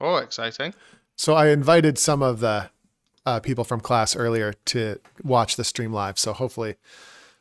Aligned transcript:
Oh, 0.00 0.16
exciting. 0.16 0.74
So 1.16 1.34
I 1.34 1.48
invited 1.48 1.98
some 1.98 2.22
of 2.22 2.40
the 2.40 2.70
uh, 3.26 3.40
people 3.40 3.64
from 3.64 3.80
class 3.80 4.14
earlier 4.14 4.54
to 4.66 5.00
watch 5.22 5.56
the 5.56 5.64
stream 5.64 5.92
live. 5.92 6.18
So 6.18 6.32
hopefully 6.32 6.76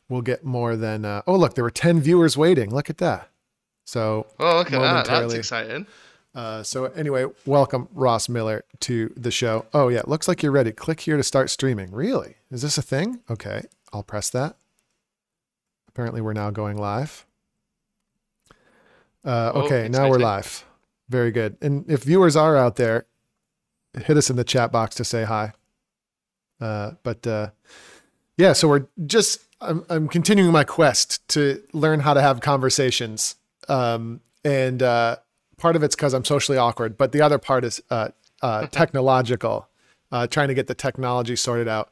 we'll 0.10 0.22
get 0.24 0.43
more 0.43 0.75
than. 0.75 1.06
Uh, 1.06 1.22
oh, 1.28 1.35
look, 1.35 1.54
there 1.56 1.64
were 1.64 1.72
ten 1.72 2.00
viewers 2.01 2.35
waiting. 2.35 2.74
Look 2.74 2.90
at 2.90 2.98
that. 2.98 3.30
So 3.85 4.28
Oh, 4.40 4.58
look 4.58 4.74
at 4.74 4.80
that. 4.82 5.06
That's 5.06 5.33
exciting. 5.33 5.88
Uh, 6.35 6.62
so 6.62 6.85
anyway, 6.85 7.25
welcome 7.46 7.88
Ross 7.93 8.27
Miller 8.29 8.63
to 8.81 9.11
the 9.15 9.31
show. 9.31 9.65
Oh 9.73 9.87
yeah, 9.87 10.01
looks 10.05 10.27
like 10.27 10.43
you're 10.43 10.51
ready. 10.51 10.71
Click 10.71 10.99
here 10.99 11.17
to 11.17 11.23
start 11.23 11.49
streaming. 11.49 11.91
Really? 11.91 12.35
Is 12.51 12.61
this 12.61 12.77
a 12.77 12.81
thing? 12.81 13.21
Okay, 13.29 13.63
I'll 13.93 14.03
press 14.03 14.29
that. 14.31 14.55
Apparently, 15.87 16.21
we're 16.21 16.33
now 16.33 16.51
going 16.51 16.77
live. 16.77 17.25
Uh, 19.25 19.51
Oh, 19.55 19.61
okay, 19.63 19.87
now 19.89 20.09
we're 20.09 20.19
live. 20.19 20.63
Very 21.09 21.31
good. 21.31 21.57
And 21.61 21.89
if 21.89 22.03
viewers 22.03 22.35
are 22.35 22.57
out 22.57 22.75
there, 22.75 23.05
hit 23.93 24.17
us 24.17 24.29
in 24.29 24.35
the 24.35 24.43
chat 24.43 24.71
box 24.71 24.95
to 24.95 25.03
say 25.03 25.23
hi. 25.23 25.53
Uh, 26.59 26.91
but 27.03 27.25
uh, 27.25 27.49
yeah, 28.38 28.53
so 28.53 28.67
we're 28.67 28.88
just 29.05 29.48
I'm, 29.62 29.85
I'm 29.89 30.07
continuing 30.07 30.51
my 30.51 30.63
quest 30.63 31.27
to 31.29 31.63
learn 31.73 32.01
how 32.01 32.13
to 32.13 32.21
have 32.21 32.41
conversations. 32.41 33.35
Um, 33.67 34.21
and 34.43 34.81
uh, 34.84 35.17
part 35.57 35.75
of 35.75 35.84
it's 35.84 35.95
because 35.95 36.13
I'm 36.13 36.25
socially 36.25 36.57
awkward, 36.57 36.98
but 36.98 37.12
the 37.12 37.21
other 37.21 37.37
part 37.37 37.63
is 37.63 37.81
uh, 37.89 38.09
uh, 38.41 38.67
technological, 38.67 39.67
uh, 40.12 40.27
trying 40.27 40.48
to 40.49 40.53
get 40.53 40.67
the 40.67 40.76
technology 40.76 41.35
sorted 41.35 41.67
out 41.67 41.91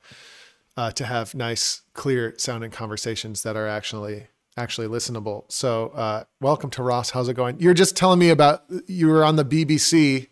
uh, 0.78 0.92
to 0.92 1.06
have 1.06 1.34
nice, 1.34 1.82
clear 1.94 2.34
sounding 2.38 2.72
conversations 2.72 3.44
that 3.44 3.56
are 3.56 3.68
actually 3.68 4.28
actually 4.58 4.88
listenable. 4.88 5.52
So, 5.52 5.90
uh, 5.90 6.24
welcome 6.42 6.70
to 6.72 6.84
Ross. 6.84 7.10
How's 7.10 7.30
it 7.30 7.36
going? 7.36 7.60
You're 7.60 7.74
just 7.74 7.96
telling 7.96 8.20
me 8.20 8.30
about 8.30 8.64
you 8.88 9.08
were 9.08 9.24
on 9.24 9.36
the 9.36 9.46
BBC 9.46 10.28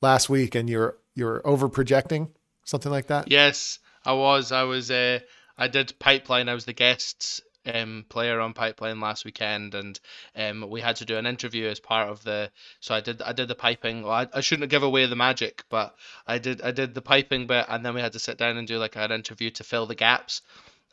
last 0.00 0.28
week 0.28 0.54
and 0.54 0.68
you're 0.68 0.96
you're 1.14 1.40
over 1.44 1.68
projecting 1.68 2.30
something 2.64 2.92
like 2.92 3.08
that. 3.08 3.30
Yes, 3.30 3.78
I 4.04 4.12
was. 4.12 4.52
I 4.52 4.64
was. 4.64 4.90
Uh, 4.90 5.20
I 5.56 5.68
did 5.68 5.98
Pipeline. 5.98 6.48
I 6.48 6.54
was 6.54 6.64
the 6.64 6.72
guest 6.72 7.40
um, 7.66 8.04
player 8.08 8.40
on 8.40 8.52
Pipeline 8.52 9.00
last 9.00 9.24
weekend, 9.24 9.74
and 9.74 9.98
um, 10.36 10.68
we 10.68 10.80
had 10.80 10.96
to 10.96 11.04
do 11.04 11.16
an 11.16 11.26
interview 11.26 11.68
as 11.68 11.80
part 11.80 12.08
of 12.08 12.22
the. 12.24 12.50
So 12.80 12.94
I 12.94 13.00
did. 13.00 13.22
I 13.22 13.32
did 13.32 13.48
the 13.48 13.54
piping. 13.54 14.02
Well, 14.02 14.12
I, 14.12 14.28
I 14.32 14.40
shouldn't 14.40 14.70
give 14.70 14.82
away 14.82 15.06
the 15.06 15.16
magic, 15.16 15.64
but 15.68 15.94
I 16.26 16.38
did. 16.38 16.62
I 16.62 16.72
did 16.72 16.94
the 16.94 17.02
piping 17.02 17.46
bit, 17.46 17.66
and 17.68 17.84
then 17.84 17.94
we 17.94 18.00
had 18.00 18.12
to 18.12 18.18
sit 18.18 18.38
down 18.38 18.56
and 18.56 18.66
do 18.66 18.78
like 18.78 18.96
an 18.96 19.12
interview 19.12 19.50
to 19.50 19.64
fill 19.64 19.86
the 19.86 19.94
gaps. 19.94 20.42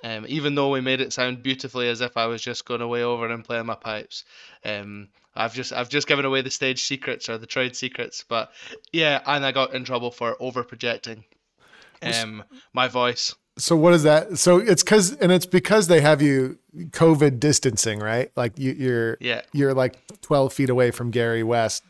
Um, 0.04 0.26
even 0.28 0.56
though 0.56 0.72
we 0.72 0.82
made 0.82 1.02
it 1.02 1.14
sound 1.14 1.44
beautifully 1.44 1.88
as 1.88 2.02
if 2.02 2.18
I 2.18 2.26
was 2.26 2.42
just 2.42 2.66
going 2.66 2.82
away 2.82 3.04
over 3.04 3.28
and 3.28 3.44
playing 3.46 3.68
my 3.68 3.76
pipes, 3.76 4.24
um, 4.66 5.10
I've 5.36 5.54
just 5.54 5.72
I've 5.72 5.90
just 5.90 6.08
given 6.08 6.26
away 6.26 6.42
the 6.42 6.50
stage 6.52 6.84
secrets 6.84 7.30
or 7.30 7.38
the 7.38 7.46
trade 7.46 7.76
secrets. 7.76 8.26
But 8.28 8.52
yeah, 8.92 9.22
and 9.26 9.46
I 9.46 9.52
got 9.52 9.74
in 9.74 9.84
trouble 9.84 10.12
for 10.12 10.36
over 10.40 10.64
projecting 10.64 11.24
um 12.04 12.44
my 12.74 12.88
voice 12.88 13.36
So 13.58 13.76
what 13.76 13.94
is 13.94 14.04
that? 14.04 14.38
So 14.38 14.58
it's 14.58 14.84
because 14.84 15.14
and 15.18 15.32
it's 15.32 15.46
because 15.46 15.88
they 15.88 16.02
have 16.02 16.22
you 16.22 16.58
COVID 16.76 17.40
distancing, 17.40 18.00
right? 18.00 18.32
Like 18.36 18.58
you, 18.58 18.72
you're 18.72 19.18
yeah 19.20 19.42
you're 19.54 19.74
like 19.74 19.96
12 20.22 20.54
feet 20.54 20.70
away 20.70 20.92
from 20.92 21.12
Gary 21.12 21.44
West. 21.44 21.84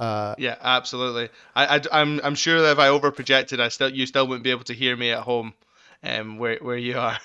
Uh, 0.00 0.34
yeah 0.38 0.56
absolutely 0.60 1.28
I, 1.54 1.80
I 1.92 2.00
am 2.00 2.20
I'm 2.24 2.34
sure 2.34 2.60
that 2.62 2.72
if 2.72 2.78
I 2.80 2.88
over 2.88 3.12
projected 3.12 3.60
I 3.60 3.68
still 3.68 3.88
you 3.88 4.06
still 4.06 4.26
wouldn't 4.26 4.42
be 4.42 4.50
able 4.50 4.64
to 4.64 4.74
hear 4.74 4.96
me 4.96 5.12
at 5.12 5.20
home 5.20 5.54
um 6.04 6.38
where 6.38 6.58
where 6.58 6.76
you 6.76 6.98
are 6.98 7.18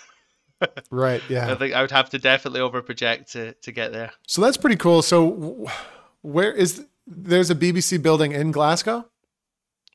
right. 0.91 1.21
Yeah. 1.29 1.51
I 1.51 1.55
think 1.55 1.73
I 1.73 1.81
would 1.81 1.91
have 1.91 2.09
to 2.09 2.19
definitely 2.19 2.59
overproject 2.59 3.31
to 3.31 3.53
to 3.53 3.71
get 3.71 3.91
there 3.91 4.11
So 4.27 4.41
that's 4.41 4.57
pretty 4.57 4.75
cool. 4.75 5.01
So 5.01 5.67
where 6.21 6.51
is 6.51 6.85
there's 7.07 7.49
a 7.49 7.55
BBC 7.55 8.01
building 8.01 8.33
in 8.33 8.51
Glasgow? 8.51 9.05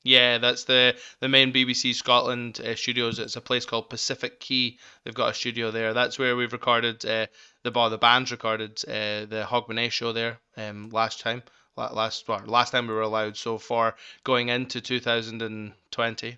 yeah 0.04 0.38
that's 0.38 0.64
the 0.64 0.94
the 1.20 1.28
main 1.28 1.52
BBC 1.52 1.94
Scotland 1.94 2.60
uh, 2.60 2.76
studios 2.76 3.18
it's 3.18 3.36
a 3.36 3.40
place 3.40 3.64
called 3.64 3.88
Pacific 3.88 4.38
Quay 4.38 4.76
they've 5.02 5.14
got 5.14 5.30
a 5.30 5.34
studio 5.34 5.70
there 5.70 5.94
that's 5.94 6.18
where 6.18 6.36
we've 6.36 6.52
recorded 6.52 7.04
uh, 7.04 7.26
the 7.62 7.70
the 7.70 7.98
band's 7.98 8.30
recorded 8.30 8.78
uh, 8.86 9.24
the 9.24 9.46
Hogmanay 9.48 9.90
show 9.90 10.12
there 10.12 10.38
um 10.56 10.90
last 10.90 11.20
time 11.20 11.42
last 11.76 12.28
well, 12.28 12.42
last 12.46 12.70
time 12.70 12.86
we 12.86 12.94
were 12.94 13.00
allowed 13.00 13.36
so 13.36 13.58
far 13.58 13.96
going 14.22 14.50
into 14.50 14.80
2020 14.80 16.36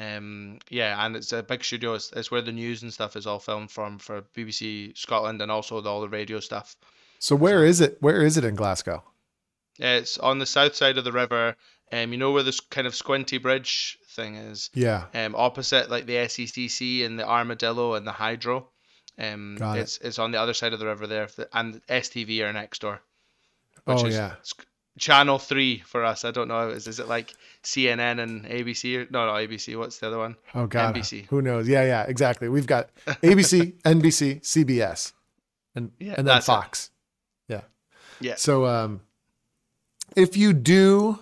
um 0.00 0.58
yeah 0.70 1.04
and 1.04 1.16
it's 1.16 1.32
a 1.32 1.42
big 1.42 1.62
studio 1.64 1.94
it's, 1.94 2.10
it's 2.12 2.30
where 2.30 2.42
the 2.42 2.52
news 2.52 2.82
and 2.82 2.92
stuff 2.92 3.16
is 3.16 3.26
all 3.26 3.38
filmed 3.38 3.70
from 3.70 3.98
for 3.98 4.22
BBC 4.36 4.96
Scotland 4.96 5.42
and 5.42 5.50
also 5.50 5.80
the, 5.80 5.90
all 5.90 6.00
the 6.00 6.08
radio 6.08 6.40
stuff 6.40 6.74
So 7.18 7.36
where 7.36 7.64
is 7.64 7.80
it? 7.80 7.98
Where 8.00 8.22
is 8.22 8.36
it 8.38 8.44
in 8.44 8.54
Glasgow? 8.54 9.02
it's 9.78 10.18
on 10.18 10.38
the 10.38 10.46
south 10.46 10.74
side 10.74 10.98
of 10.98 11.04
the 11.04 11.12
river 11.12 11.56
um 11.92 12.12
you 12.12 12.18
know 12.18 12.32
where 12.32 12.42
this 12.42 12.60
kind 12.60 12.86
of 12.86 12.94
squinty 12.94 13.38
bridge 13.38 13.98
thing 14.16 14.36
is 14.36 14.70
Yeah. 14.74 15.04
um, 15.14 15.34
opposite 15.36 15.90
like 15.90 16.06
the 16.06 16.16
SECC 16.28 17.04
and 17.06 17.18
the 17.18 17.26
Armadillo 17.26 17.94
and 17.94 18.06
the 18.06 18.12
Hydro. 18.12 18.68
Um, 19.18 19.56
Got 19.58 19.76
it. 19.78 19.82
it's 19.82 19.98
it's 19.98 20.18
on 20.18 20.30
the 20.32 20.40
other 20.40 20.54
side 20.54 20.72
of 20.72 20.78
the 20.80 20.86
river 20.86 21.06
there, 21.06 21.28
and 21.52 21.80
STV 21.88 22.40
are 22.42 22.52
next 22.52 22.80
door. 22.80 23.00
Which 23.84 23.98
Oh 24.02 24.06
is 24.06 24.14
yeah. 24.14 24.34
Channel 24.98 25.38
three 25.38 25.78
for 25.78 26.04
us. 26.04 26.24
I 26.24 26.30
don't 26.30 26.48
know. 26.48 26.68
Is 26.68 26.86
is 26.86 26.98
it 26.98 27.08
like 27.08 27.32
CNN 27.62 28.20
and 28.20 28.44
ABC? 28.44 28.96
Or, 28.96 29.06
no, 29.10 29.26
no 29.26 29.32
ABC. 29.32 29.78
What's 29.78 29.98
the 29.98 30.08
other 30.08 30.18
one? 30.18 30.36
Oh 30.54 30.66
god. 30.66 30.94
NBC. 30.94 31.26
Who 31.26 31.40
knows? 31.42 31.68
Yeah, 31.68 31.84
yeah, 31.84 32.02
exactly. 32.04 32.48
We've 32.48 32.66
got 32.66 32.90
ABC, 33.06 33.80
NBC, 33.84 34.40
CBS, 34.42 35.12
and 35.74 35.92
Yeah, 35.98 36.10
and 36.10 36.18
then 36.18 36.24
that's 36.26 36.46
it. 36.46 36.52
Fox. 36.52 36.90
Yeah. 37.48 37.62
Yeah. 38.20 38.34
So 38.34 38.66
um 38.66 39.02
if 40.16 40.36
you 40.36 40.52
do 40.52 41.18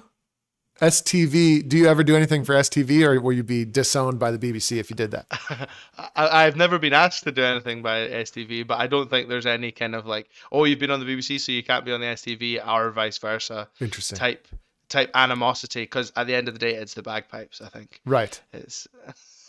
STV, 0.81 1.69
do 1.69 1.77
you 1.77 1.87
ever 1.89 2.05
do 2.05 2.15
anything 2.16 2.44
for 2.44 2.55
STV 2.55 3.03
or 3.03 3.21
will 3.21 3.33
you 3.33 3.43
be 3.43 3.65
disowned 3.65 4.19
by 4.19 4.31
the 4.31 4.39
BBC 4.39 4.78
if 4.78 4.91
you 4.91 4.97
did 4.97 5.11
that? 5.11 5.27
I, 6.16 6.44
I've 6.47 6.56
never 6.56 6.78
been 6.78 6.93
asked 6.93 7.25
to 7.25 7.33
do 7.33 7.43
anything 7.43 7.83
by 7.83 8.09
STV, 8.09 8.66
but 8.66 8.78
I 8.78 8.87
don't 8.87 9.11
think 9.11 9.28
there's 9.28 9.47
any 9.47 9.72
kind 9.72 9.94
of 9.94 10.06
like, 10.06 10.28
oh, 10.53 10.65
you've 10.65 10.78
been 10.78 10.91
on 10.91 11.00
the 11.00 11.06
BBC, 11.06 11.41
so 11.41 11.53
you 11.53 11.62
can't 11.62 11.84
be 11.84 11.93
on 11.93 12.00
the 12.00 12.06
STV, 12.06 12.65
or 12.66 12.91
vice 12.91 13.19
versa 13.19 13.69
Interesting. 13.81 14.16
type 14.19 14.47
type 14.89 15.11
animosity. 15.15 15.83
Because 15.83 16.12
at 16.16 16.27
the 16.27 16.34
end 16.34 16.49
of 16.49 16.55
the 16.55 16.61
day, 16.61 16.75
it's 16.75 16.95
the 16.95 17.03
bagpipes. 17.03 17.60
I 17.60 17.69
think 17.69 18.00
Right. 18.06 18.41
it's 18.53 18.87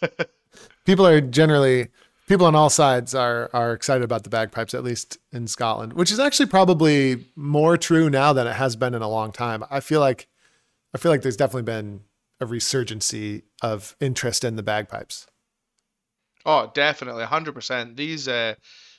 People 0.85 1.05
are 1.05 1.21
generally 1.21 1.89
people 2.27 2.45
on 2.47 2.55
all 2.55 2.69
sides 2.71 3.13
are 3.13 3.49
are 3.53 3.73
excited 3.73 4.03
about 4.03 4.23
the 4.23 4.29
bagpipes 4.29 4.73
at 4.73 4.83
least 4.83 5.17
in 5.31 5.47
Scotland, 5.47 5.93
which 5.93 6.11
is 6.11 6.19
actually 6.19 6.47
probably 6.47 7.25
more 7.35 7.77
true 7.77 8.09
now 8.09 8.33
than 8.33 8.47
it 8.47 8.53
has 8.53 8.75
been 8.75 8.95
in 8.95 9.01
a 9.03 9.07
long 9.09 9.31
time. 9.31 9.63
I 9.69 9.79
feel 9.79 9.99
like 9.99 10.27
I 10.93 10.97
feel 10.97 11.11
like 11.11 11.21
there's 11.21 11.37
definitely 11.37 11.63
been 11.63 12.01
a 12.39 12.45
resurgency 12.45 13.43
of 13.61 13.95
interest 13.99 14.43
in 14.43 14.55
the 14.55 14.63
bagpipes. 14.63 15.27
Oh, 16.45 16.71
definitely, 16.73 17.25
hundred 17.25 17.53
percent. 17.53 17.97
These 17.97 18.27
uh, 18.27 18.55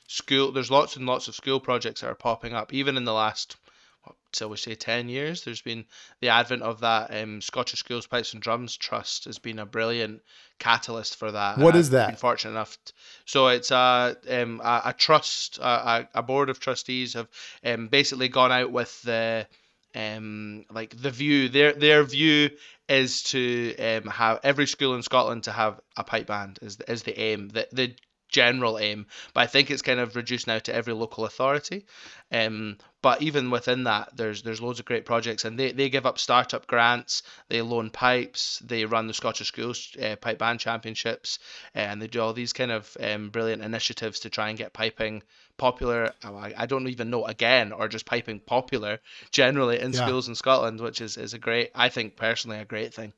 school, 0.07 0.51
there's 0.51 0.71
lots 0.71 0.95
and 0.95 1.05
lots 1.05 1.27
of 1.27 1.35
school 1.35 1.59
projects 1.59 2.01
that 2.01 2.07
are 2.07 2.15
popping 2.15 2.53
up, 2.53 2.71
even 2.73 2.97
in 2.97 3.03
the 3.03 3.13
last, 3.13 3.57
what, 4.03 4.15
shall 4.33 4.49
we 4.49 4.57
say, 4.57 4.75
ten 4.75 5.09
years. 5.09 5.43
There's 5.43 5.61
been 5.61 5.85
the 6.21 6.29
advent 6.29 6.61
of 6.61 6.81
that 6.81 7.13
um, 7.19 7.41
Scottish 7.41 7.79
Schools 7.79 8.05
Pipes 8.05 8.33
and 8.33 8.41
Drums 8.41 8.77
Trust 8.77 9.25
has 9.25 9.39
been 9.39 9.57
a 9.59 9.65
brilliant 9.65 10.21
catalyst 10.59 11.15
for 11.15 11.31
that. 11.31 11.57
What 11.57 11.75
is 11.75 11.87
I've 11.87 11.91
that? 11.93 12.07
Been 12.09 12.15
fortunate 12.17 12.51
enough. 12.51 12.77
t- 12.85 12.93
so 13.25 13.47
it's 13.47 13.71
a 13.71 14.15
um, 14.29 14.61
a, 14.63 14.81
a 14.85 14.93
trust, 14.93 15.57
a, 15.57 15.63
a, 15.63 16.09
a 16.15 16.23
board 16.23 16.49
of 16.51 16.59
trustees 16.59 17.15
have 17.15 17.27
um, 17.65 17.87
basically 17.87 18.29
gone 18.29 18.51
out 18.51 18.71
with 18.71 19.01
the 19.01 19.47
um 19.95 20.65
like 20.71 20.95
the 21.01 21.11
view 21.11 21.49
their 21.49 21.73
their 21.73 22.03
view 22.03 22.49
is 22.87 23.23
to 23.23 23.75
um 23.77 24.03
have 24.07 24.39
every 24.43 24.67
school 24.67 24.95
in 24.95 25.01
Scotland 25.03 25.43
to 25.43 25.51
have 25.51 25.79
a 25.97 26.03
pipe 26.03 26.27
band 26.27 26.59
is 26.61 26.79
is 26.87 27.03
the 27.03 27.19
aim. 27.19 27.49
The 27.49 27.67
the 27.71 27.95
general 28.31 28.79
aim 28.79 29.05
but 29.33 29.41
I 29.41 29.47
think 29.47 29.69
it's 29.69 29.81
kind 29.81 29.99
of 29.99 30.15
reduced 30.15 30.47
now 30.47 30.59
to 30.59 30.73
every 30.73 30.93
local 30.93 31.25
authority. 31.25 31.85
Um 32.31 32.77
but 33.01 33.21
even 33.21 33.49
within 33.51 33.83
that 33.85 34.15
there's 34.15 34.41
there's 34.43 34.61
loads 34.61 34.79
of 34.79 34.85
great 34.85 35.05
projects 35.05 35.45
and 35.45 35.59
they, 35.59 35.71
they 35.71 35.89
give 35.89 36.05
up 36.05 36.17
startup 36.17 36.67
grants 36.67 37.23
they 37.49 37.61
loan 37.61 37.89
pipes 37.89 38.59
they 38.59 38.85
run 38.85 39.07
the 39.07 39.13
Scottish 39.13 39.47
Schools 39.47 39.95
uh, 40.01 40.15
pipe 40.15 40.39
band 40.39 40.59
championships 40.59 41.39
and 41.75 42.01
they 42.01 42.07
do 42.07 42.21
all 42.21 42.33
these 42.33 42.53
kind 42.53 42.71
of 42.71 42.95
um, 42.99 43.29
brilliant 43.29 43.63
initiatives 43.63 44.21
to 44.21 44.29
try 44.29 44.49
and 44.49 44.57
get 44.57 44.73
piping 44.73 45.23
popular. 45.57 46.11
Oh, 46.23 46.35
I, 46.35 46.53
I 46.57 46.65
don't 46.65 46.87
even 46.87 47.09
know 47.09 47.25
again 47.25 47.71
or 47.71 47.87
just 47.87 48.05
piping 48.05 48.39
popular 48.39 48.99
generally 49.31 49.79
in 49.79 49.93
Yeah. 49.93 50.05
schools 50.05 50.27
in 50.27 50.35
Scotland 50.35 50.79
which 50.79 51.01
is, 51.01 51.17
is 51.17 51.33
a 51.33 51.39
great 51.39 51.71
I 51.75 51.89
think 51.89 52.15
personally 52.15 52.59
a 52.59 52.65
great 52.65 52.93
thing. 52.93 53.13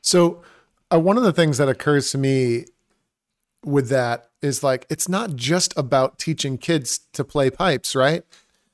So, 0.00 0.42
uh, 0.92 1.00
one 1.00 1.16
of 1.16 1.24
the 1.24 1.32
things 1.32 1.58
that 1.58 1.68
occurs 1.68 2.10
to 2.12 2.18
me 2.18 2.66
with 3.64 3.88
that 3.88 4.25
is 4.42 4.62
like 4.62 4.86
it's 4.90 5.08
not 5.08 5.36
just 5.36 5.76
about 5.76 6.18
teaching 6.18 6.58
kids 6.58 7.00
to 7.12 7.24
play 7.24 7.50
pipes, 7.50 7.94
right? 7.94 8.22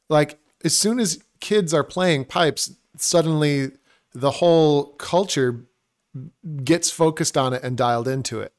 Like 0.08 0.38
as 0.64 0.76
soon 0.76 1.00
as 1.00 1.22
kids 1.40 1.72
are 1.72 1.84
playing 1.84 2.26
pipes, 2.26 2.74
suddenly 2.96 3.72
the 4.12 4.32
whole 4.32 4.86
culture 4.94 5.64
gets 6.64 6.90
focused 6.90 7.38
on 7.38 7.52
it 7.52 7.62
and 7.62 7.76
dialed 7.76 8.08
into 8.08 8.40
it. 8.40 8.52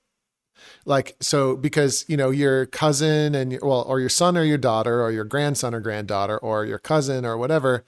Like 0.86 1.16
so 1.20 1.56
because, 1.56 2.06
you 2.08 2.18
know, 2.18 2.30
your 2.30 2.66
cousin 2.66 3.36
and 3.36 3.52
your, 3.54 3.62
well 3.64 3.84
or 3.88 4.00
your 4.00 4.10
son 4.10 4.38
or 4.38 4.44
your 4.44 4.58
daughter 4.58 5.02
or 5.02 5.12
your 5.12 5.26
grandson 5.26 5.74
or 5.74 5.80
granddaughter 5.80 6.38
or 6.38 6.66
your 6.66 6.80
cousin 6.80 7.26
or 7.26 7.38
whatever 7.38 7.84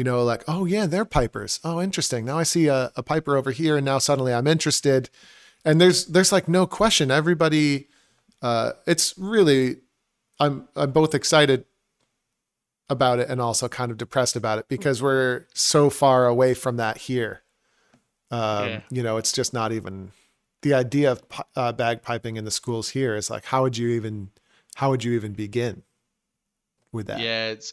you 0.00 0.04
know, 0.04 0.22
like, 0.22 0.44
oh 0.48 0.64
yeah, 0.64 0.86
they're 0.86 1.04
pipers. 1.04 1.60
Oh, 1.64 1.80
interesting. 1.80 2.24
Now 2.24 2.38
I 2.38 2.42
see 2.44 2.68
a, 2.68 2.92
a 2.96 3.02
piper 3.02 3.36
over 3.36 3.50
here, 3.50 3.76
and 3.76 3.84
now 3.84 3.98
suddenly 3.98 4.32
I'm 4.32 4.46
interested. 4.46 5.10
And 5.64 5.80
there's 5.80 6.06
there's 6.06 6.32
like 6.32 6.48
no 6.48 6.66
question. 6.66 7.10
Everybody, 7.10 7.88
uh, 8.42 8.72
it's 8.86 9.14
really, 9.18 9.76
I'm 10.38 10.68
I'm 10.76 10.92
both 10.92 11.14
excited 11.14 11.64
about 12.88 13.20
it 13.20 13.28
and 13.28 13.40
also 13.40 13.68
kind 13.68 13.90
of 13.92 13.98
depressed 13.98 14.34
about 14.36 14.58
it 14.58 14.66
because 14.68 15.00
we're 15.02 15.46
so 15.54 15.90
far 15.90 16.26
away 16.26 16.54
from 16.54 16.76
that 16.76 16.98
here. 16.98 17.42
Um, 18.30 18.68
Yeah. 18.68 18.80
You 18.90 19.02
know, 19.02 19.16
it's 19.16 19.32
just 19.32 19.52
not 19.52 19.72
even 19.72 20.12
the 20.62 20.74
idea 20.74 21.12
of 21.12 21.22
uh, 21.56 21.72
bagpiping 21.72 22.36
in 22.36 22.44
the 22.44 22.50
schools 22.50 22.90
here 22.90 23.16
is 23.16 23.30
like, 23.30 23.44
how 23.46 23.62
would 23.62 23.78
you 23.78 23.88
even, 23.90 24.30
how 24.74 24.90
would 24.90 25.04
you 25.04 25.12
even 25.12 25.32
begin 25.32 25.82
with 26.92 27.06
that? 27.06 27.20
Yeah, 27.20 27.48
it's 27.50 27.72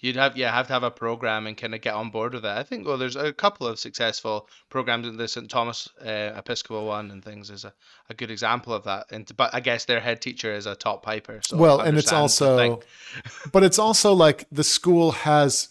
you'd 0.00 0.16
have 0.16 0.36
yeah 0.36 0.52
have 0.52 0.66
to 0.68 0.72
have 0.72 0.82
a 0.82 0.90
program 0.90 1.46
and 1.46 1.56
kind 1.56 1.74
of 1.74 1.80
get 1.80 1.94
on 1.94 2.10
board 2.10 2.34
with 2.34 2.44
it. 2.44 2.50
I 2.50 2.62
think 2.62 2.86
well, 2.86 2.98
there's 2.98 3.16
a 3.16 3.32
couple 3.32 3.66
of 3.66 3.78
successful 3.78 4.48
programs 4.68 5.06
in 5.06 5.16
the 5.16 5.28
St 5.28 5.50
Thomas 5.50 5.88
uh, 6.00 6.32
Episcopal 6.36 6.86
one 6.86 7.10
and 7.10 7.24
things 7.24 7.50
is 7.50 7.64
a, 7.64 7.72
a 8.08 8.14
good 8.14 8.30
example 8.30 8.72
of 8.72 8.84
that. 8.84 9.06
And 9.10 9.30
but 9.36 9.54
I 9.54 9.60
guess 9.60 9.84
their 9.84 10.00
head 10.00 10.20
teacher 10.20 10.52
is 10.52 10.66
a 10.66 10.74
top 10.74 11.02
piper. 11.02 11.40
So 11.42 11.56
well, 11.56 11.80
and 11.80 11.96
it's 11.96 12.12
understands 12.12 12.38
the 12.38 12.56
thing. 12.56 12.72
also, 12.72 12.86
but 13.52 13.62
it's 13.62 13.78
also 13.78 14.12
like 14.12 14.46
the 14.52 14.64
school 14.64 15.12
has, 15.12 15.70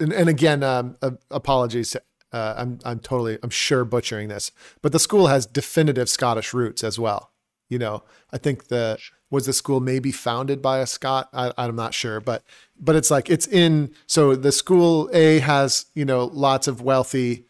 and, 0.00 0.12
and 0.12 0.28
again, 0.28 0.62
um, 0.62 0.96
uh, 1.02 1.12
apologies. 1.30 1.96
Uh, 2.30 2.54
I'm 2.58 2.78
I'm 2.84 2.98
totally 2.98 3.38
I'm 3.42 3.50
sure 3.50 3.86
butchering 3.86 4.28
this, 4.28 4.52
but 4.82 4.92
the 4.92 4.98
school 4.98 5.28
has 5.28 5.46
definitive 5.46 6.10
Scottish 6.10 6.52
roots 6.52 6.84
as 6.84 6.98
well. 6.98 7.32
You 7.70 7.78
know, 7.78 8.02
I 8.30 8.36
think 8.38 8.68
the 8.68 8.98
was 9.30 9.46
the 9.46 9.52
school 9.52 9.80
maybe 9.80 10.10
founded 10.10 10.62
by 10.62 10.78
a 10.78 10.86
Scot. 10.86 11.28
I, 11.32 11.52
I'm 11.58 11.76
not 11.76 11.94
sure, 11.94 12.20
but 12.20 12.42
but 12.80 12.96
it's 12.96 13.10
like 13.10 13.28
it's 13.28 13.46
in. 13.46 13.94
So 14.06 14.34
the 14.34 14.52
school 14.52 15.10
A 15.12 15.40
has 15.40 15.86
you 15.94 16.04
know 16.04 16.24
lots 16.26 16.66
of 16.66 16.80
wealthy 16.80 17.44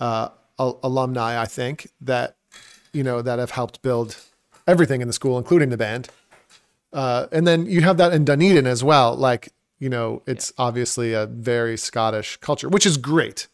uh, 0.00 0.28
al- 0.58 0.78
alumni. 0.82 1.40
I 1.40 1.46
think 1.46 1.88
that 2.00 2.36
you 2.92 3.02
know 3.02 3.22
that 3.22 3.38
have 3.38 3.52
helped 3.52 3.82
build 3.82 4.16
everything 4.66 5.00
in 5.00 5.06
the 5.06 5.12
school, 5.14 5.38
including 5.38 5.70
the 5.70 5.76
band. 5.76 6.08
Uh, 6.92 7.26
and 7.32 7.46
then 7.46 7.66
you 7.66 7.80
have 7.80 7.96
that 7.96 8.12
in 8.12 8.24
Dunedin 8.24 8.66
as 8.66 8.84
well. 8.84 9.16
Like, 9.16 9.48
you 9.78 9.88
know, 9.88 10.22
it's 10.26 10.52
obviously 10.58 11.14
a 11.14 11.26
very 11.26 11.76
Scottish 11.76 12.36
culture, 12.36 12.68
which 12.68 12.84
is 12.86 12.96
great. 12.96 13.48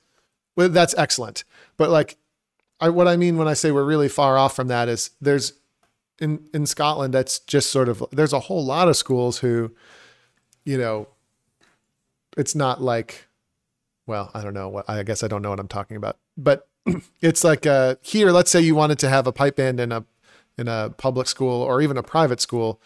Well, 0.56 0.68
that's 0.68 0.94
excellent. 0.98 1.44
But 1.76 1.90
like, 1.90 2.16
I, 2.80 2.88
what 2.88 3.08
I 3.08 3.16
mean 3.16 3.36
when 3.36 3.48
I 3.48 3.54
say 3.54 3.70
we're 3.70 3.84
really 3.84 4.08
far 4.08 4.36
off 4.36 4.56
from 4.56 4.68
that 4.68 4.88
is 4.88 5.10
there's 5.20 5.52
in 6.20 6.40
in 6.52 6.66
Scotland 6.66 7.14
that's 7.14 7.38
just 7.40 7.70
sort 7.70 7.88
of 7.88 8.04
there's 8.12 8.32
a 8.32 8.40
whole 8.40 8.64
lot 8.64 8.88
of 8.88 8.96
schools 8.96 9.38
who, 9.38 9.72
you 10.64 10.78
know, 10.78 11.08
it's 12.36 12.54
not 12.54 12.80
like, 12.82 13.26
well, 14.06 14.30
I 14.34 14.42
don't 14.42 14.54
know 14.54 14.68
what 14.68 14.88
I 14.88 15.02
guess 15.02 15.22
I 15.22 15.28
don't 15.28 15.42
know 15.42 15.50
what 15.50 15.60
I'm 15.60 15.68
talking 15.68 15.96
about, 15.96 16.18
but 16.36 16.68
it's 17.20 17.44
like 17.44 17.66
uh, 17.66 17.96
here. 18.02 18.30
Let's 18.32 18.50
say 18.50 18.60
you 18.60 18.74
wanted 18.74 18.98
to 19.00 19.08
have 19.08 19.26
a 19.26 19.32
pipe 19.32 19.56
band 19.56 19.80
in 19.80 19.92
a 19.92 20.04
in 20.56 20.68
a 20.68 20.90
public 20.96 21.28
school 21.28 21.62
or 21.62 21.80
even 21.80 21.96
a 21.96 22.02
private 22.02 22.40
school 22.40 22.80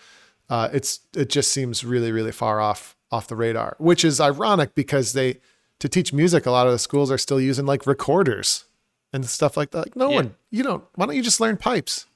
uh, 0.51 0.69
it's 0.73 1.01
it 1.17 1.31
just 1.31 1.51
seems 1.51 1.85
really 1.85 2.13
really 2.13 2.33
far 2.33 2.61
off 2.61 2.97
off 3.11 3.29
the 3.29 3.37
radar, 3.37 3.77
which 3.79 4.05
is 4.05 4.21
ironic 4.21 4.75
because 4.75 5.13
they 5.15 5.39
to 5.79 5.89
teach 5.89 6.13
music, 6.13 6.45
a 6.47 6.51
lot 6.51 6.67
of 6.67 6.73
the 6.73 6.79
schools 6.79 7.11
are 7.11 7.19
still 7.19 7.41
using 7.41 7.65
like 7.65 7.87
recorders 7.87 8.65
and 9.13 9.25
stuff 9.27 9.57
like 9.57 9.71
that. 9.71 9.79
Like, 9.87 9.97
no 9.97 10.11
Yeah. 10.11 10.17
one, 10.17 10.35
you 10.51 10.63
don't. 10.63 10.85
Why 10.95 11.07
don't 11.07 11.17
you 11.17 11.23
just 11.23 11.41
learn 11.41 11.57
pipes? 11.57 12.07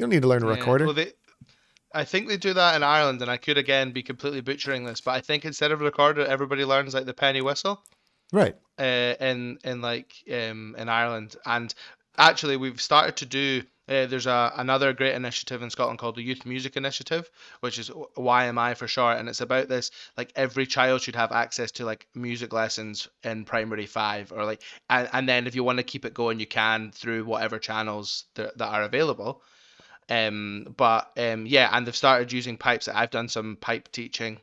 You 0.00 0.04
don't 0.04 0.10
need 0.12 0.22
to 0.22 0.28
learn 0.28 0.42
a 0.42 0.46
Yeah, 0.46 0.52
recorder. 0.52 0.86
Well, 0.86 0.94
they, 0.94 1.12
I 1.92 2.04
think 2.04 2.26
they 2.26 2.38
do 2.38 2.54
that 2.54 2.74
in 2.74 2.82
Ireland, 2.82 3.20
and 3.20 3.30
I 3.30 3.36
could 3.36 3.58
again 3.58 3.92
be 3.92 4.02
completely 4.02 4.40
butchering 4.40 4.86
this, 4.86 5.02
but 5.02 5.10
I 5.10 5.20
think 5.20 5.44
instead 5.44 5.72
of 5.72 5.82
a 5.82 5.84
recorder, 5.84 6.24
everybody 6.24 6.64
learns 6.64 6.94
like 6.94 7.04
the 7.04 7.12
penny 7.12 7.42
whistle. 7.42 7.84
right. 8.32 8.56
uh, 8.78 9.14
in 9.20 9.58
in 9.62 9.82
like 9.82 10.14
um, 10.32 10.74
in 10.78 10.88
Ireland, 10.88 11.36
and 11.44 11.74
actually 12.16 12.56
we've 12.56 12.80
started 12.80 13.16
to 13.16 13.26
do. 13.26 13.62
Uh, 13.90 14.06
there's 14.06 14.24
a 14.24 14.54
another 14.56 14.94
great 14.94 15.14
initiative 15.14 15.60
in 15.60 15.68
Scotland 15.68 15.98
called 15.98 16.16
the 16.16 16.22
Youth 16.22 16.46
Music 16.46 16.78
Initiative, 16.78 17.28
which 17.60 17.78
is 17.78 17.90
YMI 17.90 18.78
for 18.78 18.88
short, 18.88 19.18
and 19.18 19.28
it's 19.28 19.42
about 19.42 19.68
this 19.68 19.90
like 20.16 20.32
every 20.34 20.64
child 20.64 21.02
should 21.02 21.16
have 21.16 21.30
access 21.30 21.72
to 21.72 21.84
like 21.84 22.06
music 22.14 22.54
lessons 22.54 23.06
in 23.22 23.44
primary 23.44 23.84
five, 23.84 24.32
or 24.32 24.46
like 24.46 24.62
and, 24.88 25.10
and 25.12 25.28
then 25.28 25.46
if 25.46 25.54
you 25.54 25.62
want 25.62 25.76
to 25.76 25.84
keep 25.84 26.06
it 26.06 26.14
going, 26.14 26.40
you 26.40 26.46
can 26.46 26.90
through 26.90 27.26
whatever 27.26 27.58
channels 27.58 28.24
that, 28.36 28.56
that 28.56 28.68
are 28.68 28.84
available. 28.84 29.42
Um, 30.08 30.74
but 30.76 31.10
um, 31.16 31.46
yeah, 31.46 31.68
and 31.72 31.86
they've 31.86 31.94
started 31.94 32.32
using 32.32 32.56
pipes. 32.56 32.88
I've 32.88 33.10
done 33.10 33.28
some 33.28 33.56
pipe 33.60 33.90
teaching, 33.92 34.38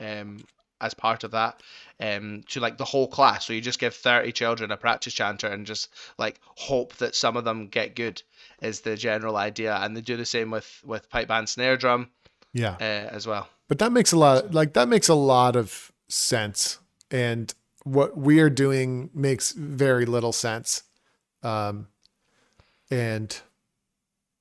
um, 0.00 0.44
as 0.80 0.94
part 0.94 1.22
of 1.22 1.30
that, 1.32 1.62
um, 2.00 2.42
to 2.48 2.60
like 2.60 2.76
the 2.78 2.84
whole 2.84 3.06
class. 3.06 3.46
So 3.46 3.52
you 3.52 3.60
just 3.60 3.78
give 3.78 3.94
thirty 3.94 4.32
children 4.32 4.70
a 4.70 4.76
practice 4.76 5.12
chanter 5.12 5.48
and 5.48 5.66
just 5.66 5.90
like 6.18 6.40
hope 6.44 6.94
that 6.96 7.14
some 7.14 7.36
of 7.36 7.44
them 7.44 7.68
get 7.68 7.94
good 7.94 8.22
is 8.62 8.80
the 8.80 8.96
general 8.96 9.36
idea. 9.36 9.76
And 9.76 9.96
they 9.96 10.00
do 10.00 10.16
the 10.16 10.24
same 10.26 10.50
with 10.50 10.80
with 10.84 11.10
pipe 11.10 11.28
band 11.28 11.48
snare 11.48 11.76
drum 11.76 12.10
Yeah. 12.52 12.76
uh, 12.80 13.14
as 13.14 13.26
well. 13.26 13.48
But 13.68 13.78
that 13.78 13.92
makes 13.92 14.12
a 14.12 14.16
lot 14.16 14.54
like 14.54 14.72
that 14.72 14.88
makes 14.88 15.08
a 15.08 15.14
lot 15.14 15.56
of 15.56 15.92
sense. 16.08 16.78
And 17.10 17.52
what 17.84 18.16
we 18.16 18.40
are 18.40 18.50
doing 18.50 19.10
makes 19.14 19.52
very 19.52 20.06
little 20.06 20.32
sense. 20.32 20.82
Um 21.42 21.88
and 22.90 23.40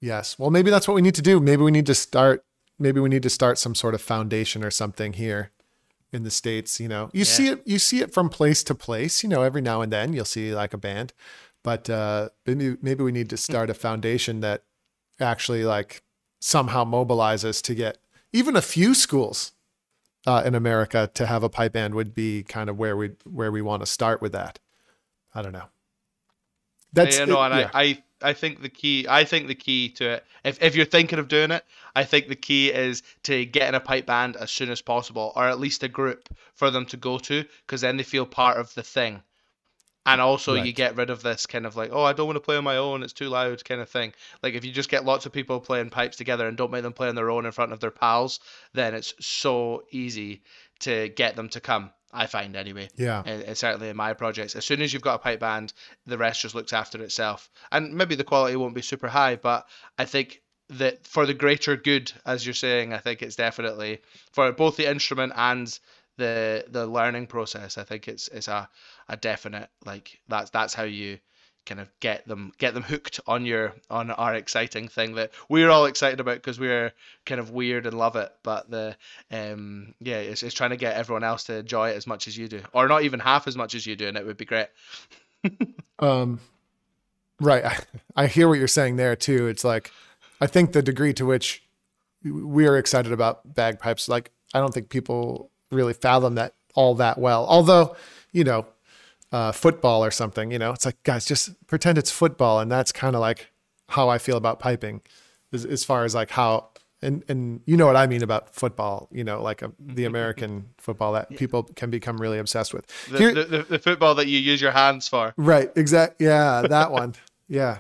yes, 0.01 0.38
well 0.38 0.50
maybe 0.50 0.69
that's 0.69 0.88
what 0.88 0.95
we 0.95 1.01
need 1.01 1.15
to 1.15 1.21
do. 1.21 1.39
Maybe 1.39 1.62
we 1.63 1.71
need 1.71 1.86
to 1.86 1.95
start 1.95 2.44
maybe 2.80 3.00
we 3.00 3.09
need 3.09 3.24
to 3.24 3.30
start 3.30 3.57
some 3.59 3.75
sort 3.75 3.94
of 3.94 4.01
foundation 4.01 4.63
or 4.63 4.71
something 4.71 5.13
here 5.13 5.51
in 6.12 6.24
the 6.24 6.31
states, 6.31 6.80
you 6.80 6.88
know. 6.89 7.09
You 7.13 7.24
see 7.25 7.48
it 7.48 7.62
you 7.65 7.80
see 7.80 8.01
it 8.01 8.13
from 8.13 8.30
place 8.30 8.63
to 8.65 8.75
place, 8.75 9.24
you 9.24 9.30
know, 9.30 9.44
every 9.44 9.62
now 9.62 9.81
and 9.81 9.92
then 9.94 10.13
you'll 10.13 10.25
see 10.25 10.53
like 10.53 10.74
a 10.74 10.77
band. 10.77 11.13
But 11.63 11.89
uh 11.89 12.30
maybe 12.45 12.75
maybe 12.81 13.03
we 13.03 13.12
need 13.12 13.30
to 13.30 13.38
start 13.38 13.69
a 13.69 13.74
foundation 13.74 14.39
that 14.42 14.63
actually 15.19 15.63
like 15.63 16.01
somehow 16.39 16.83
mobilizes 16.83 17.62
to 17.63 17.75
get 17.75 18.00
even 18.33 18.56
a 18.56 18.62
few 18.62 18.94
schools 18.95 19.51
uh, 20.25 20.42
in 20.45 20.56
America 20.56 21.09
to 21.13 21.25
have 21.25 21.44
a 21.44 21.50
pipe 21.50 21.74
band 21.74 21.94
would 21.95 22.13
be 22.15 22.44
kind 22.44 22.69
of 22.69 22.77
where 22.77 22.95
we 22.97 23.12
where 23.25 23.51
we 23.51 23.62
want 23.62 23.81
to 23.81 23.86
start 23.86 24.21
with 24.21 24.31
that. 24.31 24.59
I 25.36 25.42
don't 25.42 25.51
know. 25.51 25.69
That's 26.94 27.18
yeah, 27.19 27.25
no, 27.25 27.42
it- 27.44 27.45
and 27.51 27.59
yeah. 27.62 27.69
I, 27.74 27.83
I 27.83 28.04
I 28.23 28.33
think 28.33 28.62
the 28.62 28.69
key 28.69 29.06
I 29.09 29.23
think 29.23 29.47
the 29.47 29.56
key 29.56 29.89
to 29.94 30.12
it 30.12 30.25
if, 30.44 30.62
if 30.62 30.75
you're 30.75 30.85
thinking 30.85 31.19
of 31.19 31.27
doing 31.27 31.51
it, 31.51 31.63
I 31.95 32.03
think 32.03 32.27
the 32.27 32.35
key 32.35 32.71
is 32.71 33.03
to 33.23 33.45
get 33.45 33.69
in 33.69 33.75
a 33.75 33.79
pipe 33.79 34.06
band 34.06 34.35
as 34.35 34.51
soon 34.51 34.69
as 34.69 34.81
possible, 34.81 35.33
or 35.35 35.45
at 35.45 35.59
least 35.59 35.83
a 35.83 35.88
group 35.88 36.29
for 36.53 36.71
them 36.71 36.85
to 36.88 36.97
go 36.97 37.19
to, 37.19 37.45
because 37.65 37.81
then 37.81 37.97
they 37.97 38.03
feel 38.03 38.25
part 38.25 38.57
of 38.57 38.73
the 38.73 38.83
thing. 38.83 39.21
And 40.03 40.19
also 40.19 40.56
you 40.56 40.73
get 40.73 40.95
rid 40.95 41.12
of 41.12 41.21
this 41.21 41.45
kind 41.45 41.65
of 41.65 41.75
like, 41.75 41.91
oh 41.94 42.03
I 42.03 42.13
don't 42.13 42.25
want 42.25 42.37
to 42.37 42.42
play 42.42 42.57
on 42.57 42.63
my 42.63 42.78
own, 42.78 43.04
it's 43.04 43.13
too 43.13 43.30
loud 43.30 43.63
kind 43.63 43.81
of 43.81 43.90
thing. 43.90 44.13
Like 44.42 44.56
if 44.56 44.66
you 44.66 44.71
just 44.71 44.90
get 44.90 45.06
lots 45.06 45.28
of 45.28 45.31
people 45.31 45.59
playing 45.59 45.92
pipes 45.92 46.18
together 46.18 46.47
and 46.47 46.57
don't 46.57 46.71
make 46.71 46.81
them 46.81 46.94
play 46.94 47.07
on 47.07 47.16
their 47.16 47.30
own 47.30 47.45
in 47.45 47.51
front 47.51 47.71
of 47.71 47.80
their 47.80 47.92
pals, 47.92 48.40
then 48.73 48.95
it's 48.95 49.13
so 49.19 49.83
easy 49.92 50.42
to 50.80 51.09
get 51.09 51.35
them 51.35 51.49
to 51.49 51.59
come. 51.59 51.92
I 52.13 52.27
find 52.27 52.56
anyway 52.56 52.89
yeah. 52.95 53.23
and, 53.25 53.44
and 53.44 53.57
certainly 53.57 53.89
in 53.89 53.95
my 53.95 54.13
projects. 54.13 54.56
As 54.56 54.65
soon 54.65 54.81
as 54.81 54.94
you've 54.94 55.01
got 55.01 55.15
a 55.15 55.19
pipe 55.19 55.39
band, 55.39 55.73
the 56.06 56.18
rest 56.18 56.41
just 56.41 56.56
looks 56.56 56.73
after 56.73 57.01
itself. 57.01 57.49
And 57.71 57.94
maybe 57.94 58.15
the 58.15 58.23
quality 58.23 58.56
won't 58.56 58.75
be 58.75 58.81
super 58.81 59.07
high, 59.07 59.35
but 59.35 59.68
I 59.97 60.06
think 60.06 60.41
that 60.69 61.06
for 61.06 61.25
the 61.25 61.33
greater 61.33 61.75
good, 61.75 62.11
as 62.25 62.45
you're 62.45 62.53
saying, 62.53 62.94
I 62.94 62.99
think 62.99 63.21
it's 63.21 63.35
definitely 63.35 64.01
for 64.31 64.51
both 64.51 64.77
the 64.77 64.89
instrument 64.89 65.33
and 65.35 65.77
the 66.18 66.65
the 66.69 66.85
learning 66.85 67.27
process. 67.27 67.77
I 67.77 67.83
think 67.83 68.07
it's 68.07 68.27
it's 68.30 68.47
a, 68.47 68.69
a 69.09 69.18
definite 69.18 69.69
like 69.85 70.19
that's 70.27 70.49
that's 70.49 70.73
how 70.73 70.83
you 70.83 71.19
kind 71.65 71.80
of 71.80 71.89
get 71.99 72.27
them 72.27 72.51
get 72.57 72.73
them 72.73 72.83
hooked 72.83 73.19
on 73.27 73.45
your 73.45 73.73
on 73.89 74.09
our 74.11 74.33
exciting 74.33 74.87
thing 74.87 75.15
that 75.15 75.31
we're 75.47 75.69
all 75.69 75.85
excited 75.85 76.19
about 76.19 76.35
because 76.35 76.59
we're 76.59 76.91
kind 77.25 77.39
of 77.39 77.51
weird 77.51 77.85
and 77.85 77.97
love 77.97 78.15
it 78.15 78.31
but 78.41 78.69
the 78.71 78.95
um 79.31 79.94
yeah 79.99 80.18
it's, 80.18 80.41
it's 80.41 80.56
trying 80.56 80.71
to 80.71 80.77
get 80.77 80.95
everyone 80.95 81.23
else 81.23 81.44
to 81.44 81.57
enjoy 81.57 81.89
it 81.89 81.95
as 81.95 82.07
much 82.07 82.27
as 82.27 82.35
you 82.35 82.47
do 82.47 82.61
or 82.73 82.87
not 82.87 83.03
even 83.03 83.19
half 83.19 83.47
as 83.47 83.56
much 83.56 83.75
as 83.75 83.85
you 83.85 83.95
do 83.95 84.07
and 84.07 84.18
it 84.18 84.25
would 84.25 84.37
be 84.37 84.45
great 84.45 84.68
Um, 86.01 86.39
right. 87.39 87.63
I, 87.63 87.77
I 88.15 88.27
hear 88.27 88.49
what 88.49 88.57
you're 88.57 88.68
saying 88.68 88.95
there 88.95 89.15
too. 89.15 89.47
It's 89.47 89.63
like, 89.63 89.91
I 90.41 90.47
think 90.47 90.71
the 90.71 90.81
degree 90.81 91.13
to 91.13 91.25
which 91.25 91.63
we 92.23 92.68
are 92.68 92.77
excited 92.77 93.11
about 93.11 93.53
bagpipes, 93.56 94.09
like, 94.09 94.31
I 94.53 94.59
don't 94.59 94.73
think 94.73 94.89
people 94.89 95.51
really 95.71 95.94
fathom 95.94 96.35
that 96.35 96.56
all 96.73 96.95
that 96.95 97.18
well. 97.18 97.45
Although, 97.47 97.95
you 98.31 98.44
know, 98.44 98.65
uh, 99.31 99.52
football 99.52 100.04
or 100.04 100.11
something, 100.11 100.52
you 100.52 100.59
know, 100.59 100.71
it's 100.71 100.85
like, 100.85 101.02
guys, 101.04 101.26
just 101.26 101.52
pretend 101.68 101.97
it's 101.97 102.11
football. 102.11 102.59
And 102.59 102.71
that's 102.71 102.92
kind 102.92 103.16
of 103.16 103.21
like 103.21 103.52
how 103.90 104.09
I 104.09 104.18
feel 104.18 104.38
about 104.38 104.59
piping 104.59 105.02
as, 105.54 105.66
as 105.66 105.83
far 105.85 106.04
as 106.06 106.14
like 106.16 106.31
how, 106.31 106.69
and, 107.02 107.23
and 107.28 107.61
you 107.66 107.78
know 107.78 107.88
what 107.88 107.95
I 107.95 108.06
mean 108.07 108.21
about 108.23 108.54
football, 108.54 109.07
you 109.11 109.23
know, 109.23 109.42
like 109.42 109.61
a, 109.61 109.71
the 109.80 110.06
American 110.06 110.69
football 110.78 111.14
that 111.14 111.30
people 111.35 111.64
can 111.64 111.90
become 111.90 112.19
really 112.19 112.38
obsessed 112.40 112.73
with. 112.73 112.85
the, 113.09 113.18
Here- 113.18 113.33
the, 113.33 113.44
the, 113.45 113.64
the 113.64 113.80
football 113.80 114.14
that 114.16 114.28
you 114.28 114.38
use 114.38 114.61
your 114.61 114.71
hands 114.71 115.07
for 115.07 115.33
Right. 115.38 115.71
Exact. 115.76 116.21
Yeah, 116.21 116.61
that 116.69 116.92
one. 116.92 117.16
Yeah. 117.47 117.80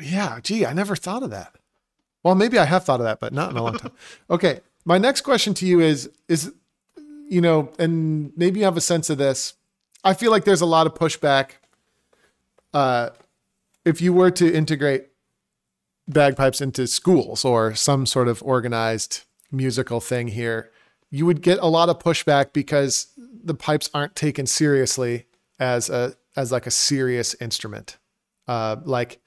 Yeah. 0.00 0.40
Gee, 0.42 0.66
I 0.66 0.72
never 0.72 0.94
thought 0.96 1.22
of 1.22 1.30
that. 1.30 1.54
Well, 2.22 2.34
maybe 2.34 2.58
I 2.58 2.64
have 2.64 2.84
thought 2.84 3.00
of 3.00 3.04
that, 3.04 3.20
but 3.20 3.32
not 3.32 3.50
in 3.50 3.56
a 3.56 3.62
long 3.62 3.78
time. 3.78 3.92
Okay. 4.30 4.60
My 4.84 4.98
next 4.98 5.20
question 5.22 5.54
to 5.54 5.66
you 5.66 5.80
is: 5.80 6.10
is 6.28 6.52
you 7.28 7.40
know, 7.40 7.70
and 7.78 8.32
maybe 8.36 8.60
you 8.60 8.64
have 8.64 8.76
a 8.76 8.80
sense 8.80 9.10
of 9.10 9.18
this. 9.18 9.54
I 10.04 10.14
feel 10.14 10.30
like 10.30 10.44
there's 10.44 10.60
a 10.60 10.66
lot 10.66 10.86
of 10.86 10.94
pushback. 10.94 11.52
Uh, 12.72 13.10
if 13.84 14.00
you 14.00 14.12
were 14.12 14.30
to 14.32 14.52
integrate 14.52 15.08
bagpipes 16.06 16.60
into 16.60 16.86
schools 16.86 17.44
or 17.44 17.74
some 17.74 18.06
sort 18.06 18.28
of 18.28 18.42
organized 18.42 19.24
musical 19.50 20.00
thing 20.00 20.28
here, 20.28 20.70
you 21.10 21.26
would 21.26 21.42
get 21.42 21.58
a 21.58 21.66
lot 21.66 21.88
of 21.88 21.98
pushback 21.98 22.52
because 22.52 23.08
the 23.16 23.54
pipes 23.54 23.90
aren't 23.94 24.14
taken 24.14 24.46
seriously 24.46 25.26
as 25.58 25.88
a 25.88 26.14
as 26.36 26.52
like 26.52 26.66
a 26.66 26.70
serious 26.70 27.34
instrument. 27.40 27.96
Uh, 28.46 28.76
like 28.84 29.20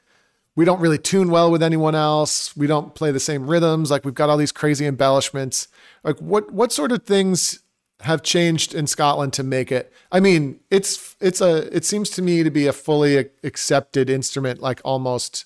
we 0.56 0.66
don't 0.66 0.80
really 0.80 0.98
tune 0.98 1.30
well 1.30 1.52
with 1.52 1.64
anyone 1.64 1.96
else. 1.96 2.56
We 2.56 2.68
don't 2.68 2.94
play 2.94 3.12
the 3.12 3.20
same 3.20 3.48
rhythms. 3.48 3.90
Like 3.90 4.06
we've 4.06 4.14
got 4.14 4.30
all 4.30 4.38
these 4.38 4.52
crazy 4.52 4.86
embellishments. 4.86 5.68
Like 6.04 6.20
what 6.20 6.52
what 6.52 6.72
sort 6.72 6.92
of 6.92 7.04
things 7.04 7.62
have 8.02 8.24
changed 8.24 8.74
in 8.74 8.88
Scotland 8.88 9.34
to 9.34 9.44
make 9.44 9.72
it? 9.72 9.92
I 10.12 10.20
mean, 10.20 10.60
it's 10.70 11.16
it's 11.20 11.42
a 11.42 11.76
it 11.76 11.86
seems 11.86 12.10
to 12.12 12.22
me 12.22 12.44
to 12.44 12.52
be 12.52 12.68
a 12.68 12.74
fully 12.74 13.30
accepted 13.44 14.10
instrument, 14.10 14.62
like 14.62 14.82
almost 14.84 15.46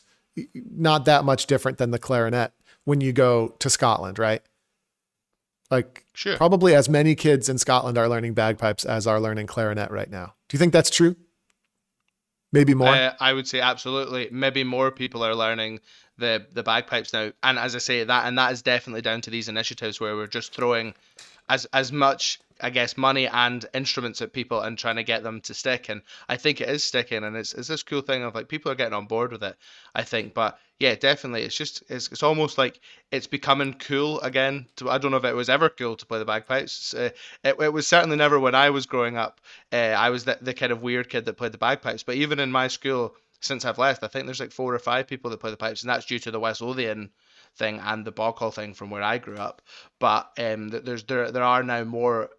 not 0.54 1.06
that 1.06 1.24
much 1.24 1.46
different 1.46 1.78
than 1.78 1.92
the 1.92 2.00
clarinet 2.00 2.52
when 2.84 3.02
you 3.02 3.14
go 3.14 3.50
to 3.60 3.70
Scotland, 3.70 4.20
right? 4.20 4.42
Like 5.72 6.06
sure. 6.14 6.38
probably 6.38 6.76
as 6.76 6.88
many 6.88 7.16
kids 7.16 7.50
in 7.50 7.58
Scotland 7.58 7.98
are 7.98 8.08
learning 8.08 8.34
bagpipes 8.34 8.86
as 8.86 9.08
are 9.08 9.20
learning 9.20 9.48
clarinet 9.48 9.90
right 9.92 10.10
now. 10.10 10.34
Do 10.48 10.56
you 10.56 10.60
think 10.60 10.74
that's 10.74 10.90
true? 10.90 11.16
Maybe 12.52 12.74
more. 12.74 12.88
Uh, 12.88 13.14
I 13.20 13.34
would 13.34 13.48
say 13.48 13.60
absolutely. 13.60 14.30
Maybe 14.32 14.64
more 14.64 14.92
people 14.92 15.24
are 15.24 15.36
learning 15.36 15.80
the 16.18 16.46
the 16.54 16.64
bagpipes 16.64 17.12
now, 17.12 17.32
and 17.44 17.60
as 17.60 17.76
I 17.76 17.80
say 17.80 18.04
that, 18.04 18.26
and 18.28 18.38
that 18.38 18.54
is 18.54 18.62
definitely 18.62 19.02
down 19.02 19.22
to 19.22 19.30
these 19.30 19.50
initiatives 19.50 20.00
where 20.00 20.16
we're 20.16 20.28
just 20.28 20.54
throwing 20.54 20.94
as 21.50 21.66
as 21.74 21.92
much 21.92 22.40
I 22.62 22.70
guess 22.70 22.98
money 22.98 23.28
and 23.28 23.66
instruments 23.74 24.22
at 24.22 24.34
people 24.34 24.62
and 24.62 24.78
trying 24.78 24.96
to 24.96 25.04
get 25.04 25.24
them 25.24 25.42
to 25.42 25.54
stick. 25.54 25.90
And 25.90 26.02
I 26.30 26.38
think 26.38 26.62
it 26.62 26.70
is 26.70 26.84
sticking, 26.84 27.24
and 27.24 27.36
it's 27.36 27.54
it's 27.54 27.68
this 27.68 27.84
cool 27.84 28.02
thing 28.02 28.24
of 28.24 28.36
like 28.36 28.48
people 28.48 28.72
are 28.72 28.76
getting 28.76 28.94
on 28.94 29.08
board 29.08 29.32
with 29.32 29.44
it. 29.44 29.58
I 29.94 30.04
think, 30.04 30.34
but 30.34 30.58
yeah, 30.80 30.96
definitely, 30.96 31.44
it's 31.44 31.56
just 31.56 31.84
it's 31.90 32.10
it's 32.12 32.24
almost 32.24 32.58
like 32.58 32.80
it's 33.12 33.28
becoming 33.28 33.74
cool 33.74 34.20
again. 34.22 34.68
To, 34.78 34.90
I 34.90 34.98
don't 34.98 35.12
know 35.12 35.18
if 35.18 35.26
it 35.26 35.36
was 35.36 35.50
ever 35.50 35.70
cool 35.70 35.96
to 35.96 36.06
play 36.06 36.20
the 36.20 36.26
bagpipes. 36.26 36.94
Uh, 36.94 37.10
it, 37.44 37.56
it 37.60 37.74
was 37.74 37.88
certainly 37.88 38.18
never 38.18 38.40
when 38.40 38.56
I 38.56 38.70
was 38.70 38.86
growing 38.86 39.18
up. 39.18 39.42
Uh, 39.72 39.96
I 39.98 40.10
was 40.10 40.26
the, 40.26 40.38
the 40.42 40.54
kind 40.54 40.72
of 40.72 40.82
weird 40.82 41.10
kid 41.10 41.26
that 41.26 41.38
played 41.38 41.52
the 41.52 41.58
bagpipes. 41.58 42.04
But 42.04 42.16
even 42.16 42.40
in 42.40 42.52
my 42.52 42.68
school, 42.68 43.16
since 43.42 43.66
I've 43.66 43.78
left, 43.78 44.04
I 44.04 44.08
think 44.08 44.26
there's 44.26 44.40
like 44.40 44.52
four 44.52 44.74
or 44.74 44.80
five 44.80 45.08
people 45.08 45.32
that 45.32 45.40
play 45.40 45.52
the 45.52 45.58
pipes, 45.58 45.84
and 45.84 45.90
that's 45.90 46.06
due 46.06 46.20
to 46.20 46.32
the 46.32 46.40
West 46.40 46.62
Lothian 46.62 47.12
thing 47.56 47.80
and 47.80 48.06
the 48.06 48.12
Boghall 48.12 48.54
thing 48.54 48.74
from 48.74 48.90
where 48.90 49.04
I 49.04 49.18
grew 49.18 49.38
up. 49.38 49.62
But 50.00 50.32
um, 50.38 50.70
there's 50.70 51.04
there 51.04 51.32
there 51.32 51.44
are 51.44 51.64
now 51.64 51.84
more 51.84 52.30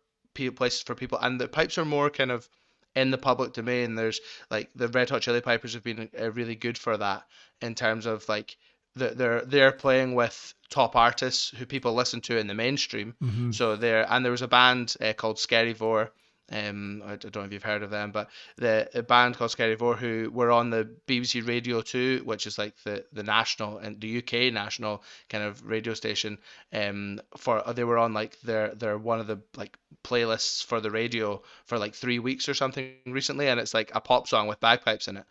places 0.50 0.82
for 0.82 0.94
people, 0.94 1.18
and 1.20 1.40
the 1.40 1.48
pipes 1.48 1.78
are 1.78 1.84
more 1.84 2.10
kind 2.10 2.30
of 2.30 2.48
in 2.94 3.10
the 3.10 3.18
public 3.18 3.52
domain. 3.52 3.94
There's 3.94 4.20
like 4.50 4.70
the 4.74 4.88
Red 4.88 5.10
Hot 5.10 5.22
Chili 5.22 5.40
Peppers 5.40 5.74
have 5.74 5.84
been 5.84 6.08
uh, 6.18 6.30
really 6.32 6.54
good 6.54 6.78
for 6.78 6.96
that 6.96 7.24
in 7.60 7.74
terms 7.74 8.06
of 8.06 8.28
like 8.28 8.56
the, 8.94 9.08
they're 9.10 9.44
they're 9.44 9.72
playing 9.72 10.14
with 10.14 10.54
top 10.70 10.96
artists 10.96 11.50
who 11.50 11.66
people 11.66 11.94
listen 11.94 12.20
to 12.22 12.38
in 12.38 12.46
the 12.46 12.54
mainstream. 12.54 13.14
Mm-hmm. 13.22 13.52
So 13.52 13.76
there, 13.76 14.06
and 14.10 14.24
there 14.24 14.32
was 14.32 14.42
a 14.42 14.48
band 14.48 14.94
uh, 15.00 15.12
called 15.12 15.36
Skerryvore 15.36 16.10
um, 16.52 17.02
I 17.04 17.16
don't 17.16 17.34
know 17.36 17.42
if 17.42 17.52
you've 17.52 17.62
heard 17.62 17.82
of 17.82 17.90
them, 17.90 18.12
but 18.12 18.28
the 18.56 18.88
a 18.94 19.02
band 19.02 19.36
called 19.36 19.50
Skerryvore 19.50 19.96
who 19.96 20.30
were 20.32 20.52
on 20.52 20.70
the 20.70 20.88
BBC 21.06 21.46
Radio 21.46 21.80
2, 21.80 22.22
which 22.24 22.46
is 22.46 22.56
like 22.58 22.74
the, 22.84 23.04
the 23.12 23.24
national 23.24 23.78
and 23.78 24.00
the 24.00 24.18
UK 24.18 24.52
national 24.52 25.02
kind 25.28 25.42
of 25.42 25.64
radio 25.66 25.94
station. 25.94 26.38
Um, 26.72 27.20
for 27.36 27.62
they 27.74 27.84
were 27.84 27.98
on 27.98 28.14
like 28.14 28.40
their 28.42 28.74
their 28.74 28.96
one 28.96 29.18
of 29.18 29.26
the 29.26 29.40
like 29.56 29.76
playlists 30.04 30.64
for 30.64 30.80
the 30.80 30.90
radio 30.90 31.42
for 31.64 31.78
like 31.78 31.94
three 31.94 32.20
weeks 32.20 32.48
or 32.48 32.54
something 32.54 32.94
recently, 33.06 33.48
and 33.48 33.58
it's 33.58 33.74
like 33.74 33.90
a 33.94 34.00
pop 34.00 34.28
song 34.28 34.46
with 34.46 34.60
bagpipes 34.60 35.08
in 35.08 35.16
it 35.16 35.24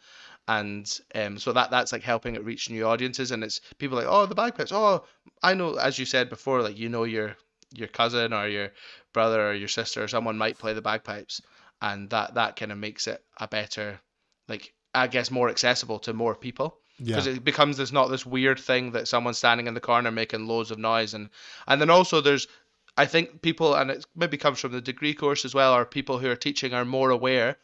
and 0.47 0.99
um, 1.15 1.39
so 1.39 1.53
that 1.53 1.71
that's 1.71 1.91
like 1.91 2.03
helping 2.03 2.35
it 2.35 2.43
reach 2.45 2.69
new 2.69 2.85
audiences 2.85 3.31
and 3.31 3.43
it's 3.43 3.61
people 3.79 3.97
like 3.97 4.05
oh 4.07 4.27
the 4.27 4.35
bagpipes 4.35 4.71
oh 4.71 5.03
i 5.41 5.55
know 5.55 5.73
as 5.73 5.97
you 5.97 6.05
said 6.05 6.29
before 6.29 6.61
like 6.61 6.77
you 6.77 6.87
know 6.87 7.03
your 7.03 7.35
your 7.73 7.87
cousin 7.87 8.31
or 8.33 8.47
your 8.47 8.71
brother 9.15 9.49
or 9.49 9.53
your 9.53 9.67
sister 9.79 10.03
or 10.03 10.07
someone 10.07 10.37
might 10.37 10.59
play 10.59 10.73
the 10.73 10.81
bagpipes, 10.81 11.41
and 11.81 12.11
that 12.11 12.35
that 12.35 12.55
kind 12.55 12.71
of 12.71 12.77
makes 12.77 13.07
it 13.07 13.23
a 13.39 13.47
better, 13.47 13.99
like 14.47 14.73
I 14.93 15.07
guess, 15.07 15.31
more 15.31 15.49
accessible 15.49 15.99
to 15.99 16.13
more 16.13 16.35
people 16.35 16.77
because 16.99 17.27
yeah. 17.27 17.33
it 17.33 17.43
becomes 17.43 17.77
this 17.77 17.91
not 17.91 18.09
this 18.09 18.25
weird 18.25 18.59
thing 18.59 18.91
that 18.91 19.07
someone's 19.07 19.37
standing 19.37 19.67
in 19.67 19.73
the 19.73 19.81
corner 19.81 20.11
making 20.11 20.47
loads 20.47 20.71
of 20.71 20.77
noise 20.77 21.13
and 21.13 21.29
and 21.67 21.81
then 21.81 21.89
also 21.89 22.21
there's 22.21 22.47
I 22.97 23.05
think 23.05 23.41
people 23.41 23.73
and 23.75 23.91
it 23.91 24.05
maybe 24.15 24.37
comes 24.37 24.59
from 24.59 24.71
the 24.71 24.81
degree 24.81 25.13
course 25.13 25.43
as 25.43 25.53
well 25.53 25.73
or 25.73 25.85
people 25.85 26.19
who 26.19 26.29
are 26.29 26.35
teaching 26.37 26.73
are 26.73 26.85
more 26.85 27.09
aware 27.09 27.57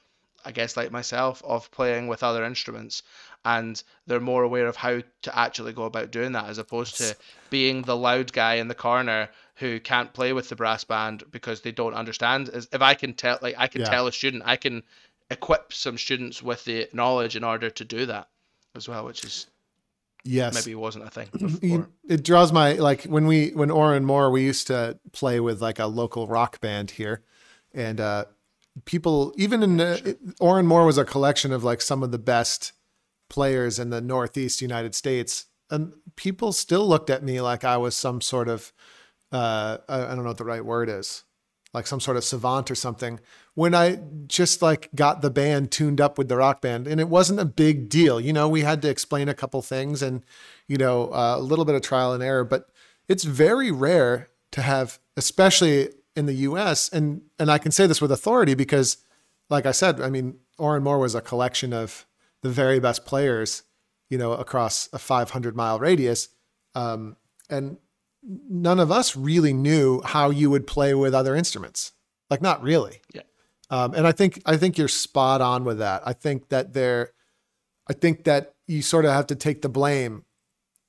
I 0.43 0.51
guess 0.51 0.75
like 0.75 0.91
myself 0.91 1.41
of 1.46 1.72
playing 1.72 2.08
with 2.08 2.24
other 2.24 2.43
instruments 2.43 3.03
and 3.46 3.81
they're 4.05 4.20
more 4.20 4.43
aware 4.43 4.67
of 4.67 4.75
how 4.75 5.01
to 5.22 5.38
actually 5.38 5.74
go 5.74 5.84
about 5.84 6.12
doing 6.12 6.34
that 6.34 6.50
as 6.50 6.58
opposed 6.58 6.98
to 6.98 7.15
being 7.50 7.84
the 7.84 7.96
loud 7.96 8.34
guy 8.34 8.55
in 8.55 8.67
the 8.67 8.75
corner 8.75 9.29
who 9.55 9.79
can't 9.79 10.13
play 10.13 10.34
with 10.34 10.50
the 10.50 10.55
brass 10.55 10.84
band 10.84 11.24
because 11.31 11.62
they 11.62 11.72
don't 11.72 11.93
understand. 11.93 12.50
Is 12.50 12.67
if 12.72 12.81
I 12.81 12.93
can 12.93 13.13
tell, 13.13 13.39
like 13.41 13.55
I 13.58 13.67
can 13.67 13.81
yeah. 13.81 13.89
tell 13.89 14.08
a 14.08 14.12
student, 14.12 14.43
I 14.46 14.55
can 14.55 14.84
equip 15.29 15.74
some 15.74 15.98
students 15.98 16.41
with 16.41 16.65
the 16.65 16.89
knowledge 16.93 17.36
in 17.36 17.43
order 17.43 17.70
to 17.70 17.86
do 17.86 18.05
that 18.08 18.27
as 18.75 18.88
well, 18.88 19.05
which 19.05 19.24
is 19.24 19.48
yes 20.24 20.53
maybe 20.53 20.75
wasn't 20.75 21.03
a 21.03 21.10
thing 21.10 21.27
before. 21.60 21.89
it 22.08 22.24
draws 22.24 22.53
my 22.53 22.74
like 22.74 23.05
when 23.05 23.25
we 23.25 23.50
when 23.50 23.72
Oran 23.72 24.05
Mor 24.05 24.29
we 24.29 24.43
used 24.43 24.67
to 24.67 25.00
play 25.13 25.39
with 25.39 25.63
like 25.63 25.79
a 25.79 25.88
local 25.88 26.27
rock 26.27 26.62
band 26.62 26.91
here 26.91 27.24
and 27.74 28.00
uh 28.00 28.25
people 28.86 29.34
even 29.36 29.63
in 29.63 29.77
the, 29.77 30.17
Oran 30.39 30.67
Mor 30.67 30.86
was 30.86 31.00
a 31.00 31.05
collection 31.05 31.51
of 31.51 31.63
like 31.63 31.81
some 31.81 32.03
of 32.03 32.12
the 32.12 32.20
best 32.20 32.74
players 33.31 33.79
in 33.79 33.91
the 33.91 34.01
Northeast 34.01 34.62
United 34.62 34.93
States. 34.93 35.46
And 35.70 35.93
people 36.17 36.51
still 36.51 36.86
looked 36.86 37.10
at 37.10 37.24
me 37.24 37.39
like 37.39 37.63
I 37.63 37.77
was 37.77 37.96
some 37.96 38.20
sort 38.20 38.50
of, 38.50 38.74
uh, 39.31 39.77
I 39.88 40.00
don't 40.00 40.23
know 40.23 40.29
what 40.29 40.38
the 40.38 40.45
right 40.45 40.63
word 40.63 40.89
is, 40.89 41.23
like 41.73 41.88
some 41.88 42.00
sort 42.00 42.17
of 42.17 42.23
savant 42.23 42.69
or 42.69 42.75
something. 42.75 43.19
When 43.53 43.73
I 43.73 44.00
just 44.27 44.61
like 44.61 44.89
got 44.93 45.21
the 45.21 45.29
band 45.29 45.71
tuned 45.71 46.01
up 46.01 46.17
with 46.17 46.27
the 46.27 46.38
rock 46.38 46.61
band, 46.61 46.88
and 46.88 47.00
it 47.00 47.09
wasn't 47.09 47.39
a 47.39 47.45
big 47.45 47.89
deal. 47.89 48.19
You 48.19 48.33
know, 48.33 48.47
we 48.47 48.61
had 48.61 48.81
to 48.81 48.89
explain 48.89 49.29
a 49.29 49.33
couple 49.33 49.61
things 49.61 50.01
and, 50.01 50.23
you 50.67 50.77
know, 50.77 51.13
uh, 51.13 51.35
a 51.38 51.41
little 51.41 51.65
bit 51.65 51.75
of 51.75 51.81
trial 51.81 52.13
and 52.13 52.23
error, 52.23 52.43
but 52.43 52.69
it's 53.07 53.23
very 53.23 53.71
rare 53.71 54.29
to 54.51 54.61
have, 54.61 55.00
especially 55.15 55.89
in 56.15 56.25
the 56.25 56.33
US. 56.33 56.89
And, 56.89 57.21
and 57.39 57.50
I 57.50 57.57
can 57.57 57.71
say 57.71 57.88
this 57.88 58.01
with 58.01 58.11
authority 58.11 58.53
because, 58.53 58.97
like 59.50 59.65
I 59.65 59.71
said, 59.71 60.01
I 60.01 60.09
mean, 60.09 60.39
Oran 60.57 60.83
Mor 60.83 61.00
was 61.00 61.15
a 61.15 61.21
collection 61.21 61.73
of 61.73 62.05
the 62.41 62.50
very 62.50 62.79
best 62.79 63.05
players, 63.05 63.63
you 64.09 64.17
know, 64.17 64.33
across 64.33 64.89
a 64.93 65.00
500 65.00 65.55
mile 65.55 65.79
radius. 65.79 66.29
Um, 66.75 67.17
and 67.50 67.77
none 68.23 68.79
of 68.79 68.91
us 68.91 69.15
really 69.15 69.53
knew 69.53 70.01
how 70.01 70.29
you 70.29 70.49
would 70.49 70.67
play 70.67 70.93
with 70.93 71.13
other 71.13 71.35
instruments. 71.35 71.93
Like, 72.29 72.41
not 72.41 72.61
really. 72.61 73.01
Yeah. 73.13 73.21
Um, 73.71 73.93
and 73.93 74.05
I 74.05 74.11
think 74.11 74.41
I 74.45 74.57
think 74.57 74.77
you're 74.77 74.89
spot 74.89 75.39
on 75.39 75.63
with 75.63 75.79
that. 75.79 76.03
I 76.05 76.11
think 76.11 76.49
that 76.49 76.73
there, 76.73 77.13
I 77.87 77.93
think 77.93 78.25
that 78.25 78.53
you 78.67 78.81
sort 78.81 79.05
of 79.05 79.11
have 79.11 79.27
to 79.27 79.35
take 79.35 79.61
the 79.61 79.69
blame. 79.69 80.25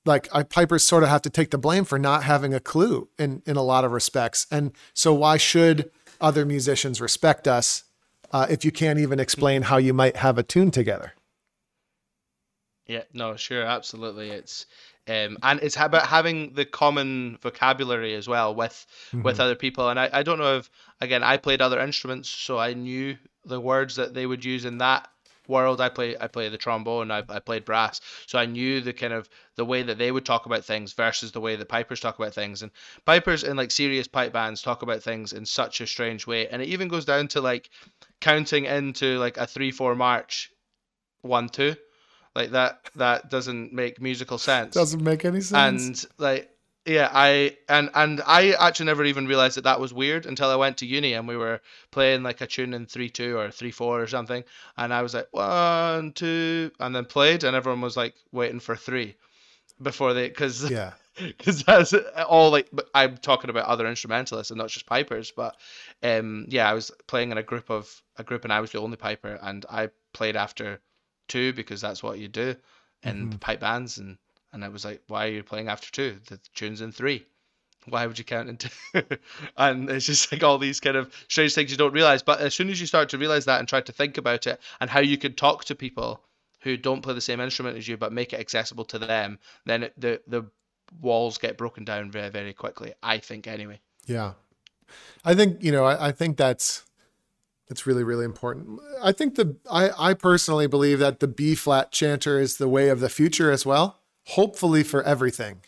Like 0.05 0.29
I, 0.35 0.43
pipers 0.43 0.85
sort 0.85 1.05
of 1.05 1.09
have 1.09 1.23
to 1.23 1.31
take 1.31 1.53
the 1.53 1.59
blame 1.59 1.85
for 1.85 1.97
not 1.97 2.25
having 2.25 2.53
a 2.53 2.61
clue 2.61 3.09
in 3.21 3.41
in 3.47 3.57
a 3.57 3.63
lot 3.63 3.85
of 3.85 3.93
respects. 3.93 4.49
And 4.51 4.73
so 4.95 5.15
why 5.15 5.37
should 5.37 5.93
other 6.21 6.45
musicians 6.45 7.01
respect 7.01 7.47
us 7.47 7.85
uh, 8.33 8.47
if 8.51 8.65
you 8.65 8.73
can't 8.73 8.99
even 8.99 9.21
explain 9.21 9.63
how 9.63 9.77
you 9.77 9.95
might 9.95 10.17
have 10.17 10.37
a 10.37 10.43
tune 10.43 10.73
together? 10.73 11.13
Yeah, 12.87 13.03
no, 13.13 13.37
sure, 13.37 13.63
absolutely. 13.63 14.31
It's 14.31 14.67
um, 15.09 15.39
and 15.43 15.61
it's 15.61 15.77
about 15.77 16.07
having 16.07 16.53
the 16.55 16.65
common 16.65 17.39
vocabulary 17.43 18.15
as 18.15 18.29
well 18.29 18.55
with 18.55 18.87
mm-hmm. 19.09 19.23
with 19.23 19.41
other 19.41 19.55
people. 19.55 19.89
And 19.89 19.99
I, 19.99 20.11
I 20.13 20.23
don't 20.23 20.39
know 20.39 20.59
if 20.59 20.71
again 21.01 21.23
I 21.23 21.37
played 21.37 21.63
other 21.63 21.81
instruments, 21.81 22.29
so 22.29 22.59
I 22.59 22.75
knew 22.75 23.17
the 23.45 23.61
words 23.61 23.97
that 23.97 24.15
they 24.15 24.27
would 24.27 24.45
use 24.45 24.65
in 24.65 24.79
that 24.79 25.09
world. 25.47 25.81
I 25.81 25.89
play 25.91 26.17
I 26.21 26.27
play 26.27 26.49
the 26.49 26.59
trombone. 26.59 27.13
I, 27.13 27.23
I 27.29 27.39
played 27.39 27.65
brass, 27.65 28.01
so 28.27 28.39
I 28.39 28.47
knew 28.47 28.81
the 28.81 28.93
kind 28.93 29.13
of 29.13 29.29
the 29.55 29.65
way 29.65 29.83
that 29.83 29.99
they 29.99 30.11
would 30.11 30.25
talk 30.25 30.47
about 30.47 30.65
things 30.65 30.93
versus 30.93 31.31
the 31.31 31.41
way 31.41 31.55
that 31.55 31.69
pipers 31.69 32.01
talk 32.01 32.19
about 32.19 32.35
things. 32.35 32.63
And 32.63 32.73
pipers 33.05 33.45
in 33.45 33.57
like 33.57 33.71
serious 33.71 34.09
pipe 34.09 34.33
bands 34.33 34.61
talk 34.61 34.83
about 34.83 35.05
things 35.05 35.33
in 35.33 35.47
such 35.47 35.81
a 35.81 35.87
strange 35.87 36.27
way, 36.27 36.49
and 36.49 36.61
it 36.61 36.69
even 36.69 36.89
goes 36.89 37.05
down 37.05 37.29
to 37.29 37.41
like 37.41 37.71
counting 38.21 38.65
into 38.65 39.19
like 39.19 39.37
a 39.37 39.47
three 39.47 39.71
four 39.71 39.95
march, 39.95 40.51
one 41.23 41.49
two 41.49 41.77
like 42.35 42.51
that 42.53 42.91
that 42.97 43.31
doesn't 43.31 43.73
make 43.73 44.01
musical 44.01 44.39
sense. 44.39 44.75
Doesn't 44.75 45.03
make 45.03 45.25
any 45.25 45.41
sense. 45.41 46.05
And 46.05 46.07
like 46.19 46.49
yeah, 46.85 47.11
I 47.13 47.57
and 47.69 47.91
and 47.95 48.21
I 48.27 48.53
actually 48.53 48.87
never 48.87 49.05
even 49.05 49.27
realized 49.27 49.57
that 49.57 49.65
that 49.65 49.79
was 49.79 49.95
weird 49.95 50.27
until 50.27 50.51
I 50.51 50.57
went 50.57 50.79
to 50.79 50.87
uni 50.87 51.13
and 51.13 51.29
we 51.29 51.37
were 51.37 51.61
playing 51.93 52.23
like 52.23 52.41
a 52.41 52.47
tune 52.47 52.75
in 52.75 52.87
three 52.87 53.09
two 53.09 53.39
or 53.39 53.51
three 53.51 53.71
four 53.71 54.03
or 54.03 54.07
something, 54.07 54.43
and 54.77 54.93
I 54.93 55.03
was 55.03 55.15
like 55.15 55.29
one 55.31 56.13
two, 56.13 56.73
and 56.81 56.95
then 56.95 57.05
played, 57.05 57.45
and 57.45 57.55
everyone 57.55 57.83
was 57.83 57.97
like 57.97 58.15
waiting 58.33 58.61
for 58.61 58.75
three 58.75 59.17
before 59.81 60.13
they 60.13 60.29
because 60.29 60.69
yeah 60.71 60.93
because 61.17 61.63
that's 61.63 61.95
all 62.27 62.51
like 62.51 62.69
I'm 62.95 63.17
talking 63.19 63.51
about 63.51 63.67
other 63.67 63.87
instrumentalists 63.87 64.51
and 64.51 64.59
not 64.59 64.69
just 64.69 64.87
pipers. 64.87 65.31
But 65.31 65.57
um, 66.03 66.47
yeah, 66.49 66.69
I 66.69 66.75
was 66.75 66.91
playing 67.07 67.31
in 67.31 67.39
a 67.39 67.43
group 67.43 67.71
of 67.71 68.03
a 68.17 68.25
group, 68.25 68.45
and 68.45 68.53
I 68.53 68.61
was 68.61 68.73
the 68.73 68.81
only 68.81 68.97
piper, 68.97 69.39
and 69.41 69.65
I 69.71 69.91
played 70.13 70.37
after 70.37 70.81
two 71.29 71.53
because 71.53 71.81
that's 71.81 72.03
what 72.03 72.19
you 72.19 72.29
do 72.29 72.55
in 73.03 73.17
Mm-hmm. 73.17 73.31
the 73.31 73.39
pipe 73.39 73.61
bands, 73.61 73.99
and 73.99 74.17
and 74.53 74.65
I 74.65 74.69
was 74.69 74.85
like, 74.85 75.03
why 75.09 75.27
are 75.27 75.31
you 75.31 75.43
playing 75.43 75.69
after 75.69 75.91
two? 75.91 76.19
The 76.29 76.39
tune's 76.55 76.81
in 76.81 76.93
three. 76.93 77.25
Why 77.87 78.07
would 78.07 78.19
you 78.19 78.25
count 78.25 78.49
in 78.49 78.57
two? 78.59 78.69
and 79.57 79.91
it's 79.91 80.07
just 80.07 80.31
like 80.31 80.45
all 80.45 80.59
these 80.59 80.79
kind 80.79 80.97
of 80.97 81.13
strange 81.29 81.55
things 81.55 81.71
you 81.71 81.77
don't 81.77 81.93
realize. 81.95 82.23
But 82.23 82.41
as 82.41 82.55
soon 82.55 82.69
as 82.71 82.81
you 82.81 82.87
start 82.87 83.09
to 83.09 83.19
realize 83.19 83.47
that 83.47 83.59
and 83.59 83.69
try 83.69 83.81
to 83.81 83.93
think 83.93 84.19
about 84.19 84.47
it 84.47 84.61
and 84.81 84.89
how 84.89 85.01
you 85.01 85.17
could 85.19 85.37
talk 85.37 85.65
to 85.65 85.75
people 85.75 86.23
who 86.61 86.77
don't 86.77 87.03
play 87.03 87.15
the 87.15 87.21
same 87.21 87.41
instrument 87.41 87.77
as 87.77 87.89
you 87.89 87.97
but 87.97 88.13
make 88.13 88.33
it 88.33 88.39
accessible 88.41 88.85
to 88.85 88.99
them, 89.01 89.39
then 89.67 89.83
it, 89.85 90.01
the 90.01 90.21
the 90.29 90.45
walls 91.01 91.39
get 91.39 91.59
broken 91.59 91.85
down 91.85 92.11
very 92.11 92.29
very 92.29 92.53
quickly. 92.53 92.93
I 93.03 93.19
think 93.19 93.49
anyway. 93.49 93.81
Yeah. 94.07 94.35
I 95.25 95.35
think, 95.35 95.63
you 95.65 95.73
know, 95.73 95.85
I, 95.85 96.09
I 96.09 96.13
think 96.13 96.37
that's 96.37 96.85
that's 97.73 97.87
really, 97.87 98.05
really 98.05 98.27
important. 98.27 98.79
I 99.03 99.13
think 99.13 99.37
the 99.37 99.57
I, 99.71 100.11
I 100.11 100.13
personally 100.13 100.67
believe 100.67 100.99
that 100.99 101.21
the 101.21 101.27
B 101.27 101.55
flat 101.55 101.91
chanter 101.91 102.39
is 102.39 102.59
the 102.59 102.69
way 102.69 102.91
of 102.91 103.01
the 103.01 103.09
future 103.09 103.51
as 103.51 103.65
well. 103.65 104.01
Hopefully 104.27 104.83
for 104.83 105.03
everything. 105.05 105.63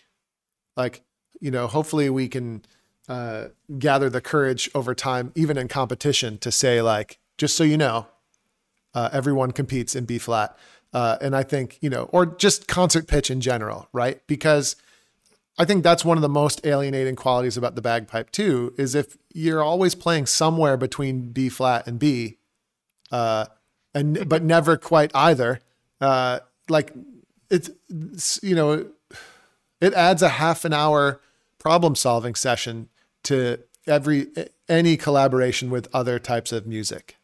Like, 0.77 1.03
you 1.41 1.51
know, 1.51 1.67
hopefully 1.67 2.11
we 2.11 2.29
can 2.29 2.63
uh, 3.09 3.47
gather 3.79 4.11
the 4.11 4.21
courage 4.21 4.69
over 4.75 4.95
time, 4.95 5.33
even 5.35 5.57
in 5.57 5.67
competition, 5.67 6.37
to 6.39 6.53
say 6.53 6.83
like, 6.83 7.19
just 7.39 7.57
so 7.57 7.65
you 7.65 7.79
know, 7.79 8.07
uh, 8.93 9.09
everyone 9.11 9.53
competes 9.53 9.97
in 9.97 10.05
B 10.05 10.19
flat. 10.19 10.55
Uh, 10.93 11.17
and 11.23 11.35
I 11.35 11.43
think, 11.43 11.79
you 11.81 11.89
know, 11.89 12.11
or 12.13 12.27
just 12.27 12.69
concert 12.69 13.09
pitch 13.09 13.31
in 13.31 13.41
general, 13.41 13.89
right? 13.95 14.21
Because 14.27 14.77
I 15.57 15.65
think 15.65 15.85
that's 15.85 16.05
one 16.05 16.19
of 16.19 16.23
the 16.23 16.29
most 16.29 16.67
alienating 16.67 17.15
qualities 17.15 17.57
about 17.57 17.77
the 17.77 17.83
bagpipe 17.83 18.31
too, 18.31 18.75
is 18.77 18.95
if 18.95 19.17
you're 19.33 19.63
always 19.63 19.95
playing 19.95 20.27
somewhere 20.27 20.77
between 20.77 21.31
B 21.31 21.49
flat 21.49 21.87
and 21.87 21.99
B, 21.99 22.39
uh, 23.13 23.47
and 23.95 24.29
but 24.29 24.43
never 24.43 24.77
quite 24.77 25.13
either. 25.15 25.61
Uh, 26.01 26.41
like 26.69 26.93
it's, 27.51 27.71
it's 27.89 28.41
you 28.43 28.57
know, 28.57 28.87
it 29.81 29.95
adds 29.95 30.23
a 30.23 30.31
half 30.31 30.65
an 30.65 30.73
hour 30.73 31.21
problem 31.59 31.95
solving 31.95 32.35
session 32.35 32.89
to 33.23 33.61
every 33.87 34.27
any 34.69 34.97
collaboration 34.97 35.71
with 35.71 35.87
other 35.95 36.19
types 36.19 36.51
of 36.51 36.67
music, 36.67 37.17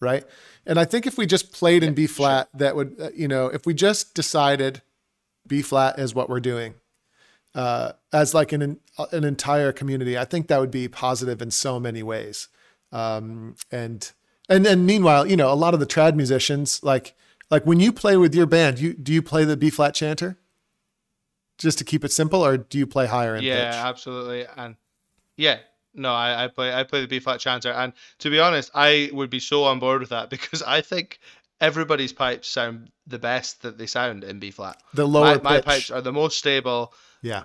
right? 0.00 0.24
And 0.64 0.80
I 0.80 0.86
think 0.86 1.06
if 1.06 1.18
we 1.18 1.26
just 1.26 1.52
played 1.52 1.82
in 1.82 1.92
B 1.92 2.06
flat, 2.06 2.48
that 2.54 2.74
would 2.74 2.96
uh, 2.98 3.10
you 3.14 3.28
know, 3.28 3.48
if 3.48 3.66
we 3.66 3.74
just 3.74 4.14
decided 4.14 4.80
B 5.46 5.60
flat 5.60 5.98
is 5.98 6.14
what 6.14 6.30
we're 6.30 6.40
doing 6.40 6.74
uh, 7.54 7.92
as 8.12 8.34
like 8.34 8.52
an 8.52 8.78
an 9.12 9.24
entire 9.24 9.72
community, 9.72 10.18
I 10.18 10.24
think 10.24 10.48
that 10.48 10.60
would 10.60 10.70
be 10.70 10.88
positive 10.88 11.42
in 11.42 11.50
so 11.50 11.80
many 11.80 12.02
ways. 12.02 12.48
Um, 12.92 13.56
and 13.70 14.10
and 14.48 14.66
and 14.66 14.86
meanwhile, 14.86 15.26
you 15.26 15.36
know, 15.36 15.52
a 15.52 15.54
lot 15.54 15.74
of 15.74 15.80
the 15.80 15.86
trad 15.86 16.14
musicians, 16.14 16.82
like 16.82 17.14
like 17.50 17.64
when 17.66 17.80
you 17.80 17.92
play 17.92 18.16
with 18.16 18.34
your 18.34 18.46
band, 18.46 18.78
you 18.78 18.94
do 18.94 19.12
you 19.12 19.22
play 19.22 19.44
the 19.44 19.56
B 19.56 19.70
flat 19.70 19.94
chanter? 19.94 20.38
Just 21.58 21.78
to 21.78 21.84
keep 21.84 22.04
it 22.04 22.12
simple, 22.12 22.44
or 22.44 22.56
do 22.56 22.78
you 22.78 22.86
play 22.86 23.06
higher 23.06 23.36
in 23.36 23.42
yeah, 23.42 23.70
pitch? 23.70 23.80
absolutely. 23.80 24.46
And 24.56 24.76
yeah, 25.36 25.58
no, 25.92 26.12
I, 26.12 26.44
I 26.44 26.48
play 26.48 26.72
I 26.72 26.84
play 26.84 27.02
the 27.02 27.06
B 27.06 27.18
flat 27.18 27.40
chanter, 27.40 27.70
and 27.70 27.92
to 28.18 28.30
be 28.30 28.38
honest, 28.38 28.70
I 28.74 29.10
would 29.12 29.30
be 29.30 29.40
so 29.40 29.64
on 29.64 29.78
board 29.78 30.00
with 30.00 30.10
that 30.10 30.30
because 30.30 30.62
I 30.62 30.80
think 30.80 31.18
everybody's 31.60 32.12
pipes 32.12 32.48
sound 32.48 32.90
the 33.06 33.18
best 33.18 33.62
that 33.62 33.78
they 33.78 33.86
sound 33.86 34.24
in 34.24 34.38
B 34.38 34.50
flat. 34.50 34.80
The 34.94 35.06
lower 35.06 35.36
my, 35.36 35.56
my 35.56 35.60
pipes 35.60 35.90
are 35.90 36.00
the 36.00 36.12
most 36.12 36.38
stable. 36.38 36.92
yeah, 37.22 37.44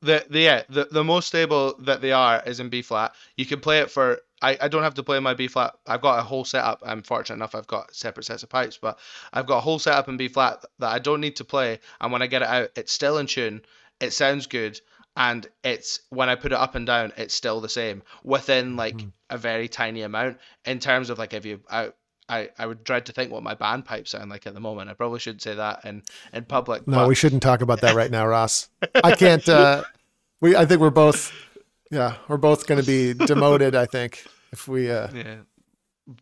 The, 0.00 0.24
the 0.30 0.40
yeah 0.40 0.62
the, 0.68 0.88
the 0.90 1.04
most 1.04 1.28
stable 1.28 1.74
that 1.80 2.00
they 2.00 2.12
are 2.12 2.42
is 2.46 2.60
in 2.60 2.68
B 2.68 2.82
flat. 2.82 3.14
You 3.36 3.46
can 3.46 3.60
play 3.60 3.80
it 3.80 3.90
for 3.90 4.20
I, 4.40 4.56
I 4.60 4.68
don't 4.68 4.82
have 4.82 4.94
to 4.94 5.02
play 5.02 5.18
my 5.18 5.34
B 5.34 5.48
flat. 5.48 5.74
I've 5.86 6.00
got 6.00 6.18
a 6.18 6.22
whole 6.22 6.44
setup. 6.44 6.82
I'm 6.86 7.02
fortunate 7.02 7.36
enough 7.36 7.54
I've 7.54 7.66
got 7.66 7.94
separate 7.94 8.24
sets 8.24 8.42
of 8.42 8.48
pipes, 8.48 8.78
but 8.80 8.98
I've 9.32 9.46
got 9.46 9.58
a 9.58 9.62
whole 9.62 9.78
setup 9.78 10.08
in 10.08 10.16
B 10.16 10.28
flat 10.28 10.64
that 10.78 10.92
I 10.92 10.98
don't 10.98 11.20
need 11.20 11.36
to 11.36 11.44
play. 11.44 11.80
And 12.00 12.12
when 12.12 12.22
I 12.22 12.26
get 12.26 12.42
it 12.42 12.48
out, 12.48 12.70
it's 12.76 12.92
still 12.92 13.18
in 13.18 13.26
tune. 13.26 13.62
It 14.00 14.12
sounds 14.12 14.46
good, 14.46 14.80
and 15.16 15.44
it's 15.64 16.00
when 16.10 16.28
I 16.28 16.36
put 16.36 16.52
it 16.52 16.58
up 16.58 16.76
and 16.76 16.86
down, 16.86 17.12
it's 17.16 17.34
still 17.34 17.60
the 17.60 17.68
same 17.68 18.02
within 18.22 18.76
like 18.76 19.00
hmm. 19.00 19.08
a 19.28 19.36
very 19.36 19.68
tiny 19.68 20.02
amount. 20.02 20.38
In 20.64 20.78
terms 20.78 21.10
of 21.10 21.18
like 21.18 21.34
if 21.34 21.44
you 21.44 21.60
I, 21.68 21.90
I, 22.28 22.50
I 22.58 22.66
would 22.66 22.84
dread 22.84 23.06
to 23.06 23.12
think 23.12 23.32
what 23.32 23.42
my 23.42 23.54
band 23.54 23.84
pipes 23.84 24.10
sound 24.10 24.30
like 24.30 24.46
at 24.46 24.54
the 24.54 24.60
moment. 24.60 24.90
I 24.90 24.94
probably 24.94 25.18
shouldn't 25.18 25.42
say 25.42 25.54
that 25.54 25.84
in, 25.84 26.02
in 26.32 26.44
public. 26.44 26.86
no, 26.86 26.98
but- 26.98 27.08
we 27.08 27.14
shouldn't 27.14 27.42
talk 27.42 27.60
about 27.62 27.80
that 27.80 27.94
right 27.94 28.10
now, 28.10 28.26
Ross. 28.26 28.68
I 28.94 29.14
can't. 29.16 29.48
Uh, 29.48 29.84
we 30.40 30.54
I 30.56 30.66
think 30.66 30.80
we're 30.80 30.90
both. 30.90 31.32
Yeah, 31.90 32.16
we're 32.28 32.36
both 32.36 32.66
going 32.66 32.80
to 32.80 32.86
be 32.86 33.14
demoted. 33.26 33.74
I 33.74 33.86
think 33.86 34.24
if 34.52 34.68
we. 34.68 34.90
Uh, 34.90 35.08
Yeah. 35.12 35.36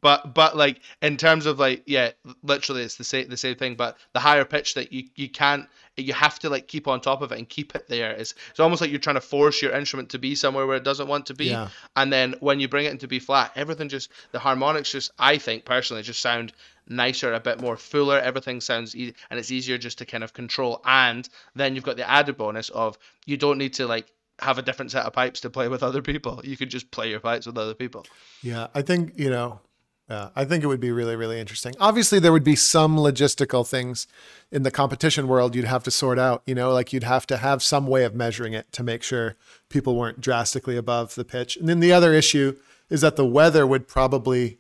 But 0.01 0.35
but 0.35 0.57
like 0.57 0.81
in 1.01 1.17
terms 1.17 1.47
of 1.47 1.61
like 1.61 1.85
yeah, 1.87 2.11
literally 2.43 2.83
it's 2.83 2.97
the 2.97 3.05
same 3.05 3.29
the 3.29 3.37
same 3.37 3.55
thing. 3.55 3.77
But 3.77 3.97
the 4.15 4.19
higher 4.21 4.45
pitch 4.45 4.75
that 4.75 4.93
you 4.93 5.05
you 5.15 5.29
can't 5.29 5.69
you 5.97 6.13
have 6.13 6.39
to 6.41 6.51
like 6.51 6.69
keep 6.69 6.87
on 6.89 7.01
top 7.01 7.23
of 7.23 7.33
it 7.33 7.39
and 7.39 7.49
keep 7.49 7.75
it 7.75 7.89
there. 7.89 8.13
It's 8.13 8.35
it's 8.51 8.61
almost 8.61 8.81
like 8.81 8.91
you're 8.91 9.01
trying 9.01 9.17
to 9.17 9.21
force 9.21 9.63
your 9.63 9.73
instrument 9.73 10.11
to 10.11 10.19
be 10.19 10.35
somewhere 10.35 10.67
where 10.67 10.77
it 10.77 10.85
doesn't 10.85 11.09
want 11.09 11.27
to 11.27 11.35
be. 11.35 11.47
Yeah. 11.47 11.69
And 11.97 12.13
then 12.13 12.35
when 12.41 12.61
you 12.61 12.69
bring 12.69 12.87
it 12.87 12.93
into 12.93 13.09
B 13.09 13.19
flat, 13.19 13.53
everything 13.57 13.89
just 13.89 14.11
the 14.33 14.39
harmonics 14.39 14.93
just 14.93 15.11
I 15.19 15.39
think 15.39 15.65
personally 15.65 16.03
just 16.03 16.21
sound 16.21 16.53
nicer, 16.89 17.33
a 17.33 17.41
bit 17.41 17.61
more 17.61 17.77
fuller. 17.77 18.19
Everything 18.19 18.61
sounds 18.61 18.95
e- 18.95 19.15
and 19.31 19.39
it's 19.39 19.51
easier 19.51 19.79
just 19.79 19.99
to 19.99 20.05
kind 20.05 20.23
of 20.23 20.33
control. 20.33 20.81
And 20.85 21.29
then 21.55 21.75
you've 21.75 21.85
got 21.85 21.97
the 21.97 22.09
added 22.09 22.37
bonus 22.37 22.69
of 22.69 22.99
you 23.25 23.37
don't 23.37 23.59
need 23.59 23.75
to 23.75 23.87
like 23.87 24.07
have 24.39 24.59
a 24.59 24.63
different 24.63 24.91
set 24.91 25.07
of 25.07 25.13
pipes 25.13 25.41
to 25.41 25.51
play 25.51 25.69
with 25.69 25.83
other 25.83 26.03
people. 26.03 26.41
You 26.45 26.57
can 26.57 26.69
just 26.69 26.91
play 26.91 27.11
your 27.11 27.21
pipes 27.21 27.47
with 27.47 27.57
other 27.57 27.75
people. 27.75 28.05
Yeah, 28.43 28.67
I 28.75 28.83
think, 28.83 29.15
you 29.17 29.31
know, 29.31 29.61
yeah, 30.09 30.29
I 30.37 30.45
think 30.45 30.63
it 30.63 30.69
would 30.69 30.81
be 30.81 30.93
really, 30.93 31.17
really 31.17 31.41
interesting. 31.41 31.75
Obviously, 31.81 32.21
there 32.21 32.33
would 32.33 32.45
be 32.45 32.55
some 32.55 32.97
logistical 32.97 33.67
things 33.67 34.07
in 34.53 34.63
the 34.63 34.71
competition 34.71 35.27
world 35.27 35.57
you'd 35.57 35.65
have 35.65 35.83
to 35.83 35.91
sort 35.91 36.17
out, 36.19 36.43
you 36.47 36.55
know, 36.55 36.73
like 36.73 36.93
you'd 36.93 37.03
have 37.03 37.27
to 37.27 37.39
have 37.39 37.61
some 37.61 37.89
way 37.89 38.05
of 38.05 38.15
measuring 38.15 38.53
it 38.53 38.71
to 38.73 38.85
make 38.85 39.03
sure 39.03 39.35
people 39.69 39.97
weren't 39.97 40.21
drastically 40.21 40.77
above 40.77 41.17
the 41.17 41.25
pitch. 41.25 41.57
And 41.57 41.69
then 41.69 41.81
the 41.81 41.93
other 41.93 42.13
issue 42.15 42.57
is 42.89 43.01
that 43.01 43.17
the 43.17 43.27
weather 43.27 43.67
would 43.67 43.89
probably 43.89 44.59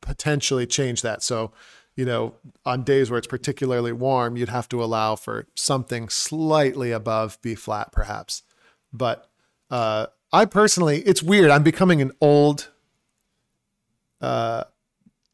potentially 0.00 0.66
change 0.66 1.02
that. 1.02 1.24
So, 1.24 1.50
you 1.96 2.04
know, 2.04 2.34
on 2.64 2.84
days 2.84 3.10
where 3.10 3.18
it's 3.18 3.26
particularly 3.26 3.92
warm, 3.92 4.36
you'd 4.36 4.50
have 4.50 4.68
to 4.68 4.84
allow 4.84 5.16
for 5.16 5.48
something 5.56 6.08
slightly 6.08 6.92
above 6.92 7.38
B 7.42 7.56
flat, 7.56 7.90
perhaps. 7.90 8.44
But 8.92 9.28
uh, 9.68 10.06
I 10.32 10.44
personally, 10.44 11.00
it's 11.00 11.24
weird. 11.24 11.50
I'm 11.50 11.64
becoming 11.64 12.00
an 12.00 12.12
old 12.20 12.70
uh, 14.20 14.64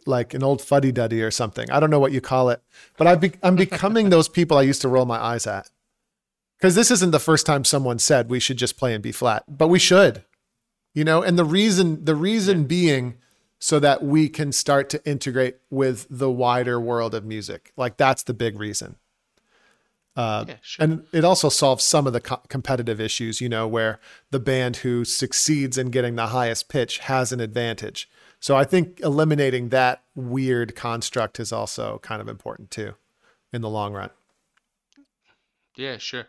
like 0.07 0.35
an 0.35 0.43
old 0.43 0.63
fuddy 0.63 0.93
duddy 0.93 1.23
or 1.23 1.31
something. 1.31 1.71
I 1.71 1.81
don't 1.81 1.91
know 1.91 1.99
what 1.99 2.13
you 2.13 2.21
call 2.21 2.51
it, 2.51 2.63
but 2.97 3.07
I've 3.07 3.21
be- 3.21 3.33
I'm 3.43 3.57
becoming 3.57 4.11
those 4.11 4.29
people 4.29 4.57
I 4.57 4.63
used 4.63 4.83
to 4.83 4.89
roll 4.89 5.05
my 5.07 5.19
eyes 5.19 5.47
at. 5.47 5.71
Because 6.59 6.75
this 6.75 6.91
isn't 6.91 7.11
the 7.11 7.19
first 7.19 7.45
time 7.45 7.65
someone 7.65 7.99
said 7.99 8.31
we 8.31 8.41
should 8.41 8.57
just 8.57 8.79
play 8.79 8.95
in 8.95 9.03
B 9.03 9.13
flat, 9.13 9.45
but 9.49 9.69
we 9.69 9.79
should, 9.79 10.25
you 10.95 11.05
know. 11.05 11.23
And 11.23 11.39
the 11.39 11.45
reason 11.45 12.05
the 12.05 12.15
reason 12.15 12.65
being 12.65 13.17
so 13.59 13.79
that 13.81 14.03
we 14.03 14.29
can 14.29 14.53
start 14.53 14.89
to 14.91 15.05
integrate 15.07 15.57
with 15.71 16.07
the 16.11 16.31
wider 16.31 16.79
world 16.81 17.15
of 17.15 17.25
music. 17.25 17.73
Like 17.77 17.97
that's 17.97 18.23
the 18.23 18.35
big 18.35 18.59
reason. 18.59 18.97
Uh, 20.15 20.45
Yeah, 20.49 20.57
sure. 20.63 20.85
and 20.85 21.05
it 21.13 21.25
also 21.25 21.49
solves 21.51 21.85
some 21.85 22.07
of 22.07 22.13
the 22.15 22.21
co- 22.21 22.41
competitive 22.49 23.01
issues, 23.01 23.41
you 23.43 23.49
know, 23.51 23.69
where 23.69 23.99
the 24.31 24.41
band 24.41 24.77
who 24.79 25.05
succeeds 25.05 25.77
in 25.77 25.91
getting 25.91 26.17
the 26.17 26.29
highest 26.29 26.69
pitch 26.71 26.99
has 27.01 27.33
an 27.33 27.41
advantage. 27.41 28.09
So 28.47 28.55
I 28.55 28.63
think 28.63 29.01
eliminating 29.01 29.71
that 29.71 30.05
weird 30.15 30.77
construct 30.77 31.41
is 31.41 31.51
also 31.51 31.99
kind 32.05 32.21
of 32.23 32.29
important 32.29 32.71
too 32.71 32.95
in 33.53 33.61
the 33.61 33.69
long 33.69 33.93
run. 33.93 34.11
Yeah, 35.77 35.99
sure. 35.99 36.29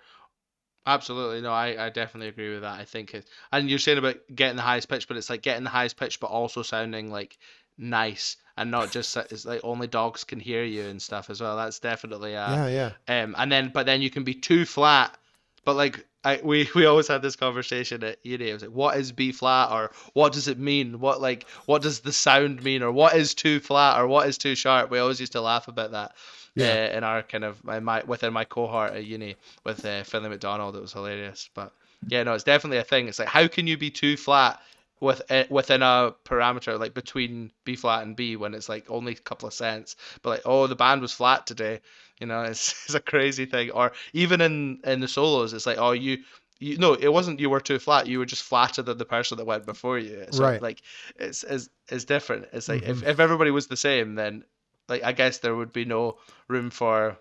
Absolutely. 0.88 1.42
No, 1.42 1.52
I, 1.52 1.86
I 1.86 1.90
definitely 1.92 2.30
agree 2.30 2.52
with 2.52 2.62
that. 2.62 2.80
I 2.80 2.86
think 2.86 3.14
it, 3.14 3.30
and 3.52 3.70
you're 3.70 3.78
saying 3.78 4.00
about 4.00 4.16
getting 4.34 4.56
the 4.56 4.64
highest 4.64 4.90
pitch, 4.90 5.08
but 5.08 5.16
it's 5.16 5.30
like 5.30 5.44
getting 5.44 5.64
the 5.64 5.70
highest 5.70 5.96
pitch, 5.96 6.20
but 6.20 6.32
also 6.32 6.64
sounding 6.64 7.12
like 7.12 7.38
nice 7.78 8.38
and 8.58 8.72
not 8.72 8.92
just 8.92 9.16
it's 9.16 9.46
like 9.46 9.62
only 9.64 9.86
dogs 9.86 10.24
can 10.24 10.40
hear 10.40 10.64
you 10.64 10.86
and 10.86 11.00
stuff 11.00 11.30
as 11.30 11.40
well. 11.40 11.56
That's 11.56 11.78
definitely 11.78 12.36
uh 12.36 12.68
yeah, 12.68 12.94
yeah. 13.08 13.24
um 13.24 13.36
and 13.38 13.52
then 13.52 13.70
but 13.72 13.86
then 13.86 14.02
you 14.02 14.10
can 14.10 14.24
be 14.24 14.34
too 14.34 14.66
flat, 14.66 15.16
but 15.68 15.76
like 15.76 16.06
I 16.24 16.40
we 16.42 16.70
we 16.76 16.86
always 16.86 17.10
had 17.10 17.22
this 17.22 17.36
conversation 17.36 18.02
at 18.06 18.20
uni. 18.24 18.50
It 18.50 18.54
was 18.54 18.62
like, 18.62 18.72
what 18.72 18.96
is 18.96 19.12
B 19.12 19.34
flat 19.34 19.70
or 19.70 19.92
what 20.14 20.32
does 20.32 20.48
it 20.48 20.58
mean? 20.58 21.02
What 21.02 21.20
like 21.20 21.46
what 21.66 21.82
does 21.82 22.00
the 22.00 22.14
sound 22.14 22.64
mean 22.64 22.82
or 22.82 22.92
what 22.92 23.16
is 23.16 23.34
too 23.34 23.60
flat 23.60 24.00
or 24.00 24.08
what 24.08 24.30
is 24.30 24.38
too 24.38 24.56
sharp? 24.56 24.90
We 24.90 25.00
always 25.00 25.20
used 25.20 25.34
to 25.34 25.42
laugh 25.42 25.68
about 25.68 25.92
that. 25.92 26.16
Yeah. 26.56 26.70
Uh, 26.70 26.98
in 26.98 27.04
our 27.04 27.22
kind 27.22 27.44
of 27.44 27.62
my, 27.66 28.02
within 28.04 28.32
my 28.32 28.46
cohort 28.46 28.94
at 28.94 29.06
uni 29.06 29.36
with 29.66 29.86
uh, 29.86 30.04
Finlay 30.04 30.30
MacDonald, 30.30 30.76
it 30.78 30.82
was 30.82 30.94
hilarious. 30.94 31.50
But 31.54 31.74
yeah, 32.08 32.24
no, 32.24 32.34
it's 32.34 32.46
definitely 32.46 32.78
a 32.78 32.84
thing. 32.84 33.10
It's 33.10 33.20
like 33.20 33.28
how 33.28 33.48
can 33.50 33.68
you 33.68 33.78
be 33.78 33.92
too 33.92 34.16
flat 34.16 34.62
with 35.00 35.22
within 35.50 35.82
a 35.84 36.14
parameter 36.26 36.80
like 36.80 36.94
between 36.94 37.52
B 37.66 37.76
flat 37.76 38.04
and 38.04 38.16
B 38.16 38.36
when 38.36 38.54
it's 38.54 38.70
like 38.70 38.90
only 38.90 39.14
a 39.14 39.16
couple 39.16 39.48
of 39.48 39.54
cents. 39.54 39.96
But 40.22 40.30
like, 40.30 40.42
oh, 40.46 40.68
the 40.68 40.76
band 40.76 41.02
was 41.02 41.14
flat 41.14 41.46
today. 41.46 41.82
You 42.20 42.28
know, 42.28 42.42
it's, 42.52 42.72
it's 42.86 42.96
a 42.96 43.00
crazy 43.00 43.46
thing. 43.46 43.72
Or 43.72 43.92
even 44.14 44.42
in 44.42 44.80
in 44.84 45.00
the 45.00 45.08
solos, 45.08 45.54
it's 45.54 45.66
like, 45.66 45.78
oh, 45.78 45.92
you 45.92 46.20
you 46.60 46.78
no, 46.78 46.94
it 46.94 47.14
wasn't 47.14 47.40
you 47.40 47.50
were 47.50 47.60
too 47.62 47.78
flat. 47.80 48.08
You 48.08 48.20
were 48.20 48.26
just 48.26 48.44
flatter 48.44 48.82
than 48.82 48.98
the 48.98 49.06
person 49.06 49.38
that 49.38 49.46
went 49.46 49.66
before 49.66 50.00
you. 50.00 50.26
So 50.32 50.44
Right. 50.44 50.62
Like 50.62 50.82
it's 51.18 51.44
it's, 51.44 51.70
it's 51.90 52.06
different. 52.06 52.48
It's 52.54 52.68
like 52.68 52.84
if, 52.84 53.02
Mhm. 53.02 53.08
if 53.08 53.20
everybody 53.20 53.52
was 53.52 53.68
the 53.68 53.78
same, 53.78 54.16
then 54.16 54.44
like 54.90 55.04
I 55.04 55.12
guess 55.12 55.38
there 55.40 55.56
would 55.56 55.72
be 55.74 55.86
no 55.86 56.18
room 56.48 56.72
for 56.72 57.18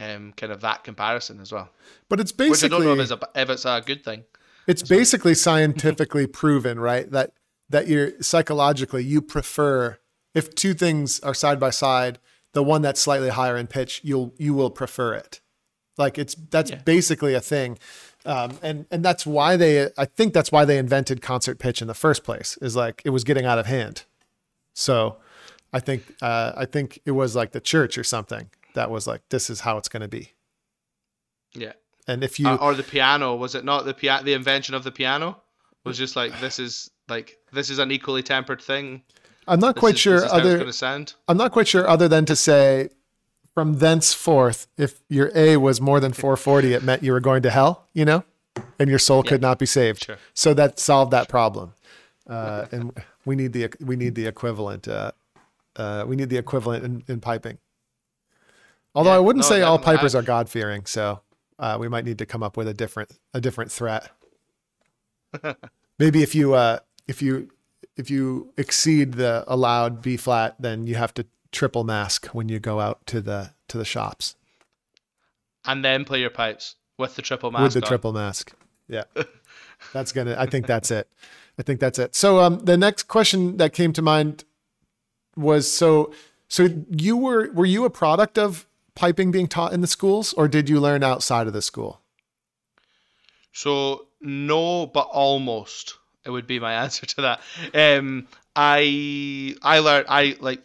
um 0.00 0.32
kind 0.36 0.52
of 0.52 0.60
that 0.62 0.84
comparison 0.84 1.40
as 1.40 1.52
well. 1.52 1.68
But 2.08 2.20
it's 2.20 2.32
Which 2.32 2.64
I 2.64 2.68
don't 2.68 2.84
know 2.84 2.94
if 2.94 3.00
it's 3.00 3.10
a 3.10 3.18
if 3.34 3.50
it's 3.50 3.66
a 3.66 3.82
good 3.84 4.04
thing. 4.04 4.24
It's 4.68 4.82
basically 4.82 5.34
scientifically 5.34 6.26
proven, 6.26 6.78
right? 6.78 7.10
That 7.10 7.32
that 7.70 7.88
you're 7.88 8.12
psychologically 8.22 9.02
you 9.04 9.20
prefer 9.20 9.98
if 10.34 10.54
two 10.54 10.74
things 10.74 11.18
are 11.20 11.34
side 11.34 11.58
by 11.58 11.70
side, 11.70 12.18
the 12.52 12.62
one 12.62 12.82
that's 12.82 13.00
slightly 13.00 13.30
higher 13.30 13.56
in 13.56 13.66
pitch, 13.66 14.00
you'll 14.04 14.32
you 14.38 14.54
will 14.54 14.70
prefer 14.70 15.14
it. 15.14 15.40
Like 15.96 16.18
it's 16.18 16.34
that's 16.50 16.70
Yeah. 16.70 16.82
basically 16.84 17.34
a 17.34 17.40
thing. 17.40 17.78
Um, 18.24 18.58
and 18.62 18.86
and 18.90 19.04
that's 19.04 19.26
why 19.26 19.56
they 19.56 19.90
I 19.96 20.04
think 20.04 20.34
that's 20.34 20.52
why 20.52 20.64
they 20.64 20.78
invented 20.78 21.22
concert 21.22 21.58
pitch 21.58 21.80
in 21.82 21.88
the 21.88 21.94
first 21.94 22.22
place 22.24 22.56
is 22.60 22.76
like 22.76 23.02
it 23.04 23.10
was 23.10 23.24
getting 23.24 23.46
out 23.46 23.58
of 23.58 23.66
hand. 23.66 24.04
So 24.74 25.16
I 25.72 25.80
think 25.80 26.02
uh, 26.22 26.52
I 26.56 26.64
think 26.66 27.00
it 27.04 27.12
was 27.12 27.34
like 27.34 27.52
the 27.52 27.60
church 27.60 27.98
or 27.98 28.04
something 28.04 28.50
that 28.74 28.90
was 28.90 29.06
like 29.06 29.22
this 29.30 29.50
is 29.50 29.60
how 29.60 29.76
it's 29.78 29.88
going 29.88 30.02
to 30.02 30.08
be. 30.08 30.32
Yeah. 31.54 31.72
And 32.08 32.24
if 32.24 32.40
you 32.40 32.48
Uh, 32.48 32.56
or 32.56 32.74
the 32.74 32.82
piano 32.82 33.36
was 33.36 33.54
it 33.54 33.64
not 33.64 33.84
the 33.84 33.94
piano 33.94 34.24
the 34.24 34.32
invention 34.32 34.74
of 34.74 34.82
the 34.82 34.90
piano 34.90 35.40
was 35.84 35.96
just 35.98 36.16
like 36.16 36.40
this 36.40 36.58
is 36.58 36.90
like 37.08 37.38
this 37.52 37.70
is 37.70 37.78
an 37.78 37.90
equally 37.92 38.22
tempered 38.22 38.60
thing 38.60 39.02
I'm 39.46 39.60
not 39.60 39.74
This 39.76 39.80
quite 39.80 39.94
is- 39.94 40.00
sure 40.00 40.24
other 40.26 40.54
going 40.56 40.66
to 40.66 40.72
sound 40.72 41.14
I'm 41.28 41.36
not 41.36 41.52
quite 41.52 41.68
sure 41.68 41.86
other 41.88 42.08
than 42.08 42.24
to 42.26 42.34
say 42.36 42.88
from 43.54 43.78
thenceforth, 43.78 44.68
if 44.76 45.00
your 45.08 45.32
A 45.34 45.56
was 45.56 45.80
more 45.80 45.98
than 45.98 46.12
440, 46.12 46.74
it 46.74 46.82
meant 46.84 47.02
you 47.02 47.10
were 47.10 47.18
going 47.18 47.42
to 47.42 47.50
hell, 47.50 47.88
you 47.92 48.04
know, 48.04 48.22
and 48.78 48.88
your 48.88 49.00
soul 49.00 49.24
could 49.24 49.40
not 49.42 49.58
be 49.58 49.66
saved. 49.66 50.04
Sure. 50.04 50.16
So 50.32 50.54
that 50.54 50.78
solved 50.78 51.10
that 51.10 51.28
problem. 51.28 51.74
Uh, 52.30 52.66
and 52.70 52.92
we 53.24 53.34
need 53.34 53.52
the 53.52 53.68
we 53.80 53.96
need 53.96 54.14
the 54.14 54.26
equivalent. 54.28 54.86
Uh, 54.86 55.10
uh, 55.74 56.04
we 56.06 56.14
need 56.14 56.28
the 56.30 56.36
equivalent 56.38 56.84
in, 56.84 57.02
in 57.08 57.20
piping. 57.20 57.58
Although 58.94 59.10
Yeah, 59.10 59.16
I 59.16 59.20
wouldn't 59.20 59.44
no, 59.44 59.48
say 59.48 59.62
all 59.62 59.78
pipers 59.78 60.14
I- 60.14 60.20
are 60.20 60.22
God 60.22 60.48
fearing, 60.48 60.86
so 60.86 61.20
uh, 61.58 61.76
we 61.78 61.88
might 61.88 62.04
need 62.04 62.18
to 62.18 62.26
come 62.26 62.42
up 62.42 62.56
with 62.56 62.68
a 62.68 62.74
different 62.74 63.12
a 63.34 63.40
different 63.40 63.72
threat. 63.72 64.10
Maybe 65.98 66.22
if 66.22 66.34
you 66.34 66.54
uh, 66.54 66.78
if 67.06 67.20
you 67.22 67.50
if 67.96 68.10
you 68.10 68.52
exceed 68.56 69.14
the 69.14 69.44
allowed 69.46 70.02
B 70.02 70.16
flat, 70.16 70.56
then 70.60 70.86
you 70.86 70.94
have 70.94 71.12
to 71.14 71.26
triple 71.50 71.84
mask 71.84 72.26
when 72.28 72.48
you 72.48 72.58
go 72.58 72.80
out 72.80 73.06
to 73.06 73.20
the 73.20 73.52
to 73.68 73.78
the 73.78 73.84
shops 73.84 74.36
and 75.68 75.84
then 75.84 76.04
play 76.04 76.20
your 76.20 76.30
pipes 76.30 76.76
with 76.96 77.14
the 77.14 77.22
triple 77.22 77.50
mask 77.50 77.62
with 77.62 77.74
the 77.74 77.82
on. 77.82 77.88
triple 77.88 78.12
mask. 78.12 78.52
Yeah, 78.88 79.04
that's 79.92 80.12
gonna. 80.12 80.34
I 80.38 80.46
think 80.46 80.66
that's 80.66 80.90
it. 80.90 81.08
I 81.58 81.62
think 81.62 81.80
that's 81.80 81.98
it. 81.98 82.14
So 82.14 82.40
um, 82.40 82.60
the 82.60 82.76
next 82.76 83.04
question 83.04 83.58
that 83.58 83.72
came 83.72 83.92
to 83.92 84.02
mind 84.02 84.44
was 85.36 85.70
so 85.70 86.12
so 86.48 86.68
you 86.90 87.16
were 87.16 87.52
were 87.52 87.66
you 87.66 87.84
a 87.84 87.90
product 87.90 88.38
of 88.38 88.66
piping 88.98 89.30
being 89.30 89.46
taught 89.46 89.72
in 89.72 89.80
the 89.80 89.86
schools, 89.86 90.32
or 90.32 90.48
did 90.48 90.68
you 90.68 90.80
learn 90.80 91.04
outside 91.04 91.46
of 91.46 91.52
the 91.52 91.62
school? 91.62 92.00
So 93.52 94.08
no, 94.20 94.86
but 94.86 95.08
almost. 95.12 95.98
It 96.24 96.30
would 96.30 96.48
be 96.48 96.58
my 96.58 96.72
answer 96.82 97.06
to 97.06 97.20
that. 97.22 97.40
Um, 97.72 98.26
I 98.56 99.54
I 99.62 99.78
learned 99.78 100.06
I 100.08 100.36
like 100.40 100.62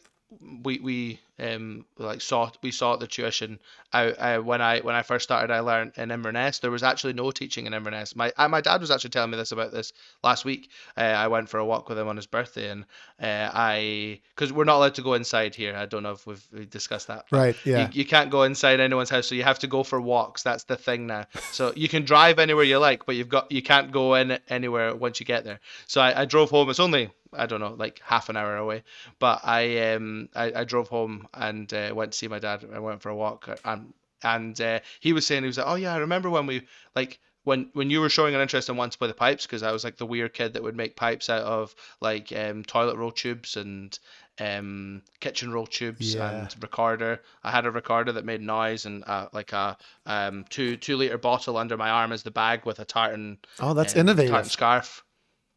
we 0.63 0.80
we 0.80 1.19
um 1.39 1.86
like 1.98 2.22
saw 2.22 2.50
we 2.62 2.69
saw 2.69 2.96
the 2.96 3.08
tuition 3.08 3.60
out 3.91 4.13
uh, 4.19 4.38
when 4.39 4.62
I 4.62 4.80
when 4.82 4.96
I 4.96 5.02
first 5.02 5.24
started. 5.24 5.52
I 5.52 5.62
learned 5.62 5.93
in 5.98 6.12
Inverness. 6.12 6.60
There 6.60 6.72
was 6.72 6.84
actually 6.84 7.13
no 7.13 7.32
teaching 7.32 7.65
in 7.65 7.74
Inverness. 7.74 8.15
My 8.15 8.32
uh, 8.38 8.48
my 8.48 8.62
dad 8.62 8.82
was 8.82 8.91
actually 8.91 9.12
telling 9.12 9.32
me 9.32 9.38
this 9.38 9.52
about 9.52 9.72
this 9.72 9.93
last 10.24 10.46
week. 10.46 10.69
Uh, 10.96 11.02
I 11.02 11.28
went 11.28 11.50
for 11.50 11.60
a 11.60 11.65
walk 11.65 11.89
with 11.89 11.98
him 11.98 12.08
on 12.08 12.15
his 12.15 12.28
birthday, 12.28 12.69
and 12.69 12.86
uh, 13.22 13.50
I 13.54 14.19
because 14.36 14.54
we're 14.54 14.63
not 14.63 14.78
allowed 14.78 14.96
to 14.96 15.02
go 15.02 15.13
inside 15.15 15.56
here. 15.56 15.76
I 15.76 15.86
don't 15.88 16.04
know 16.04 16.12
if 16.12 16.28
we've 16.28 16.48
we 16.54 16.65
discussed 16.65 17.08
that. 17.08 17.26
Right. 17.32 17.56
Yeah. 17.65 17.88
you, 17.88 18.02
you 18.02 18.06
can't 18.06 18.30
go 18.30 18.43
inside 18.43 18.80
anyone's 18.80 19.10
house, 19.10 19.28
so 19.28 19.36
you 19.36 19.43
have 19.43 19.60
to 19.60 19.67
go 19.67 19.84
for 19.84 20.00
walks. 20.00 20.43
That's 20.43 20.65
the 20.65 20.76
thing 20.76 21.08
now. 21.08 21.26
So 21.52 21.74
you 21.76 21.89
can 21.89 22.04
drive 22.04 22.38
anywhere 22.39 22.63
you 22.63 22.78
like, 22.78 23.06
but 23.06 23.15
you've 23.15 23.30
got 23.30 23.52
you 23.52 23.62
can't 23.63 23.91
go 23.91 24.13
in 24.15 24.38
anywhere 24.50 24.96
once 24.96 25.19
you 25.19 25.26
get 25.26 25.43
there. 25.43 25.60
So 25.88 26.00
I, 26.00 26.22
I 26.22 26.26
drove 26.26 26.52
home. 26.52 26.69
It's 26.69 26.80
only 26.80 27.10
I 27.38 27.46
don't 27.46 27.60
know, 27.60 27.74
like 27.78 28.02
half 28.04 28.30
an 28.30 28.38
hour 28.38 28.58
away. 28.58 28.84
But 29.19 29.41
I 29.43 29.93
um 29.93 30.30
I, 30.36 30.52
I 30.62 30.63
drove 30.63 30.88
home 30.89 31.28
and 31.34 31.72
uh, 31.74 31.91
went 31.96 32.12
to 32.13 32.17
see 32.17 32.28
my 32.28 32.39
dad. 32.39 32.65
I 32.74 32.80
went 32.80 33.02
for 33.02 33.10
a 33.10 33.15
walk, 33.15 33.50
and 33.65 33.93
and 34.24 34.60
uh, 34.62 34.80
he 35.00 35.13
was 35.13 35.28
saying 35.28 35.43
he 35.43 35.48
was 35.48 35.58
like, 35.58 35.67
oh 35.67 35.76
yeah, 35.76 35.93
I 35.93 35.98
remember 35.98 36.30
when 36.30 36.46
we 36.46 36.67
like 36.96 37.19
when 37.43 37.69
when 37.74 37.89
you 37.89 38.00
were 38.00 38.10
showing 38.10 38.36
an 38.36 38.41
interest 38.41 38.69
in 38.69 38.78
wanting 38.78 38.91
to 38.91 38.98
play 38.98 39.08
the 39.10 39.13
pipes 39.13 39.46
because 39.46 39.63
I 39.63 39.72
was 39.72 39.84
like 39.84 39.98
the 39.98 40.06
weird 40.06 40.34
kid 40.34 40.54
that 40.54 40.63
would 40.63 40.76
make 40.78 40.96
pipes 40.96 41.30
out 41.30 41.43
of 41.43 41.76
like 42.00 42.32
um, 42.32 42.63
toilet 42.63 42.98
roll 42.98 43.12
tubes 43.12 43.58
and 43.58 43.98
um, 44.39 45.02
kitchen 45.19 45.52
roll 45.52 45.67
tubes 45.67 46.15
Yeah. 46.15 46.30
and 46.30 46.56
recorder. 46.63 47.22
I 47.43 47.52
had 47.52 47.65
a 47.65 47.72
recorder 47.72 48.13
that 48.13 48.26
made 48.26 48.41
noise 48.41 48.86
and 48.86 49.04
uh, 49.06 49.28
like 49.34 49.52
a 49.54 49.78
um, 50.06 50.46
two 50.50 50.78
two 50.78 50.96
liter 50.96 51.17
bottle 51.17 51.58
under 51.58 51.78
my 51.78 51.89
arm 51.89 52.12
as 52.12 52.24
the 52.24 52.32
bag 52.32 52.65
with 52.65 52.80
a 52.80 52.86
tartan 52.86 53.39
oh, 53.60 53.74
that's 53.74 53.96
um, 53.96 54.06
tartan 54.06 54.46
scarf. 54.50 55.04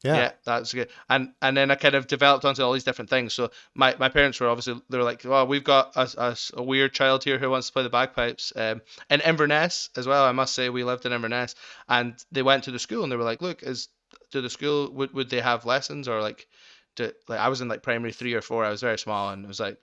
Yeah. 0.05 0.17
Yeah, 0.17 0.33
that's 0.45 0.73
good. 0.73 0.89
And 1.09 1.33
and 1.43 1.57
then 1.57 1.71
I 1.71 1.75
kind 1.75 1.95
of 1.95 2.07
developed 2.07 2.45
onto 2.45 2.63
all 2.63 2.73
these 2.73 2.85
different 2.85 3.11
things. 3.11 3.35
So 3.35 3.51
my, 3.75 3.97
my 3.99 4.09
parents 4.09 4.39
were 4.39 4.49
obviously 4.49 4.81
they 4.89 4.99
were 4.99 5.05
like, 5.05 5.23
well, 5.25 5.47
we've 5.47 5.65
got 5.65 5.97
a 5.97 6.37
a 6.55 6.63
weird 6.63 6.93
child 6.93 7.25
here 7.25 7.39
who 7.39 7.51
wants 7.51 7.69
to 7.69 7.73
play 7.73 7.83
the 7.83 7.91
bagpipes. 7.91 8.53
Um, 8.55 8.83
in 9.11 9.21
Inverness 9.21 9.89
as 9.97 10.07
well. 10.07 10.25
I 10.25 10.33
must 10.33 10.55
say 10.55 10.69
we 10.69 10.85
lived 10.85 11.07
in 11.07 11.13
Inverness, 11.13 11.55
and 11.89 12.15
they 12.31 12.43
went 12.43 12.65
to 12.65 12.71
the 12.71 12.79
school 12.79 13.03
and 13.03 13.11
they 13.11 13.17
were 13.17 13.25
like, 13.25 13.43
look, 13.43 13.63
is 13.63 13.89
to 14.33 14.41
the 14.41 14.51
school 14.51 14.93
would 14.93 15.13
would 15.13 15.31
they 15.31 15.41
have 15.41 15.65
lessons 15.65 16.09
or 16.09 16.21
like, 16.21 16.47
do, 16.95 17.11
like 17.29 17.41
I 17.41 17.49
was 17.49 17.61
in 17.61 17.69
like 17.69 17.83
primary 17.83 18.13
three 18.13 18.35
or 18.35 18.43
four. 18.43 18.65
I 18.65 18.71
was 18.71 18.83
very 18.83 18.99
small 18.99 19.31
and 19.31 19.45
it 19.45 19.49
was 19.49 19.61
like, 19.61 19.79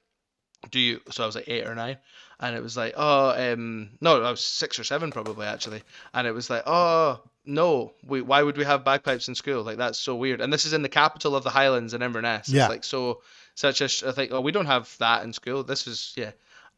do 0.71 0.80
you? 0.80 1.02
So 1.12 1.23
I 1.23 1.26
was 1.26 1.36
like 1.36 1.47
eight 1.47 1.67
or 1.67 1.76
nine, 1.76 1.97
and 2.39 2.56
it 2.56 2.63
was 2.63 2.76
like, 2.78 2.93
oh, 2.97 3.30
um, 3.32 3.89
no, 4.02 4.21
I 4.21 4.32
was 4.32 4.43
six 4.43 4.80
or 4.80 4.84
seven 4.84 5.12
probably 5.12 5.45
actually, 5.45 5.82
and 6.13 6.28
it 6.28 6.32
was 6.32 6.49
like, 6.49 6.63
oh, 6.65 7.21
no, 7.45 7.93
we, 8.06 8.21
why 8.21 8.41
would 8.41 8.58
we 8.58 8.63
have 8.65 8.86
bagpipes 8.86 9.28
in 9.28 9.36
school? 9.36 9.63
Like 9.63 9.78
that's 9.78 9.99
so 9.99 10.15
weird. 10.15 10.41
And 10.41 10.52
this 10.52 10.65
is 10.65 10.73
in 10.73 10.82
the 10.82 10.89
capital 10.89 11.36
of 11.36 11.43
the 11.43 11.49
Highlands 11.49 11.93
in 11.93 12.02
Inverness. 12.02 12.49
Yeah. 12.49 12.63
It's 12.63 12.69
like 12.69 12.84
so 12.84 13.21
such 13.56 13.82
a. 13.82 13.86
I 14.08 14.12
think, 14.12 14.32
oh, 14.32 14.41
we 14.41 14.52
don't 14.52 14.65
have 14.65 14.95
that 14.99 15.23
in 15.23 15.34
school. 15.34 15.63
This 15.63 15.88
is 15.88 16.13
yeah, 16.15 16.32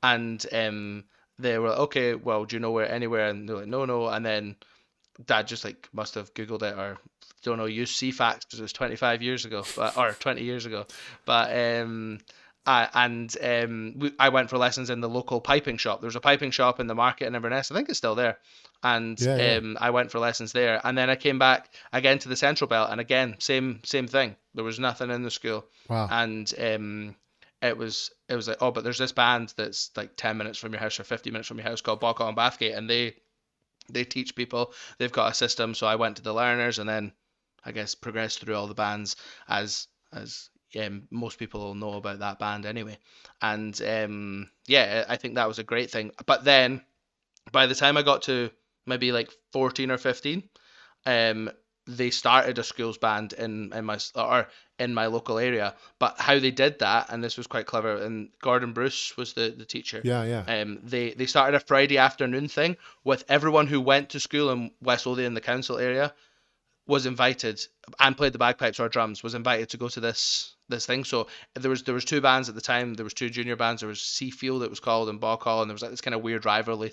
and 0.03 0.45
um, 0.51 1.03
they 1.39 1.57
were 1.57 1.69
like, 1.69 1.79
okay, 1.79 2.15
well, 2.15 2.45
do 2.45 2.55
you 2.55 2.59
know 2.59 2.71
where 2.71 2.91
anywhere? 2.91 3.27
And 3.27 3.47
they're 3.47 3.57
like, 3.57 3.67
no, 3.67 3.85
no, 3.85 4.07
and 4.07 4.25
then 4.25 4.55
dad 5.25 5.47
just 5.47 5.63
like 5.63 5.87
must 5.93 6.15
have 6.15 6.33
googled 6.33 6.61
it 6.63 6.77
or 6.77 6.97
don't 7.43 7.57
know 7.57 7.65
used 7.65 7.97
Ceefax 7.97 8.41
because 8.41 8.59
it 8.59 8.63
was 8.63 8.73
25 8.73 9.21
years 9.21 9.45
ago 9.45 9.63
but, 9.75 9.97
or 9.97 10.11
20 10.11 10.43
years 10.43 10.65
ago 10.65 10.85
but 11.25 11.55
um 11.55 12.19
I, 12.67 12.89
and 12.93 13.35
um 13.43 13.93
we, 13.97 14.11
I 14.19 14.29
went 14.29 14.49
for 14.49 14.57
lessons 14.57 14.89
in 14.89 15.01
the 15.01 15.09
local 15.09 15.39
piping 15.41 15.77
shop. 15.77 16.01
There 16.01 16.07
was 16.07 16.15
a 16.15 16.21
piping 16.21 16.51
shop 16.51 16.79
in 16.79 16.87
the 16.87 16.95
market 16.95 17.27
in 17.27 17.35
Inverness 17.35 17.71
I 17.71 17.75
think 17.75 17.89
it's 17.89 17.97
still 17.97 18.15
there. 18.15 18.37
And 18.83 19.19
Yeah, 19.19 19.37
yeah. 19.37 19.57
um 19.57 19.77
I 19.79 19.91
went 19.91 20.11
for 20.11 20.19
lessons 20.19 20.51
there. 20.51 20.81
And 20.83 20.97
then 20.97 21.09
I 21.09 21.15
came 21.15 21.39
back 21.39 21.69
again 21.93 22.19
to 22.19 22.29
the 22.29 22.35
central 22.35 22.67
belt. 22.67 22.89
And 22.91 22.99
again 22.99 23.35
same 23.39 23.81
same 23.83 24.07
thing. 24.07 24.35
There 24.53 24.63
was 24.63 24.79
nothing 24.79 25.11
in 25.11 25.23
the 25.23 25.31
school. 25.31 25.65
Wow. 25.89 26.07
and 26.09 26.51
um 26.59 27.15
it 27.61 27.77
was 27.77 28.11
it 28.29 28.35
was 28.35 28.47
like 28.47 28.57
oh 28.61 28.71
but 28.71 28.83
there's 28.83 28.97
this 28.97 29.11
band 29.11 29.53
that's 29.57 29.91
like 29.95 30.15
10 30.17 30.37
minutes 30.37 30.59
from 30.59 30.71
your 30.73 30.81
house 30.81 30.99
or 30.99 31.03
50 31.03 31.31
minutes 31.31 31.47
from 31.47 31.57
your 31.57 31.67
house 31.67 31.81
called 31.81 32.01
Boghall 32.01 32.27
and 32.29 32.37
Bathgate. 32.37 32.75
And 32.77 32.89
they 32.89 33.15
they 33.89 34.03
teach 34.03 34.35
people. 34.35 34.73
They've 34.97 35.11
got 35.11 35.31
a 35.31 35.35
system. 35.35 35.75
So 35.75 35.85
I 35.85 35.95
went 35.95 36.15
to 36.17 36.23
the 36.23 36.33
learners 36.33 36.79
and 36.79 36.89
then 36.89 37.11
I 37.63 37.71
guess 37.71 37.95
progressed 37.95 38.39
through 38.39 38.55
all 38.55 38.67
the 38.67 38.73
bands 38.73 39.15
as 39.47 39.87
as 40.11 40.49
um, 40.79 41.07
most 41.11 41.39
people 41.39 41.61
will 41.61 41.75
know 41.75 41.93
about 41.93 42.19
that 42.19 42.39
band 42.39 42.65
anyway 42.65 42.97
and 43.41 43.81
um 43.81 44.49
yeah 44.67 45.05
I 45.07 45.17
think 45.17 45.35
that 45.35 45.47
was 45.47 45.59
a 45.59 45.63
great 45.63 45.91
thing 45.91 46.11
but 46.25 46.43
then 46.43 46.81
by 47.51 47.67
the 47.67 47.75
time 47.75 47.97
I 47.97 48.01
got 48.01 48.23
to 48.23 48.49
maybe 48.85 49.11
like 49.11 49.31
14 49.53 49.91
or 49.91 49.97
15 49.97 50.43
um 51.05 51.49
they 51.87 52.09
started 52.09 52.57
a 52.57 52.63
schools 52.63 52.97
band 52.97 53.33
in 53.33 53.71
in 53.73 53.85
my 53.85 53.99
or 54.15 54.47
in 54.79 54.93
my 54.93 55.05
local 55.05 55.37
area 55.37 55.75
but 55.99 56.15
how 56.19 56.39
they 56.39 56.51
did 56.51 56.79
that 56.79 57.07
and 57.11 57.23
this 57.23 57.37
was 57.37 57.47
quite 57.47 57.67
clever 57.67 57.97
and 57.97 58.29
Gordon 58.41 58.73
Bruce 58.73 59.15
was 59.17 59.33
the 59.33 59.53
the 59.55 59.65
teacher 59.65 60.01
Yeah. 60.03 60.23
Yeah. 60.23 60.61
um, 60.61 60.79
they 60.83 61.11
they 61.11 61.27
started 61.27 61.55
a 61.55 61.59
Friday 61.59 61.97
afternoon 61.99 62.47
thing 62.47 62.77
with 63.03 63.23
everyone 63.29 63.67
who 63.67 63.79
went 63.79 64.09
to 64.09 64.19
school 64.19 64.49
in 64.49 64.71
West 64.81 65.05
Lothian, 65.05 65.35
the 65.35 65.41
council 65.41 65.77
area, 65.77 66.13
was 66.87 67.05
invited 67.05 67.65
and 67.99 68.17
played 68.17 68.33
the 68.33 68.39
bagpipes 68.39 68.79
or 68.79 68.89
drums. 68.89 69.23
Was 69.23 69.35
invited 69.35 69.69
to 69.69 69.77
go 69.77 69.87
to 69.89 69.99
this 69.99 70.54
this 70.69 70.85
thing. 70.85 71.03
So 71.03 71.27
there 71.53 71.69
was 71.69 71.83
there 71.83 71.93
was 71.93 72.05
two 72.05 72.21
bands 72.21 72.49
at 72.49 72.55
the 72.55 72.61
time. 72.61 72.93
There 72.93 73.03
was 73.03 73.13
two 73.13 73.29
junior 73.29 73.55
bands. 73.55 73.81
There 73.81 73.89
was 73.89 73.99
Seafield, 73.99 74.63
it 74.63 74.69
was 74.69 74.79
called, 74.79 75.09
and 75.09 75.19
Boghall, 75.19 75.61
and 75.61 75.69
there 75.69 75.75
was 75.75 75.81
like 75.81 75.91
this 75.91 76.01
kind 76.01 76.15
of 76.15 76.21
weird 76.21 76.45
rivalry 76.45 76.91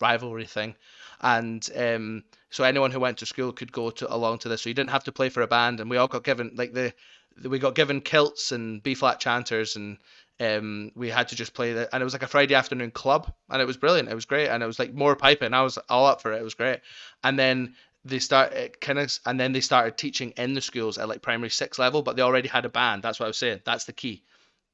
rivalry 0.00 0.46
thing, 0.46 0.74
and 1.20 1.68
um, 1.76 2.24
so 2.50 2.64
anyone 2.64 2.90
who 2.90 3.00
went 3.00 3.18
to 3.18 3.26
school 3.26 3.52
could 3.52 3.72
go 3.72 3.90
to 3.90 4.12
along 4.12 4.38
to 4.38 4.48
this. 4.48 4.62
So 4.62 4.68
you 4.70 4.74
didn't 4.74 4.90
have 4.90 5.04
to 5.04 5.12
play 5.12 5.28
for 5.28 5.42
a 5.42 5.46
band, 5.46 5.80
and 5.80 5.88
we 5.88 5.96
all 5.96 6.08
got 6.08 6.24
given 6.24 6.52
like 6.54 6.72
the 6.72 6.92
we 7.48 7.58
got 7.58 7.74
given 7.74 8.00
kilts 8.00 8.52
and 8.52 8.82
B 8.82 8.94
flat 8.94 9.18
chanters 9.18 9.76
and 9.76 9.96
um, 10.40 10.90
we 10.94 11.08
had 11.08 11.28
to 11.28 11.36
just 11.36 11.54
play 11.54 11.72
that, 11.74 11.90
and 11.92 12.00
it 12.00 12.04
was 12.04 12.14
like 12.14 12.22
a 12.22 12.28
Friday 12.28 12.54
afternoon 12.54 12.90
club, 12.90 13.32
and 13.48 13.62
it 13.62 13.64
was 13.64 13.76
brilliant. 13.76 14.08
It 14.08 14.14
was 14.14 14.24
great, 14.24 14.48
and 14.48 14.62
it 14.62 14.66
was 14.66 14.78
like 14.78 14.92
more 14.92 15.14
piping. 15.14 15.54
I 15.54 15.62
was 15.62 15.78
all 15.88 16.06
up 16.06 16.20
for 16.20 16.32
it. 16.32 16.40
It 16.40 16.44
was 16.44 16.54
great. 16.54 16.80
And 17.22 17.38
then 17.38 17.74
they 18.04 18.18
start 18.18 18.80
kind 18.80 18.98
of, 18.98 19.18
and 19.26 19.38
then 19.38 19.52
they 19.52 19.60
started 19.60 19.96
teaching 19.96 20.30
in 20.36 20.54
the 20.54 20.60
schools 20.60 20.98
at 20.98 21.08
like 21.08 21.22
primary 21.22 21.50
six 21.50 21.78
level, 21.78 22.02
but 22.02 22.16
they 22.16 22.22
already 22.22 22.48
had 22.48 22.64
a 22.64 22.68
band. 22.68 23.02
That's 23.02 23.20
what 23.20 23.26
I 23.26 23.28
was 23.28 23.38
saying. 23.38 23.60
That's 23.64 23.84
the 23.84 23.92
key. 23.92 24.22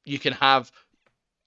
You 0.05 0.17
can 0.17 0.33
have 0.33 0.71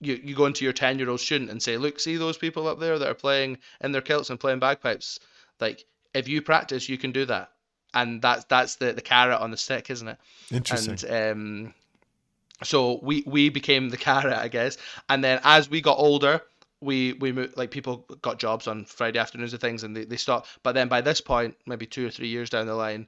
you, 0.03 0.21
you 0.23 0.35
go 0.35 0.47
into 0.47 0.65
your 0.65 0.73
10 0.73 0.99
year 0.99 1.09
old 1.09 1.21
student 1.21 1.51
and 1.51 1.63
say, 1.63 1.79
look, 1.79 2.01
see 2.01 2.17
those 2.17 2.37
people 2.37 2.67
up 2.67 2.81
there 2.81 2.99
that 2.99 3.09
are 3.09 3.15
playing 3.15 3.59
in 3.81 3.93
their 3.93 4.03
kilts 4.03 4.31
and 4.31 4.39
playing 4.39 4.59
bagpipes? 4.59 5.21
Like, 5.61 5.85
if 6.13 6.29
you 6.29 6.43
practice, 6.43 6.89
you 6.89 6.99
can 6.99 7.13
do 7.13 7.25
that. 7.27 7.51
And 7.95 8.21
that's 8.21 8.45
that's 8.47 8.77
the, 8.77 8.93
the 8.93 9.03
carrot 9.03 9.41
on 9.41 9.51
the 9.51 9.57
stick, 9.57 9.91
isn't 9.91 10.09
it? 10.09 10.19
Interesting. 10.51 11.09
And 11.09 11.33
um, 11.33 11.75
so 12.63 12.99
we 13.03 13.23
we 13.27 13.49
became 13.49 13.91
the 13.91 13.97
carrot, 14.09 14.37
I 14.37 14.49
guess. 14.49 14.77
And 15.09 15.23
then 15.23 15.41
as 15.45 15.71
we 15.71 15.81
got 15.81 15.99
older, 15.99 16.43
we 16.83 17.13
we 17.15 17.33
like 17.33 17.71
people 17.71 18.05
got 18.21 18.39
jobs 18.39 18.67
on 18.67 18.85
Friday 18.85 19.19
afternoons 19.19 19.53
and 19.53 19.61
things, 19.61 19.85
and 19.85 19.97
they, 19.97 20.05
they 20.05 20.17
stopped. 20.17 20.49
But 20.63 20.73
then 20.73 20.89
by 20.89 21.01
this 21.01 21.21
point, 21.21 21.57
maybe 21.67 21.87
two 21.87 22.07
or 22.07 22.11
three 22.11 22.29
years 22.29 22.51
down 22.51 22.67
the 22.67 22.75
line, 22.75 23.07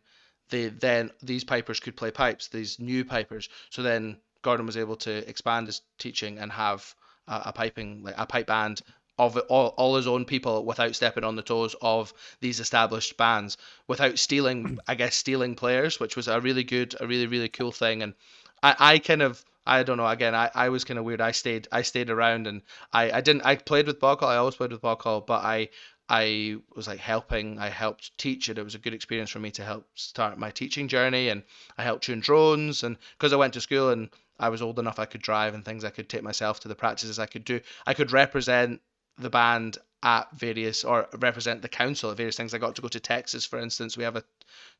they 0.48 0.68
then 0.68 1.10
these 1.22 1.44
pipers 1.44 1.80
could 1.80 1.96
play 1.96 2.10
pipes, 2.10 2.48
these 2.48 2.78
new 2.78 3.04
pipers. 3.04 3.48
So 3.70 3.82
then 3.82 4.18
Gordon 4.42 4.66
was 4.66 4.76
able 4.76 4.96
to 4.96 5.28
expand 5.28 5.66
his 5.66 5.82
teaching 5.98 6.38
and 6.38 6.52
have 6.52 6.94
a, 7.26 7.42
a 7.46 7.52
piping 7.52 8.02
like 8.04 8.14
a 8.16 8.26
pipe 8.26 8.46
band 8.46 8.80
of 9.18 9.36
all, 9.36 9.68
all 9.76 9.96
his 9.96 10.06
own 10.06 10.24
people 10.24 10.64
without 10.64 10.94
stepping 10.94 11.24
on 11.24 11.36
the 11.36 11.42
toes 11.42 11.76
of 11.80 12.12
these 12.40 12.58
established 12.58 13.16
bands 13.16 13.56
without 13.86 14.18
stealing 14.18 14.76
i 14.88 14.96
guess 14.96 15.14
stealing 15.14 15.54
players 15.54 16.00
which 16.00 16.16
was 16.16 16.26
a 16.26 16.40
really 16.40 16.64
good 16.64 16.96
a 16.98 17.06
really 17.06 17.28
really 17.28 17.48
cool 17.48 17.70
thing 17.70 18.02
and 18.02 18.14
I, 18.60 18.74
I 18.78 18.98
kind 18.98 19.22
of 19.22 19.44
I 19.66 19.82
don't 19.82 19.96
know. 19.96 20.06
Again, 20.06 20.34
I, 20.34 20.50
I 20.54 20.68
was 20.68 20.84
kind 20.84 20.98
of 20.98 21.04
weird. 21.04 21.20
I 21.20 21.32
stayed 21.32 21.68
I 21.72 21.82
stayed 21.82 22.10
around 22.10 22.46
and 22.46 22.62
I, 22.92 23.10
I 23.10 23.20
didn't 23.20 23.42
I 23.42 23.56
played 23.56 23.86
with 23.86 24.00
Boghall. 24.00 24.28
I 24.28 24.36
always 24.36 24.56
played 24.56 24.72
with 24.72 24.82
Boghall, 24.82 25.26
but 25.26 25.42
I 25.44 25.70
I 26.08 26.56
was 26.74 26.86
like 26.86 26.98
helping. 26.98 27.58
I 27.58 27.70
helped 27.70 28.16
teach 28.18 28.48
it. 28.48 28.58
It 28.58 28.64
was 28.64 28.74
a 28.74 28.78
good 28.78 28.92
experience 28.92 29.30
for 29.30 29.38
me 29.38 29.50
to 29.52 29.64
help 29.64 29.86
start 29.94 30.38
my 30.38 30.50
teaching 30.50 30.88
journey, 30.88 31.30
and 31.30 31.42
I 31.78 31.82
helped 31.82 32.04
tune 32.04 32.20
drones. 32.20 32.82
And 32.82 32.98
because 33.16 33.32
I 33.32 33.36
went 33.36 33.54
to 33.54 33.60
school 33.60 33.88
and 33.88 34.10
I 34.38 34.50
was 34.50 34.60
old 34.60 34.78
enough, 34.78 34.98
I 34.98 35.06
could 35.06 35.22
drive 35.22 35.54
and 35.54 35.64
things. 35.64 35.84
I 35.84 35.90
could 35.90 36.08
take 36.08 36.22
myself 36.22 36.60
to 36.60 36.68
the 36.68 36.74
practices. 36.74 37.18
I 37.18 37.26
could 37.26 37.44
do. 37.44 37.60
I 37.86 37.94
could 37.94 38.12
represent 38.12 38.82
the 39.16 39.30
band 39.30 39.78
at 40.02 40.30
various 40.32 40.84
or 40.84 41.08
represent 41.18 41.62
the 41.62 41.68
council 41.68 42.10
at 42.10 42.18
various 42.18 42.36
things. 42.36 42.52
I 42.52 42.58
got 42.58 42.76
to 42.76 42.82
go 42.82 42.88
to 42.88 43.00
Texas, 43.00 43.46
for 43.46 43.58
instance. 43.58 43.96
We 43.96 44.04
have 44.04 44.16
a 44.16 44.24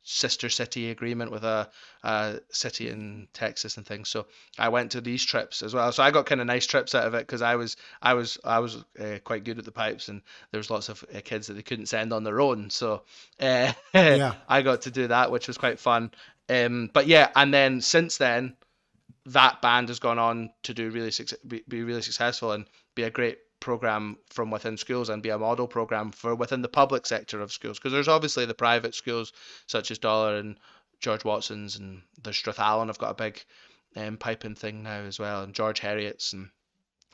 sister 0.03 0.49
city 0.49 0.91
agreement 0.91 1.31
with 1.31 1.43
a, 1.43 1.67
a 2.03 2.39
city 2.49 2.89
in 2.89 3.27
Texas 3.33 3.77
and 3.77 3.85
things. 3.85 4.07
So 4.07 4.27
I 4.57 4.69
went 4.69 4.91
to 4.91 5.01
these 5.01 5.23
trips 5.23 5.63
as 5.63 5.73
well. 5.73 5.91
So 5.91 6.03
I 6.03 6.11
got 6.11 6.27
kind 6.27 6.39
of 6.41 6.47
nice 6.47 6.67
trips 6.67 6.93
out 6.93 7.07
of 7.07 7.15
it 7.15 7.25
because 7.25 7.41
I 7.41 7.55
was 7.55 7.75
I 8.01 8.13
was 8.13 8.37
I 8.43 8.59
was 8.59 8.83
uh, 8.99 9.17
quite 9.23 9.43
good 9.43 9.57
at 9.57 9.65
the 9.65 9.71
pipes, 9.71 10.07
and 10.07 10.21
there 10.51 10.59
was 10.59 10.69
lots 10.69 10.89
of 10.89 11.03
uh, 11.13 11.21
kids 11.23 11.47
that 11.47 11.53
they 11.53 11.63
couldn't 11.63 11.87
send 11.87 12.13
on 12.13 12.23
their 12.23 12.39
own. 12.39 12.69
So 12.69 13.03
uh, 13.39 13.73
yeah. 13.93 14.35
I 14.47 14.61
got 14.61 14.83
to 14.83 14.91
do 14.91 15.07
that, 15.07 15.31
which 15.31 15.47
was 15.47 15.57
quite 15.57 15.79
fun. 15.79 16.11
Um, 16.47 16.91
but 16.93 17.07
yeah, 17.07 17.29
and 17.35 17.53
then 17.53 17.81
since 17.81 18.17
then, 18.17 18.55
that 19.25 19.61
band 19.61 19.89
has 19.89 19.99
gone 19.99 20.19
on 20.19 20.51
to 20.63 20.73
do 20.73 20.91
really 20.91 21.11
be, 21.47 21.63
be 21.67 21.83
really 21.83 22.03
successful 22.03 22.51
and 22.51 22.65
be 22.93 23.03
a 23.03 23.09
great 23.09 23.39
program 23.65 24.15
from 24.29 24.51
within 24.51 24.77
schools 24.77 25.09
and 25.09 25.23
be 25.23 25.29
a 25.29 25.39
model 25.39 25.67
program 25.67 26.11
for 26.11 26.35
within 26.35 26.61
the 26.61 26.69
public 26.69 27.03
sector 27.07 27.41
of 27.41 27.51
schools 27.51 27.79
because 27.79 27.91
there's 27.91 28.07
obviously 28.07 28.45
the 28.45 28.53
private 28.53 28.93
schools 28.93 29.33
such 29.65 29.89
as 29.89 29.97
Dollar 29.97 30.35
and 30.37 30.57
George 31.01 31.25
Watson's 31.25 31.75
and 31.75 32.03
the 32.21 32.29
Strathallan 32.29 32.87
have 32.87 32.99
got 32.99 33.09
a 33.09 33.15
big 33.15 33.43
um, 33.95 34.17
piping 34.17 34.53
thing 34.53 34.83
now 34.83 34.99
as 34.99 35.17
well 35.17 35.41
and 35.41 35.55
George 35.55 35.79
Heriot's 35.79 36.31
and 36.33 36.49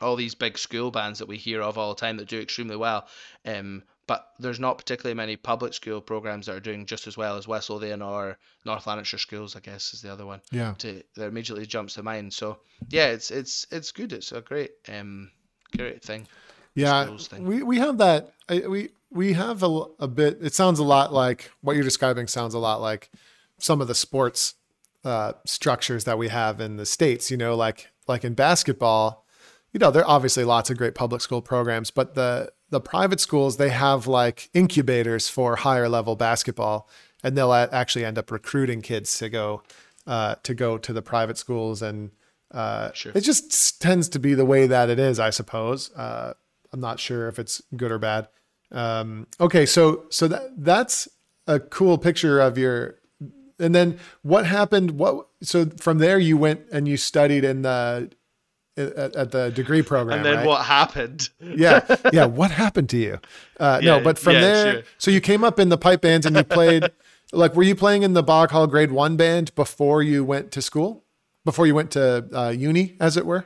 all 0.02 0.18
these 0.18 0.36
big 0.36 0.58
school 0.58 0.92
bands 0.92 1.20
that 1.20 1.30
we 1.30 1.38
hear 1.38 1.62
of 1.62 1.78
all 1.78 1.94
the 1.96 2.02
time 2.02 2.18
that 2.18 2.28
do 2.28 2.42
extremely 2.42 2.76
well 2.76 3.08
um, 3.46 3.84
but 4.06 4.28
there's 4.40 4.60
not 4.60 4.78
particularly 4.78 5.16
many 5.16 5.38
public 5.38 5.74
school 5.74 6.02
programs 6.02 6.48
that 6.48 6.56
are 6.58 6.60
doing 6.60 6.86
just 6.86 7.08
as 7.08 7.16
well 7.16 7.38
as 7.38 7.48
West 7.48 7.70
Lothian 7.70 8.02
or 8.02 8.38
North 8.66 8.86
Lanarkshire 8.86 9.20
schools, 9.20 9.56
I 9.56 9.62
guess, 9.62 9.94
is 9.94 10.02
the 10.02 10.12
other 10.12 10.26
one. 10.26 10.42
Yeah. 10.52 10.74
To, 10.80 11.02
that 11.16 11.28
immediately 11.28 11.66
jumps 11.66 11.94
to 11.94 12.04
mind. 12.04 12.34
So 12.34 12.58
yeah, 12.90 13.08
it's 13.08 13.32
it's 13.32 13.66
it's 13.72 13.94
good. 13.94 14.12
It's 14.12 14.34
a 14.34 14.42
great 14.42 14.72
um 14.90 15.32
great 15.76 16.04
thing. 16.04 16.28
Yeah, 16.74 17.18
thing. 17.18 17.46
we 17.46 17.64
we 17.64 17.80
have 17.80 17.98
that. 17.98 18.32
We 18.50 18.90
we 19.10 19.34
have 19.34 19.62
a, 19.64 19.86
a 20.00 20.08
bit. 20.08 20.40
It 20.42 20.54
sounds 20.54 20.80
a 20.80 20.84
lot 20.84 21.14
like 21.14 21.52
what 21.62 21.76
you're 21.76 21.84
describing. 21.84 22.28
Sounds 22.28 22.54
a 22.54 22.60
lot 22.60 22.82
like 22.82 23.12
some 23.58 23.82
of 23.82 23.88
the 23.88 23.96
sports 23.96 24.56
uh, 25.04 25.34
structures 25.46 26.06
that 26.06 26.18
we 26.18 26.30
have 26.30 26.62
in 26.62 26.78
the 26.78 26.86
states. 26.86 27.30
You 27.30 27.38
know, 27.38 27.56
like 27.56 27.90
like 28.08 28.24
in 28.24 28.34
basketball. 28.34 29.26
You 29.74 29.80
know, 29.80 29.90
there 29.90 30.04
are 30.04 30.10
obviously 30.10 30.44
lots 30.44 30.70
of 30.70 30.78
great 30.78 30.96
public 30.96 31.22
school 31.22 31.42
programs, 31.42 31.92
but 31.92 32.16
the 32.16 32.52
the 32.70 32.82
private 32.82 33.20
schools 33.20 33.58
they 33.58 33.70
have 33.70 34.08
like 34.08 34.50
incubators 34.54 35.28
for 35.28 35.58
higher 35.58 35.90
level 35.90 36.16
basketball, 36.16 36.90
and 37.24 37.38
they'll 37.38 37.54
actually 37.54 38.06
end 38.06 38.18
up 38.18 38.32
recruiting 38.32 38.82
kids 38.82 39.18
to 39.20 39.30
go 39.30 39.64
uh, 40.08 40.36
to 40.44 40.54
go 40.54 40.78
to 40.78 40.94
the 40.94 41.02
private 41.02 41.38
schools 41.38 41.82
and 41.82 42.12
uh, 42.52 42.92
sure. 42.94 43.12
It 43.16 43.22
just 43.22 43.82
tends 43.82 44.10
to 44.10 44.20
be 44.20 44.34
the 44.34 44.46
way 44.46 44.68
that 44.68 44.90
it 44.90 45.00
is, 45.00 45.20
I 45.20 45.30
suppose. 45.30 45.92
Uh, 45.96 46.34
I'm 46.74 46.80
not 46.80 47.00
sure 47.00 47.28
if 47.28 47.40
it's 47.40 47.62
good 47.76 47.92
or 47.92 48.00
bad. 48.00 48.28
Um, 48.72 49.28
okay, 49.40 49.66
so 49.66 50.06
so 50.10 50.28
that 50.28 50.64
that's 50.64 51.08
a 51.48 51.60
cool 51.60 51.98
picture 51.98 52.40
of 52.40 52.58
your. 52.58 52.96
And 53.60 53.76
then 53.76 54.00
what 54.24 54.46
happened? 54.46 54.92
What 54.92 55.28
so 55.44 55.66
from 55.78 56.00
there 56.00 56.18
you 56.18 56.38
went 56.38 56.62
and 56.72 56.88
you 56.88 56.98
studied 56.98 57.44
in 57.44 57.62
the 57.62 58.12
at, 58.78 59.16
at 59.16 59.32
the 59.32 59.52
degree 59.52 59.82
program. 59.82 60.18
And 60.18 60.26
then 60.26 60.38
right? 60.38 60.48
what 60.48 60.66
happened? 60.66 61.30
yeah, 61.40 61.84
yeah. 62.14 62.26
What 62.26 62.52
happened 62.52 62.90
to 62.90 62.98
you? 62.98 63.20
Uh, 63.60 63.80
yeah, 63.82 63.98
no, 63.98 64.04
but 64.04 64.18
from 64.18 64.34
yeah, 64.34 64.42
there, 64.42 64.74
sure. 64.74 64.84
so 64.98 65.12
you 65.12 65.22
came 65.22 65.44
up 65.44 65.60
in 65.60 65.70
the 65.70 65.78
pipe 65.78 66.02
bands 66.02 66.26
and 66.26 66.36
you 66.36 66.44
played. 66.44 66.90
like, 67.32 67.56
were 67.56 67.64
you 67.64 67.76
playing 67.76 68.04
in 68.04 68.14
the 68.14 68.24
Boghall 68.24 68.70
Grade 68.70 68.92
One 68.92 69.16
band 69.16 69.54
before 69.56 70.02
you 70.02 70.24
went 70.24 70.52
to 70.54 70.62
school? 70.62 71.04
Before 71.46 71.68
you 71.68 71.76
went 71.76 71.92
to 71.92 72.28
uh, 72.34 72.50
uni, 72.50 72.96
as 73.00 73.18
it 73.18 73.26
were? 73.26 73.46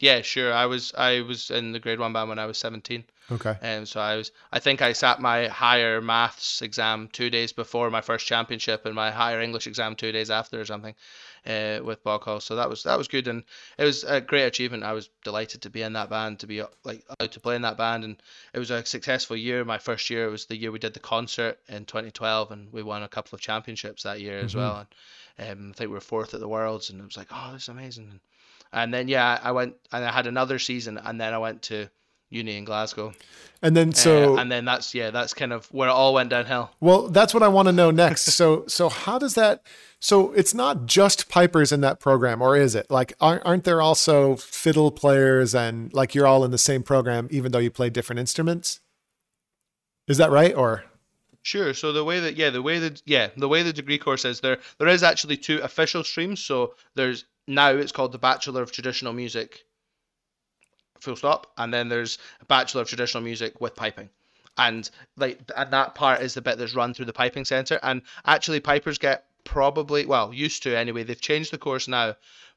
Yeah, 0.00 0.22
sure. 0.22 0.52
I 0.52 0.66
was 0.66 0.92
I 0.94 1.22
was 1.22 1.50
in 1.50 1.72
the 1.72 1.80
grade 1.80 1.98
one 1.98 2.12
band 2.12 2.28
when 2.28 2.38
I 2.38 2.46
was 2.46 2.58
seventeen. 2.58 3.04
Okay. 3.30 3.56
And 3.60 3.80
um, 3.80 3.86
so 3.86 4.00
I 4.00 4.16
was 4.16 4.32
I 4.50 4.58
think 4.58 4.80
I 4.80 4.92
sat 4.92 5.20
my 5.20 5.48
higher 5.48 6.00
maths 6.00 6.62
exam 6.62 7.08
two 7.12 7.28
days 7.28 7.52
before 7.52 7.90
my 7.90 8.00
first 8.00 8.26
championship 8.26 8.86
and 8.86 8.94
my 8.94 9.10
higher 9.10 9.40
English 9.40 9.66
exam 9.66 9.96
two 9.96 10.12
days 10.12 10.30
after 10.30 10.60
or 10.60 10.64
something, 10.64 10.94
uh, 11.46 11.80
with 11.84 12.02
Boghall. 12.02 12.40
So 12.40 12.56
that 12.56 12.70
was 12.70 12.84
that 12.84 12.96
was 12.96 13.08
good 13.08 13.28
and 13.28 13.44
it 13.76 13.84
was 13.84 14.04
a 14.04 14.20
great 14.22 14.44
achievement. 14.44 14.82
I 14.82 14.94
was 14.94 15.10
delighted 15.24 15.62
to 15.62 15.70
be 15.70 15.82
in 15.82 15.92
that 15.92 16.08
band, 16.08 16.40
to 16.40 16.46
be 16.46 16.62
like 16.84 17.04
allowed 17.18 17.32
to 17.32 17.40
play 17.40 17.56
in 17.56 17.62
that 17.62 17.76
band, 17.76 18.04
and 18.04 18.16
it 18.54 18.58
was 18.58 18.70
a 18.70 18.84
successful 18.86 19.36
year. 19.36 19.62
My 19.64 19.78
first 19.78 20.08
year 20.08 20.26
it 20.26 20.30
was 20.30 20.46
the 20.46 20.56
year 20.56 20.72
we 20.72 20.78
did 20.78 20.94
the 20.94 21.00
concert 21.00 21.58
in 21.68 21.84
2012, 21.84 22.50
and 22.50 22.72
we 22.72 22.82
won 22.82 23.02
a 23.02 23.08
couple 23.08 23.36
of 23.36 23.42
championships 23.42 24.04
that 24.04 24.20
year 24.20 24.38
mm-hmm. 24.38 24.46
as 24.46 24.56
well. 24.56 24.86
And 25.38 25.50
um, 25.50 25.70
I 25.70 25.76
think 25.76 25.90
we 25.90 25.94
were 25.94 26.00
fourth 26.00 26.32
at 26.32 26.40
the 26.40 26.48
Worlds, 26.48 26.88
and 26.88 26.98
it 27.00 27.04
was 27.04 27.16
like, 27.16 27.28
oh, 27.30 27.52
this 27.52 27.64
is 27.64 27.68
amazing. 27.68 28.08
And, 28.10 28.20
and 28.72 28.94
then 28.94 29.08
yeah, 29.08 29.38
I 29.42 29.52
went 29.52 29.76
and 29.92 30.04
I 30.04 30.12
had 30.12 30.26
another 30.26 30.58
season, 30.58 30.96
and 30.96 31.20
then 31.20 31.34
I 31.34 31.38
went 31.38 31.62
to 31.62 31.90
uni 32.30 32.56
in 32.56 32.64
Glasgow. 32.64 33.12
And 33.60 33.76
then 33.76 33.92
so 33.92 34.36
uh, 34.36 34.40
and 34.40 34.52
then 34.52 34.64
that's 34.64 34.94
yeah, 34.94 35.10
that's 35.10 35.34
kind 35.34 35.52
of 35.52 35.66
where 35.72 35.88
it 35.88 35.92
all 35.92 36.14
went 36.14 36.30
downhill. 36.30 36.70
Well, 36.80 37.08
that's 37.08 37.34
what 37.34 37.42
I 37.42 37.48
want 37.48 37.66
to 37.66 37.72
know 37.72 37.90
next. 37.90 38.22
so 38.32 38.64
so 38.68 38.88
how 38.88 39.18
does 39.18 39.34
that 39.34 39.66
so 39.98 40.32
it's 40.32 40.54
not 40.54 40.86
just 40.86 41.28
pipers 41.28 41.72
in 41.72 41.80
that 41.80 41.98
program 41.98 42.40
or 42.40 42.56
is 42.56 42.74
it? 42.76 42.88
Like 42.90 43.14
aren't, 43.20 43.44
aren't 43.44 43.64
there 43.64 43.82
also 43.82 44.36
fiddle 44.36 44.92
players 44.92 45.54
and 45.54 45.92
like 45.92 46.14
you're 46.14 46.26
all 46.26 46.44
in 46.44 46.52
the 46.52 46.58
same 46.58 46.84
program 46.84 47.26
even 47.30 47.50
though 47.50 47.58
you 47.58 47.70
play 47.70 47.90
different 47.90 48.20
instruments? 48.20 48.80
Is 50.06 50.18
that 50.18 50.30
right 50.30 50.54
or 50.54 50.84
Sure. 51.42 51.72
So 51.72 51.92
the 51.92 52.04
way 52.04 52.20
that 52.20 52.36
yeah, 52.36 52.50
the 52.50 52.62
way 52.62 52.78
that 52.78 53.02
yeah, 53.06 53.30
the 53.36 53.48
way 53.48 53.62
the 53.62 53.72
degree 53.72 53.98
course 53.98 54.24
is 54.24 54.40
there 54.40 54.58
there 54.78 54.88
is 54.88 55.02
actually 55.02 55.36
two 55.36 55.58
official 55.62 56.04
streams. 56.04 56.44
So 56.44 56.74
there's 56.94 57.24
now 57.46 57.70
it's 57.70 57.92
called 57.92 58.12
the 58.12 58.18
Bachelor 58.18 58.62
of 58.62 58.70
Traditional 58.70 59.12
Music 59.12 59.64
full 61.00 61.16
stop. 61.16 61.52
And 61.56 61.72
then 61.72 61.88
there's 61.88 62.18
a 62.40 62.44
Bachelor 62.44 62.82
of 62.82 62.88
Traditional 62.88 63.22
Music 63.22 63.60
with 63.60 63.74
piping. 63.74 64.10
And 64.56 64.90
like 65.16 65.40
and 65.56 65.72
that 65.72 65.94
part 65.94 66.20
is 66.20 66.34
the 66.34 66.42
bit 66.42 66.58
that's 66.58 66.74
run 66.74 66.92
through 66.92 67.06
the 67.06 67.12
piping 67.12 67.44
center. 67.44 67.78
And 67.82 68.02
actually 68.26 68.60
pipers 68.60 68.98
get 68.98 69.24
probably 69.44 70.04
well, 70.04 70.34
used 70.34 70.64
to 70.64 70.76
anyway, 70.76 71.04
they've 71.04 71.20
changed 71.20 71.52
the 71.52 71.58
course 71.58 71.88
now. 71.88 72.16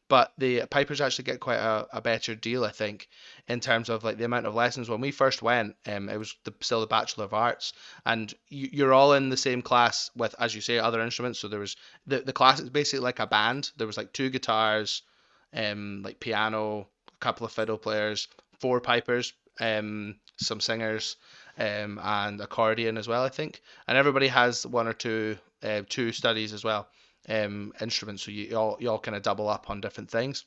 But 0.09 0.33
the 0.37 0.65
pipers 0.65 0.99
actually 0.99 1.23
get 1.23 1.39
quite 1.39 1.59
a, 1.59 1.87
a 1.93 2.01
better 2.01 2.35
deal, 2.35 2.65
I 2.65 2.71
think, 2.71 3.07
in 3.47 3.61
terms 3.61 3.87
of 3.87 4.03
like 4.03 4.17
the 4.17 4.25
amount 4.25 4.45
of 4.45 4.53
lessons. 4.53 4.89
When 4.89 4.99
we 4.99 5.09
first 5.09 5.41
went, 5.41 5.77
um, 5.85 6.09
it 6.09 6.17
was 6.17 6.35
the, 6.43 6.53
still 6.59 6.81
the 6.81 6.87
Bachelor 6.87 7.23
of 7.23 7.33
Arts, 7.33 7.71
and 8.05 8.33
you, 8.49 8.67
you're 8.73 8.93
all 8.93 9.13
in 9.13 9.29
the 9.29 9.37
same 9.37 9.61
class 9.61 10.11
with, 10.13 10.35
as 10.37 10.53
you 10.53 10.59
say, 10.59 10.79
other 10.79 10.99
instruments. 10.99 11.39
So 11.39 11.47
there 11.47 11.61
was 11.61 11.77
the 12.07 12.19
the 12.19 12.33
class 12.33 12.59
is 12.59 12.69
basically 12.69 13.05
like 13.05 13.19
a 13.19 13.27
band. 13.27 13.71
There 13.77 13.87
was 13.87 13.95
like 13.95 14.11
two 14.11 14.29
guitars, 14.29 15.01
um, 15.53 16.01
like 16.03 16.19
piano, 16.19 16.89
couple 17.21 17.45
of 17.45 17.53
fiddle 17.53 17.77
players, 17.77 18.27
four 18.59 18.81
pipers, 18.81 19.33
um, 19.59 20.15
some 20.37 20.59
singers, 20.59 21.15
um, 21.57 21.99
and 22.03 22.41
accordion 22.41 22.97
as 22.97 23.07
well, 23.07 23.23
I 23.23 23.29
think. 23.29 23.61
And 23.87 23.97
everybody 23.97 24.27
has 24.27 24.65
one 24.65 24.87
or 24.87 24.93
two 24.93 25.37
uh, 25.63 25.83
two 25.87 26.11
studies 26.11 26.53
as 26.53 26.63
well, 26.63 26.87
um, 27.29 27.71
instruments. 27.81 28.23
So 28.23 28.31
you, 28.31 28.55
all 28.57 28.77
you 28.79 28.89
all 28.89 28.99
kind 28.99 29.15
of 29.15 29.23
double 29.23 29.47
up 29.47 29.69
on 29.69 29.81
different 29.81 30.09
things. 30.09 30.45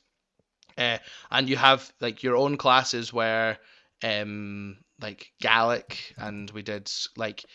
Uh, 0.77 0.97
and 1.31 1.49
you 1.49 1.55
have 1.55 1.91
like 2.01 2.21
your 2.21 2.35
own 2.35 2.57
classes 2.57 3.13
where 3.13 3.57
um 4.03 4.77
like 5.01 5.31
Gaelic 5.39 6.13
and 6.17 6.51
we 6.51 6.61
did 6.61 6.91
like 7.15 7.45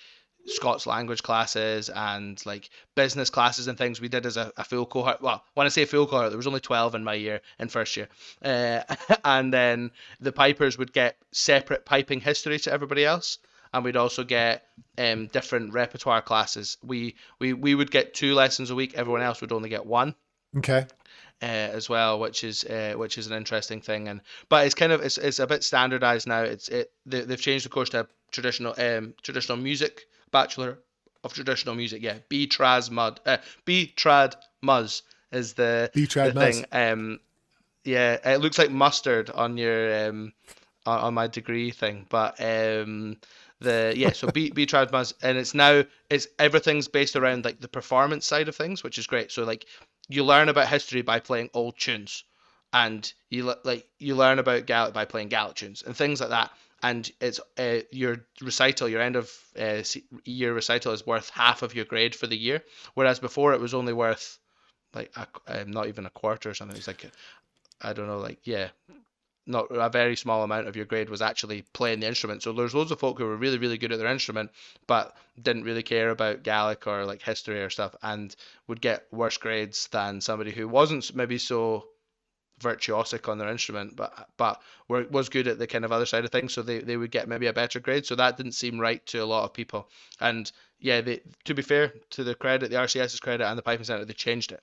Scots 0.47 0.87
language 0.87 1.23
classes 1.23 1.91
and 1.91 2.45
like 2.47 2.71
business 2.95 3.31
classes 3.31 3.67
and 3.69 3.77
things 3.77 4.01
we 4.01 4.09
did 4.09 4.27
as 4.27 4.37
a, 4.37 4.53
a 4.57 4.65
full 4.65 4.87
cohort. 4.87 5.21
Well, 5.21 5.45
when 5.55 5.67
I 5.67 5.71
say 5.71 5.85
full 5.85 6.07
cohort, 6.07 6.31
there 6.31 6.37
was 6.37 6.47
only 6.47 6.61
12 6.61 6.95
in 6.95 7.05
my 7.05 7.15
year 7.15 7.41
in 7.59 7.69
first 7.69 7.97
year. 7.97 8.09
Uh, 8.43 8.83
and 9.25 9.53
then 9.53 9.91
the 10.21 10.33
pipers 10.33 10.79
would 10.79 10.93
get 10.93 11.17
separate 11.33 11.85
piping 11.85 12.21
history 12.21 12.59
to 12.61 12.73
everybody 12.73 13.05
else. 13.05 13.39
And 13.73 13.85
we'd 13.85 13.97
also 13.97 14.25
get 14.25 14.65
um, 14.99 15.29
different 15.29 15.73
repertoire 15.73 16.23
classes. 16.23 16.77
We, 16.83 17.15
we 17.39 17.53
we 17.53 17.75
would 17.75 17.93
get 17.93 18.15
two 18.15 18.35
lessons 18.35 18.71
a 18.71 18.75
week. 18.75 18.95
Everyone 18.95 19.23
else 19.23 19.41
would 19.41 19.53
only 19.53 19.69
get 19.69 19.87
one. 19.87 20.17
Okay. 20.57 20.87
Uh, 21.43 21.47
as 21.47 21.89
well, 21.89 22.19
which 22.19 22.45
is 22.45 22.65
uh, 22.65 22.95
which 22.97 23.17
is 23.17 23.29
an 23.29 23.33
interesting 23.33 23.81
thing, 23.81 24.09
and 24.09 24.21
but 24.49 24.67
it's 24.67 24.75
kind 24.75 24.93
of 24.93 25.01
it's, 25.01 25.17
it's 25.17 25.39
a 25.39 25.47
bit 25.47 25.65
standardized 25.65 26.27
now. 26.27 26.43
It's 26.43 26.69
it 26.69 26.93
they, 27.07 27.23
they've 27.23 27.41
changed 27.41 27.65
the 27.65 27.71
course 27.71 27.91
to 27.91 28.09
traditional 28.31 28.75
um 28.77 29.15
traditional 29.23 29.57
music 29.57 30.07
bachelor 30.31 30.79
of 31.25 31.33
traditional 31.33 31.75
music. 31.75 32.03
Yeah, 32.03 32.19
B 32.29 32.47
Trad 32.47 32.91
Mud, 32.91 33.21
uh, 33.27 33.39
B 33.65 33.93
Trad 33.97 34.35
Muz 34.63 35.03
is 35.33 35.55
the, 35.55 35.91
the 36.35 36.41
thing. 36.41 36.65
Um, 36.73 37.21
yeah, 37.85 38.19
it 38.25 38.41
looks 38.41 38.59
like 38.59 38.71
mustard 38.71 39.31
on 39.31 39.57
your 39.57 40.09
um 40.09 40.33
on, 40.87 40.99
on 41.01 41.15
my 41.15 41.27
degree 41.27 41.71
thing, 41.71 42.07
but 42.09 42.41
um 42.41 43.17
the 43.61 43.93
yeah 43.97 44.13
so 44.13 44.29
B 44.29 44.51
B 44.55 44.67
Trad 44.67 44.93
Muz, 44.93 45.15
and 45.23 45.39
it's 45.39 45.55
now 45.55 45.85
it's 46.09 46.27
everything's 46.39 46.89
based 46.89 47.17
around 47.17 47.45
like 47.45 47.61
the 47.61 47.69
performance 47.69 48.27
side 48.27 48.49
of 48.49 48.57
things, 48.57 48.83
which 48.83 48.99
is 48.99 49.07
great. 49.07 49.31
So 49.33 49.45
like 49.45 49.67
you 50.09 50.25
learn 50.25 50.49
about 50.49 50.69
history 50.69 51.03
by 51.03 51.21
playing 51.21 51.51
old 51.55 51.79
tunes, 51.79 52.25
and 52.73 53.11
you 53.31 53.55
like 53.65 53.87
you 53.99 54.15
learn 54.15 54.39
about 54.39 54.67
Gaelic 54.67 54.93
by 54.93 55.05
playing 55.05 55.29
Gaelic 55.29 55.57
tunes 55.57 55.83
and 55.83 55.97
things 55.97 56.21
like 56.21 56.31
that. 56.31 56.51
And 56.83 57.11
it's 57.21 57.41
uh, 57.59 57.81
your 57.91 58.25
recital, 58.41 58.89
your 58.89 59.03
end 59.03 59.17
of 59.17 59.31
uh, 59.59 59.83
year 60.25 60.55
recital 60.55 60.93
is 60.93 61.07
worth 61.07 61.31
half 61.31 61.63
of 61.63 61.75
your 61.75 61.85
grade 61.85 62.15
for 62.15 62.27
the 62.27 62.39
year, 62.39 62.63
whereas 62.95 63.21
before 63.21 63.53
it 63.53 63.61
was 63.61 63.75
only 63.75 63.93
worth 63.93 64.39
like 64.95 65.13
a, 65.17 65.63
um, 65.63 65.71
not 65.71 65.89
even 65.89 66.07
a 66.07 66.11
quarter 66.11 66.51
or 66.51 66.55
something. 66.55 66.77
It's 66.77 66.87
like 66.87 67.11
I 67.83 67.93
don't 67.93 68.07
know, 68.07 68.19
like 68.19 68.39
yeah, 68.45 68.69
not 69.47 69.67
a 69.71 69.89
very 69.91 70.17
small 70.17 70.43
amount 70.43 70.69
of 70.69 70.77
your 70.77 70.85
grade 70.85 71.11
was 71.11 71.23
actually 71.23 71.65
playing 71.73 72.01
the 72.01 72.07
instrument. 72.07 72.43
So 72.43 72.53
there's 72.53 72.75
loads 72.75 72.91
of 72.91 73.01
folk 73.01 73.19
who 73.19 73.25
were 73.25 73.37
really, 73.37 73.59
really 73.59 73.79
good 73.79 73.93
at 73.93 73.99
their 73.99 74.11
instrument, 74.11 74.51
but 74.87 75.17
didn't 75.41 75.65
really 75.65 75.83
care 75.83 76.11
about 76.11 76.43
Gaelic 76.43 76.87
or 76.87 77.05
like 77.05 77.23
history 77.23 77.63
or 77.63 77.71
stuff, 77.71 77.95
and 78.03 78.35
would 78.69 78.81
get 78.81 79.07
worse 79.11 79.37
grades 79.37 79.89
than 79.89 80.21
somebody 80.21 80.51
who 80.53 80.69
wasn't 80.69 81.15
maybe 81.15 81.39
so 81.39 81.89
virtuosic 82.61 83.29
on 83.29 83.39
their 83.39 83.49
instrument, 83.49 83.97
but 83.97 84.29
but 84.37 84.63
were, 84.89 85.07
was 85.11 85.29
good 85.29 85.49
at 85.49 85.59
the 85.59 85.67
kind 85.67 85.85
of 85.85 85.93
other 85.93 86.07
side 86.07 86.25
of 86.25 86.31
things, 86.31 86.53
so 86.53 86.63
they, 86.63 86.79
they 86.79 86.97
would 86.97 87.11
get 87.11 87.29
maybe 87.29 87.47
a 87.47 87.53
better 87.53 87.81
grade. 87.81 88.07
So 88.07 88.15
that 88.17 88.37
didn't 88.37 88.53
seem 88.53 88.79
right 88.79 89.05
to 89.07 89.19
a 89.19 89.25
lot 89.25 89.45
of 89.45 89.53
people. 89.53 89.89
And 90.21 90.51
yeah, 90.79 91.01
they, 91.01 91.21
to 91.45 91.55
be 91.55 91.63
fair 91.63 91.93
to 92.11 92.25
the 92.25 92.35
credit, 92.35 92.71
the 92.71 92.77
RCS's 92.77 93.21
credit 93.21 93.47
and 93.47 93.59
the 93.59 93.63
Piping 93.63 93.85
Centre, 93.85 94.05
they 94.05 94.13
changed 94.13 94.53
it 94.53 94.63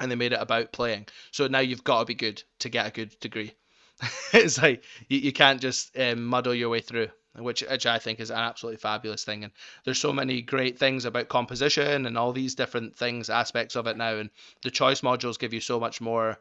and 0.00 0.10
they 0.10 0.16
made 0.16 0.32
it 0.32 0.40
about 0.40 0.72
playing. 0.72 1.06
So 1.30 1.46
now 1.46 1.60
you've 1.60 1.84
got 1.84 2.00
to 2.00 2.04
be 2.06 2.14
good 2.14 2.42
to 2.60 2.68
get 2.68 2.86
a 2.86 2.90
good 2.90 3.18
degree. 3.20 3.54
it's 4.32 4.60
like 4.60 4.84
you, 5.08 5.18
you 5.18 5.32
can't 5.32 5.60
just 5.60 5.96
um, 5.98 6.24
muddle 6.24 6.54
your 6.54 6.68
way 6.68 6.80
through 6.80 7.08
which 7.38 7.62
which 7.62 7.86
I 7.86 7.98
think 7.98 8.20
is 8.20 8.30
an 8.30 8.38
absolutely 8.38 8.78
fabulous 8.78 9.24
thing. 9.24 9.44
And 9.44 9.52
there's 9.84 9.98
so 9.98 10.12
many 10.12 10.42
great 10.42 10.78
things 10.78 11.04
about 11.04 11.28
composition 11.28 12.06
and 12.06 12.16
all 12.16 12.32
these 12.32 12.54
different 12.54 12.96
things, 12.96 13.30
aspects 13.30 13.76
of 13.76 13.86
it 13.86 13.96
now. 13.96 14.16
And 14.16 14.30
the 14.62 14.70
choice 14.70 15.02
modules 15.02 15.38
give 15.38 15.52
you 15.52 15.60
so 15.60 15.78
much 15.78 16.00
more 16.00 16.38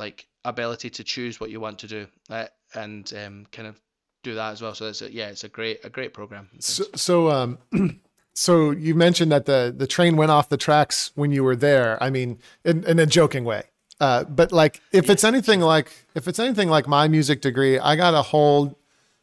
like 0.00 0.26
ability 0.44 0.90
to 0.90 1.04
choose 1.04 1.38
what 1.38 1.50
you 1.50 1.60
want 1.60 1.78
to 1.78 1.86
do 1.86 2.06
uh, 2.30 2.46
and 2.74 3.12
um, 3.24 3.46
kind 3.52 3.68
of 3.68 3.80
do 4.22 4.34
that 4.34 4.50
as 4.50 4.62
well. 4.62 4.74
So 4.74 4.86
it's 4.86 5.02
a, 5.02 5.12
yeah, 5.12 5.28
it's 5.28 5.44
a 5.44 5.48
great 5.48 5.84
a 5.84 5.90
great 5.90 6.12
program. 6.12 6.48
So, 6.58 6.84
so 6.96 7.30
um, 7.30 7.58
so 8.34 8.72
you 8.72 8.94
mentioned 8.94 9.30
that 9.30 9.46
the 9.46 9.72
the 9.76 9.86
train 9.86 10.16
went 10.16 10.32
off 10.32 10.48
the 10.48 10.56
tracks 10.56 11.12
when 11.14 11.30
you 11.30 11.44
were 11.44 11.56
there. 11.56 12.02
I 12.02 12.10
mean, 12.10 12.38
in, 12.64 12.84
in 12.84 12.98
a 12.98 13.06
joking 13.06 13.44
way. 13.44 13.64
Uh, 14.00 14.24
but 14.24 14.50
like, 14.50 14.80
if 14.92 15.06
yeah. 15.06 15.12
it's 15.12 15.24
anything 15.24 15.60
like 15.60 15.92
if 16.14 16.26
it's 16.26 16.38
anything 16.38 16.68
like 16.68 16.88
my 16.88 17.06
music 17.06 17.42
degree, 17.42 17.78
I 17.78 17.96
got 17.96 18.14
a 18.14 18.22
whole 18.22 18.78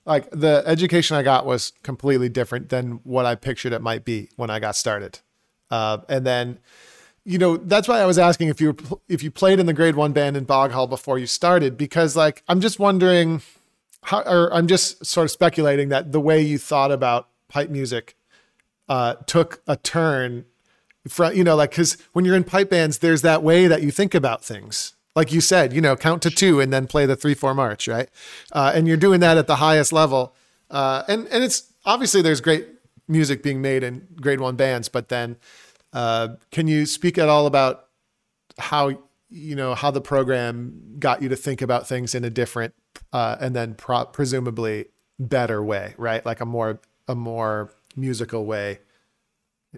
like 0.05 0.29
the 0.31 0.63
education 0.65 1.17
I 1.17 1.23
got 1.23 1.45
was 1.45 1.73
completely 1.83 2.29
different 2.29 2.69
than 2.69 3.01
what 3.03 3.25
I 3.25 3.35
pictured 3.35 3.73
it 3.73 3.81
might 3.81 4.05
be 4.05 4.29
when 4.35 4.49
I 4.49 4.59
got 4.59 4.75
started. 4.75 5.19
Uh, 5.69 5.97
and 6.07 6.25
then, 6.25 6.59
you 7.27 7.37
know, 7.37 7.57
that's 7.57 7.89
why 7.89 7.99
I 7.99 8.05
was 8.05 8.17
asking 8.17 8.47
if 8.47 8.61
you 8.61 8.67
were, 8.67 8.97
if 9.09 9.21
you 9.21 9.29
played 9.29 9.59
in 9.59 9.65
the 9.65 9.73
grade 9.73 9.95
one 9.95 10.13
band 10.13 10.37
in 10.37 10.45
Boghall 10.45 10.89
before 10.89 11.19
you 11.19 11.27
started, 11.27 11.77
because 11.77 12.15
like 12.15 12.41
I'm 12.47 12.61
just 12.61 12.79
wondering 12.79 13.41
how, 14.03 14.21
or 14.21 14.53
I'm 14.53 14.65
just 14.67 15.05
sort 15.05 15.25
of 15.25 15.31
speculating 15.31 15.89
that 15.89 16.13
the 16.13 16.21
way 16.21 16.41
you 16.41 16.57
thought 16.57 16.89
about 16.89 17.27
pipe 17.49 17.69
music 17.69 18.15
uh, 18.87 19.15
took 19.25 19.61
a 19.67 19.75
turn 19.75 20.45
from, 21.09 21.35
you 21.35 21.43
know, 21.43 21.57
like, 21.57 21.73
cause 21.73 21.97
when 22.13 22.23
you're 22.23 22.35
in 22.35 22.45
pipe 22.45 22.69
bands, 22.69 22.99
there's 22.99 23.23
that 23.23 23.43
way 23.43 23.67
that 23.67 23.83
you 23.83 23.91
think 23.91 24.15
about 24.15 24.43
things 24.43 24.93
like 25.17 25.33
you 25.33 25.41
said, 25.41 25.73
you 25.73 25.81
know, 25.81 25.95
count 25.95 26.21
to 26.21 26.29
two 26.29 26.61
and 26.61 26.71
then 26.71 26.85
play 26.85 27.07
the 27.07 27.15
three 27.15 27.33
four 27.33 27.55
march, 27.55 27.87
right? 27.87 28.07
Uh, 28.53 28.71
and 28.75 28.87
you're 28.87 28.95
doing 28.95 29.19
that 29.19 29.35
at 29.35 29.47
the 29.47 29.55
highest 29.55 29.91
level, 29.91 30.35
uh, 30.69 31.01
and 31.07 31.27
and 31.27 31.43
it's 31.43 31.73
obviously 31.85 32.21
there's 32.21 32.39
great 32.39 32.67
music 33.07 33.41
being 33.41 33.59
made 33.59 33.81
in 33.83 34.07
grade 34.21 34.39
one 34.39 34.55
bands, 34.55 34.89
but 34.89 35.09
then 35.09 35.37
uh, 35.97 36.35
can 36.51 36.67
you 36.67 36.85
speak 36.85 37.17
at 37.17 37.27
all 37.27 37.47
about 37.47 37.87
how 38.59 38.89
you 39.29 39.55
know 39.55 39.73
how 39.73 39.89
the 39.89 39.99
program 39.99 40.95
got 40.99 41.23
you 41.23 41.29
to 41.29 41.35
think 41.35 41.59
about 41.59 41.87
things 41.87 42.13
in 42.13 42.23
a 42.23 42.29
different 42.29 42.75
uh, 43.13 43.35
and 43.39 43.55
then 43.55 43.73
pro- 43.73 44.05
presumably 44.05 44.85
better 45.17 45.63
way, 45.63 45.95
right? 45.97 46.23
Like 46.23 46.39
a 46.39 46.45
more 46.45 46.79
a 47.07 47.15
more 47.15 47.71
musical 47.95 48.45
way 48.45 48.79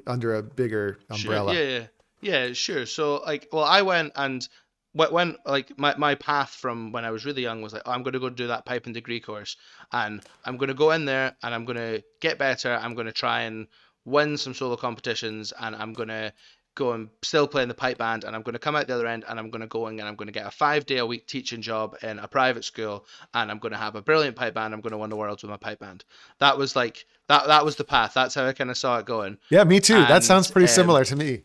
under 0.05 0.35
a 0.35 0.43
bigger 0.43 0.99
umbrella. 1.09 1.53
Sure. 1.53 1.63
Yeah, 1.63 1.69
yeah, 1.69 2.47
yeah, 2.47 2.53
sure. 2.53 2.85
So 2.85 3.21
like, 3.25 3.47
well, 3.53 3.63
I 3.63 3.81
went 3.83 4.11
and 4.17 4.45
when 4.91 5.37
like 5.45 5.79
my, 5.79 5.95
my 5.95 6.15
path 6.15 6.49
from 6.49 6.91
when 6.91 7.05
I 7.05 7.11
was 7.11 7.25
really 7.25 7.43
young 7.43 7.61
was 7.61 7.71
like 7.71 7.83
oh, 7.85 7.91
I'm 7.91 8.03
going 8.03 8.13
to 8.13 8.19
go 8.19 8.29
do 8.29 8.47
that 8.47 8.65
piping 8.65 8.91
degree 8.91 9.21
course 9.21 9.55
and 9.93 10.21
I'm 10.43 10.57
going 10.57 10.67
to 10.67 10.73
go 10.73 10.91
in 10.91 11.05
there 11.05 11.37
and 11.41 11.55
I'm 11.55 11.63
going 11.63 11.77
to 11.77 12.03
get 12.19 12.37
better 12.37 12.73
I'm 12.73 12.95
going 12.95 13.05
to 13.05 13.13
try 13.13 13.41
and 13.43 13.67
win 14.09 14.37
some 14.37 14.53
solo 14.53 14.75
competitions 14.75 15.53
and 15.59 15.75
I'm 15.75 15.93
going 15.93 16.09
to 16.09 16.33
go 16.75 16.93
and 16.93 17.09
still 17.21 17.47
play 17.47 17.61
in 17.61 17.67
the 17.67 17.75
pipe 17.75 17.97
band 17.97 18.23
and 18.23 18.35
I'm 18.35 18.41
going 18.41 18.53
to 18.53 18.59
come 18.59 18.75
out 18.75 18.87
the 18.87 18.95
other 18.95 19.05
end 19.07 19.25
and 19.27 19.37
I'm 19.37 19.49
going 19.49 19.61
to 19.61 19.67
go 19.67 19.87
in 19.87 19.99
and 19.99 20.07
I'm 20.07 20.15
going 20.15 20.27
to 20.27 20.31
get 20.31 20.45
a 20.45 20.51
five 20.51 20.85
day 20.85 20.97
a 20.97 21.05
week 21.05 21.27
teaching 21.27 21.61
job 21.61 21.97
in 22.01 22.19
a 22.19 22.27
private 22.27 22.63
school 22.63 23.05
and 23.33 23.51
I'm 23.51 23.59
going 23.59 23.73
to 23.73 23.77
have 23.77 23.95
a 23.95 24.01
brilliant 24.01 24.35
pipe 24.35 24.53
band 24.53 24.73
I'm 24.73 24.81
going 24.81 24.91
to 24.91 24.97
win 24.97 25.09
the 25.09 25.15
world 25.15 25.41
with 25.41 25.51
my 25.51 25.57
pipe 25.57 25.79
band. 25.79 26.05
That 26.39 26.57
was 26.57 26.75
like 26.75 27.05
that 27.27 27.47
that 27.47 27.65
was 27.65 27.75
the 27.75 27.83
path. 27.83 28.13
That's 28.13 28.33
how 28.35 28.45
I 28.45 28.53
kind 28.53 28.69
of 28.69 28.77
saw 28.77 28.97
it 28.99 29.05
going. 29.05 29.37
Yeah 29.49 29.63
me 29.65 29.79
too. 29.79 29.95
And, 29.95 30.07
that 30.07 30.23
sounds 30.23 30.49
pretty 30.49 30.69
um, 30.69 30.73
similar 30.73 31.03
to 31.05 31.15
me. 31.15 31.43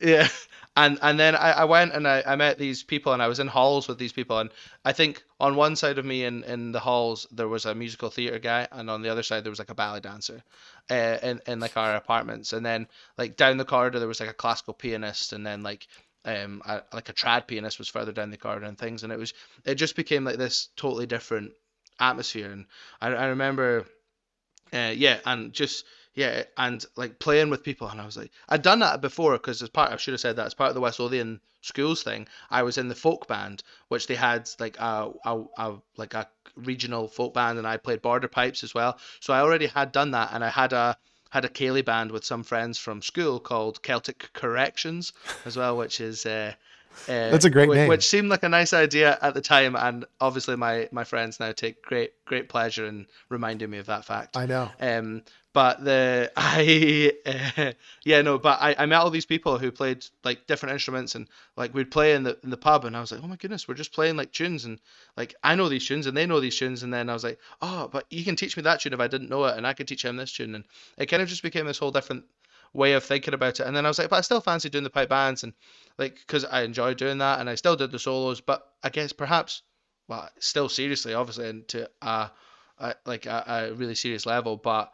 Yeah. 0.00 0.28
And 0.76 0.98
and 1.02 1.20
then 1.20 1.36
I, 1.36 1.52
I 1.52 1.64
went 1.66 1.92
and 1.92 2.08
I, 2.08 2.24
I 2.26 2.34
met 2.34 2.58
these 2.58 2.82
people 2.82 3.12
and 3.12 3.22
I 3.22 3.28
was 3.28 3.38
in 3.38 3.46
halls 3.46 3.86
with 3.86 3.96
these 3.96 4.12
people 4.12 4.40
and 4.40 4.50
I 4.84 4.92
think 4.92 5.22
on 5.44 5.56
one 5.56 5.76
side 5.76 5.98
of 5.98 6.06
me 6.06 6.24
in, 6.24 6.42
in 6.44 6.72
the 6.72 6.80
halls 6.80 7.26
there 7.30 7.48
was 7.48 7.66
a 7.66 7.74
musical 7.74 8.08
theater 8.08 8.38
guy 8.38 8.66
and 8.72 8.88
on 8.88 9.02
the 9.02 9.10
other 9.10 9.22
side 9.22 9.44
there 9.44 9.50
was 9.50 9.58
like 9.58 9.68
a 9.68 9.74
ballet 9.74 10.00
dancer 10.00 10.42
uh, 10.90 11.18
in, 11.22 11.38
in 11.46 11.60
like 11.60 11.76
our 11.76 11.96
apartments. 11.96 12.54
And 12.54 12.64
then 12.64 12.88
like 13.18 13.36
down 13.36 13.58
the 13.58 13.66
corridor 13.66 13.98
there 13.98 14.08
was 14.08 14.20
like 14.20 14.30
a 14.30 14.40
classical 14.42 14.72
pianist 14.72 15.34
and 15.34 15.46
then 15.46 15.62
like 15.62 15.86
um 16.24 16.62
a, 16.64 16.80
like 16.94 17.10
a 17.10 17.12
trad 17.12 17.46
pianist 17.46 17.78
was 17.78 17.90
further 17.90 18.10
down 18.10 18.30
the 18.30 18.38
corridor 18.38 18.64
and 18.64 18.78
things. 18.78 19.02
And 19.02 19.12
it 19.12 19.18
was 19.18 19.34
it 19.66 19.74
just 19.74 19.96
became 19.96 20.24
like 20.24 20.38
this 20.38 20.68
totally 20.76 21.04
different 21.04 21.52
atmosphere. 22.00 22.50
And 22.50 22.64
I, 23.02 23.08
I 23.08 23.26
remember 23.26 23.84
uh, 24.72 24.94
yeah 24.96 25.18
and 25.26 25.52
just 25.52 25.84
yeah, 26.14 26.44
and 26.56 26.84
like 26.96 27.18
playing 27.18 27.50
with 27.50 27.64
people, 27.64 27.88
and 27.88 28.00
I 28.00 28.06
was 28.06 28.16
like, 28.16 28.30
I'd 28.48 28.62
done 28.62 28.78
that 28.80 29.00
before 29.00 29.32
because 29.32 29.62
as 29.62 29.68
part, 29.68 29.92
I 29.92 29.96
should 29.96 30.14
have 30.14 30.20
said 30.20 30.36
that 30.36 30.46
as 30.46 30.54
part 30.54 30.68
of 30.68 30.74
the 30.74 30.80
West 30.80 31.00
Lothian 31.00 31.40
schools 31.60 32.02
thing, 32.02 32.28
I 32.50 32.62
was 32.62 32.78
in 32.78 32.88
the 32.88 32.94
folk 32.94 33.26
band, 33.26 33.64
which 33.88 34.06
they 34.06 34.14
had 34.14 34.48
like 34.60 34.78
a, 34.78 35.10
a, 35.24 35.42
a 35.58 35.74
like 35.96 36.14
a 36.14 36.28
regional 36.54 37.08
folk 37.08 37.34
band, 37.34 37.58
and 37.58 37.66
I 37.66 37.78
played 37.78 38.00
border 38.00 38.28
pipes 38.28 38.62
as 38.62 38.74
well. 38.74 38.98
So 39.18 39.34
I 39.34 39.40
already 39.40 39.66
had 39.66 39.90
done 39.90 40.12
that, 40.12 40.30
and 40.32 40.44
I 40.44 40.50
had 40.50 40.72
a 40.72 40.96
had 41.30 41.44
a 41.44 41.48
ceilidh 41.48 41.84
band 41.84 42.12
with 42.12 42.24
some 42.24 42.44
friends 42.44 42.78
from 42.78 43.02
school 43.02 43.40
called 43.40 43.82
Celtic 43.82 44.30
Corrections 44.32 45.12
as 45.44 45.56
well, 45.56 45.76
which 45.76 46.00
is. 46.00 46.24
Uh, 46.24 46.52
uh, 47.08 47.30
That's 47.30 47.44
a 47.44 47.50
great 47.50 47.68
which, 47.68 47.76
name. 47.76 47.88
Which 47.88 48.06
seemed 48.06 48.28
like 48.28 48.44
a 48.44 48.48
nice 48.48 48.72
idea 48.72 49.18
at 49.20 49.34
the 49.34 49.40
time, 49.40 49.74
and 49.74 50.04
obviously 50.20 50.54
my 50.54 50.88
my 50.92 51.02
friends 51.02 51.40
now 51.40 51.50
take 51.50 51.82
great 51.82 52.12
great 52.24 52.48
pleasure 52.48 52.86
in 52.86 53.06
reminding 53.28 53.68
me 53.68 53.78
of 53.78 53.86
that 53.86 54.04
fact. 54.04 54.36
I 54.36 54.46
know. 54.46 54.70
Um, 54.78 55.24
but 55.54 55.82
the 55.84 56.30
I 56.36 57.12
uh, 57.24 57.72
yeah 58.04 58.20
no 58.20 58.38
but 58.38 58.60
I, 58.60 58.74
I 58.76 58.86
met 58.86 58.96
all 58.96 59.08
these 59.08 59.24
people 59.24 59.56
who 59.56 59.72
played 59.72 60.04
like 60.22 60.46
different 60.46 60.74
instruments 60.74 61.14
and 61.14 61.28
like 61.56 61.72
we'd 61.72 61.90
play 61.90 62.14
in 62.14 62.24
the 62.24 62.36
in 62.42 62.50
the 62.50 62.58
pub 62.58 62.84
and 62.84 62.94
I 62.94 63.00
was 63.00 63.10
like 63.10 63.22
oh 63.22 63.28
my 63.28 63.36
goodness 63.36 63.66
we're 63.66 63.74
just 63.74 63.94
playing 63.94 64.16
like 64.16 64.32
tunes 64.32 64.66
and 64.66 64.78
like 65.16 65.34
I 65.42 65.54
know 65.54 65.70
these 65.70 65.86
tunes 65.86 66.06
and 66.06 66.14
they 66.14 66.26
know 66.26 66.40
these 66.40 66.58
tunes. 66.58 66.82
And 66.82 66.92
then 66.92 67.08
I 67.08 67.14
was 67.14 67.24
like 67.24 67.38
oh 67.62 67.88
but 67.90 68.04
you 68.10 68.24
can 68.24 68.36
teach 68.36 68.56
me 68.58 68.64
that 68.64 68.80
tune 68.80 68.92
if 68.92 69.00
I 69.00 69.08
didn't 69.08 69.30
know 69.30 69.44
it 69.44 69.56
and 69.56 69.66
I 69.66 69.72
could 69.72 69.88
teach 69.88 70.04
him 70.04 70.16
this 70.16 70.32
tune. 70.32 70.54
And 70.54 70.64
it 70.98 71.06
kind 71.06 71.22
of 71.22 71.28
just 71.28 71.42
became 71.42 71.66
this 71.66 71.78
whole 71.78 71.92
different 71.92 72.24
way 72.72 72.94
of 72.94 73.04
thinking 73.04 73.32
about 73.32 73.60
it. 73.60 73.66
And 73.66 73.74
then 73.74 73.86
I 73.86 73.88
was 73.88 73.98
like 73.98 74.10
but 74.10 74.16
I 74.16 74.22
still 74.22 74.40
fancy 74.40 74.68
doing 74.68 74.84
the 74.84 74.90
pipe 74.90 75.08
bands 75.08 75.44
and 75.44 75.54
like 75.96 76.16
because 76.16 76.44
I 76.44 76.62
enjoy 76.62 76.94
doing 76.94 77.18
that 77.18 77.38
and 77.38 77.48
I 77.48 77.54
still 77.54 77.76
did 77.76 77.92
the 77.92 77.98
solos 78.00 78.40
but 78.40 78.66
I 78.82 78.88
guess 78.88 79.12
perhaps 79.12 79.62
well 80.08 80.28
still 80.40 80.68
seriously 80.68 81.14
obviously 81.14 81.48
and 81.48 81.68
to 81.68 81.88
uh, 82.02 82.28
uh 82.78 82.92
like 83.06 83.26
a, 83.26 83.70
a 83.70 83.74
really 83.74 83.94
serious 83.94 84.26
level 84.26 84.56
but 84.56 84.92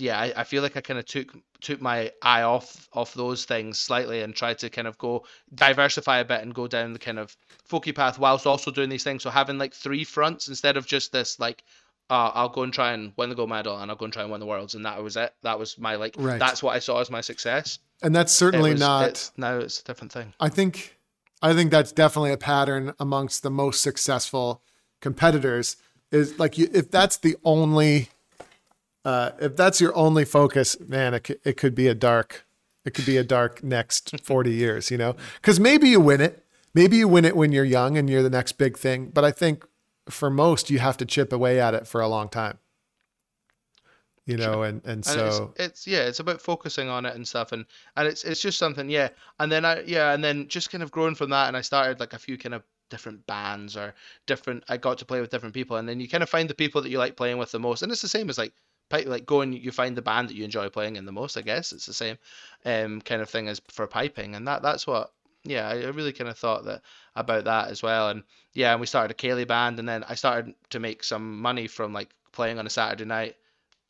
yeah, 0.00 0.18
I, 0.18 0.32
I 0.36 0.44
feel 0.44 0.62
like 0.62 0.76
I 0.76 0.80
kind 0.80 0.98
of 0.98 1.06
took 1.06 1.36
took 1.60 1.80
my 1.80 2.12
eye 2.22 2.42
off 2.42 2.88
off 2.92 3.14
those 3.14 3.44
things 3.44 3.78
slightly 3.78 4.22
and 4.22 4.34
tried 4.34 4.58
to 4.58 4.70
kind 4.70 4.86
of 4.86 4.96
go 4.98 5.24
diversify 5.54 6.18
a 6.18 6.24
bit 6.24 6.42
and 6.42 6.54
go 6.54 6.66
down 6.66 6.92
the 6.92 6.98
kind 6.98 7.18
of 7.18 7.36
folky 7.68 7.94
path 7.94 8.18
whilst 8.18 8.46
also 8.46 8.70
doing 8.70 8.88
these 8.88 9.04
things. 9.04 9.22
So 9.22 9.30
having 9.30 9.58
like 9.58 9.74
three 9.74 10.04
fronts 10.04 10.48
instead 10.48 10.76
of 10.76 10.86
just 10.86 11.12
this 11.12 11.38
like 11.38 11.64
uh, 12.10 12.30
I'll 12.34 12.48
go 12.48 12.62
and 12.62 12.72
try 12.72 12.92
and 12.92 13.12
win 13.16 13.28
the 13.28 13.34
gold 13.34 13.50
medal 13.50 13.76
and 13.76 13.90
I'll 13.90 13.96
go 13.96 14.04
and 14.04 14.12
try 14.12 14.22
and 14.22 14.30
win 14.30 14.40
the 14.40 14.46
worlds 14.46 14.74
and 14.74 14.86
that 14.86 15.02
was 15.02 15.16
it. 15.16 15.34
That 15.42 15.58
was 15.58 15.78
my 15.78 15.96
like 15.96 16.14
right. 16.18 16.38
that's 16.38 16.62
what 16.62 16.74
I 16.74 16.78
saw 16.78 17.00
as 17.00 17.10
my 17.10 17.20
success. 17.20 17.78
And 18.02 18.14
that's 18.14 18.32
certainly 18.32 18.72
was, 18.72 18.80
not 18.80 19.08
it's, 19.08 19.32
now 19.36 19.58
it's 19.58 19.80
a 19.80 19.84
different 19.84 20.12
thing. 20.12 20.32
I 20.40 20.48
think 20.48 20.96
I 21.42 21.52
think 21.54 21.70
that's 21.70 21.92
definitely 21.92 22.32
a 22.32 22.38
pattern 22.38 22.94
amongst 22.98 23.42
the 23.42 23.50
most 23.50 23.82
successful 23.82 24.62
competitors 25.00 25.76
is 26.10 26.38
like 26.38 26.56
you, 26.56 26.68
if 26.72 26.90
that's 26.90 27.18
the 27.18 27.36
only 27.44 28.08
uh, 29.04 29.30
if 29.40 29.56
that's 29.56 29.80
your 29.80 29.96
only 29.96 30.24
focus, 30.24 30.76
man, 30.80 31.14
it 31.14 31.20
could, 31.20 31.40
it 31.44 31.56
could 31.56 31.74
be 31.74 31.86
a 31.86 31.94
dark, 31.94 32.46
it 32.84 32.94
could 32.94 33.06
be 33.06 33.16
a 33.16 33.24
dark 33.24 33.62
next 33.62 34.20
40 34.24 34.50
years, 34.50 34.90
you 34.90 34.98
know, 34.98 35.16
because 35.36 35.58
maybe 35.60 35.88
you 35.88 36.00
win 36.00 36.20
it. 36.20 36.44
Maybe 36.74 36.98
you 36.98 37.08
win 37.08 37.24
it 37.24 37.34
when 37.34 37.50
you're 37.50 37.64
young 37.64 37.96
and 37.96 38.08
you're 38.08 38.22
the 38.22 38.30
next 38.30 38.52
big 38.52 38.76
thing. 38.76 39.06
But 39.06 39.24
I 39.24 39.30
think 39.30 39.64
for 40.10 40.30
most, 40.30 40.70
you 40.70 40.78
have 40.78 40.96
to 40.98 41.06
chip 41.06 41.32
away 41.32 41.60
at 41.60 41.74
it 41.74 41.86
for 41.86 42.00
a 42.00 42.08
long 42.08 42.28
time. 42.28 42.58
You 44.26 44.36
know, 44.36 44.52
sure. 44.52 44.64
and, 44.66 44.84
and 44.84 45.04
so 45.06 45.54
it's, 45.56 45.64
it's, 45.64 45.86
yeah, 45.86 46.00
it's 46.00 46.20
about 46.20 46.42
focusing 46.42 46.90
on 46.90 47.06
it 47.06 47.14
and 47.16 47.26
stuff, 47.26 47.52
and 47.52 47.64
and 47.96 48.06
it's 48.06 48.24
it's 48.24 48.42
just 48.42 48.58
something, 48.58 48.90
yeah. 48.90 49.08
And 49.40 49.50
then 49.50 49.64
I 49.64 49.80
yeah, 49.86 50.12
and 50.12 50.22
then 50.22 50.48
just 50.48 50.70
kind 50.70 50.82
of 50.82 50.90
growing 50.90 51.14
from 51.14 51.30
that, 51.30 51.48
and 51.48 51.56
I 51.56 51.62
started 51.62 51.98
like 51.98 52.12
a 52.12 52.18
few 52.18 52.36
kind 52.36 52.54
of 52.54 52.62
different 52.90 53.26
bands 53.26 53.74
or 53.74 53.94
different. 54.26 54.64
I 54.68 54.76
got 54.76 54.98
to 54.98 55.06
play 55.06 55.22
with 55.22 55.30
different 55.30 55.54
people, 55.54 55.78
and 55.78 55.88
then 55.88 55.98
you 55.98 56.10
kind 56.10 56.22
of 56.22 56.28
find 56.28 56.48
the 56.48 56.54
people 56.54 56.82
that 56.82 56.90
you 56.90 56.98
like 56.98 57.16
playing 57.16 57.38
with 57.38 57.52
the 57.52 57.58
most, 57.58 57.80
and 57.82 57.90
it's 57.90 58.02
the 58.02 58.08
same 58.08 58.28
as 58.28 58.36
like 58.36 58.52
like 58.92 59.26
go 59.26 59.40
and 59.40 59.54
you 59.54 59.70
find 59.70 59.96
the 59.96 60.02
band 60.02 60.28
that 60.28 60.36
you 60.36 60.44
enjoy 60.44 60.68
playing 60.68 60.96
in 60.96 61.04
the 61.04 61.12
most. 61.12 61.36
I 61.36 61.42
guess 61.42 61.72
it's 61.72 61.86
the 61.86 61.94
same 61.94 62.18
um, 62.64 63.00
kind 63.00 63.22
of 63.22 63.30
thing 63.30 63.48
as 63.48 63.60
for 63.68 63.86
piping, 63.86 64.34
and 64.34 64.46
that 64.48 64.62
that's 64.62 64.86
what 64.86 65.12
yeah, 65.44 65.68
I 65.68 65.86
really 65.88 66.12
kind 66.12 66.30
of 66.30 66.38
thought 66.38 66.64
that 66.64 66.82
about 67.16 67.44
that 67.44 67.68
as 67.68 67.82
well. 67.82 68.10
And 68.10 68.22
yeah, 68.52 68.72
and 68.72 68.80
we 68.80 68.86
started 68.86 69.12
a 69.12 69.14
Ceilidh 69.14 69.48
band, 69.48 69.78
and 69.78 69.88
then 69.88 70.04
I 70.08 70.14
started 70.14 70.54
to 70.70 70.80
make 70.80 71.04
some 71.04 71.40
money 71.40 71.66
from 71.66 71.92
like 71.92 72.10
playing 72.32 72.58
on 72.58 72.66
a 72.66 72.70
Saturday 72.70 73.04
night. 73.04 73.36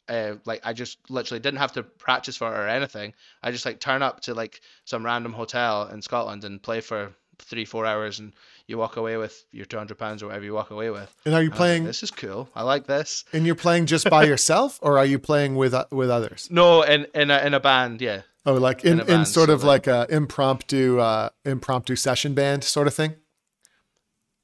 Uh, 0.09 0.37
like 0.47 0.63
I 0.65 0.73
just 0.73 0.99
literally 1.11 1.41
didn't 1.41 1.59
have 1.59 1.73
to 1.73 1.83
practice 1.83 2.37
for 2.37 2.49
it 2.55 2.59
or 2.59 2.69
anything. 2.69 3.13
I 3.43 3.51
just 3.51 3.67
like 3.67 3.79
turn 3.79 4.03
up 4.03 4.21
to 4.21 4.35
like 4.35 4.61
some 4.85 5.05
random 5.05 5.33
hotel 5.33 5.89
in 5.89 6.01
Scotland 6.01 6.45
and 6.45 6.63
play 6.63 6.81
for 6.81 7.13
three 7.39 7.65
four 7.65 7.87
hours 7.87 8.19
and 8.19 8.33
you 8.67 8.77
walk 8.77 8.97
away 8.97 9.17
with 9.17 9.45
your 9.53 9.65
200 9.65 9.97
pounds 9.97 10.23
or 10.23 10.27
whatever 10.27 10.45
you 10.45 10.53
walk 10.53 10.71
away 10.71 10.91
with 10.91 11.15
and 11.25 11.35
are 11.35 11.43
you 11.43 11.51
playing 11.51 11.83
like, 11.83 11.89
this 11.89 12.03
is 12.03 12.11
cool 12.11 12.49
i 12.55 12.63
like 12.63 12.87
this 12.87 13.25
and 13.33 13.47
you're 13.47 13.55
playing 13.55 13.87
just 13.87 14.09
by 14.11 14.25
yourself 14.33 14.79
or 14.83 14.99
are 14.99 15.07
you 15.07 15.19
playing 15.19 15.57
with 15.57 15.75
uh, 15.75 15.85
with 15.91 16.11
others 16.11 16.49
no 16.51 16.83
in 16.83 17.07
in 17.15 17.31
a, 17.31 17.39
in 17.39 17.55
a 17.55 17.61
band 17.61 18.01
yeah 18.01 18.23
oh 18.47 18.55
like 18.55 18.85
in, 18.85 19.01
in, 19.01 19.07
band, 19.07 19.11
in 19.11 19.27
sort 19.27 19.49
so 19.49 19.55
of 19.55 19.65
like, 19.65 19.87
like 19.87 20.11
a 20.11 20.15
impromptu 20.15 20.99
uh 20.99 21.29
impromptu 21.45 21.97
session 21.97 22.35
band 22.35 22.65
sort 22.65 22.87
of 22.87 22.95
thing 22.95 23.15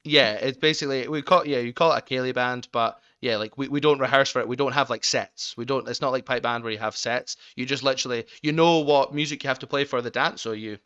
yeah 0.03 0.33
it's 0.33 0.57
basically 0.57 1.07
we 1.07 1.21
call 1.21 1.45
yeah 1.45 1.59
you 1.59 1.73
call 1.73 1.93
it 1.93 1.99
a 1.99 2.01
Ceilidh 2.01 2.33
band 2.33 2.67
but 2.71 2.99
yeah, 3.25 3.37
like 3.37 3.57
we, 3.57 3.67
we 3.67 3.79
don't 3.79 3.97
rehearse 3.99 4.29
for 4.29 4.39
it. 4.39 4.47
We 4.47 4.55
don't 4.55 4.73
have 4.73 4.91
like 4.91 5.03
sets. 5.03 5.55
We 5.57 5.65
don't. 5.65 5.87
It's 5.87 5.99
not 5.99 6.11
like 6.11 6.25
pipe 6.25 6.43
band 6.43 6.63
where 6.63 6.71
you 6.71 6.77
have 6.77 6.95
sets. 6.95 7.37
You 7.55 7.65
just 7.65 7.81
literally 7.81 8.25
you 8.43 8.51
know 8.51 8.79
what 8.79 9.15
music 9.15 9.43
you 9.43 9.47
have 9.47 9.59
to 9.59 9.67
play 9.67 9.83
for 9.83 9.99
the 9.99 10.11
dance, 10.11 10.43
so 10.43 10.51
you 10.51 10.77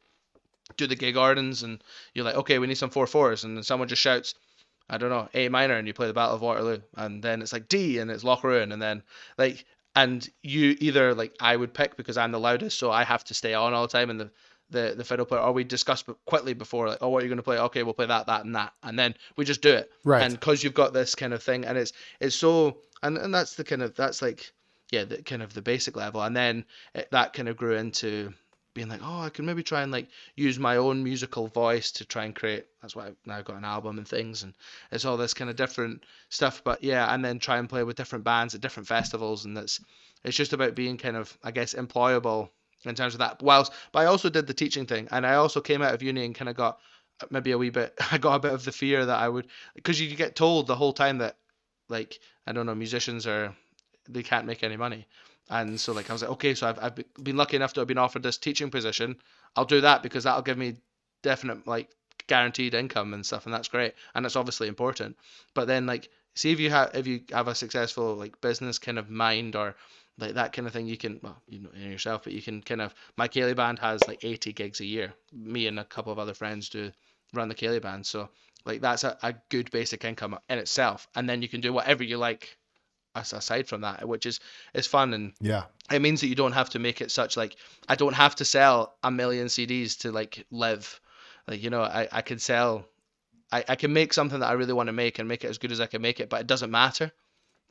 do 0.78 0.88
the 0.88 0.95
gig 0.95 1.15
gardens 1.15 1.63
and 1.63 1.84
you're 2.13 2.26
like, 2.26 2.36
okay, 2.36 2.59
we 2.59 2.67
need 2.67 2.78
some 2.78 2.89
four 2.89 3.07
fours, 3.07 3.43
and 3.43 3.55
then 3.55 3.63
someone 3.63 3.88
just 3.88 4.01
shouts, 4.01 4.36
I 4.89 4.97
don't 4.97 5.09
know, 5.09 5.30
A 5.34 5.49
minor, 5.49 5.76
and 5.76 5.88
you 5.88 5.93
play 5.93 6.07
the 6.07 6.13
Battle 6.13 6.36
of 6.36 6.41
Waterloo, 6.41 6.80
and 6.95 7.22
then 7.24 7.41
it's 7.41 7.53
like 7.53 7.67
D, 7.67 7.99
and 7.99 8.09
it's 8.09 8.24
Loch 8.24 8.43
Ruan, 8.43 8.72
and 8.72 8.82
then 8.82 9.03
like, 9.38 9.65
and 9.95 10.28
you 10.43 10.76
either 10.80 11.13
like 11.13 11.36
I 11.39 11.55
would 11.55 11.74
pick 11.74 11.97
because 11.97 12.17
I'm 12.17 12.32
the 12.32 12.39
loudest, 12.39 12.78
so 12.80 12.91
I 12.91 13.03
have 13.03 13.24
to 13.26 13.34
stay 13.34 13.53
on 13.53 13.74
all 13.74 13.82
the 13.84 13.91
time, 13.91 14.09
and 14.09 14.20
the 14.20 14.32
the, 14.72 14.93
the 14.95 15.03
fiddle 15.03 15.26
player, 15.26 15.41
or 15.41 15.51
we 15.51 15.63
discuss 15.63 16.03
quickly 16.26 16.53
before, 16.53 16.88
like, 16.88 16.99
oh, 17.01 17.09
what 17.09 17.24
are 17.24 17.26
you 17.26 17.30
going 17.30 17.38
to 17.38 17.43
play? 17.43 17.57
Okay, 17.57 17.82
we'll 17.82 17.95
play 17.95 18.05
that, 18.05 18.28
that, 18.28 18.45
and 18.45 18.55
that, 18.55 18.72
and 18.84 18.99
then 18.99 19.15
we 19.36 19.43
just 19.43 19.63
do 19.63 19.74
it, 19.74 19.91
right? 20.03 20.22
And 20.22 20.34
because 20.34 20.63
you've 20.63 20.76
got 20.76 20.93
this 20.93 21.15
kind 21.15 21.34
of 21.34 21.41
thing, 21.41 21.65
and 21.65 21.78
it's 21.78 21.91
it's 22.20 22.36
so, 22.36 22.78
and 23.01 23.17
and 23.17 23.34
that's 23.34 23.55
the 23.55 23.63
kind 23.63 23.82
of 23.82 23.95
that's 23.95 24.22
like, 24.22 24.51
yeah, 24.91 25.05
the 25.05 25.24
kind 25.24 25.41
of 25.41 25.53
the 25.53 25.61
basic 25.63 25.95
level, 25.95 26.22
and 26.22 26.36
then 26.36 26.65
it, 26.93 27.09
that 27.11 27.34
kind 27.34 27.49
of 27.49 27.57
grew 27.57 27.76
into 27.76 28.32
being 28.74 28.88
like, 28.88 29.01
oh, 29.03 29.22
I 29.22 29.30
can 29.30 29.45
maybe 29.45 29.63
try 29.63 29.82
and 29.82 29.91
like 29.91 30.07
use 30.36 30.59
my 30.59 30.78
own 30.78 31.03
musical 31.03 31.47
voice 31.47 31.91
to 31.93 32.05
try 32.05 32.26
and 32.26 32.36
create. 32.36 32.65
That's 32.82 32.95
why 32.95 33.07
I've 33.07 33.17
now 33.26 33.41
got 33.41 33.57
an 33.57 33.65
album 33.65 33.97
and 33.97 34.07
things, 34.07 34.43
and 34.43 34.53
it's 34.91 35.05
all 35.05 35.17
this 35.17 35.34
kind 35.34 35.49
of 35.49 35.55
different 35.55 36.03
stuff. 36.30 36.61
But 36.63 36.84
yeah, 36.84 37.13
and 37.13 37.24
then 37.24 37.39
try 37.39 37.57
and 37.57 37.70
play 37.70 37.84
with 37.84 37.97
different 37.97 38.26
bands 38.26 38.55
at 38.55 38.61
different 38.61 38.88
festivals, 38.88 39.45
and 39.45 39.57
it's 39.57 39.80
it's 40.24 40.38
just 40.38 40.53
about 40.53 40.76
being 40.76 40.97
kind 40.97 41.15
of, 41.15 41.36
I 41.43 41.51
guess, 41.51 41.74
employable 41.74 42.49
in 42.86 42.95
terms 42.95 43.13
of 43.13 43.20
that. 43.20 43.41
Whilst, 43.41 43.74
but 43.91 43.99
I 43.99 44.05
also 44.05 44.30
did 44.30 44.47
the 44.47 44.53
teaching 44.53 44.86
thing, 44.86 45.07
and 45.11 45.26
I 45.26 45.36
also 45.36 45.61
came 45.61 45.82
out 45.82 45.93
of 45.93 46.03
uni 46.03 46.26
and 46.26 46.36
kind 46.36 46.49
of 46.49 46.55
got 46.55 46.80
maybe 47.30 47.51
a 47.51 47.57
wee 47.57 47.70
bit. 47.70 47.93
I 48.11 48.17
got 48.17 48.36
a 48.36 48.39
bit 48.39 48.53
of 48.53 48.65
the 48.65 48.72
fear 48.72 49.05
that 49.05 49.20
I 49.20 49.30
would, 49.30 49.47
because 49.76 49.99
you 49.99 50.15
get 50.15 50.36
told 50.36 50.67
the 50.67 50.76
whole 50.76 50.93
time 50.93 51.20
that, 51.20 51.38
like, 51.88 52.20
I 52.45 52.51
don't 52.51 52.65
know, 52.65 52.76
musicians 52.76 53.26
are 53.28 53.55
they 54.07 54.24
can't 54.24 54.47
make 54.47 54.63
any 54.63 54.78
money. 54.78 55.07
And 55.49 55.79
so 55.79 55.93
like 55.93 56.09
I 56.09 56.13
was 56.13 56.21
like, 56.21 56.31
okay, 56.31 56.53
so 56.55 56.67
I've 56.67 56.79
I've 56.79 57.23
been 57.23 57.37
lucky 57.37 57.55
enough 57.55 57.73
to 57.73 57.81
have 57.81 57.87
been 57.87 57.97
offered 57.97 58.23
this 58.23 58.37
teaching 58.37 58.69
position. 58.69 59.17
I'll 59.55 59.65
do 59.65 59.81
that 59.81 60.03
because 60.03 60.23
that'll 60.23 60.41
give 60.43 60.57
me 60.57 60.77
definite 61.23 61.65
like 61.67 61.89
guaranteed 62.27 62.73
income 62.73 63.13
and 63.13 63.25
stuff, 63.25 63.45
and 63.45 63.53
that's 63.53 63.67
great. 63.67 63.93
And 64.13 64.25
it's 64.25 64.35
obviously 64.35 64.67
important. 64.67 65.17
But 65.53 65.65
then 65.67 65.85
like 65.85 66.09
see 66.35 66.51
if 66.51 66.59
you 66.59 66.69
have 66.69 66.91
if 66.93 67.07
you 67.07 67.21
have 67.31 67.47
a 67.47 67.55
successful 67.55 68.15
like 68.15 68.39
business 68.41 68.79
kind 68.79 68.99
of 68.99 69.09
mind 69.09 69.55
or 69.55 69.75
like 70.17 70.33
that 70.35 70.53
kind 70.53 70.67
of 70.67 70.73
thing, 70.73 70.87
you 70.87 70.97
can 70.97 71.19
well 71.23 71.41
you 71.47 71.59
know 71.59 71.69
yourself, 71.73 72.23
but 72.23 72.33
you 72.33 72.41
can 72.41 72.61
kind 72.61 72.81
of 72.81 72.93
my 73.17 73.27
Ceilidh 73.27 73.55
band 73.55 73.79
has 73.79 74.07
like 74.07 74.23
80 74.23 74.53
gigs 74.53 74.79
a 74.81 74.85
year. 74.85 75.13
Me 75.33 75.67
and 75.67 75.79
a 75.79 75.85
couple 75.85 76.11
of 76.11 76.19
other 76.19 76.33
friends 76.33 76.69
do 76.69 76.91
run 77.33 77.49
the 77.49 77.55
Ceilidh 77.55 77.81
band, 77.81 78.05
so 78.05 78.29
like 78.65 78.81
that's 78.81 79.03
a, 79.03 79.17
a 79.23 79.33
good 79.49 79.71
basic 79.71 80.03
income 80.05 80.37
in 80.49 80.59
itself, 80.59 81.07
and 81.15 81.27
then 81.29 81.41
you 81.41 81.47
can 81.47 81.61
do 81.61 81.73
whatever 81.73 82.03
you 82.03 82.17
like 82.17 82.57
aside 83.16 83.68
from 83.68 83.82
that, 83.82 84.07
which 84.07 84.26
is 84.26 84.39
is 84.74 84.88
fun 84.88 85.14
and 85.14 85.34
yeah, 85.39 85.64
it 85.91 86.01
means 86.01 86.22
that 86.22 86.28
you 86.28 86.36
don't 86.36 86.53
have 86.53 86.70
to 86.72 86.80
make 86.80 87.01
it 87.01 87.12
such 87.12 87.38
like 87.38 87.55
I 87.88 87.95
don't 87.95 88.14
have 88.14 88.36
to 88.36 88.45
sell 88.45 88.95
a 89.03 89.12
million 89.12 89.47
CDs 89.47 89.97
to 89.99 90.12
like 90.12 90.45
live. 90.51 90.99
Like 91.47 91.64
you 91.64 91.70
know, 91.70 91.82
I 91.82 92.07
I 92.12 92.22
can 92.22 92.39
sell, 92.39 92.86
I 93.51 93.64
I 93.68 93.76
can 93.76 93.93
make 93.93 94.14
something 94.14 94.39
that 94.39 94.49
I 94.49 94.53
really 94.53 94.74
want 94.74 94.88
to 94.88 94.93
make 94.93 95.20
and 95.20 95.28
make 95.28 95.43
it 95.43 95.49
as 95.49 95.57
good 95.57 95.72
as 95.72 95.80
I 95.80 95.88
can 95.88 96.01
make 96.01 96.20
it, 96.20 96.30
but 96.30 96.41
it 96.41 96.47
doesn't 96.47 96.72
matter 96.72 97.12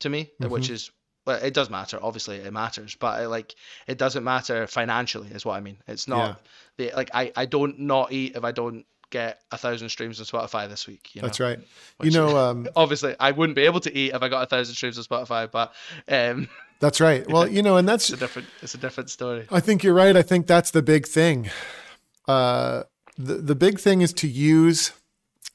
to 0.01 0.09
me, 0.09 0.31
mm-hmm. 0.41 0.53
which 0.53 0.71
is 0.71 0.91
well, 1.27 1.39
it 1.43 1.53
does 1.53 1.69
matter. 1.69 1.99
Obviously, 2.01 2.37
it 2.37 2.53
matters, 2.53 2.97
but 2.99 3.23
it, 3.23 3.29
like 3.29 3.55
it 3.87 3.99
doesn't 3.99 4.25
matter 4.25 4.67
financially, 4.67 5.29
is 5.29 5.45
what 5.45 5.57
I 5.57 5.61
mean. 5.61 5.77
It's 5.87 6.09
not 6.09 6.41
yeah. 6.79 6.91
the 6.91 6.97
like 6.97 7.11
I 7.13 7.33
I 7.37 7.47
don't 7.47 7.81
not 7.81 8.13
eat 8.13 8.35
if 8.35 8.45
I 8.45 8.53
don't 8.53 8.87
get 9.11 9.41
a 9.51 9.57
thousand 9.57 9.89
streams 9.89 10.21
on 10.21 10.27
Spotify 10.27 10.69
this 10.69 10.87
week. 10.87 11.15
You 11.15 11.23
know? 11.23 11.29
That's 11.29 11.41
right. 11.41 11.59
Which, 11.99 12.13
you 12.13 12.21
know, 12.21 12.37
um, 12.51 12.69
obviously, 12.77 13.15
I 13.19 13.31
wouldn't 13.31 13.57
be 13.57 13.63
able 13.63 13.81
to 13.81 13.97
eat 13.97 14.13
if 14.15 14.23
I 14.23 14.29
got 14.29 14.43
a 14.43 14.47
thousand 14.47 14.75
streams 14.75 14.99
on 14.99 15.05
Spotify, 15.05 15.51
but 15.51 15.73
um, 16.09 16.49
that's 16.81 17.01
right. 17.01 17.27
Well, 17.31 17.49
you 17.49 17.63
know, 17.63 17.77
and 17.77 17.89
that's 17.89 18.11
it's 18.11 18.21
a 18.21 18.25
different. 18.25 18.49
It's 18.63 18.75
a 18.75 18.79
different 18.79 19.11
story. 19.11 19.47
I 19.51 19.61
think 19.61 19.83
you're 19.83 19.95
right. 19.95 20.17
I 20.17 20.23
think 20.23 20.47
that's 20.47 20.71
the 20.71 20.83
big 20.83 21.07
thing. 21.07 21.51
Uh, 22.27 22.85
the 23.17 23.35
the 23.35 23.55
big 23.55 23.79
thing 23.81 24.01
is 24.01 24.13
to 24.15 24.29
use. 24.29 24.93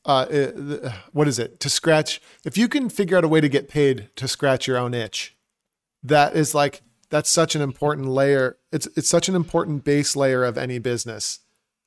Uh, 0.06 0.26
uh, 0.26 0.94
what 1.14 1.30
is 1.30 1.40
it? 1.40 1.62
To 1.62 1.70
scratch. 1.70 2.22
If 2.44 2.58
you 2.58 2.68
can 2.68 2.90
figure 2.90 3.18
out 3.18 3.24
a 3.24 3.28
way 3.30 3.40
to 3.40 3.48
get 3.48 3.70
paid 3.70 4.10
to 4.18 4.28
scratch 4.28 4.68
your 4.68 4.78
own 4.78 4.94
itch, 4.94 5.38
that 6.04 6.36
is 6.36 6.54
like 6.54 6.82
that's 7.10 7.30
such 7.30 7.56
an 7.56 7.62
important 7.62 8.08
layer. 8.10 8.58
It's 8.74 8.88
it's 8.98 9.08
such 9.08 9.30
an 9.30 9.36
important 9.36 9.86
base 9.86 10.14
layer 10.16 10.44
of 10.44 10.58
any 10.58 10.78
business 10.78 11.40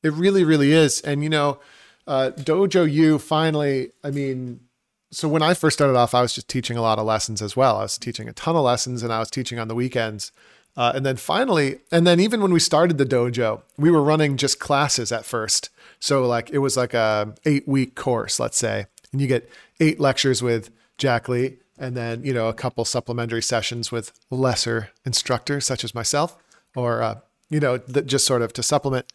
it 0.03 0.13
really, 0.13 0.45
really 0.45 0.73
is. 0.73 1.01
And 1.01 1.23
you 1.23 1.29
know, 1.29 1.59
uh, 2.07 2.31
Dojo 2.37 2.91
U 2.91 3.19
finally, 3.19 3.93
I 4.05 4.11
mean, 4.11 4.61
so 5.11 5.29
when 5.29 5.43
I 5.43 5.55
first 5.55 5.77
started 5.77 5.97
off, 5.97 6.15
I 6.15 6.23
was 6.23 6.35
just 6.35 6.49
teaching 6.49 6.77
a 6.77 6.83
lot 6.83 6.99
of 6.99 7.07
lessons 7.07 7.41
as 7.41 7.57
well. 7.57 7.79
I 7.79 7.83
was 7.83 7.99
teaching 7.99 8.29
a 8.29 8.33
ton 8.33 8.57
of 8.57 8.65
lessons 8.65 9.03
and 9.03 9.13
I 9.13 9.19
was 9.19 9.31
teaching 9.31 9.59
on 9.59 9.69
the 9.69 9.75
weekends. 9.75 10.33
Uh, 10.77 10.93
and 10.95 11.07
then 11.07 11.17
finally, 11.17 11.79
and 11.91 12.07
then 12.07 12.21
even 12.21 12.43
when 12.43 12.53
we 12.53 12.61
started 12.61 12.99
the 12.99 13.07
dojo, 13.07 13.63
we 13.79 13.91
were 13.91 14.03
running 14.03 14.37
just 14.37 14.61
classes 14.61 15.11
at 15.11 15.25
first. 15.25 15.71
So 16.01 16.27
like 16.27 16.51
it 16.51 16.59
was 16.59 16.77
like 16.77 16.93
a 16.93 17.35
eight 17.47 17.67
week 17.67 17.95
course, 17.95 18.39
let's 18.39 18.59
say, 18.59 18.87
and 19.11 19.21
you 19.21 19.27
get 19.27 19.49
eight 19.81 19.99
lectures 19.99 20.43
with 20.43 20.71
Jack 20.99 21.29
Lee, 21.29 21.57
and 21.79 21.97
then 21.97 22.23
you 22.25 22.35
know 22.35 22.49
a 22.49 22.55
couple 22.55 22.85
supplementary 22.85 23.43
sessions 23.43 23.91
with 23.91 24.13
lesser 24.31 24.91
instructors 25.07 25.65
such 25.65 25.83
as 25.83 25.95
myself, 25.95 26.37
or 26.75 27.03
uh, 27.03 27.21
you 27.49 27.61
know 27.61 27.79
that 27.79 28.07
just 28.07 28.27
sort 28.27 28.43
of 28.43 28.53
to 28.53 28.63
supplement. 28.63 29.07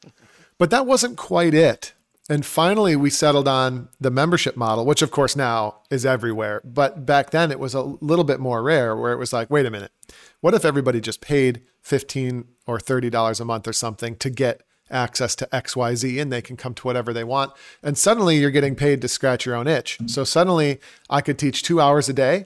But 0.62 0.70
that 0.70 0.86
wasn't 0.86 1.18
quite 1.18 1.55
it. 1.55 1.93
And 2.30 2.45
finally, 2.45 2.95
we 2.95 3.09
settled 3.09 3.47
on 3.47 3.89
the 3.99 4.12
membership 4.12 4.55
model, 4.55 4.86
which 4.86 5.01
of 5.01 5.09
course 5.09 5.36
now 5.36 5.78
is 5.89 6.05
everywhere. 6.05 6.62
But 6.64 7.03
back 7.03 7.32
then, 7.32 7.49
it 7.49 7.59
was 7.59 7.74
a 7.74 7.82
little 7.82 8.24
bit 8.24 8.39
more 8.39 8.62
rare, 8.62 8.95
where 8.95 9.12
it 9.12 9.18
was 9.18 9.34
like, 9.34 9.49
wait 9.49 9.66
a 9.66 9.72
minute, 9.72 9.91
what 10.39 10.53
if 10.53 10.64
everybody 10.64 11.01
just 11.01 11.20
paid 11.20 11.64
fifteen 11.82 12.45
or 12.68 12.80
thirty 12.80 13.09
dollars 13.09 13.39
a 13.39 13.45
month 13.45 13.68
or 13.68 13.74
something 13.74 14.16
to 14.18 14.30
get 14.30 14.62
access 14.91 15.36
to 15.38 15.47
XYZ 15.51 16.22
and 16.22 16.32
they 16.32 16.43
can 16.43 16.55
come 16.55 16.76
to 16.76 16.84
whatever 16.84 17.12
they 17.12 17.24
want. 17.24 17.53
And 17.82 17.97
suddenly 17.97 18.38
you're 18.38 18.51
getting 18.51 18.76
paid 18.76 19.01
to 19.01 19.07
scratch 19.07 19.47
your 19.47 19.55
own 19.55 19.68
itch. 19.68 19.97
So 20.05 20.24
suddenly 20.24 20.80
I 21.09 21.22
could 21.22 21.39
teach 21.39 21.64
two 21.64 21.82
hours 21.82 22.07
a 22.07 22.14
day. 22.14 22.45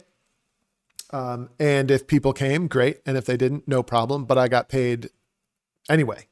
Um, 1.11 1.49
and 1.59 1.91
if 1.91 2.07
people 2.07 2.31
came, 2.31 2.69
great. 2.69 3.01
And 3.05 3.17
if 3.17 3.25
they 3.25 3.35
didn't, 3.35 3.67
no 3.67 3.83
problem. 3.83 4.23
But 4.23 4.37
I 4.37 4.47
got 4.47 4.69
paid 4.69 5.09
anyway, 5.89 6.27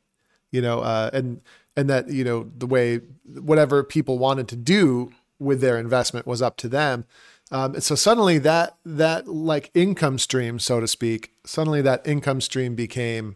you 0.50 0.62
know, 0.62 0.80
uh, 0.80 1.10
and, 1.12 1.42
and 1.76 1.90
that, 1.90 2.10
you 2.10 2.24
know, 2.24 2.52
the 2.58 2.68
way, 2.68 3.02
whatever 3.26 3.84
people 3.84 4.18
wanted 4.18 4.48
to 4.50 4.56
do 4.56 5.12
with 5.40 5.62
their 5.62 5.78
investment 5.78 6.28
was 6.28 6.42
up 6.42 6.58
to 6.58 6.70
them. 6.70 7.06
Um, 7.52 7.80
so 7.82 7.96
suddenly 7.96 8.38
that, 8.40 8.78
that 8.86 9.28
like 9.28 9.72
income 9.74 10.18
stream, 10.18 10.60
so 10.60 10.80
to 10.80 10.88
speak, 10.88 11.34
suddenly 11.46 11.82
that 11.82 12.08
income 12.08 12.42
stream 12.42 12.76
became, 12.76 13.36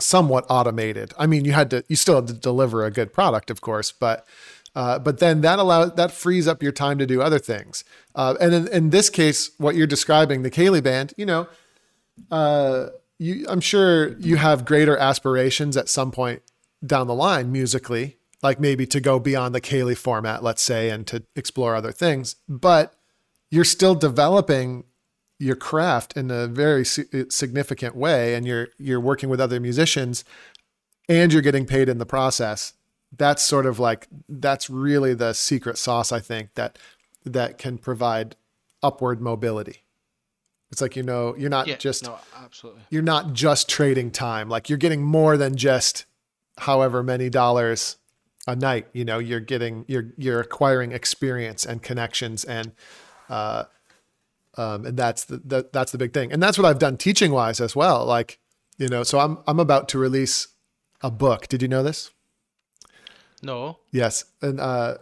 somewhat 0.00 0.44
automated. 0.48 1.12
I 1.18 1.26
mean, 1.26 1.44
you 1.44 1.52
had 1.52 1.70
to, 1.70 1.84
you 1.86 1.96
still 1.96 2.16
had 2.16 2.26
to 2.28 2.32
deliver 2.32 2.84
a 2.84 2.90
good 2.90 3.12
product, 3.12 3.50
of 3.50 3.60
course, 3.60 3.92
but, 3.92 4.26
uh, 4.74 4.98
but 4.98 5.18
then 5.18 5.42
that 5.42 5.58
allows, 5.58 5.94
that 5.94 6.10
frees 6.10 6.48
up 6.48 6.62
your 6.62 6.72
time 6.72 6.98
to 6.98 7.06
do 7.06 7.20
other 7.20 7.38
things. 7.38 7.84
Uh, 8.14 8.34
and 8.40 8.54
in, 8.54 8.68
in 8.68 8.90
this 8.90 9.10
case, 9.10 9.50
what 9.58 9.76
you're 9.76 9.86
describing, 9.86 10.42
the 10.42 10.50
Ceilidh 10.50 10.82
band, 10.82 11.12
you 11.16 11.26
know, 11.26 11.46
uh, 12.30 12.86
you, 13.18 13.44
I'm 13.48 13.60
sure 13.60 14.18
you 14.18 14.36
have 14.36 14.64
greater 14.64 14.96
aspirations 14.96 15.76
at 15.76 15.88
some 15.88 16.10
point 16.10 16.42
down 16.84 17.06
the 17.06 17.14
line 17.14 17.52
musically, 17.52 18.18
like 18.42 18.60
maybe 18.60 18.86
to 18.86 19.00
go 19.00 19.18
beyond 19.18 19.54
the 19.54 19.60
Ceilidh 19.60 19.98
format, 19.98 20.42
let's 20.42 20.62
say, 20.62 20.90
and 20.90 21.06
to 21.06 21.22
explore 21.36 21.74
other 21.74 21.92
things. 21.92 22.36
But 22.48 22.94
you're 23.50 23.64
still 23.64 23.94
developing 23.94 24.84
your 25.38 25.56
craft 25.56 26.16
in 26.16 26.30
a 26.30 26.46
very 26.46 26.84
significant 26.84 27.96
way 27.96 28.34
and 28.34 28.46
you're 28.46 28.68
you're 28.78 29.00
working 29.00 29.28
with 29.28 29.40
other 29.40 29.58
musicians 29.58 30.24
and 31.08 31.32
you're 31.32 31.42
getting 31.42 31.66
paid 31.66 31.88
in 31.88 31.98
the 31.98 32.06
process. 32.06 32.74
That's 33.16 33.42
sort 33.42 33.66
of 33.66 33.78
like 33.78 34.08
that's 34.28 34.70
really 34.70 35.14
the 35.14 35.32
secret 35.34 35.76
sauce 35.76 36.12
i 36.12 36.20
think 36.20 36.54
that 36.54 36.78
that 37.24 37.58
can 37.58 37.78
provide 37.78 38.36
upward 38.82 39.20
mobility. 39.20 39.84
It's 40.70 40.80
like 40.80 40.96
you 40.96 41.02
know 41.02 41.34
you're 41.36 41.50
not 41.50 41.66
yeah, 41.66 41.76
just 41.76 42.04
no, 42.04 42.18
absolutely. 42.36 42.82
you're 42.90 43.02
not 43.02 43.32
just 43.32 43.68
trading 43.68 44.10
time. 44.10 44.48
Like 44.48 44.68
you're 44.68 44.78
getting 44.78 45.02
more 45.02 45.36
than 45.36 45.56
just 45.56 46.06
however 46.58 47.02
many 47.02 47.30
dollars 47.30 47.96
a 48.46 48.56
night 48.56 48.86
you 48.92 49.04
know 49.04 49.18
you're 49.18 49.40
getting 49.40 49.84
you're 49.88 50.12
you're 50.16 50.40
acquiring 50.40 50.92
experience 50.92 51.64
and 51.64 51.82
connections 51.82 52.44
and 52.44 52.72
uh 53.28 53.64
um, 54.56 54.84
and 54.84 54.96
that's 54.96 55.24
the, 55.24 55.38
the 55.38 55.68
that's 55.72 55.92
the 55.92 55.98
big 55.98 56.12
thing. 56.12 56.32
And 56.32 56.42
that's 56.42 56.58
what 56.58 56.66
i've 56.66 56.78
done 56.78 56.96
teaching 56.96 57.32
wise 57.32 57.60
as 57.60 57.74
well 57.74 58.04
like 58.04 58.38
you 58.78 58.88
know 58.88 59.02
so 59.02 59.18
i'm 59.18 59.38
i'm 59.46 59.58
about 59.60 59.88
to 59.90 59.98
release 59.98 60.48
a 61.00 61.10
book. 61.10 61.48
Did 61.48 61.62
you 61.62 61.68
know 61.68 61.82
this? 61.82 62.10
No. 63.42 63.78
Yes. 63.90 64.24
And 64.40 64.60
uh 64.60 64.98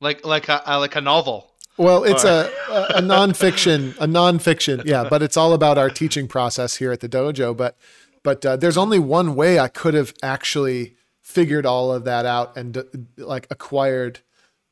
like 0.00 0.24
like 0.24 0.48
a 0.48 0.62
like 0.78 0.96
a 0.96 1.00
novel. 1.00 1.52
Well 1.76 2.04
it's 2.04 2.24
a, 2.24 2.50
a 2.70 2.82
a 2.96 3.00
nonfiction 3.00 3.96
a 3.98 4.06
nonfiction 4.06 4.84
yeah 4.84 5.08
but 5.08 5.22
it's 5.22 5.36
all 5.36 5.52
about 5.52 5.76
our 5.76 5.90
teaching 5.90 6.28
process 6.28 6.76
here 6.76 6.92
at 6.92 7.00
the 7.00 7.08
dojo 7.08 7.56
but 7.56 7.76
but 8.24 8.44
uh, 8.44 8.56
there's 8.56 8.76
only 8.76 8.98
one 8.98 9.36
way 9.36 9.60
i 9.60 9.68
could 9.68 9.94
have 9.94 10.12
actually 10.22 10.96
figured 11.22 11.64
all 11.64 11.92
of 11.92 12.04
that 12.04 12.26
out 12.26 12.56
and 12.56 12.76
uh, 12.76 12.82
like 13.16 13.46
acquired 13.50 14.20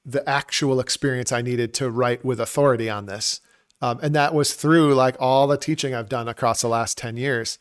the 0.05 0.29
actual 0.29 0.81
experience 0.81 1.31
i 1.31 1.41
needed 1.41 1.73
to 1.73 1.89
write 1.89 2.25
with 2.25 2.41
authority 2.41 2.91
on 2.91 3.07
this 3.07 3.41
um, 3.83 3.99
and 4.01 4.15
that 4.15 4.33
was 4.33 4.55
through 4.55 4.95
like 4.95 5.17
all 5.19 5.49
the 5.49 5.57
teaching 5.59 5.93
I've 5.93 6.09
done 6.09 6.29
across 6.29 6.63
the 6.63 6.69
last 6.69 6.97
10 6.97 7.17
years. 7.17 7.59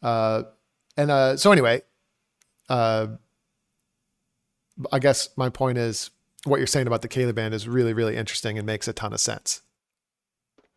Uh, 0.00 0.44
and 0.96 1.10
uh, 1.10 1.36
so, 1.36 1.50
anyway, 1.50 1.82
uh, 2.68 3.08
I 4.92 5.00
guess 5.00 5.30
my 5.36 5.48
point 5.48 5.76
is 5.76 6.10
what 6.44 6.58
you're 6.58 6.68
saying 6.68 6.86
about 6.86 7.02
the 7.02 7.08
Ceilidh 7.08 7.34
band 7.34 7.54
is 7.54 7.66
really, 7.66 7.92
really 7.92 8.16
interesting 8.16 8.56
and 8.56 8.64
makes 8.64 8.86
a 8.86 8.92
ton 8.92 9.12
of 9.12 9.20
sense. 9.20 9.62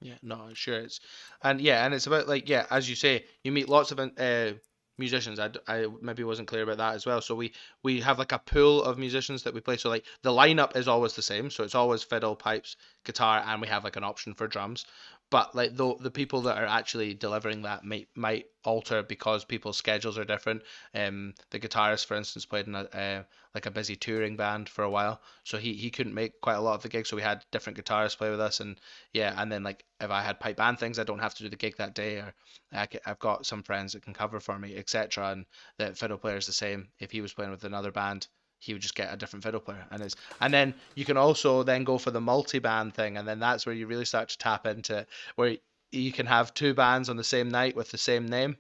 Yeah, 0.02 0.16
no, 0.24 0.50
sure. 0.54 0.80
It's 0.80 1.00
and 1.42 1.62
yeah, 1.62 1.86
and 1.86 1.94
it's 1.94 2.08
about 2.08 2.28
like 2.28 2.50
yeah, 2.50 2.66
as 2.70 2.90
you 2.90 2.96
say, 2.96 3.26
you 3.44 3.52
meet 3.52 3.70
lots 3.70 3.92
of 3.92 4.00
uh, 4.00 4.54
musicians. 4.98 5.40
I, 5.40 5.52
I 5.68 5.88
maybe 6.02 6.24
wasn't 6.24 6.48
clear 6.48 6.64
about 6.64 6.78
that 6.78 6.96
as 6.96 7.06
well. 7.06 7.22
So 7.22 7.36
we 7.36 7.54
we 7.84 8.02
have 8.02 8.20
like 8.20 8.32
a 8.32 8.40
pool 8.40 8.84
of 8.84 8.98
musicians 8.98 9.44
that 9.44 9.54
we 9.54 9.62
play. 9.62 9.78
So 9.78 9.90
like 9.90 10.06
the 10.24 10.32
lineup 10.32 10.76
is 10.76 10.88
always 10.88 11.14
the 11.14 11.22
same. 11.22 11.50
So 11.50 11.64
it's 11.64 11.76
always 11.76 12.04
fiddle, 12.04 12.36
pipes, 12.36 12.76
guitar, 13.06 13.44
and 13.46 13.62
we 13.62 13.68
have 13.68 13.84
like 13.84 13.96
an 13.96 14.04
option 14.04 14.34
for 14.34 14.48
drums. 14.48 14.86
But 15.30 15.56
like 15.56 15.76
the 15.76 15.96
the 16.00 16.12
people 16.12 16.42
that 16.44 16.58
are 16.58 16.66
actually 16.66 17.14
delivering 17.14 17.64
that 17.64 17.84
might 17.84 18.08
might 18.16 18.46
alter 18.64 19.04
because 19.04 19.44
people's 19.44 19.78
schedules 19.78 20.18
are 20.18 20.24
different. 20.24 20.64
Um, 20.94 21.34
the 21.50 21.60
guitarist, 21.60 22.06
for 22.06 22.16
instance, 22.16 22.46
played 22.46 22.68
in 22.68 22.76
a 22.76 22.84
uh, 22.84 23.24
like 23.54 23.66
a 23.66 23.72
busy 23.72 23.96
touring 23.98 24.38
band 24.38 24.70
for 24.70 24.84
a 24.84 24.90
while, 24.90 25.22
so 25.44 25.58
he 25.58 25.74
he 25.74 25.90
couldn't 25.90 26.14
make 26.14 26.40
quite 26.40 26.56
a 26.56 26.62
lot 26.62 26.76
of 26.76 26.82
the 26.82 26.90
gigs. 26.90 27.10
So 27.10 27.18
we 27.18 27.22
had 27.24 27.46
different 27.52 27.78
guitarists 27.78 28.18
play 28.18 28.30
with 28.30 28.40
us, 28.40 28.62
and 28.62 28.80
yeah, 29.12 29.34
and 29.36 29.52
then 29.52 29.64
like 29.64 29.84
if 30.00 30.12
I 30.12 30.22
had 30.22 30.40
pipe 30.40 30.58
band 30.58 30.80
things, 30.80 30.98
I 30.98 31.04
don't 31.04 31.20
have 31.20 31.36
to 31.36 31.44
do 31.44 31.50
the 31.50 31.58
gig 31.58 31.76
that 31.78 31.94
day, 31.94 32.18
or 32.18 32.34
I 32.72 32.88
have 33.04 33.20
got 33.20 33.46
some 33.46 33.64
friends 33.64 33.94
that 33.94 34.04
can 34.04 34.14
cover 34.14 34.40
for 34.40 34.58
me, 34.58 34.78
etc. 34.78 35.32
And 35.32 35.46
the 35.78 35.94
fiddle 35.94 36.18
player 36.18 36.38
is 36.38 36.46
the 36.48 36.54
same. 36.54 36.90
If 37.00 37.12
he 37.12 37.22
was 37.22 37.34
playing 37.34 37.52
with 37.52 37.66
another 37.66 37.92
band, 37.92 38.28
he 38.60 38.74
would 38.74 38.82
just 38.82 38.96
get 38.96 39.14
a 39.14 39.18
different 39.18 39.44
fiddle 39.44 39.60
player 39.60 39.86
and 39.92 40.02
it's 40.02 40.16
and 40.42 40.54
then 40.54 40.74
you 40.96 41.06
can 41.06 41.16
also 41.16 41.64
then 41.64 41.84
go 41.84 41.98
for 41.98 42.12
the 42.12 42.20
multi-band 42.20 42.94
thing 42.94 43.18
and 43.18 43.28
then 43.28 43.40
that's 43.40 43.66
where 43.66 43.76
you 43.76 43.86
really 43.86 44.06
start 44.06 44.30
to 44.30 44.38
tap 44.38 44.66
into 44.66 45.06
where 45.36 45.58
you 45.92 46.12
can 46.12 46.26
have 46.26 46.54
two 46.54 46.74
bands 46.74 47.10
on 47.10 47.18
the 47.18 47.24
same 47.24 47.50
night 47.50 47.76
with 47.76 47.92
the 47.92 47.98
same 47.98 48.28
name, 48.28 48.58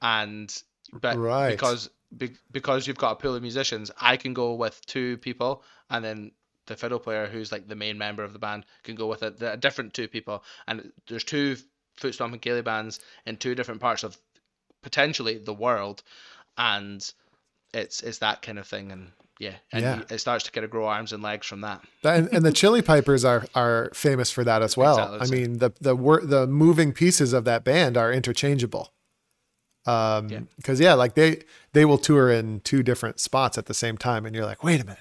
and 0.00 0.62
but 0.92 1.16
right. 1.16 1.50
because 1.50 1.90
because 2.52 2.86
you've 2.86 2.98
got 2.98 3.12
a 3.12 3.16
pool 3.16 3.34
of 3.34 3.42
musicians, 3.42 3.90
I 4.00 4.16
can 4.16 4.32
go 4.32 4.54
with 4.54 4.84
two 4.86 5.18
people, 5.18 5.62
and 5.90 6.04
then 6.04 6.32
the 6.66 6.76
fiddle 6.76 6.98
player, 6.98 7.26
who's 7.26 7.52
like 7.52 7.66
the 7.66 7.76
main 7.76 7.98
member 7.98 8.22
of 8.22 8.32
the 8.32 8.38
band, 8.38 8.64
can 8.84 8.94
go 8.94 9.06
with 9.06 9.22
a, 9.22 9.34
a 9.52 9.56
different 9.56 9.94
two 9.94 10.08
people, 10.08 10.44
and 10.66 10.92
there's 11.08 11.24
two 11.24 11.56
foot 11.96 12.14
stomping 12.14 12.40
Ceilidh 12.40 12.64
bands 12.64 13.00
in 13.24 13.36
two 13.36 13.54
different 13.54 13.80
parts 13.80 14.04
of 14.04 14.16
potentially 14.82 15.38
the 15.38 15.54
world, 15.54 16.02
and 16.56 17.12
it's 17.76 18.02
it's 18.02 18.18
that 18.18 18.42
kind 18.42 18.58
of 18.58 18.66
thing, 18.66 18.90
and 18.90 19.12
yeah, 19.38 19.54
and 19.72 19.82
yeah. 19.82 20.02
it 20.10 20.18
starts 20.18 20.44
to 20.44 20.50
kind 20.50 20.64
of 20.64 20.70
grow 20.70 20.86
arms 20.86 21.12
and 21.12 21.22
legs 21.22 21.46
from 21.46 21.60
that. 21.60 21.82
and, 22.02 22.28
and 22.32 22.44
the 22.44 22.50
Chilli 22.50 22.84
Pipers 22.84 23.24
are 23.24 23.46
are 23.54 23.90
famous 23.92 24.30
for 24.30 24.44
that 24.44 24.62
as 24.62 24.76
well. 24.76 25.14
Exactly 25.14 25.38
I 25.38 25.40
mean, 25.40 25.58
the 25.58 25.72
the 25.80 25.94
wor- 25.94 26.24
the 26.24 26.46
moving 26.46 26.92
pieces 26.92 27.32
of 27.32 27.44
that 27.44 27.64
band 27.64 27.96
are 27.96 28.12
interchangeable. 28.12 28.92
Um, 29.84 30.48
because 30.56 30.80
yeah, 30.80 30.94
like 30.94 31.14
they 31.14 31.42
they 31.72 31.84
will 31.84 31.98
tour 31.98 32.30
in 32.30 32.60
two 32.60 32.82
different 32.82 33.20
spots 33.20 33.56
at 33.58 33.66
the 33.66 33.74
same 33.74 33.96
time, 33.96 34.26
and 34.26 34.34
you're 34.34 34.46
like, 34.46 34.64
wait 34.64 34.80
a 34.80 34.84
minute, 34.84 34.98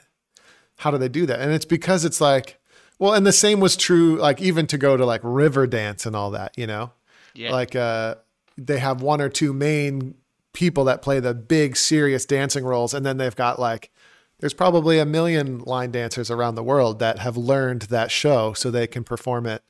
how 0.77 0.91
do 0.91 0.97
they 0.97 1.09
do 1.09 1.25
that? 1.25 1.39
And 1.39 1.51
it's 1.51 1.65
because 1.65 2.05
it's 2.05 2.21
like, 2.21 2.59
well, 2.99 3.13
and 3.13 3.25
the 3.25 3.33
same 3.33 3.59
was 3.59 3.75
true, 3.75 4.17
like 4.17 4.41
even 4.41 4.67
to 4.67 4.77
go 4.77 4.95
to 4.95 5.05
like 5.05 5.21
Riverdance 5.21 6.05
and 6.05 6.15
all 6.15 6.31
that, 6.31 6.55
you 6.57 6.67
know, 6.67 6.91
yeah, 7.33 7.51
like 7.51 7.75
uh, 7.75 8.15
they 8.57 8.77
have 8.79 9.01
one 9.01 9.21
or 9.21 9.29
two 9.29 9.53
main 9.53 10.15
people 10.55 10.85
that 10.85 11.03
play 11.03 11.19
the 11.19 11.35
big 11.35 11.77
serious 11.77 12.25
dancing 12.25 12.65
roles, 12.65 12.93
and 12.93 13.05
then 13.05 13.17
they've 13.17 13.35
got 13.35 13.59
like 13.59 13.91
there's 14.39 14.53
probably 14.53 14.97
a 14.97 15.05
million 15.05 15.59
line 15.59 15.91
dancers 15.91 16.31
around 16.31 16.55
the 16.55 16.63
world 16.63 16.99
that 16.99 17.19
have 17.19 17.37
learned 17.37 17.83
that 17.83 18.11
show 18.11 18.53
so 18.53 18.71
they 18.71 18.87
can 18.87 19.03
perform 19.03 19.45
it, 19.45 19.63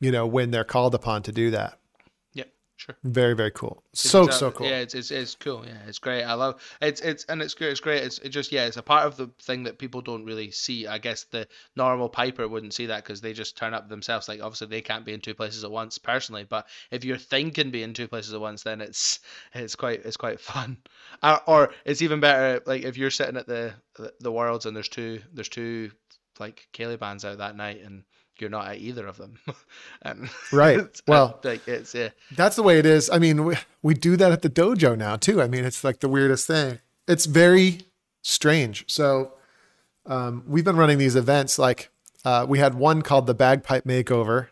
you 0.00 0.12
know, 0.12 0.26
when 0.26 0.50
they're 0.50 0.64
called 0.64 0.94
upon 0.94 1.22
to 1.22 1.32
do 1.32 1.50
that. 1.50 1.78
Sure. 2.84 2.96
Very, 3.04 3.34
very 3.34 3.50
cool. 3.50 3.82
So, 3.94 4.28
so 4.28 4.50
cool. 4.50 4.66
Yeah, 4.66 4.80
it's, 4.80 4.94
it's, 4.94 5.10
it's 5.10 5.34
cool. 5.34 5.64
Yeah, 5.64 5.78
it's 5.86 5.98
great. 5.98 6.24
I 6.24 6.34
love 6.34 6.60
it's, 6.82 7.00
it's, 7.00 7.24
and 7.24 7.40
it's 7.40 7.54
great. 7.54 7.70
It's 7.70 7.80
great. 7.80 8.02
It's 8.02 8.18
it 8.18 8.28
just, 8.28 8.52
yeah, 8.52 8.66
it's 8.66 8.76
a 8.76 8.82
part 8.82 9.06
of 9.06 9.16
the 9.16 9.30
thing 9.40 9.62
that 9.62 9.78
people 9.78 10.02
don't 10.02 10.26
really 10.26 10.50
see. 10.50 10.86
I 10.86 10.98
guess 10.98 11.24
the 11.24 11.48
normal 11.76 12.10
piper 12.10 12.46
wouldn't 12.46 12.74
see 12.74 12.86
that 12.86 13.02
because 13.02 13.22
they 13.22 13.32
just 13.32 13.56
turn 13.56 13.72
up 13.72 13.88
themselves. 13.88 14.28
Like, 14.28 14.42
obviously, 14.42 14.66
they 14.66 14.82
can't 14.82 15.06
be 15.06 15.14
in 15.14 15.20
two 15.20 15.34
places 15.34 15.64
at 15.64 15.70
once 15.70 15.96
personally, 15.96 16.44
but 16.44 16.66
if 16.90 17.04
you're 17.04 17.16
thinking 17.16 17.70
be 17.70 17.82
in 17.82 17.94
two 17.94 18.08
places 18.08 18.34
at 18.34 18.40
once, 18.40 18.64
then 18.64 18.82
it's, 18.82 19.20
it's 19.54 19.76
quite, 19.76 20.04
it's 20.04 20.18
quite 20.18 20.40
fun. 20.40 20.78
Or, 21.22 21.40
or 21.46 21.70
it's 21.86 22.02
even 22.02 22.20
better, 22.20 22.60
like, 22.66 22.82
if 22.82 22.98
you're 22.98 23.10
sitting 23.10 23.36
at 23.36 23.46
the, 23.46 23.72
the 24.20 24.32
worlds 24.32 24.66
and 24.66 24.76
there's 24.76 24.88
two 24.88 25.20
there's 25.32 25.48
two 25.48 25.90
like 26.40 26.66
Ceilidh 26.72 26.98
bands 26.98 27.24
out 27.24 27.38
that 27.38 27.56
night 27.56 27.80
and 27.82 28.04
you're 28.40 28.50
not 28.50 28.68
at 28.68 28.78
either 28.78 29.06
of 29.06 29.16
them. 29.16 29.38
and 30.02 30.28
right. 30.52 30.80
Well, 31.06 31.40
like 31.44 31.66
it's 31.68 31.94
yeah. 31.94 32.10
That's 32.36 32.56
the 32.56 32.62
way 32.62 32.78
it 32.78 32.86
is. 32.86 33.10
I 33.10 33.18
mean, 33.18 33.44
we, 33.44 33.54
we 33.82 33.94
do 33.94 34.16
that 34.16 34.32
at 34.32 34.42
the 34.42 34.50
dojo 34.50 34.96
now 34.96 35.16
too. 35.16 35.40
I 35.42 35.48
mean, 35.48 35.64
it's 35.64 35.84
like 35.84 36.00
the 36.00 36.08
weirdest 36.08 36.46
thing. 36.46 36.78
It's 37.06 37.26
very 37.26 37.80
strange. 38.22 38.84
So, 38.90 39.32
um, 40.06 40.42
we've 40.46 40.64
been 40.64 40.76
running 40.76 40.98
these 40.98 41.16
events 41.16 41.58
like 41.58 41.90
uh, 42.24 42.46
we 42.48 42.58
had 42.58 42.74
one 42.74 43.02
called 43.02 43.26
the 43.26 43.34
bagpipe 43.34 43.84
makeover 43.84 44.48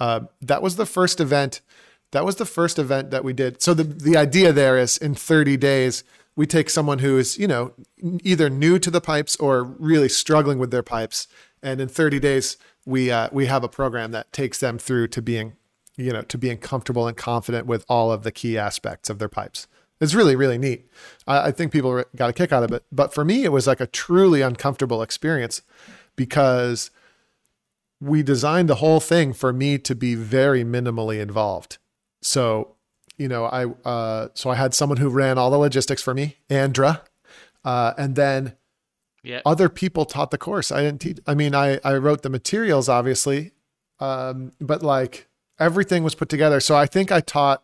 Uh, 0.00 0.20
that 0.40 0.62
was 0.62 0.76
the 0.76 0.86
first 0.86 1.20
event. 1.20 1.60
That 2.12 2.24
was 2.24 2.36
the 2.36 2.46
first 2.46 2.78
event 2.78 3.10
that 3.10 3.24
we 3.24 3.32
did. 3.32 3.60
So 3.62 3.74
the 3.74 3.84
the 3.84 4.16
idea 4.16 4.52
there 4.52 4.78
is 4.78 4.96
in 4.96 5.14
30 5.14 5.56
days 5.56 6.04
we 6.36 6.46
take 6.46 6.70
someone 6.70 7.00
who 7.00 7.18
is 7.18 7.36
you 7.38 7.48
know 7.48 7.72
either 8.22 8.48
new 8.48 8.78
to 8.78 8.90
the 8.90 9.00
pipes 9.00 9.36
or 9.36 9.64
really 9.64 10.08
struggling 10.08 10.58
with 10.58 10.70
their 10.70 10.82
pipes, 10.84 11.26
and 11.62 11.80
in 11.80 11.88
30 11.88 12.20
days 12.20 12.56
we 12.86 13.10
uh, 13.10 13.28
we 13.32 13.46
have 13.46 13.64
a 13.64 13.68
program 13.68 14.12
that 14.12 14.32
takes 14.32 14.58
them 14.58 14.78
through 14.78 15.08
to 15.08 15.22
being 15.22 15.54
you 15.96 16.12
know 16.12 16.22
to 16.22 16.38
being 16.38 16.58
comfortable 16.58 17.06
and 17.06 17.16
confident 17.16 17.66
with 17.66 17.84
all 17.88 18.12
of 18.12 18.22
the 18.22 18.32
key 18.32 18.56
aspects 18.56 19.10
of 19.10 19.18
their 19.18 19.28
pipes. 19.28 19.66
It's 20.00 20.14
really 20.14 20.36
really 20.36 20.58
neat. 20.58 20.88
I, 21.26 21.48
I 21.48 21.50
think 21.50 21.72
people 21.72 22.04
got 22.16 22.30
a 22.30 22.32
kick 22.32 22.52
out 22.52 22.62
of 22.62 22.72
it, 22.72 22.84
but 22.92 23.12
for 23.12 23.24
me 23.24 23.44
it 23.44 23.52
was 23.52 23.66
like 23.66 23.80
a 23.80 23.86
truly 23.86 24.40
uncomfortable 24.40 25.02
experience 25.02 25.62
because 26.16 26.90
we 28.00 28.22
designed 28.22 28.68
the 28.68 28.76
whole 28.76 29.00
thing 29.00 29.32
for 29.32 29.52
me 29.52 29.78
to 29.78 29.94
be 29.94 30.14
very 30.14 30.64
minimally 30.64 31.20
involved. 31.20 31.78
So, 32.22 32.76
you 33.16 33.28
know, 33.28 33.46
I 33.46 33.66
uh, 33.88 34.28
so 34.34 34.50
I 34.50 34.54
had 34.54 34.74
someone 34.74 34.98
who 34.98 35.08
ran 35.08 35.38
all 35.38 35.50
the 35.50 35.58
logistics 35.58 36.02
for 36.02 36.14
me, 36.14 36.36
Andra, 36.48 37.02
uh, 37.64 37.94
and 37.98 38.14
then 38.14 38.54
Yeah. 39.22 39.40
other 39.44 39.68
people 39.68 40.04
taught 40.04 40.30
the 40.30 40.38
course. 40.38 40.70
I 40.70 40.82
didn't 40.82 41.00
teach. 41.00 41.18
I 41.26 41.34
mean, 41.34 41.54
I 41.54 41.80
I 41.84 41.94
wrote 41.96 42.22
the 42.22 42.30
materials, 42.30 42.88
obviously, 42.88 43.52
um, 44.00 44.52
but 44.60 44.82
like 44.82 45.26
everything 45.58 46.04
was 46.04 46.14
put 46.14 46.28
together. 46.28 46.60
So 46.60 46.76
I 46.76 46.86
think 46.86 47.10
I 47.10 47.20
taught 47.20 47.62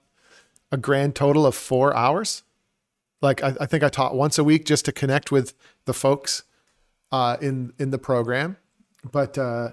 a 0.73 0.77
grand 0.77 1.15
total 1.15 1.47
of 1.47 1.55
four 1.55 1.95
hours. 1.97 2.43
Like 3.23 3.43
I, 3.43 3.55
I 3.61 3.67
think 3.67 3.83
I 3.85 3.89
taught 3.89 4.15
once 4.15 4.37
a 4.37 4.45
week 4.45 4.65
just 4.65 4.85
to 4.87 4.93
connect 4.93 5.31
with 5.33 5.55
the 5.85 5.95
folks 5.95 6.43
uh, 7.13 7.37
in 7.41 7.73
in 7.79 7.91
the 7.91 7.99
program. 7.99 8.57
But 9.11 9.39
uh, 9.39 9.71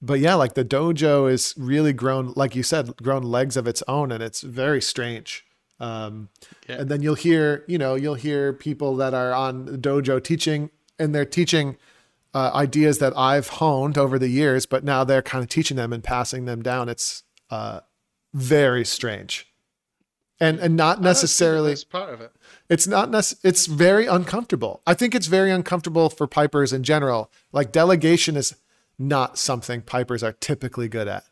but 0.00 0.18
yeah, 0.18 0.34
like 0.34 0.54
the 0.54 0.64
dojo 0.64 1.30
is 1.30 1.54
really 1.56 1.92
grown, 1.92 2.32
like 2.34 2.56
you 2.56 2.62
said, 2.62 2.96
grown 2.96 3.22
legs 3.22 3.56
of 3.56 3.66
its 3.68 3.82
own, 3.86 4.10
and 4.10 4.22
it's 4.22 4.40
very 4.40 4.80
strange. 4.80 5.44
Um, 5.78 6.28
Yeah. 6.68 6.80
And 6.80 6.88
then 6.88 7.02
you'll 7.02 7.16
hear, 7.16 7.64
you 7.66 7.76
know, 7.76 7.96
you'll 7.96 8.14
hear 8.14 8.52
people 8.52 8.96
that 8.96 9.14
are 9.14 9.32
on 9.34 9.66
dojo 9.80 10.22
teaching, 10.22 10.70
and 10.98 11.14
they're 11.14 11.24
teaching 11.24 11.76
uh, 12.34 12.50
ideas 12.54 12.98
that 12.98 13.12
I've 13.16 13.48
honed 13.48 13.98
over 13.98 14.18
the 14.18 14.28
years, 14.28 14.66
but 14.66 14.84
now 14.84 15.04
they're 15.04 15.22
kind 15.22 15.42
of 15.42 15.48
teaching 15.50 15.76
them 15.76 15.92
and 15.92 16.02
passing 16.02 16.44
them 16.46 16.62
down. 16.62 16.88
It's 16.88 17.22
uh, 17.50 17.80
very 18.32 18.84
strange, 18.84 19.52
and 20.40 20.58
and 20.58 20.76
not 20.76 21.00
necessarily 21.02 21.76
part 21.90 22.14
of 22.14 22.20
it. 22.22 22.32
it's 22.70 22.86
not 22.86 23.10
nec- 23.10 23.38
it's 23.44 23.66
very 23.66 24.06
uncomfortable 24.06 24.80
i 24.86 24.94
think 24.94 25.14
it's 25.14 25.26
very 25.26 25.50
uncomfortable 25.50 26.08
for 26.08 26.26
pipers 26.26 26.72
in 26.72 26.82
general 26.82 27.30
like 27.52 27.70
delegation 27.72 28.36
is 28.36 28.56
not 28.98 29.36
something 29.36 29.82
pipers 29.82 30.22
are 30.22 30.32
typically 30.32 30.88
good 30.88 31.06
at 31.08 31.24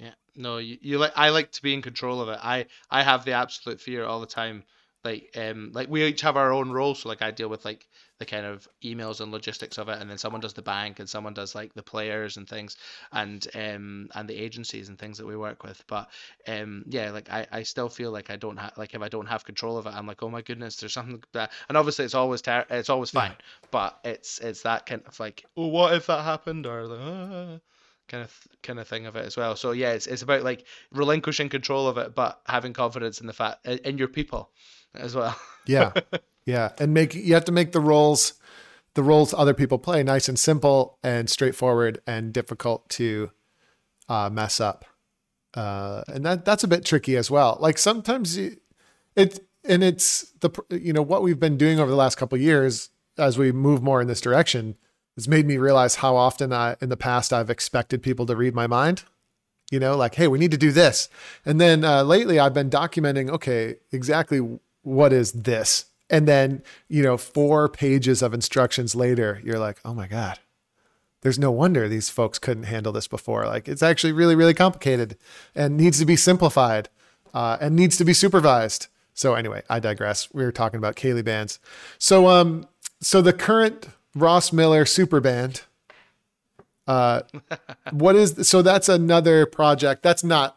Yeah. 0.00 0.14
No, 0.34 0.58
you, 0.58 0.78
you 0.80 0.98
like 0.98 1.12
I 1.16 1.30
like 1.30 1.52
to 1.52 1.62
be 1.62 1.72
in 1.74 1.82
control 1.82 2.20
of 2.20 2.28
it. 2.28 2.38
I 2.42 2.66
I 2.90 3.02
have 3.02 3.24
the 3.24 3.32
absolute 3.32 3.80
fear 3.80 4.04
all 4.04 4.20
the 4.20 4.26
time. 4.26 4.64
Like 5.04 5.30
um 5.36 5.70
like 5.72 5.88
we 5.88 6.04
each 6.04 6.22
have 6.22 6.36
our 6.36 6.52
own 6.52 6.70
role, 6.70 6.94
So 6.94 7.08
like 7.08 7.22
I 7.22 7.30
deal 7.30 7.48
with 7.48 7.64
like 7.64 7.86
the 8.18 8.24
kind 8.26 8.46
of 8.46 8.66
emails 8.82 9.20
and 9.20 9.30
logistics 9.32 9.78
of 9.78 9.88
it 9.88 10.00
and 10.00 10.08
then 10.10 10.18
someone 10.18 10.40
does 10.40 10.54
the 10.54 10.62
bank 10.62 10.98
and 11.00 11.08
someone 11.08 11.34
does 11.34 11.54
like 11.54 11.74
the 11.74 11.82
players 11.82 12.36
and 12.36 12.48
things 12.48 12.76
and 13.12 13.46
um 13.54 14.08
and 14.14 14.28
the 14.28 14.34
agencies 14.36 14.88
and 14.88 14.98
things 14.98 15.18
that 15.18 15.26
we 15.26 15.36
work 15.36 15.62
with. 15.62 15.82
But 15.86 16.08
um 16.48 16.84
yeah, 16.88 17.10
like 17.10 17.30
I, 17.30 17.46
I 17.52 17.62
still 17.62 17.88
feel 17.88 18.10
like 18.10 18.30
I 18.30 18.36
don't 18.36 18.56
have 18.56 18.72
like 18.76 18.94
if 18.94 19.02
I 19.02 19.08
don't 19.08 19.26
have 19.26 19.44
control 19.44 19.76
of 19.78 19.86
it, 19.86 19.94
I'm 19.94 20.06
like, 20.06 20.22
oh 20.22 20.30
my 20.30 20.42
goodness, 20.42 20.76
there's 20.76 20.92
something 20.94 21.22
that 21.32 21.52
and 21.68 21.76
obviously 21.76 22.04
it's 22.04 22.14
always 22.14 22.42
ter- 22.42 22.66
it's 22.70 22.90
always 22.90 23.10
Yeah. 23.12 23.20
fine. 23.20 23.32
But 23.70 23.98
it's 24.04 24.38
it's 24.38 24.62
that 24.62 24.86
kind 24.86 25.02
of 25.06 25.18
like, 25.20 25.44
oh 25.56 25.66
what 25.68 25.94
if 25.94 26.06
that 26.06 26.24
happened 26.24 26.66
or 26.66 26.86
like, 26.86 27.00
ah 27.00 27.58
kind 28.08 28.22
of 28.24 28.48
kind 28.62 28.78
of 28.78 28.86
thing 28.88 29.06
of 29.06 29.16
it 29.16 29.26
as 29.26 29.36
well. 29.36 29.56
So 29.56 29.72
yeah, 29.72 29.90
it's 29.92 30.06
it's 30.06 30.22
about 30.22 30.42
like 30.42 30.64
relinquishing 30.92 31.48
control 31.48 31.88
of 31.88 31.98
it, 31.98 32.14
but 32.14 32.40
having 32.46 32.72
confidence 32.72 33.20
in 33.20 33.26
the 33.26 33.32
fact 33.32 33.66
in 33.66 33.78
in 33.78 33.98
your 33.98 34.08
people 34.08 34.50
as 34.94 35.14
well. 35.14 35.36
yeah 35.66 35.92
yeah 36.46 36.72
and 36.78 36.94
make 36.94 37.14
you 37.14 37.34
have 37.34 37.44
to 37.44 37.52
make 37.52 37.72
the 37.72 37.80
roles 37.80 38.34
the 38.96 39.02
roles 39.02 39.34
other 39.34 39.54
people 39.54 39.78
play 39.78 40.02
nice 40.02 40.26
and 40.26 40.38
simple 40.38 40.98
and 41.02 41.28
straightforward 41.28 42.00
and 42.06 42.32
difficult 42.32 42.88
to 42.88 43.30
uh, 44.08 44.30
mess 44.32 44.58
up. 44.58 44.86
Uh, 45.54 46.02
and 46.08 46.24
that 46.24 46.44
that's 46.44 46.64
a 46.64 46.68
bit 46.68 46.84
tricky 46.84 47.16
as 47.16 47.30
well. 47.30 47.56
Like 47.60 47.78
sometimes 47.78 48.36
you, 48.36 48.56
it 49.14 49.46
and 49.64 49.84
it's 49.84 50.32
the 50.40 50.50
you 50.70 50.92
know 50.92 51.02
what 51.02 51.22
we've 51.22 51.38
been 51.38 51.56
doing 51.56 51.78
over 51.78 51.90
the 51.90 51.96
last 51.96 52.16
couple 52.16 52.36
years 52.38 52.90
as 53.18 53.38
we 53.38 53.52
move 53.52 53.82
more 53.82 54.00
in 54.00 54.08
this 54.08 54.20
direction 54.20 54.76
has 55.14 55.26
made 55.26 55.46
me 55.46 55.56
realize 55.56 55.96
how 55.96 56.16
often 56.16 56.52
I 56.52 56.76
in 56.80 56.88
the 56.88 56.96
past 56.96 57.32
I've 57.32 57.50
expected 57.50 58.02
people 58.02 58.26
to 58.26 58.36
read 58.36 58.54
my 58.54 58.66
mind. 58.66 59.04
You 59.70 59.80
know 59.80 59.96
like 59.96 60.14
hey 60.14 60.28
we 60.28 60.38
need 60.38 60.52
to 60.52 60.58
do 60.58 60.72
this. 60.72 61.08
And 61.44 61.60
then 61.60 61.84
uh, 61.84 62.02
lately 62.02 62.38
i've 62.38 62.54
been 62.54 62.70
documenting 62.70 63.28
okay 63.30 63.76
exactly 63.92 64.58
what 64.82 65.12
is 65.12 65.32
this 65.32 65.86
and 66.10 66.26
then 66.28 66.62
you 66.88 67.02
know 67.02 67.16
four 67.16 67.68
pages 67.68 68.22
of 68.22 68.32
instructions 68.32 68.94
later 68.94 69.40
you're 69.44 69.58
like 69.58 69.78
oh 69.84 69.94
my 69.94 70.06
god 70.06 70.38
there's 71.26 71.40
no 71.40 71.50
wonder 71.50 71.88
these 71.88 72.08
folks 72.08 72.38
couldn't 72.38 72.62
handle 72.64 72.92
this 72.92 73.08
before. 73.08 73.46
Like 73.46 73.66
it's 73.66 73.82
actually 73.82 74.12
really 74.12 74.36
really 74.36 74.54
complicated 74.54 75.16
and 75.56 75.76
needs 75.76 75.98
to 75.98 76.06
be 76.06 76.14
simplified 76.14 76.88
uh, 77.34 77.56
and 77.60 77.74
needs 77.74 77.96
to 77.96 78.04
be 78.04 78.12
supervised. 78.12 78.86
So 79.12 79.34
anyway 79.34 79.62
i 79.68 79.80
digress. 79.80 80.32
We 80.32 80.44
were 80.44 80.52
talking 80.52 80.78
about 80.78 80.94
Ceilidh 80.94 81.24
bands. 81.24 81.58
So 81.98 82.28
um 82.28 82.68
so 83.00 83.20
the 83.20 83.32
current 83.32 83.88
ross 84.14 84.52
miller 84.52 84.86
super 84.86 85.20
band 85.20 85.62
uh 86.86 87.22
what 87.90 88.14
is 88.14 88.48
so 88.48 88.62
that's 88.62 88.88
another 88.88 89.46
project. 89.46 90.04
That's 90.04 90.22
not 90.22 90.55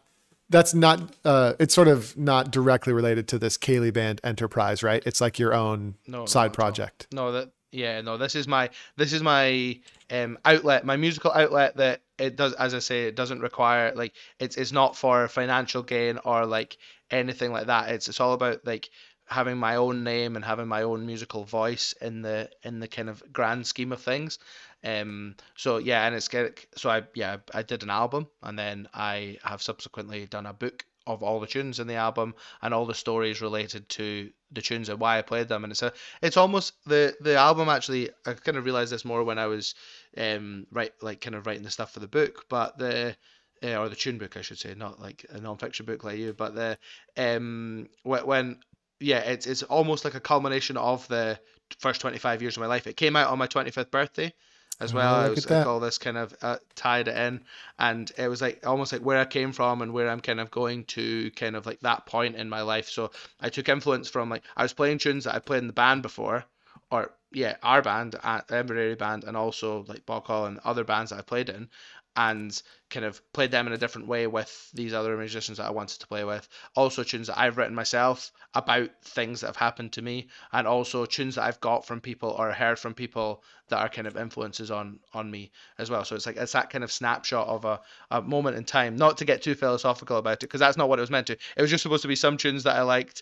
that's 0.49 0.73
not 0.73 1.15
uh 1.25 1.53
it's 1.59 1.73
sort 1.73 1.87
of 1.87 2.17
not 2.17 2.51
directly 2.51 2.93
related 2.93 3.27
to 3.29 3.39
this 3.39 3.57
Ceilidh 3.57 3.93
band 3.93 4.21
enterprise 4.23 4.83
right 4.83 5.03
it's 5.05 5.21
like 5.21 5.39
your 5.39 5.53
own 5.53 5.95
No, 6.07 6.25
side 6.25 6.53
project 6.53 7.07
No, 7.11 7.31
that 7.33 7.51
yeah, 7.71 8.01
no, 8.01 8.17
this 8.17 8.35
is 8.35 8.47
my 8.47 8.69
this 8.97 9.13
is 9.13 9.21
my 9.21 9.79
um 10.09 10.39
outlet, 10.43 10.85
my 10.85 10.97
musical 10.97 11.31
outlet 11.31 11.77
that 11.77 12.01
it 12.17 12.35
does 12.35 12.53
as 12.53 12.73
I 12.73 12.79
say, 12.79 13.03
it 13.03 13.15
doesn't 13.15 13.41
require 13.41 13.93
like 13.95 14.13
it's 14.39 14.57
it's 14.57 14.71
not 14.71 14.95
for 14.95 15.27
financial 15.27 15.83
gain 15.83 16.19
or 16.25 16.45
like 16.45 16.77
anything 17.11 17.51
like 17.51 17.67
that. 17.67 17.89
It's 17.89 18.09
it's 18.09 18.19
all 18.19 18.33
about 18.33 18.65
like 18.65 18.89
having 19.25 19.57
my 19.57 19.75
own 19.75 20.03
name 20.03 20.35
and 20.35 20.43
having 20.43 20.67
my 20.67 20.81
own 20.81 21.05
musical 21.05 21.43
voice 21.43 21.93
in 22.01 22.23
the 22.23 22.49
in 22.63 22.79
the 22.79 22.87
kind 22.87 23.09
of 23.09 23.21
grand 23.31 23.67
scheme 23.67 23.91
of 23.91 24.01
things. 24.01 24.39
Um 24.84 25.36
so 25.55 25.77
yeah, 25.77 26.05
and 26.05 26.15
it's 26.15 26.27
get 26.27 26.65
so 26.75 26.89
I 26.89 27.03
yeah, 27.13 27.38
I 27.53 27.63
did 27.63 27.84
an 27.84 27.89
album 27.89 28.27
and 28.43 28.57
then 28.57 28.88
I 28.93 29.38
have 29.43 29.61
subsequently 29.61 30.25
done 30.25 30.45
a 30.45 30.53
book 30.53 30.86
of 31.07 31.23
all 31.23 31.39
the 31.39 31.47
tunes 31.47 31.80
in 31.80 31.88
the 31.88 31.95
album 31.95 32.36
and 32.61 32.73
all 32.73 32.86
the 32.86 32.93
stories 32.93 33.41
related 33.41 33.89
to 33.89 34.30
the 34.51 34.61
tunes 34.61 34.89
and 34.89 34.99
why 34.99 35.17
I 35.17 35.23
played 35.23 35.47
them 35.47 35.63
and 35.63 35.71
it's 35.71 35.82
a 35.82 35.91
it's 36.21 36.38
almost 36.38 36.73
the 36.86 37.15
the 37.19 37.36
album 37.36 37.67
actually 37.67 38.11
I 38.25 38.34
kind 38.34 38.57
of 38.57 38.65
realized 38.65 38.91
this 38.91 39.05
more 39.05 39.23
when 39.23 39.39
I 39.39 39.47
was 39.47 39.75
um 40.17 40.67
right 40.71 40.93
like 41.01 41.21
kind 41.21 41.36
of 41.36 41.47
writing 41.47 41.63
the 41.63 41.71
stuff 41.71 41.93
for 41.93 41.99
the 41.99 42.07
book 42.07 42.45
but 42.47 42.77
the 42.77 43.15
uh, 43.63 43.75
or 43.77 43.89
the 43.89 43.95
tune 43.95 44.17
book 44.17 44.38
I 44.38 44.41
should 44.41 44.59
say 44.59 44.75
not 44.75 45.01
like 45.01 45.25
a 45.30 45.41
non-fiction 45.41 45.86
book 45.86 46.03
like 46.03 46.19
you 46.19 46.34
but 46.34 46.53
the 46.53 46.77
um 47.17 47.89
when 48.03 48.59
yeah 48.99 49.19
it's 49.19 49.47
it's 49.47 49.63
almost 49.63 50.05
like 50.05 50.15
a 50.15 50.19
culmination 50.19 50.77
of 50.77 51.07
the 51.07 51.39
first 51.77 52.01
25 52.01 52.41
years 52.41 52.57
of 52.57 52.61
my 52.61 52.67
life. 52.67 52.88
It 52.88 52.97
came 52.97 53.15
out 53.15 53.30
on 53.30 53.38
my 53.38 53.47
25th 53.47 53.91
birthday 53.91 54.34
as 54.80 54.93
well. 54.93 55.15
Oh, 55.15 55.25
I 55.25 55.30
was 55.30 55.49
like 55.49 55.65
all 55.65 55.80
this 55.80 55.97
kind 55.97 56.17
of 56.17 56.36
uh, 56.41 56.57
tied 56.75 57.07
it 57.07 57.17
in. 57.17 57.41
And 57.77 58.11
it 58.17 58.27
was 58.27 58.41
like 58.41 58.65
almost 58.65 58.93
like 58.93 59.01
where 59.01 59.19
I 59.19 59.25
came 59.25 59.51
from 59.51 59.82
and 59.82 59.93
where 59.93 60.09
I'm 60.09 60.21
kind 60.21 60.39
of 60.39 60.51
going 60.51 60.86
to 60.86 61.32
kind 61.32 61.55
of 61.55 61.65
like 61.65 61.80
that 61.82 62.05
point 62.05 62.36
in 62.36 62.49
my 62.49 62.61
life. 62.61 62.89
So 62.89 63.11
I 63.41 63.49
took 63.49 63.69
influence 63.69 64.09
from 64.09 64.30
like 64.30 64.43
I 64.55 64.63
was 64.63 64.73
playing 64.73 64.99
tunes 64.99 65.25
that 65.25 65.36
I 65.36 65.39
played 65.39 65.59
in 65.59 65.67
the 65.67 65.73
band 65.73 66.01
before 66.01 66.45
or 66.91 67.11
yeah, 67.32 67.57
our 67.61 67.82
band, 67.82 68.15
uh, 68.23 68.41
Inveraray 68.49 68.97
Band, 68.97 69.23
and 69.23 69.38
also 69.38 69.86
like 69.88 70.05
Boghall 70.05 70.47
and 70.47 70.59
other 70.63 70.84
bands 70.84 71.11
that 71.11 71.19
I 71.19 71.21
played 71.21 71.49
in, 71.49 71.69
and 72.16 72.62
kind 72.89 73.05
of 73.05 73.22
played 73.34 73.51
them 73.51 73.68
in 73.68 73.74
a 73.74 73.78
different 73.78 74.07
way 74.07 74.28
with 74.28 74.70
these 74.74 74.93
other 74.93 75.16
musicians 75.16 75.57
that 75.57 75.68
I 75.68 75.72
wanted 75.72 75.99
to 75.99 76.07
play 76.07 76.24
with. 76.24 76.47
Also, 76.76 77.03
tunes 77.03 77.28
that 77.28 77.39
I've 77.39 77.57
written 77.57 77.76
myself 77.76 78.32
about 78.53 78.89
things 79.03 79.41
that 79.41 79.47
have 79.47 79.55
happened 79.55 79.93
to 79.93 80.01
me, 80.01 80.30
and 80.51 80.68
also 80.68 81.05
tunes 81.05 81.36
that 81.36 81.43
I've 81.43 81.60
got 81.60 81.86
from 81.86 82.01
people 82.01 82.30
or 82.32 82.51
heard 82.51 82.80
from 82.80 82.93
people 82.93 83.43
that 83.70 83.78
are 83.78 83.89
kind 83.89 84.07
of 84.07 84.18
influences 84.18 84.72
on 84.72 84.99
on 85.14 85.30
me 85.30 85.51
as 85.78 85.89
well. 85.89 86.03
So 86.03 86.16
it's 86.16 86.26
like 86.26 86.38
it's 86.38 86.53
that 86.53 86.70
kind 86.72 86.84
of 86.84 86.91
snapshot 86.91 87.47
of 87.47 87.66
a, 87.66 87.80
a 88.10 88.22
moment 88.22 88.57
in 88.57 88.64
time. 88.64 88.95
Not 88.95 89.18
to 89.18 89.26
get 89.26 89.41
too 89.41 89.55
philosophical 89.55 90.18
about 90.18 90.34
it, 90.34 90.39
because 90.41 90.60
that's 90.60 90.78
not 90.78 90.89
what 90.89 90.99
it 90.99 91.01
was 91.01 91.12
meant 91.12 91.28
to. 91.28 91.38
It 91.55 91.62
was 91.62 91.70
just 91.70 91.84
supposed 91.84 92.01
to 92.01 92.07
be 92.07 92.16
some 92.16 92.38
tunes 92.38 92.64
that 92.64 92.76
I 92.76 92.82
liked 92.82 93.22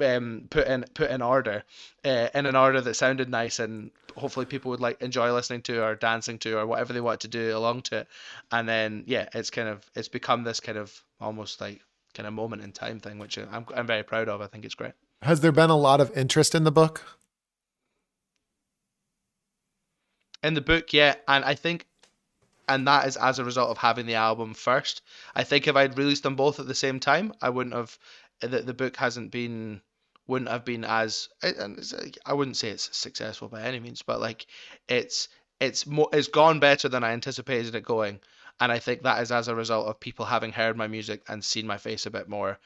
um, 0.00 0.46
put 0.50 0.66
in 0.66 0.84
put 0.94 1.10
in 1.10 1.22
order, 1.22 1.64
uh, 2.04 2.28
in 2.34 2.46
an 2.46 2.56
order 2.56 2.80
that 2.80 2.94
sounded 2.94 3.28
nice 3.28 3.58
and 3.58 3.90
hopefully 4.16 4.46
people 4.46 4.70
would 4.70 4.80
like 4.80 5.00
enjoy 5.02 5.32
listening 5.32 5.62
to 5.62 5.84
or 5.84 5.94
dancing 5.94 6.38
to 6.38 6.58
or 6.58 6.66
whatever 6.66 6.92
they 6.92 7.00
want 7.00 7.20
to 7.20 7.28
do 7.28 7.56
along 7.56 7.82
to 7.82 7.98
it. 7.98 8.08
And 8.50 8.68
then 8.68 9.04
yeah, 9.06 9.28
it's 9.34 9.50
kind 9.50 9.68
of 9.68 9.88
it's 9.94 10.08
become 10.08 10.44
this 10.44 10.60
kind 10.60 10.78
of 10.78 11.02
almost 11.20 11.60
like 11.60 11.80
kind 12.14 12.26
of 12.26 12.32
moment 12.32 12.62
in 12.62 12.72
time 12.72 13.00
thing, 13.00 13.18
which 13.18 13.38
I'm 13.38 13.66
I'm 13.74 13.86
very 13.86 14.02
proud 14.02 14.28
of. 14.28 14.40
I 14.40 14.46
think 14.46 14.64
it's 14.64 14.74
great. 14.74 14.92
has 15.22 15.40
there 15.40 15.52
been 15.52 15.70
a 15.70 15.76
lot 15.76 16.00
of 16.00 16.16
interest 16.16 16.54
in 16.54 16.64
the 16.64 16.72
book 16.72 17.04
In 20.42 20.54
the 20.54 20.60
book, 20.60 20.92
yeah, 20.92 21.16
and 21.26 21.44
I 21.44 21.56
think 21.56 21.86
and 22.68 22.86
that 22.86 23.06
is 23.06 23.16
as 23.16 23.38
a 23.38 23.44
result 23.44 23.70
of 23.70 23.78
having 23.78 24.06
the 24.06 24.14
album 24.14 24.54
first. 24.54 25.02
I 25.34 25.44
think 25.44 25.66
if 25.66 25.76
I'd 25.76 25.98
released 25.98 26.22
them 26.22 26.36
both 26.36 26.60
at 26.60 26.66
the 26.66 26.74
same 26.74 27.00
time, 27.00 27.32
I 27.40 27.50
wouldn't 27.50 27.74
have. 27.74 27.98
The, 28.40 28.60
the 28.60 28.74
book 28.74 28.96
hasn't 28.96 29.30
been 29.30 29.80
wouldn't 30.26 30.50
have 30.50 30.64
been 30.64 30.84
as 30.84 31.28
and 31.42 31.80
I 32.24 32.34
wouldn't 32.34 32.56
say 32.56 32.68
it's 32.68 32.96
successful 32.96 33.48
by 33.48 33.62
any 33.62 33.80
means, 33.80 34.02
but 34.02 34.20
like 34.20 34.46
it's 34.88 35.28
it's 35.60 35.86
more 35.86 36.08
it's 36.12 36.28
gone 36.28 36.60
better 36.60 36.88
than 36.88 37.04
I 37.04 37.12
anticipated 37.12 37.74
it 37.74 37.84
going, 37.84 38.20
and 38.60 38.70
I 38.70 38.78
think 38.78 39.02
that 39.02 39.22
is 39.22 39.32
as 39.32 39.48
a 39.48 39.54
result 39.54 39.86
of 39.86 40.00
people 40.00 40.26
having 40.26 40.52
heard 40.52 40.76
my 40.76 40.88
music 40.88 41.22
and 41.28 41.44
seen 41.44 41.66
my 41.66 41.78
face 41.78 42.06
a 42.06 42.10
bit 42.10 42.28
more 42.28 42.58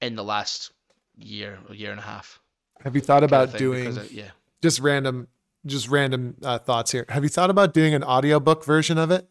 in 0.00 0.16
the 0.16 0.24
last 0.24 0.72
year 1.16 1.58
or 1.68 1.74
year 1.74 1.90
and 1.90 2.00
a 2.00 2.04
half. 2.04 2.40
Have 2.82 2.96
you 2.96 3.00
thought 3.00 3.22
about 3.22 3.56
doing 3.56 3.96
it, 3.96 4.10
yeah 4.10 4.30
just 4.62 4.78
random 4.78 5.28
just 5.66 5.88
random 5.88 6.36
uh, 6.42 6.58
thoughts 6.58 6.90
here. 6.90 7.04
Have 7.08 7.22
you 7.22 7.28
thought 7.28 7.50
about 7.50 7.74
doing 7.74 7.94
an 7.94 8.02
audiobook 8.02 8.64
version 8.64 8.98
of 8.98 9.10
it? 9.10 9.28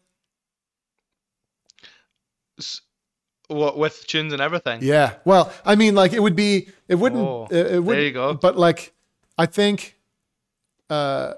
What 3.48 3.76
with 3.76 4.06
tunes 4.06 4.32
and 4.32 4.40
everything? 4.40 4.80
Yeah. 4.82 5.14
Well, 5.24 5.52
I 5.64 5.74
mean, 5.74 5.94
like 5.94 6.12
it 6.12 6.20
would 6.20 6.36
be, 6.36 6.68
it 6.88 6.94
wouldn't. 6.94 7.20
Oh, 7.22 7.48
it, 7.50 7.72
it 7.72 7.84
would, 7.84 7.96
there 7.96 8.04
you 8.04 8.12
go. 8.12 8.34
But 8.34 8.56
like, 8.56 8.92
I 9.36 9.46
think, 9.46 9.96
uh, 10.88 11.34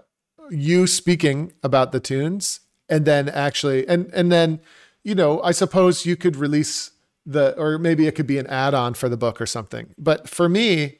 you 0.50 0.86
speaking 0.86 1.52
about 1.62 1.92
the 1.92 2.00
tunes, 2.00 2.60
and 2.88 3.04
then 3.04 3.28
actually, 3.28 3.88
and 3.88 4.10
and 4.12 4.30
then, 4.30 4.60
you 5.02 5.14
know, 5.14 5.40
I 5.42 5.52
suppose 5.52 6.04
you 6.04 6.16
could 6.16 6.36
release 6.36 6.90
the, 7.26 7.58
or 7.58 7.78
maybe 7.78 8.06
it 8.06 8.14
could 8.14 8.26
be 8.26 8.38
an 8.38 8.46
add-on 8.48 8.94
for 8.94 9.08
the 9.08 9.16
book 9.16 9.40
or 9.40 9.46
something. 9.46 9.94
But 9.96 10.28
for 10.28 10.48
me, 10.48 10.98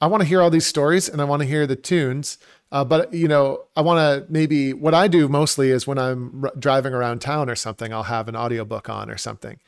I 0.00 0.06
want 0.06 0.22
to 0.22 0.26
hear 0.26 0.40
all 0.40 0.50
these 0.50 0.66
stories, 0.66 1.08
and 1.08 1.20
I 1.20 1.24
want 1.24 1.42
to 1.42 1.48
hear 1.48 1.66
the 1.66 1.76
tunes. 1.76 2.38
Uh, 2.72 2.84
but 2.84 3.12
you 3.14 3.28
know, 3.28 3.64
I 3.76 3.82
want 3.82 3.98
to 3.98 4.32
maybe 4.32 4.72
what 4.72 4.94
I 4.94 5.06
do 5.08 5.28
mostly 5.28 5.70
is 5.70 5.86
when 5.86 5.98
I'm 5.98 6.44
r- 6.44 6.52
driving 6.58 6.94
around 6.94 7.20
town 7.20 7.48
or 7.48 7.54
something, 7.54 7.92
I'll 7.92 8.04
have 8.04 8.28
an 8.28 8.34
audiobook 8.36 8.88
on 8.88 9.10
or 9.10 9.16
something. 9.16 9.58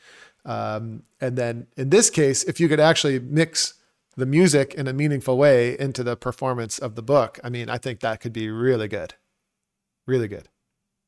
Um, 0.49 1.03
and 1.21 1.37
then 1.37 1.67
in 1.77 1.91
this 1.91 2.09
case, 2.09 2.43
if 2.45 2.59
you 2.59 2.69
could 2.69 2.81
actually 2.81 3.19
mix 3.19 3.75
the 4.17 4.25
music 4.25 4.75
in 4.75 4.89
a 4.89 4.95
meaningful 4.95 5.37
way 5.37 5.79
into 5.79 6.03
the 6.03 6.17
performance 6.17 6.79
of 6.79 6.95
the 6.95 7.03
book, 7.03 7.39
I 7.45 7.51
mean, 7.51 7.69
I 7.69 7.77
think 7.77 8.01
that 8.01 8.21
could 8.21 8.33
be 8.33 8.49
really 8.49 8.89
good. 8.89 9.15
Really 10.07 10.27
good. 10.27 10.49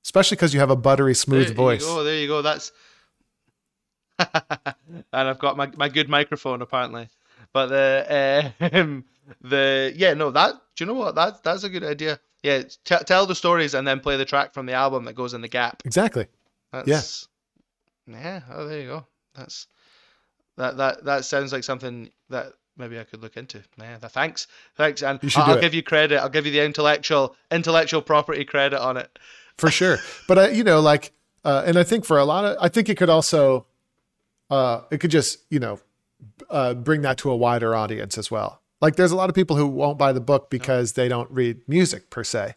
Especially 0.05 0.37
because 0.37 0.53
you 0.53 0.61
have 0.61 0.71
a 0.71 0.77
buttery 0.77 1.15
smooth 1.15 1.47
there 1.47 1.55
voice. 1.55 1.85
Oh, 1.87 2.05
there 2.05 2.17
you 2.17 2.29
go. 2.29 2.43
That's 2.43 2.71
and 4.19 4.75
I've 5.13 5.39
got 5.39 5.57
my, 5.57 5.71
my 5.75 5.89
good 5.89 6.11
microphone 6.11 6.61
apparently. 6.61 7.09
But 7.55 7.67
the 7.67 8.53
uh, 8.61 9.01
the 9.41 9.93
yeah 9.97 10.15
no 10.15 10.31
that 10.31 10.55
do 10.77 10.85
you 10.85 10.87
know 10.87 10.95
what 10.95 11.15
that 11.15 11.43
that's 11.43 11.65
a 11.65 11.71
good 11.71 11.85
idea. 11.85 12.21
Yeah, 12.43 12.63
t- 12.63 13.05
tell 13.07 13.27
the 13.27 13.35
stories 13.35 13.75
and 13.75 13.87
then 13.87 14.01
play 14.01 14.17
the 14.17 14.25
track 14.25 14.53
from 14.53 14.67
the 14.67 14.73
album 14.73 15.05
that 15.05 15.15
goes 15.15 15.35
in 15.35 15.41
the 15.41 15.49
gap. 15.49 15.83
Exactly. 15.85 16.27
That's, 16.73 17.29
yeah. 18.07 18.19
Yeah. 18.19 18.41
Oh, 18.51 18.67
there 18.67 18.81
you 18.81 18.87
go. 18.87 19.07
That's 19.35 19.67
that 20.57 20.77
that 20.77 21.05
that 21.05 21.25
sounds 21.25 21.53
like 21.53 21.65
something 21.65 22.11
that 22.29 22.53
maybe 22.77 22.99
I 22.99 23.05
could 23.05 23.23
look 23.23 23.37
into. 23.37 23.63
Yeah, 23.79 23.99
thanks, 23.99 24.47
thanks, 24.77 25.03
and 25.03 25.21
I'll, 25.37 25.55
I'll 25.55 25.61
give 25.61 25.75
you 25.75 25.83
credit. 25.83 26.19
I'll 26.19 26.29
give 26.29 26.47
you 26.47 26.53
the 26.53 26.65
intellectual 26.65 27.37
intellectual 27.51 28.03
property 28.03 28.45
credit 28.45 28.81
on 28.81 28.97
it. 28.97 29.19
For 29.59 29.71
sure, 29.71 29.99
but 30.27 30.39
uh, 30.39 30.49
you 30.49 30.65
know, 30.65 30.81
like, 30.81 31.13
uh, 31.45 31.63
and 31.67 31.79
I 31.79 31.85
think 31.85 32.05
for 32.05 32.19
a 32.19 32.25
lot 32.25 32.45
of, 32.45 32.57
I 32.61 32.69
think 32.69 32.89
it 32.89 32.97
could 32.97 33.11
also, 33.11 33.67
uh, 34.51 34.83
it 34.91 34.99
could 34.99 35.11
just 35.11 35.41
you 35.51 35.61
know, 35.61 35.81
uh, 36.49 36.75
bring 36.75 37.03
that 37.03 37.19
to 37.19 37.31
a 37.31 37.37
wider 37.37 37.75
audience 37.75 38.19
as 38.19 38.31
well. 38.31 38.61
Like, 38.81 38.97
there's 38.97 39.13
a 39.13 39.17
lot 39.17 39.29
of 39.29 39.35
people 39.35 39.57
who 39.57 39.67
won't 39.67 39.99
buy 39.99 40.13
the 40.13 40.21
book 40.21 40.49
because 40.49 40.97
no. 40.97 41.03
they 41.03 41.09
don't 41.09 41.31
read 41.31 41.61
music 41.69 42.09
per 42.09 42.25
se, 42.25 42.55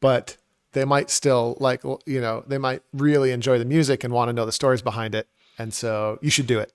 but 0.00 0.38
they 0.72 0.86
might 0.86 1.10
still 1.10 1.58
like, 1.60 1.82
you 2.06 2.20
know, 2.20 2.42
they 2.46 2.56
might 2.56 2.82
really 2.94 3.30
enjoy 3.30 3.58
the 3.58 3.66
music 3.66 4.02
and 4.02 4.14
want 4.14 4.30
to 4.30 4.32
know 4.32 4.46
the 4.46 4.52
stories 4.52 4.80
behind 4.80 5.14
it 5.14 5.28
and 5.58 5.72
so 5.72 6.18
you 6.22 6.30
should 6.30 6.46
do 6.46 6.58
it. 6.60 6.72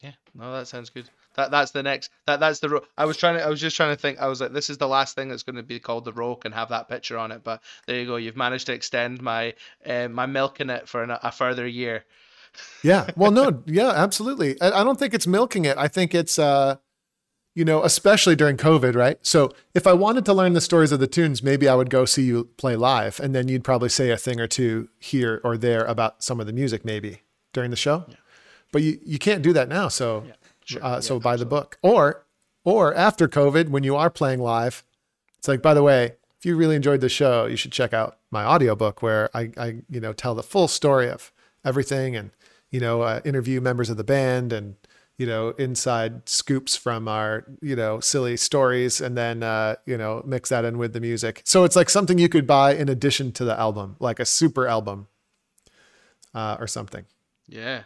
Yeah, 0.00 0.12
no, 0.34 0.52
that 0.52 0.66
sounds 0.66 0.90
good. 0.90 1.08
That 1.36 1.50
that's 1.50 1.70
the 1.70 1.82
next. 1.82 2.10
That 2.26 2.40
that's 2.40 2.60
the. 2.60 2.68
Ro- 2.70 2.84
I 2.98 3.04
was 3.04 3.16
trying 3.16 3.36
to. 3.36 3.44
I 3.44 3.48
was 3.48 3.60
just 3.60 3.76
trying 3.76 3.94
to 3.94 4.00
think. 4.00 4.18
I 4.18 4.26
was 4.26 4.40
like, 4.40 4.52
this 4.52 4.68
is 4.70 4.78
the 4.78 4.88
last 4.88 5.14
thing 5.14 5.28
that's 5.28 5.42
going 5.42 5.56
to 5.56 5.62
be 5.62 5.78
called 5.78 6.04
the 6.04 6.12
roke 6.12 6.44
and 6.44 6.54
have 6.54 6.70
that 6.70 6.88
picture 6.88 7.18
on 7.18 7.30
it. 7.32 7.44
But 7.44 7.62
there 7.86 8.00
you 8.00 8.06
go. 8.06 8.16
You've 8.16 8.36
managed 8.36 8.66
to 8.66 8.72
extend 8.72 9.22
my 9.22 9.54
uh, 9.86 10.08
my 10.08 10.26
milking 10.26 10.70
it 10.70 10.88
for 10.88 11.02
an, 11.02 11.10
a 11.10 11.30
further 11.30 11.66
year. 11.66 12.04
yeah. 12.82 13.08
Well, 13.16 13.30
no. 13.30 13.62
Yeah. 13.66 13.90
Absolutely. 13.90 14.60
I, 14.60 14.80
I 14.80 14.84
don't 14.84 14.98
think 14.98 15.14
it's 15.14 15.26
milking 15.26 15.66
it. 15.66 15.76
I 15.78 15.86
think 15.88 16.14
it's. 16.14 16.38
uh 16.38 16.76
you 17.54 17.64
know, 17.64 17.82
especially 17.82 18.36
during 18.36 18.56
COVID, 18.56 18.94
right? 18.94 19.18
So 19.22 19.52
if 19.74 19.86
I 19.86 19.92
wanted 19.92 20.24
to 20.26 20.34
learn 20.34 20.52
the 20.52 20.60
stories 20.60 20.92
of 20.92 21.00
the 21.00 21.06
tunes, 21.06 21.42
maybe 21.42 21.68
I 21.68 21.74
would 21.74 21.90
go 21.90 22.04
see 22.04 22.22
you 22.22 22.44
play 22.56 22.76
live, 22.76 23.18
and 23.20 23.34
then 23.34 23.48
you'd 23.48 23.64
probably 23.64 23.88
say 23.88 24.10
a 24.10 24.16
thing 24.16 24.40
or 24.40 24.46
two 24.46 24.88
here 24.98 25.40
or 25.42 25.56
there 25.56 25.84
about 25.84 26.22
some 26.22 26.40
of 26.40 26.46
the 26.46 26.52
music, 26.52 26.84
maybe 26.84 27.22
during 27.52 27.70
the 27.70 27.76
show. 27.76 28.04
Yeah. 28.08 28.14
But 28.72 28.82
you 28.82 29.00
you 29.04 29.18
can't 29.18 29.42
do 29.42 29.52
that 29.52 29.68
now, 29.68 29.88
so 29.88 30.24
yeah, 30.26 30.32
sure. 30.64 30.84
uh, 30.84 31.00
so 31.00 31.14
yeah, 31.14 31.20
buy 31.20 31.36
the 31.36 31.46
book, 31.46 31.78
or 31.82 32.24
or 32.64 32.94
after 32.94 33.26
COVID, 33.26 33.68
when 33.68 33.82
you 33.82 33.96
are 33.96 34.10
playing 34.10 34.40
live, 34.40 34.84
it's 35.38 35.48
like, 35.48 35.62
by 35.62 35.74
the 35.74 35.82
way, 35.82 36.12
if 36.38 36.46
you 36.46 36.54
really 36.54 36.76
enjoyed 36.76 37.00
the 37.00 37.08
show, 37.08 37.46
you 37.46 37.56
should 37.56 37.72
check 37.72 37.92
out 37.92 38.18
my 38.30 38.44
audiobook 38.44 39.02
where 39.02 39.28
I 39.34 39.50
I 39.56 39.76
you 39.88 40.00
know 40.00 40.12
tell 40.12 40.34
the 40.34 40.42
full 40.42 40.68
story 40.68 41.08
of 41.08 41.32
everything 41.64 42.14
and 42.14 42.30
you 42.70 42.78
know 42.80 43.02
uh, 43.02 43.20
interview 43.24 43.60
members 43.60 43.90
of 43.90 43.96
the 43.96 44.04
band 44.04 44.52
and 44.52 44.76
you 45.20 45.26
know, 45.26 45.50
inside 45.58 46.26
scoops 46.26 46.76
from 46.76 47.06
our, 47.06 47.44
you 47.60 47.76
know, 47.76 48.00
silly 48.00 48.38
stories 48.38 49.02
and 49.02 49.18
then, 49.18 49.42
uh, 49.42 49.76
you 49.84 49.98
know, 49.98 50.22
mix 50.24 50.48
that 50.48 50.64
in 50.64 50.78
with 50.78 50.94
the 50.94 51.00
music. 51.00 51.42
So 51.44 51.64
it's 51.64 51.76
like 51.76 51.90
something 51.90 52.16
you 52.16 52.30
could 52.30 52.46
buy 52.46 52.74
in 52.74 52.88
addition 52.88 53.30
to 53.32 53.44
the 53.44 53.52
album, 53.52 53.96
like 54.00 54.18
a 54.18 54.24
super 54.24 54.66
album 54.66 55.08
uh, 56.32 56.56
or 56.58 56.66
something. 56.66 57.04
Yeah. 57.46 57.82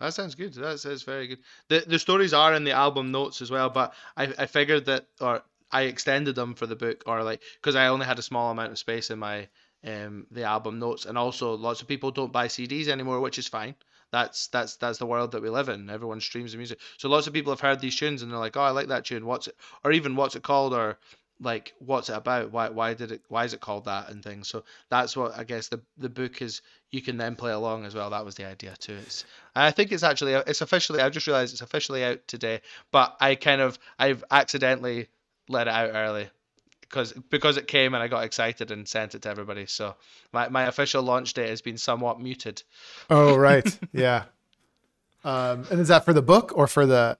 That 0.00 0.14
sounds 0.14 0.34
good. 0.34 0.54
That 0.54 0.80
sounds 0.80 1.02
very 1.02 1.26
good. 1.26 1.40
The 1.68 1.84
the 1.86 1.98
stories 1.98 2.32
are 2.32 2.54
in 2.54 2.64
the 2.64 2.72
album 2.72 3.12
notes 3.12 3.42
as 3.42 3.50
well, 3.50 3.68
but 3.68 3.92
I, 4.16 4.32
I 4.38 4.46
figured 4.46 4.86
that, 4.86 5.04
or 5.20 5.42
I 5.70 5.82
extended 5.82 6.34
them 6.34 6.54
for 6.54 6.66
the 6.66 6.76
book, 6.76 7.02
or 7.04 7.22
like, 7.24 7.42
because 7.60 7.76
I 7.76 7.88
only 7.88 8.06
had 8.06 8.18
a 8.18 8.22
small 8.22 8.50
amount 8.50 8.72
of 8.72 8.78
space 8.78 9.10
in 9.10 9.18
my 9.18 9.48
um 9.84 10.26
the 10.30 10.44
album 10.44 10.78
notes, 10.78 11.04
and 11.04 11.18
also 11.18 11.54
lots 11.54 11.82
of 11.82 11.88
people 11.88 12.10
don't 12.10 12.32
buy 12.32 12.46
CDs 12.46 12.88
anymore, 12.88 13.20
which 13.20 13.38
is 13.38 13.48
fine 13.48 13.74
that's 14.10 14.48
that's 14.48 14.76
that's 14.76 14.98
the 14.98 15.06
world 15.06 15.32
that 15.32 15.42
we 15.42 15.50
live 15.50 15.68
in. 15.68 15.90
Everyone 15.90 16.20
streams 16.20 16.52
the 16.52 16.58
music. 16.58 16.78
So 16.96 17.08
lots 17.08 17.26
of 17.26 17.32
people 17.32 17.52
have 17.52 17.60
heard 17.60 17.80
these 17.80 17.96
tunes 17.96 18.22
and 18.22 18.30
they're 18.30 18.38
like, 18.38 18.56
"Oh, 18.56 18.62
I 18.62 18.70
like 18.70 18.88
that 18.88 19.04
tune. 19.04 19.26
What's 19.26 19.48
it?" 19.48 19.56
Or 19.84 19.92
even 19.92 20.16
"What's 20.16 20.36
it 20.36 20.42
called?" 20.42 20.72
Or 20.74 20.98
like, 21.40 21.74
"What's 21.78 22.08
it 22.08 22.16
about? 22.16 22.50
Why 22.50 22.68
why 22.68 22.94
did 22.94 23.12
it? 23.12 23.22
Why 23.28 23.44
is 23.44 23.52
it 23.52 23.60
called 23.60 23.84
that?" 23.84 24.08
And 24.10 24.22
things. 24.22 24.48
So 24.48 24.64
that's 24.88 25.16
what 25.16 25.38
I 25.38 25.44
guess 25.44 25.68
the 25.68 25.80
the 25.98 26.08
book 26.08 26.42
is. 26.42 26.62
You 26.90 27.02
can 27.02 27.18
then 27.18 27.36
play 27.36 27.52
along 27.52 27.84
as 27.84 27.94
well. 27.94 28.08
That 28.10 28.24
was 28.24 28.36
the 28.36 28.46
idea 28.46 28.74
too. 28.78 28.94
It's 28.94 29.24
I 29.54 29.70
think 29.72 29.92
it's 29.92 30.02
actually 30.02 30.32
it's 30.32 30.62
officially. 30.62 31.00
I've 31.00 31.12
just 31.12 31.26
realized 31.26 31.52
it's 31.52 31.62
officially 31.62 32.04
out 32.04 32.26
today. 32.26 32.62
But 32.90 33.16
I 33.20 33.34
kind 33.34 33.60
of 33.60 33.78
I've 33.98 34.24
accidentally 34.30 35.08
let 35.48 35.68
it 35.68 35.74
out 35.74 35.90
early 35.94 36.30
because 36.88 37.12
because 37.30 37.56
it 37.56 37.66
came 37.66 37.94
and 37.94 38.02
I 38.02 38.08
got 38.08 38.24
excited 38.24 38.70
and 38.70 38.86
sent 38.86 39.14
it 39.14 39.22
to 39.22 39.28
everybody. 39.28 39.66
So 39.66 39.94
my, 40.32 40.48
my 40.48 40.64
official 40.64 41.02
launch 41.02 41.34
date 41.34 41.50
has 41.50 41.60
been 41.60 41.78
somewhat 41.78 42.20
muted. 42.20 42.62
Oh 43.10 43.36
right, 43.48 43.78
yeah. 43.92 44.24
Um, 45.24 45.66
and 45.70 45.80
is 45.80 45.88
that 45.88 46.04
for 46.04 46.12
the 46.12 46.22
book 46.22 46.52
or 46.54 46.66
for 46.66 46.86
the? 46.86 47.18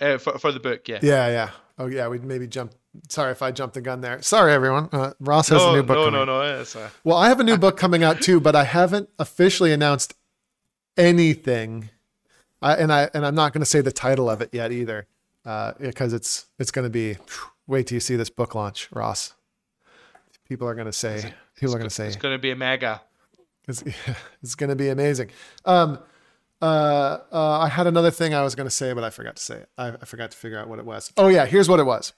Uh, 0.00 0.18
for 0.18 0.38
for 0.38 0.52
the 0.52 0.60
book, 0.60 0.88
yeah. 0.88 1.00
Yeah, 1.02 1.26
yeah. 1.28 1.50
Oh 1.78 1.86
yeah, 1.86 2.08
we'd 2.08 2.24
maybe 2.24 2.46
jump. 2.46 2.72
Sorry 3.08 3.32
if 3.32 3.42
I 3.42 3.52
jumped 3.52 3.74
the 3.74 3.80
gun 3.80 4.00
there. 4.00 4.20
Sorry 4.22 4.52
everyone. 4.52 4.88
Uh, 4.92 5.12
Ross 5.20 5.48
has 5.48 5.58
no, 5.58 5.70
a 5.70 5.76
new 5.76 5.82
book. 5.82 5.96
No, 5.96 6.04
coming. 6.06 6.12
no, 6.12 6.24
no, 6.24 6.64
no. 6.74 6.80
Uh... 6.80 6.88
Well, 7.04 7.16
I 7.16 7.28
have 7.28 7.40
a 7.40 7.44
new 7.44 7.56
book 7.56 7.76
coming 7.76 8.02
out 8.02 8.20
too, 8.20 8.40
but 8.40 8.56
I 8.56 8.64
haven't 8.64 9.08
officially 9.18 9.72
announced 9.72 10.14
anything. 10.96 11.90
I, 12.62 12.74
and 12.76 12.92
I 12.92 13.10
and 13.14 13.24
I'm 13.24 13.34
not 13.34 13.52
going 13.52 13.62
to 13.62 13.66
say 13.66 13.80
the 13.80 13.92
title 13.92 14.28
of 14.28 14.40
it 14.40 14.50
yet 14.52 14.72
either, 14.72 15.06
uh, 15.44 15.72
because 15.78 16.12
it's 16.12 16.46
it's 16.58 16.70
going 16.70 16.84
to 16.84 16.90
be. 16.90 17.14
Whew, 17.14 17.50
wait 17.70 17.86
till 17.86 17.96
you 17.96 18.00
see 18.00 18.16
this 18.16 18.30
book 18.30 18.54
launch, 18.54 18.88
Ross. 18.92 19.34
People 20.46 20.66
are 20.68 20.74
going 20.74 20.86
to 20.86 20.92
say, 20.92 21.32
people 21.54 21.74
are 21.74 21.78
going 21.78 21.88
to 21.88 21.94
say, 21.94 22.08
it's 22.08 22.16
going 22.16 22.34
to 22.34 22.38
be 22.38 22.50
a 22.50 22.56
mega. 22.56 23.00
It's, 23.68 23.82
it's 24.42 24.56
going 24.56 24.70
to 24.70 24.76
be 24.76 24.88
amazing. 24.88 25.30
Um, 25.64 26.00
uh, 26.60 27.18
uh, 27.32 27.60
I 27.60 27.68
had 27.68 27.86
another 27.86 28.10
thing 28.10 28.34
I 28.34 28.42
was 28.42 28.56
going 28.56 28.66
to 28.66 28.74
say, 28.74 28.92
but 28.92 29.04
I 29.04 29.10
forgot 29.10 29.36
to 29.36 29.42
say 29.42 29.56
it. 29.58 29.68
I, 29.78 29.88
I 29.88 30.04
forgot 30.04 30.32
to 30.32 30.36
figure 30.36 30.58
out 30.58 30.68
what 30.68 30.80
it 30.80 30.84
was. 30.84 31.12
Oh 31.16 31.28
yeah, 31.28 31.46
here's 31.46 31.68
what 31.68 31.78
it 31.78 31.84
was. 31.84 32.12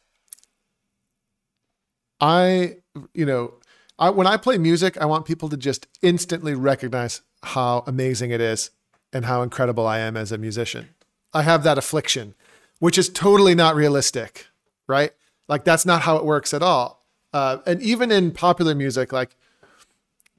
I, 2.21 2.79
you 3.13 3.27
know, 3.27 3.55
I, 3.99 4.11
when 4.11 4.27
I 4.27 4.39
play 4.39 4.57
music, 4.57 4.97
I 4.97 5.05
want 5.05 5.27
people 5.27 5.49
to 5.51 5.57
just 5.57 5.87
instantly 6.01 6.55
recognize 6.55 7.21
how 7.43 7.85
amazing 7.87 8.31
it 8.31 8.41
is 8.41 8.71
and 9.13 9.27
how 9.27 9.43
incredible 9.43 9.87
I 9.87 9.99
am 9.99 10.17
as 10.17 10.33
a 10.33 10.39
musician. 10.39 10.89
I 11.35 11.43
have 11.43 11.63
that 11.65 11.79
affliction, 11.79 12.35
which 12.79 12.97
is 12.97 13.09
totally 13.09 13.55
not 13.55 13.75
realistic, 13.75 14.47
right? 14.87 15.13
Like 15.49 15.65
that's 15.65 15.85
not 15.85 16.03
how 16.03 16.17
it 16.17 16.25
works 16.25 16.55
at 16.55 16.63
all. 16.63 17.05
Uh, 17.33 17.59
and 17.67 17.83
even 17.83 18.11
in 18.11 18.31
popular 18.31 18.75
music, 18.75 19.13
like 19.13 19.37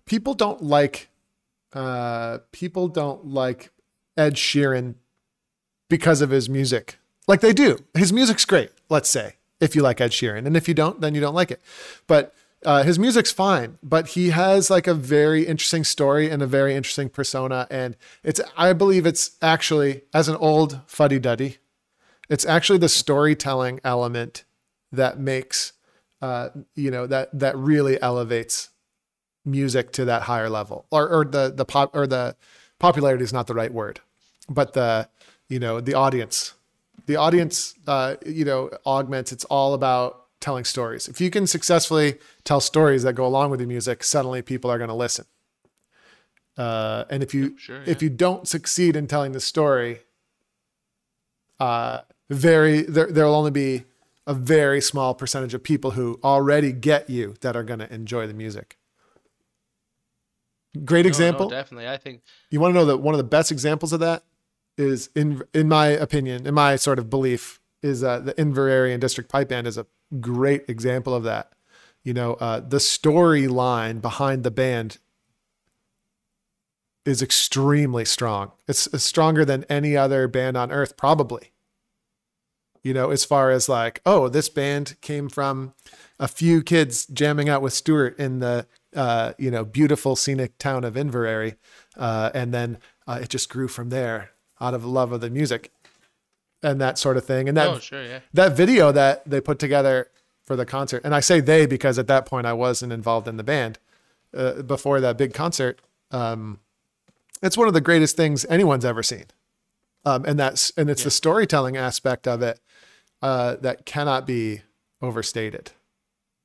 people 0.06 0.34
don't 0.34 0.64
like 0.64 1.10
uh, 1.74 2.40
people 2.52 2.88
don't 2.88 3.28
like 3.28 3.72
Ed 4.16 4.36
Sheeran 4.36 4.96
because 5.90 6.22
of 6.22 6.30
his 6.30 6.50
music. 6.50 6.98
Like 7.28 7.42
they 7.42 7.54
do. 7.54 7.80
His 7.94 8.14
music's 8.14 8.46
great. 8.46 8.72
Let's 8.90 9.10
say 9.10 9.36
if 9.60 9.76
you 9.76 9.82
like 9.82 10.02
Ed 10.02 10.12
Sheeran, 10.12 10.46
and 10.46 10.56
if 10.56 10.68
you 10.68 10.74
don't, 10.74 11.02
then 11.02 11.16
you 11.16 11.22
don't 11.22 11.36
like 11.36 11.52
it. 11.52 11.62
But 12.08 12.34
Uh, 12.66 12.82
his 12.84 12.98
music's 12.98 13.34
fine, 13.34 13.78
but 13.84 14.16
he 14.16 14.30
has 14.30 14.70
like 14.70 14.88
a 14.88 14.94
very 14.94 15.46
interesting 15.46 15.84
story 15.84 16.32
and 16.32 16.42
a 16.42 16.48
very 16.48 16.74
interesting 16.74 17.10
persona. 17.10 17.68
And 17.70 17.98
it's, 18.24 18.40
I 18.56 18.72
believe 18.72 19.06
it's 19.06 19.32
actually, 19.42 20.04
as 20.14 20.30
an 20.30 20.38
old 20.38 20.80
fuddy 20.88 21.20
duddy, 21.20 21.58
it's 22.30 22.46
actually 22.46 22.80
the 22.80 22.88
storytelling 22.88 23.82
element 23.84 24.46
that 24.94 25.20
makes, 25.20 25.74
uh, 26.22 26.50
you 26.76 26.90
know, 26.90 27.06
that, 27.08 27.38
that 27.38 27.58
really 27.58 28.02
elevates 28.02 28.70
music 29.44 29.92
to 29.92 30.06
that 30.06 30.22
higher 30.24 30.50
level 30.50 30.86
or, 30.90 31.10
or 31.10 31.26
the, 31.26 31.52
the 31.54 31.66
pop 31.66 31.94
or 31.94 32.08
the 32.08 32.36
popularity 32.80 33.24
is 33.24 33.34
not 33.34 33.48
the 33.48 33.54
right 33.54 33.74
word, 33.74 34.00
but 34.48 34.74
the, 34.74 35.10
you 35.50 35.60
know, 35.60 35.82
the 35.82 35.94
audience, 35.94 36.54
the 37.08 37.18
audience, 37.18 37.74
uh, 37.88 38.16
you 38.26 38.46
know, 38.46 38.70
augments. 38.86 39.32
It's 39.32 39.44
all 39.46 39.74
about 39.74 40.28
telling 40.40 40.64
stories. 40.64 41.08
If 41.08 41.20
you 41.20 41.30
can 41.30 41.48
successfully 41.48 42.20
tell 42.44 42.62
stories 42.62 43.04
that 43.04 43.14
go 43.14 43.26
along 43.26 43.52
with 43.52 43.60
the 43.60 43.66
music, 43.66 44.04
suddenly 44.04 44.42
people 44.42 44.72
are 44.72 44.78
going 44.78 44.90
to 44.90 44.94
listen. 44.96 45.26
Uh, 46.58 47.06
and 47.10 47.24
if 47.24 47.34
you 47.34 47.58
Sure, 47.58 47.82
if 47.86 48.04
you 48.04 48.10
don't 48.10 48.48
succeed 48.48 48.96
in 48.96 49.08
telling 49.08 49.32
the 49.32 49.40
story, 49.40 50.00
uh, 51.60 52.02
very 52.30 52.82
there 52.84 53.12
there 53.12 53.26
will 53.26 53.36
only 53.36 53.52
be 53.52 53.86
a 54.26 54.34
very 54.34 54.80
small 54.82 55.14
percentage 55.14 55.54
of 55.54 55.64
people 55.64 55.92
who 55.92 56.20
already 56.24 56.72
get 56.72 57.10
you 57.10 57.36
that 57.42 57.56
are 57.56 57.64
going 57.64 57.80
to 57.80 57.94
enjoy 57.94 58.26
the 58.28 58.34
music. 58.34 58.78
Great 60.86 61.02
No, 61.02 61.04
no, 61.04 61.10
example. 61.10 61.50
definitely. 61.50 61.88
I 61.88 61.98
think 61.98 62.22
You 62.50 62.60
want 62.60 62.74
to 62.74 62.80
know 62.80 62.86
that 62.86 62.98
one 62.98 63.14
of 63.14 63.18
the 63.18 63.24
best 63.24 63.52
examples 63.52 63.94
of 63.94 64.00
that 64.00 64.24
is 64.78 65.10
in 65.16 65.44
in 65.54 65.68
my 65.70 65.88
opinion, 65.88 66.48
in 66.48 66.54
my 66.54 66.76
sort 66.78 66.98
of 67.00 67.10
belief, 67.10 67.60
is 67.84 68.04
uh, 68.04 68.20
the 68.20 68.34
Inveraray 68.36 68.92
and 68.92 69.00
District 69.02 69.30
Pipe 69.30 69.50
Band 69.50 69.68
is 69.68 69.78
a 69.78 69.86
great 70.20 70.64
example 70.68 71.14
of 71.14 71.24
that. 71.24 71.52
You 72.04 72.14
know, 72.14 72.34
uh, 72.36 72.60
the 72.60 72.78
storyline 72.78 74.02
behind 74.02 74.44
the 74.44 74.52
band 74.52 74.98
is 77.06 77.22
extremely 77.22 78.06
strong. 78.06 78.52
It's 78.68 78.88
stronger 79.04 79.46
than 79.46 79.66
any 79.66 79.96
other 79.96 80.28
band 80.28 80.58
on 80.58 80.72
earth, 80.72 80.98
probably. 80.98 81.52
You 82.84 82.94
know, 82.94 83.12
as 83.12 83.24
far 83.24 83.50
as 83.50 83.70
like, 83.70 84.02
oh, 84.06 84.28
this 84.28 84.50
band 84.50 84.96
came 85.00 85.30
from 85.30 85.74
a 86.20 86.28
few 86.28 86.62
kids 86.62 87.06
jamming 87.06 87.48
out 87.48 87.62
with 87.62 87.74
Stuart 87.74 88.20
in 88.20 88.40
the 88.40 88.68
uh, 88.96 89.34
you 89.38 89.50
know 89.50 89.64
beautiful 89.64 90.16
scenic 90.16 90.58
town 90.58 90.84
of 90.84 90.96
Inveraray, 90.96 91.56
uh, 91.98 92.30
and 92.34 92.54
then 92.54 92.78
uh, 93.08 93.20
it 93.22 93.30
just 93.30 93.50
grew 93.50 93.68
from 93.68 93.90
there 93.90 94.32
out 94.60 94.74
of 94.74 94.86
love 94.86 95.12
of 95.12 95.22
the 95.22 95.30
music 95.30 95.72
and 96.62 96.80
that 96.80 96.98
sort 96.98 97.18
of 97.18 97.26
thing. 97.26 97.48
And 97.48 97.58
that 97.58 97.68
oh 97.68 97.80
sure, 97.80 98.04
yeah. 98.04 98.20
that 98.34 98.56
video 98.56 98.92
that 98.92 99.30
they 99.30 99.42
put 99.42 99.60
together 99.60 100.10
for 100.46 100.56
the 100.56 100.66
concert, 100.66 101.04
and 101.06 101.16
I 101.16 101.20
say 101.20 101.40
they 101.40 101.66
because 101.66 101.98
at 101.98 102.08
that 102.08 102.26
point 102.26 102.48
I 102.48 102.54
wasn't 102.54 102.94
involved 102.94 103.28
in 103.28 103.38
the 103.38 103.44
band 103.44 103.80
uh, 104.36 104.62
before 104.62 105.00
that 105.00 105.18
big 105.18 105.34
concert. 105.34 105.82
Um, 106.12 106.60
it's 107.42 107.58
one 107.58 107.68
of 107.68 107.74
the 107.74 107.82
greatest 107.82 108.16
things 108.16 108.46
anyone's 108.46 108.86
ever 108.86 109.04
seen, 109.04 109.26
um, 110.06 110.26
and 110.26 110.40
that's 110.40 110.72
and 110.78 110.90
it's 110.90 111.04
the 111.04 111.12
storytelling 111.12 111.78
aspect 111.78 112.28
of 112.28 112.42
it 112.42 112.60
uh, 113.24 113.56
that 113.62 113.86
cannot 113.86 114.28
be 114.28 114.62
overstated, 115.02 115.72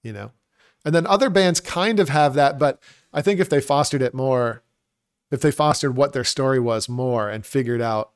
you 0.03 0.12
know. 0.12 0.31
And 0.85 0.95
then 0.95 1.07
other 1.07 1.29
bands 1.29 1.61
kind 1.61 1.99
of 1.99 2.09
have 2.09 2.35
that, 2.35 2.59
but 2.59 2.81
I 3.12 3.20
think 3.20 3.41
if 3.41 3.51
they 3.51 3.61
fostered 3.61 4.01
it 4.01 4.14
more, 4.14 4.62
if 5.33 5.41
they 5.41 5.51
fostered 5.51 5.97
what 5.97 6.12
their 6.12 6.24
story 6.24 6.61
was 6.61 6.89
more 6.89 7.29
and 7.29 7.45
figured 7.45 7.83
out 7.83 8.12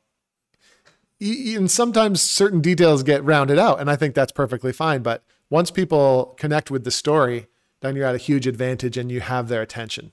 and 1.21 1.71
sometimes 1.71 2.21
certain 2.21 2.61
details 2.61 3.05
get 3.05 3.23
rounded 3.23 3.57
out 3.57 3.79
and 3.79 3.89
i 3.89 3.95
think 3.95 4.13
that's 4.13 4.33
perfectly 4.33 4.73
fine 4.73 5.03
but 5.03 5.23
once 5.51 5.71
people 5.71 6.35
connect 6.37 6.69
with 6.69 6.83
the 6.83 6.91
story 6.91 7.47
then 7.81 7.95
you're 7.95 8.07
at 8.07 8.15
a 8.17 8.19
huge 8.19 8.47
advantage 8.47 8.97
and 8.97 9.13
you 9.13 9.21
have 9.21 9.47
their 9.47 9.63
attention 9.63 10.11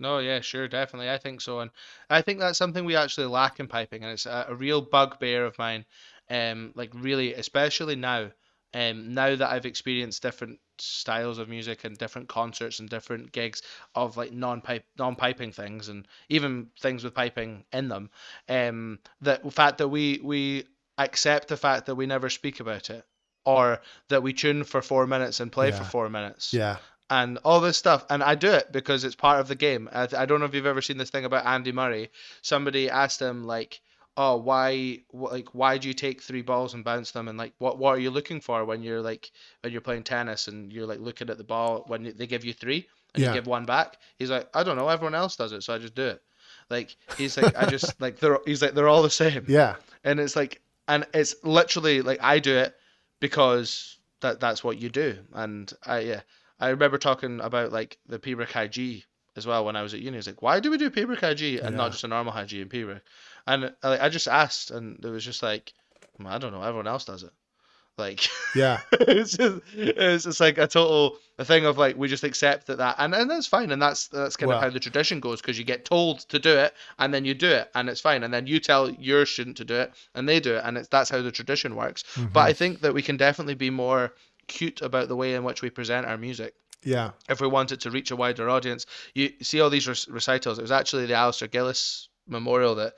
No, 0.00 0.18
yeah, 0.20 0.40
sure, 0.40 0.68
definitely. 0.68 1.10
I 1.10 1.18
think 1.18 1.40
so, 1.40 1.58
and 1.58 1.70
I 2.08 2.22
think 2.22 2.38
that's 2.38 2.58
something 2.58 2.84
we 2.84 2.94
actually 2.94 3.26
lack 3.26 3.58
in 3.58 3.66
piping, 3.66 4.04
and 4.04 4.12
it's 4.12 4.26
a, 4.26 4.46
a 4.48 4.54
real 4.54 4.80
bugbear 4.80 5.44
of 5.44 5.58
mine. 5.58 5.84
Um, 6.30 6.72
like 6.74 6.90
really, 6.94 7.34
especially 7.34 7.96
now. 7.96 8.30
Um, 8.74 9.14
now 9.14 9.34
that 9.34 9.50
I've 9.50 9.64
experienced 9.64 10.20
different 10.20 10.60
styles 10.76 11.38
of 11.38 11.48
music 11.48 11.84
and 11.84 11.96
different 11.96 12.28
concerts 12.28 12.80
and 12.80 12.88
different 12.88 13.32
gigs 13.32 13.62
of 13.94 14.18
like 14.18 14.30
non-pipe, 14.30 14.84
non-piping 14.98 15.52
things, 15.52 15.88
and 15.88 16.06
even 16.28 16.68
things 16.78 17.02
with 17.02 17.14
piping 17.14 17.64
in 17.72 17.88
them, 17.88 18.10
um, 18.46 18.98
that 19.22 19.42
the 19.42 19.50
fact 19.50 19.78
that 19.78 19.88
we 19.88 20.20
we 20.22 20.66
accept 20.98 21.48
the 21.48 21.56
fact 21.56 21.86
that 21.86 21.94
we 21.94 22.04
never 22.04 22.28
speak 22.28 22.60
about 22.60 22.90
it, 22.90 23.06
or 23.46 23.80
that 24.08 24.22
we 24.22 24.34
tune 24.34 24.64
for 24.64 24.82
four 24.82 25.06
minutes 25.06 25.40
and 25.40 25.50
play 25.50 25.70
for 25.70 25.84
four 25.84 26.10
minutes 26.10 26.52
yeah 26.52 26.76
and 27.10 27.38
all 27.44 27.60
this 27.60 27.76
stuff. 27.76 28.04
And 28.10 28.22
I 28.22 28.34
do 28.34 28.50
it 28.50 28.70
because 28.72 29.04
it's 29.04 29.14
part 29.14 29.40
of 29.40 29.48
the 29.48 29.54
game. 29.54 29.88
I, 29.92 30.08
I 30.16 30.26
don't 30.26 30.40
know 30.40 30.46
if 30.46 30.54
you've 30.54 30.66
ever 30.66 30.82
seen 30.82 30.98
this 30.98 31.10
thing 31.10 31.24
about 31.24 31.46
Andy 31.46 31.72
Murray. 31.72 32.10
Somebody 32.42 32.90
asked 32.90 33.20
him 33.20 33.44
like, 33.44 33.80
"Oh, 34.18 34.36
why, 34.36 34.98
wh- 35.12 35.32
like, 35.32 35.54
why 35.54 35.78
do 35.78 35.88
you 35.88 35.94
take 35.94 36.20
three 36.22 36.42
balls 36.42 36.74
and 36.74 36.84
bounce 36.84 37.12
them? 37.12 37.28
And 37.28 37.38
like, 37.38 37.54
what, 37.58 37.78
what 37.78 37.94
are 37.96 38.00
you 38.00 38.10
looking 38.10 38.40
for 38.40 38.64
when 38.64 38.82
you're 38.82 39.00
like, 39.00 39.30
when 39.62 39.72
you're 39.72 39.80
playing 39.80 40.02
tennis 40.04 40.48
and 40.48 40.72
you're 40.72 40.86
like 40.86 41.00
looking 41.00 41.30
at 41.30 41.38
the 41.38 41.44
ball 41.44 41.84
when 41.86 42.02
they 42.16 42.26
give 42.26 42.44
you 42.44 42.52
three 42.52 42.88
and 43.14 43.22
Yeah. 43.22 43.28
you 43.28 43.34
give 43.34 43.46
one 43.46 43.64
back?" 43.64 43.96
He's 44.18 44.30
like, 44.30 44.48
"I 44.54 44.62
don't 44.64 44.76
know. 44.76 44.88
Everyone 44.88 45.14
else 45.14 45.36
does 45.36 45.52
it, 45.52 45.62
so 45.62 45.74
I 45.74 45.78
just 45.78 45.94
do 45.94 46.06
it." 46.08 46.22
Like 46.70 46.96
he's 47.16 47.36
like, 47.36 47.56
I 47.56 47.66
just 47.70 48.00
like 48.00 48.18
they're 48.20 48.38
he's 48.44 48.60
like 48.62 48.74
they're 48.74 48.88
all 48.88 49.02
the 49.02 49.10
same 49.10 49.44
yeah 49.48 49.76
and 50.04 50.20
it's 50.20 50.36
like 50.36 50.60
and 50.88 51.06
it's 51.14 51.34
literally 51.44 52.02
like 52.02 52.18
I 52.22 52.38
do 52.40 52.56
it 52.58 52.74
because 53.20 53.98
that 54.20 54.40
that's 54.40 54.62
what 54.64 54.78
you 54.78 54.88
do 54.88 55.18
and 55.34 55.72
I 55.84 55.98
yeah 56.00 56.20
I 56.60 56.68
remember 56.70 56.98
talking 56.98 57.40
about 57.40 57.72
like 57.72 57.98
the 58.08 58.18
Pembroke 58.18 58.50
High 58.52 58.66
G 58.66 59.04
as 59.36 59.46
well 59.46 59.64
when 59.64 59.76
I 59.76 59.82
was 59.82 59.94
at 59.94 60.00
uni. 60.00 60.18
It's 60.18 60.26
like 60.26 60.42
why 60.42 60.58
do 60.60 60.70
we 60.70 60.76
do 60.78 60.90
Pembroke 60.90 61.20
High 61.20 61.34
G 61.34 61.58
and 61.58 61.72
Yeah. 61.72 61.76
not 61.76 61.92
just 61.92 62.04
a 62.04 62.08
normal 62.08 62.32
High 62.32 62.44
G 62.46 62.60
in 62.60 62.68
Pembroke? 62.68 63.02
And 63.48 63.74
like, 63.82 64.00
I 64.00 64.08
just 64.10 64.28
asked 64.28 64.70
and 64.70 65.02
it 65.04 65.08
was 65.08 65.24
just 65.24 65.42
like 65.42 65.72
hmm, 66.16 66.26
I 66.26 66.38
don't 66.38 66.52
know 66.52 66.62
everyone 66.62 66.86
else 66.86 67.04
does 67.04 67.22
it. 67.22 67.32
Like 67.96 68.28
yeah. 68.54 68.80
it's 68.92 69.36
just 69.36 69.62
it's 69.74 70.24
just 70.24 70.40
like 70.40 70.58
a 70.58 70.66
total 70.68 71.16
a 71.38 71.44
thing 71.44 71.64
of 71.64 71.78
like 71.78 71.96
we 71.96 72.08
just 72.08 72.24
accept 72.24 72.66
that 72.68 72.78
that 72.78 72.96
and, 72.98 73.14
and 73.14 73.28
that's 73.28 73.46
fine 73.46 73.72
and 73.72 73.80
that's 73.80 74.08
that's 74.08 74.36
kind 74.36 74.48
Well- 74.48 74.58
of 74.58 74.64
how 74.64 74.70
the 74.70 74.78
tradition 74.78 75.18
goes 75.18 75.40
because 75.40 75.58
you 75.58 75.64
get 75.64 75.84
told 75.84 76.20
to 76.28 76.38
do 76.38 76.56
it 76.56 76.74
and 76.98 77.12
then 77.12 77.24
you 77.24 77.34
do 77.34 77.48
it 77.48 77.70
and 77.74 77.88
it's 77.88 78.00
fine 78.00 78.22
and 78.22 78.32
then 78.32 78.46
you 78.46 78.60
tell 78.60 78.90
your 78.90 79.26
student 79.26 79.56
to 79.56 79.64
do 79.64 79.74
it 79.74 79.92
and 80.14 80.28
they 80.28 80.40
do 80.40 80.54
it 80.56 80.62
and 80.64 80.76
it's 80.76 80.88
that's 80.88 81.10
how 81.10 81.22
the 81.22 81.32
tradition 81.32 81.74
works. 81.74 82.04
Mm-hmm. 82.14 82.32
But 82.32 82.40
i 82.40 82.52
think 82.52 82.80
that 82.82 82.94
we 82.94 83.02
can 83.02 83.16
definitely 83.16 83.54
be 83.54 83.70
more 83.70 84.12
cute 84.46 84.82
about 84.82 85.08
the 85.08 85.16
way 85.16 85.34
in 85.34 85.42
which 85.42 85.62
we 85.62 85.70
present 85.70 86.06
our 86.06 86.16
music. 86.16 86.54
Yeah. 86.84 87.10
If 87.28 87.40
we 87.40 87.48
want 87.48 87.72
it 87.72 87.80
to 87.80 87.90
reach 87.90 88.10
a 88.10 88.16
wider 88.16 88.48
audience. 88.48 88.86
You 89.14 89.32
see 89.42 89.60
all 89.60 89.70
these 89.70 89.88
recitals 90.08 90.58
it 90.58 90.62
was 90.62 90.70
actually 90.70 91.06
the 91.06 91.14
Alasdair 91.14 91.50
Gillies 91.50 92.08
memorial 92.28 92.74
that 92.76 92.94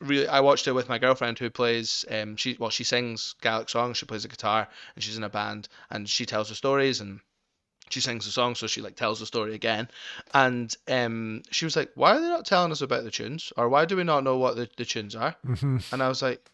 really 0.00 0.26
I 0.28 0.40
watched 0.40 0.66
it 0.66 0.72
with 0.72 0.88
my 0.88 0.98
girlfriend 0.98 1.38
who 1.38 1.50
plays 1.50 2.04
um 2.10 2.36
she 2.36 2.56
well 2.58 2.70
she 2.70 2.84
sings 2.84 3.34
Gaelic 3.40 3.68
songs 3.68 3.96
she 3.96 4.06
plays 4.06 4.22
the 4.22 4.28
guitar 4.28 4.68
and 4.94 5.04
she's 5.04 5.16
in 5.16 5.24
a 5.24 5.28
band 5.28 5.68
and 5.90 6.08
she 6.08 6.26
tells 6.26 6.48
the 6.48 6.54
stories 6.54 7.00
and 7.00 7.20
she 7.90 8.00
sings 8.00 8.24
the 8.24 8.32
song 8.32 8.54
so 8.54 8.66
she 8.66 8.80
like 8.80 8.96
tells 8.96 9.20
the 9.20 9.26
story 9.26 9.54
again. 9.54 9.88
And 10.32 10.74
um 10.88 11.42
she 11.50 11.64
was 11.64 11.76
like 11.76 11.90
why 11.94 12.16
are 12.16 12.20
they 12.20 12.28
not 12.28 12.46
telling 12.46 12.72
us 12.72 12.80
about 12.82 13.04
the 13.04 13.10
tunes? 13.10 13.52
Or 13.56 13.68
why 13.68 13.84
do 13.84 13.96
we 13.96 14.04
not 14.04 14.24
know 14.24 14.36
what 14.38 14.56
the, 14.56 14.68
the 14.76 14.84
tunes 14.84 15.14
are? 15.14 15.36
Hmm 15.44 15.78
and 15.92 16.02
I 16.02 16.08
was 16.08 16.22
like 16.22 16.50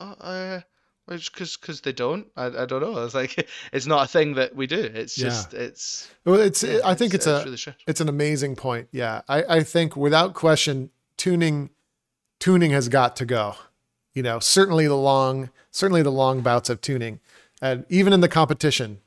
oh, 0.00 0.14
uh 0.20 0.60
because 1.08 1.56
because 1.56 1.80
they 1.80 1.92
don't. 1.92 2.26
I, 2.36 2.46
I 2.46 2.66
don't 2.66 2.82
know. 2.82 2.92
I 2.98 3.04
was 3.04 3.14
like 3.14 3.48
it's 3.72 3.86
not 3.86 4.04
a 4.04 4.08
thing 4.08 4.34
that 4.34 4.54
we 4.54 4.66
do. 4.66 4.80
It's 4.80 5.16
Yeah. 5.16 5.24
just 5.24 5.54
it's 5.54 6.10
well 6.24 6.40
it's 6.40 6.62
yeah, 6.62 6.80
i 6.84 6.94
think 6.94 7.14
it's, 7.14 7.26
a 7.26 7.42
really 7.44 7.58
it's 7.86 8.00
an 8.00 8.08
amazing 8.08 8.56
point. 8.56 8.88
Yeah. 8.92 9.22
I, 9.28 9.42
I 9.56 9.62
think 9.62 9.96
without 9.96 10.34
question 10.34 10.90
tuning 11.16 11.70
tuning 12.38 12.70
has 12.70 12.88
got 12.88 13.16
to 13.16 13.24
go. 13.24 13.56
You 14.14 14.22
know 14.22 14.38
certainly 14.38 14.86
the 14.86 14.96
long 14.96 15.50
certainly 15.70 16.02
the 16.02 16.12
long 16.12 16.40
bouts 16.40 16.70
of 16.70 16.80
tuning. 16.80 17.20
And 17.60 17.84
even 17.88 18.12
in 18.12 18.20
the 18.20 18.28
competition 18.28 19.00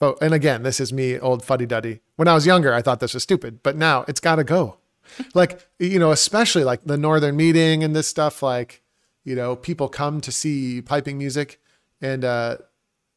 oh, 0.00 0.16
and 0.20 0.34
again 0.34 0.62
this 0.62 0.80
is 0.80 0.92
me 0.92 1.18
old 1.18 1.44
fuddy-duddy. 1.44 2.00
When 2.16 2.28
i 2.28 2.34
was 2.34 2.46
younger 2.46 2.74
i 2.74 2.82
thought 2.82 3.00
this 3.00 3.14
was 3.14 3.22
stupid 3.22 3.62
but 3.62 3.76
now 3.76 4.04
it's 4.08 4.20
got 4.20 4.36
to 4.36 4.44
go. 4.44 4.76
Like 5.34 5.66
you 5.78 5.98
know 5.98 6.12
especially 6.12 6.64
like 6.64 6.84
the 6.84 6.96
northern 6.96 7.36
meeting 7.36 7.82
and 7.82 7.96
this 7.96 8.06
stuff 8.08 8.42
like 8.42 8.82
you 9.24 9.34
know 9.34 9.56
people 9.56 9.88
come 9.88 10.20
to 10.20 10.30
see 10.30 10.82
piping 10.82 11.18
music 11.18 11.60
and 12.00 12.24
uh 12.24 12.58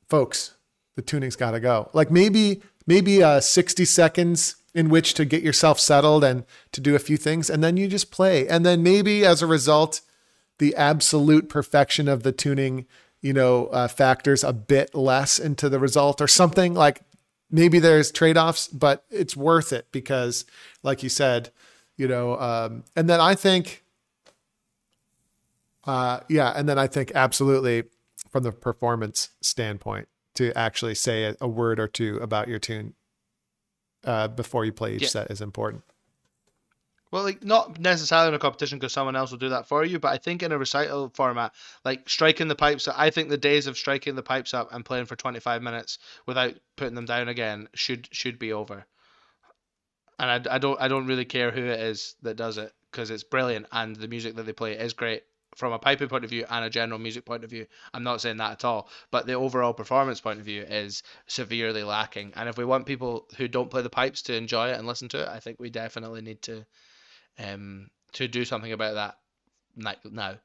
folks 0.10 0.56
the 0.96 1.02
tuning's 1.02 1.36
got 1.36 1.52
to 1.52 1.60
go. 1.60 1.90
Like 1.94 2.12
maybe 2.12 2.62
maybe 2.86 3.24
uh 3.24 3.40
60 3.40 3.86
seconds 3.86 4.56
in 4.74 4.90
which 4.90 5.14
to 5.14 5.26
get 5.26 5.44
yourself 5.44 5.80
settled 5.80 6.24
and 6.24 6.46
to 6.72 6.82
do 6.82 6.96
a 6.96 7.00
few 7.00 7.18
things 7.18 7.50
and 7.50 7.64
then 7.64 7.78
you 7.78 7.88
just 7.88 8.12
play. 8.12 8.48
And 8.48 8.66
then 8.66 8.82
maybe 8.82 9.26
as 9.26 9.42
a 9.42 9.48
result 9.48 10.02
the 10.60 10.76
absolute 10.76 11.50
perfection 11.50 12.08
of 12.08 12.24
the 12.24 12.32
tuning 12.32 12.86
you 13.22 13.34
know 13.34 13.68
uh, 13.68 13.88
factors 13.88 14.44
a 14.44 14.54
bit 14.54 14.94
less 14.94 15.40
into 15.40 15.70
the 15.70 15.80
result 15.80 16.22
or 16.22 16.28
something. 16.28 16.74
Like 16.74 17.02
maybe 17.54 17.80
there's 17.80 18.12
trade-offs 18.12 18.68
but 18.68 19.06
it's 19.10 19.38
worth 19.38 19.72
it 19.72 19.88
because 19.94 20.44
like 20.82 21.04
you 21.04 21.08
said 21.08 21.52
you 21.96 22.08
know 22.08 22.38
um, 22.40 22.84
and 22.98 23.10
then 23.10 23.22
i 23.22 23.36
think 23.36 23.86
uh, 25.86 26.20
yeah 26.28 26.52
and 26.56 26.68
then 26.68 26.78
i 26.78 26.88
think 26.88 27.12
absolutely 27.16 27.84
from 28.30 28.44
the 28.44 28.52
performance 28.52 29.30
standpoint 29.40 30.10
to 30.34 30.52
actually 30.58 30.96
say 30.96 31.26
a, 31.26 31.36
a 31.40 31.48
word 31.48 31.80
or 31.80 31.88
two 31.88 32.18
about 32.18 32.48
your 32.48 32.60
tune 32.60 32.96
uh, 34.04 34.28
before 34.28 34.66
you 34.66 34.72
play 34.72 34.96
each 34.96 35.04
Yeah. 35.04 35.08
set 35.10 35.32
is 35.32 35.42
important. 35.42 35.84
Well, 37.12 37.24
like 37.24 37.44
not 37.44 37.80
necessarily 37.80 38.30
in 38.30 38.34
a 38.34 38.40
competition 38.40 38.80
because 38.80 38.92
someone 38.92 39.16
else 39.16 39.30
will 39.30 39.38
do 39.38 39.50
that 39.50 39.68
for 39.68 39.86
you, 39.86 40.00
but 40.00 40.12
I 40.12 40.18
think 40.18 40.42
in 40.42 40.52
a 40.52 40.58
recital 40.58 41.12
format, 41.14 41.54
like 41.86 42.10
striking 42.10 42.48
the 42.48 42.56
pipes, 42.56 42.88
I 42.88 43.12
think 43.12 43.30
the 43.30 43.38
days 43.38 43.68
of 43.68 43.78
striking 43.78 44.16
the 44.16 44.24
pipes 44.24 44.52
up 44.52 44.74
and 44.74 44.84
playing 44.84 45.06
for 45.06 45.16
25 45.16 45.62
minutes 45.62 46.00
without 46.26 46.56
putting 46.76 46.96
them 46.96 47.06
down 47.06 47.28
again 47.28 47.70
should 47.76 48.10
should 48.12 48.40
be 48.40 48.52
over. 48.52 48.88
And 50.18 50.48
I, 50.48 50.56
I 50.56 50.58
don't 50.58 50.82
I 50.82 50.88
don't 50.88 51.06
really 51.06 51.26
care 51.26 51.52
who 51.52 51.64
it 51.64 51.80
is 51.82 52.16
that 52.24 52.36
does 52.36 52.58
it 52.58 52.74
because 52.90 53.12
it's 53.12 53.24
brilliant 53.24 53.68
and 53.72 53.96
the 53.96 54.08
music 54.08 54.36
that 54.36 54.48
they 54.48 54.54
play 54.54 54.74
is 54.74 54.94
great 54.94 55.24
from 55.56 55.74
a 55.74 55.80
piping 55.80 56.10
point 56.10 56.24
of 56.24 56.30
view 56.30 56.46
and 56.50 56.66
a 56.66 56.70
general 56.70 57.00
music 57.00 57.26
point 57.26 57.44
of 57.44 57.50
view. 57.50 57.66
I'm 57.94 58.04
not 58.04 58.22
saying 58.22 58.38
that 58.38 58.52
at 58.52 58.66
all, 58.66 58.90
but 59.12 59.26
the 59.26 59.34
overall 59.34 59.74
performance 59.74 60.22
point 60.22 60.40
of 60.40 60.46
view 60.46 60.64
is 60.64 61.04
severely 61.28 61.84
lacking. 61.84 62.34
And 62.36 62.50
if 62.50 62.58
we 62.58 62.66
want 62.66 62.86
people 62.86 63.28
who 63.38 63.48
don't 63.48 63.70
play 63.70 63.82
the 63.82 63.90
pipes 63.90 64.22
to 64.24 64.36
enjoy 64.36 64.70
it 64.70 64.78
and 64.78 64.88
listen 64.88 65.10
to 65.10 65.24
it, 65.24 65.28
I 65.28 65.40
think 65.40 65.60
we 65.60 65.70
definitely 65.70 66.22
need 66.22 66.42
to 66.44 66.66
um, 67.40 67.90
to 68.14 68.28
do 68.28 68.46
something 68.46 68.72
about 68.72 68.96
that 68.96 69.98
now. 70.12 70.36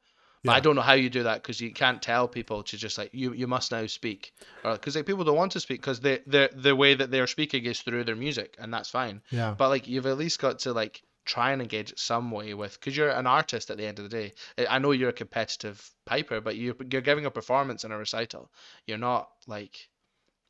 But 0.45 0.53
I 0.53 0.61
don't 0.61 0.77
know 0.77 0.83
how 0.83 0.95
you 0.95 1.11
do 1.11 1.25
that 1.25 1.43
because 1.43 1.61
you 1.61 1.73
can't 1.73 2.01
tell 2.01 2.29
people 2.29 2.63
to 2.63 2.77
just 2.77 2.97
like 2.97 3.11
you 3.13 3.33
you 3.33 3.47
must 3.47 3.73
now 3.73 3.87
speak, 3.87 4.33
or 4.65 4.75
because 4.75 4.95
like 4.95 5.05
people 5.05 5.25
don't 5.25 5.37
want 5.37 5.53
to 5.53 5.61
speak 5.61 5.81
because 5.81 6.01
the 6.01 6.23
the 6.27 6.51
the 6.55 6.77
way 6.77 6.95
that 6.95 7.11
they're 7.11 7.27
speaking 7.27 7.65
is 7.65 7.81
through 7.81 8.05
their 8.05 8.17
music 8.17 8.57
and 8.59 8.73
that's 8.73 8.89
fine. 8.89 9.21
Yeah. 9.31 9.55
But 9.59 9.69
like 9.69 9.89
you've 9.89 10.07
at 10.07 10.17
least 10.17 10.39
got 10.39 10.61
to 10.61 10.73
like 10.73 11.03
try 11.29 11.53
and 11.53 11.63
engage 11.63 11.93
it 11.93 11.99
some 11.99 12.31
way 12.33 12.55
with 12.55 12.73
because 12.81 12.97
you're 12.97 13.11
an 13.11 13.27
artist 13.27 13.71
at 13.71 13.77
the 13.77 13.87
end 13.87 13.99
of 14.01 14.05
the 14.09 14.17
day. 14.21 14.33
I- 14.67 14.79
know 14.79 14.91
you're 14.93 15.11
a 15.11 15.13
competitive 15.25 15.79
piper, 16.07 16.41
but 16.41 16.57
you're, 16.57 16.75
you're 16.91 17.03
giving 17.03 17.27
a 17.27 17.31
performance 17.31 17.85
in 17.85 17.93
a 17.93 17.99
recital. 17.99 18.51
You're 18.87 18.99
not 18.99 19.29
like 19.47 19.89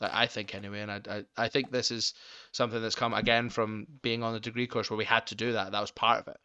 like, 0.01 0.15
I 0.15 0.27
think 0.27 0.55
anyway, 0.55 0.81
and 0.81 0.91
I, 0.93 1.01
I 1.11 1.25
I 1.45 1.49
think 1.49 1.71
this 1.71 1.91
is 1.91 2.15
something 2.53 2.81
that's 2.81 2.95
come 2.95 3.15
again 3.15 3.51
from 3.51 3.87
being 4.03 4.23
on 4.23 4.33
the 4.33 4.41
degree 4.41 4.67
course 4.69 4.91
where 4.91 4.97
we 4.97 5.05
had 5.05 5.27
to 5.29 5.35
do 5.35 5.53
that. 5.53 5.73
That 5.73 5.81
was 5.81 5.91
part 5.91 6.21
of 6.21 6.29
it. 6.29 6.41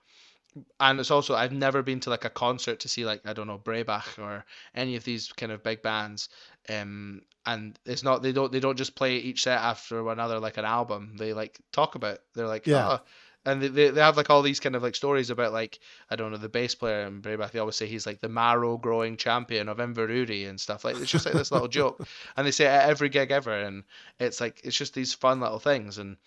And 0.80 1.00
it's 1.00 1.12
also 1.12 1.34
I've 1.36 1.52
never 1.52 1.82
been 1.82 2.00
to 2.02 2.10
like 2.12 2.26
a 2.26 2.30
concert 2.30 2.82
to 2.82 2.90
see 2.90 3.06
like 3.06 3.22
I 3.26 3.34
don't 3.34 3.48
know 3.48 3.58
Breabach 3.58 4.20
or 4.20 4.46
any 4.76 4.96
of 4.96 5.04
these 5.04 5.32
kind 5.34 5.52
of 5.52 5.64
big 5.64 5.82
bands. 5.82 6.30
Um, 6.70 7.22
and 7.46 7.78
it's 7.86 8.04
not 8.04 8.22
they 8.22 8.32
don't 8.32 8.52
they 8.52 8.60
don't 8.60 8.78
just 8.78 8.96
play 8.96 9.18
each 9.18 9.44
set 9.44 9.60
after 9.60 10.08
another 10.10 10.40
like 10.40 10.58
an 10.58 10.66
album. 10.66 11.16
They 11.18 11.34
like 11.34 11.60
talk 11.72 11.96
about. 11.96 12.20
They're 12.34 12.48
like 12.48 12.68
Yeah. 12.68 13.00
"Oh," 13.00 13.00
and 13.46 13.62
they, 13.62 13.68
they, 13.68 13.90
they 13.90 14.02
have 14.02 14.18
like 14.18 14.30
all 14.30 14.42
these 14.42 14.60
kind 14.60 14.76
of 14.76 14.84
like 14.84 14.96
stories 14.96 15.30
about 15.30 15.54
like 15.54 15.80
I 16.10 16.16
don't 16.16 16.32
know 16.32 16.38
the 16.38 16.50
bass 16.50 16.76
player 16.76 17.06
in 17.06 17.22
Breabach. 17.22 17.52
They 17.52 17.60
always 17.60 17.76
say 17.76 17.88
he's 17.88 18.06
like 18.06 18.22
the 18.22 18.30
marrow 18.30 18.78
growing 18.78 19.18
champion 19.18 19.70
of 19.70 19.78
Inverurie 19.78 20.48
and 20.50 20.60
stuff 20.60 20.86
like. 20.86 20.98
It's 20.98 21.12
just 21.12 21.26
like 21.26 21.36
this 21.36 21.52
little 21.52 21.68
joke, 21.68 22.06
and 22.38 22.46
they 22.48 22.52
say 22.52 22.66
it 22.66 22.70
at 22.70 22.90
every 22.90 23.10
gig 23.10 23.32
ever, 23.32 23.54
and 23.54 23.84
it's 24.20 24.40
like 24.40 24.62
it's 24.64 24.78
just 24.78 24.94
these 24.94 25.14
fun 25.14 25.40
little 25.40 25.60
things, 25.60 25.98
and 25.98 26.18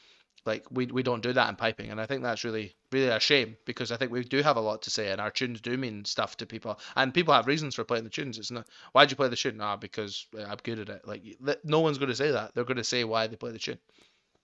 like 0.44 0.64
we 0.70 0.86
we 0.86 1.02
don't 1.02 1.22
do 1.22 1.32
that 1.32 1.48
in 1.48 1.56
piping, 1.56 1.90
and 1.90 2.00
I 2.00 2.06
think 2.06 2.22
that's 2.22 2.44
really 2.44 2.74
really 2.92 3.08
a 3.08 3.18
shame 3.18 3.56
because 3.64 3.90
I 3.90 3.96
think 3.96 4.12
we 4.12 4.22
do 4.22 4.42
have 4.42 4.56
a 4.56 4.60
lot 4.60 4.82
to 4.82 4.90
say, 4.90 5.10
and 5.10 5.20
our 5.20 5.30
tunes 5.30 5.60
do 5.60 5.76
mean 5.76 6.04
stuff 6.04 6.36
to 6.38 6.46
people, 6.46 6.78
and 6.94 7.12
people 7.12 7.34
have 7.34 7.46
reasons 7.46 7.74
for 7.74 7.84
playing 7.84 8.04
the 8.04 8.10
tunes. 8.10 8.38
It's 8.38 8.50
not 8.50 8.66
why'd 8.92 9.10
you 9.10 9.16
play 9.16 9.28
the 9.28 9.36
tune? 9.36 9.60
Ah, 9.60 9.76
because 9.76 10.26
uh, 10.38 10.42
I'm 10.42 10.58
good 10.62 10.78
at 10.78 10.88
it. 10.88 11.06
Like 11.06 11.22
no 11.64 11.80
one's 11.80 11.98
going 11.98 12.10
to 12.10 12.16
say 12.16 12.30
that. 12.30 12.54
They're 12.54 12.64
going 12.64 12.76
to 12.76 12.84
say 12.84 13.04
why 13.04 13.26
they 13.26 13.36
play 13.36 13.52
the 13.52 13.58
tune 13.58 13.78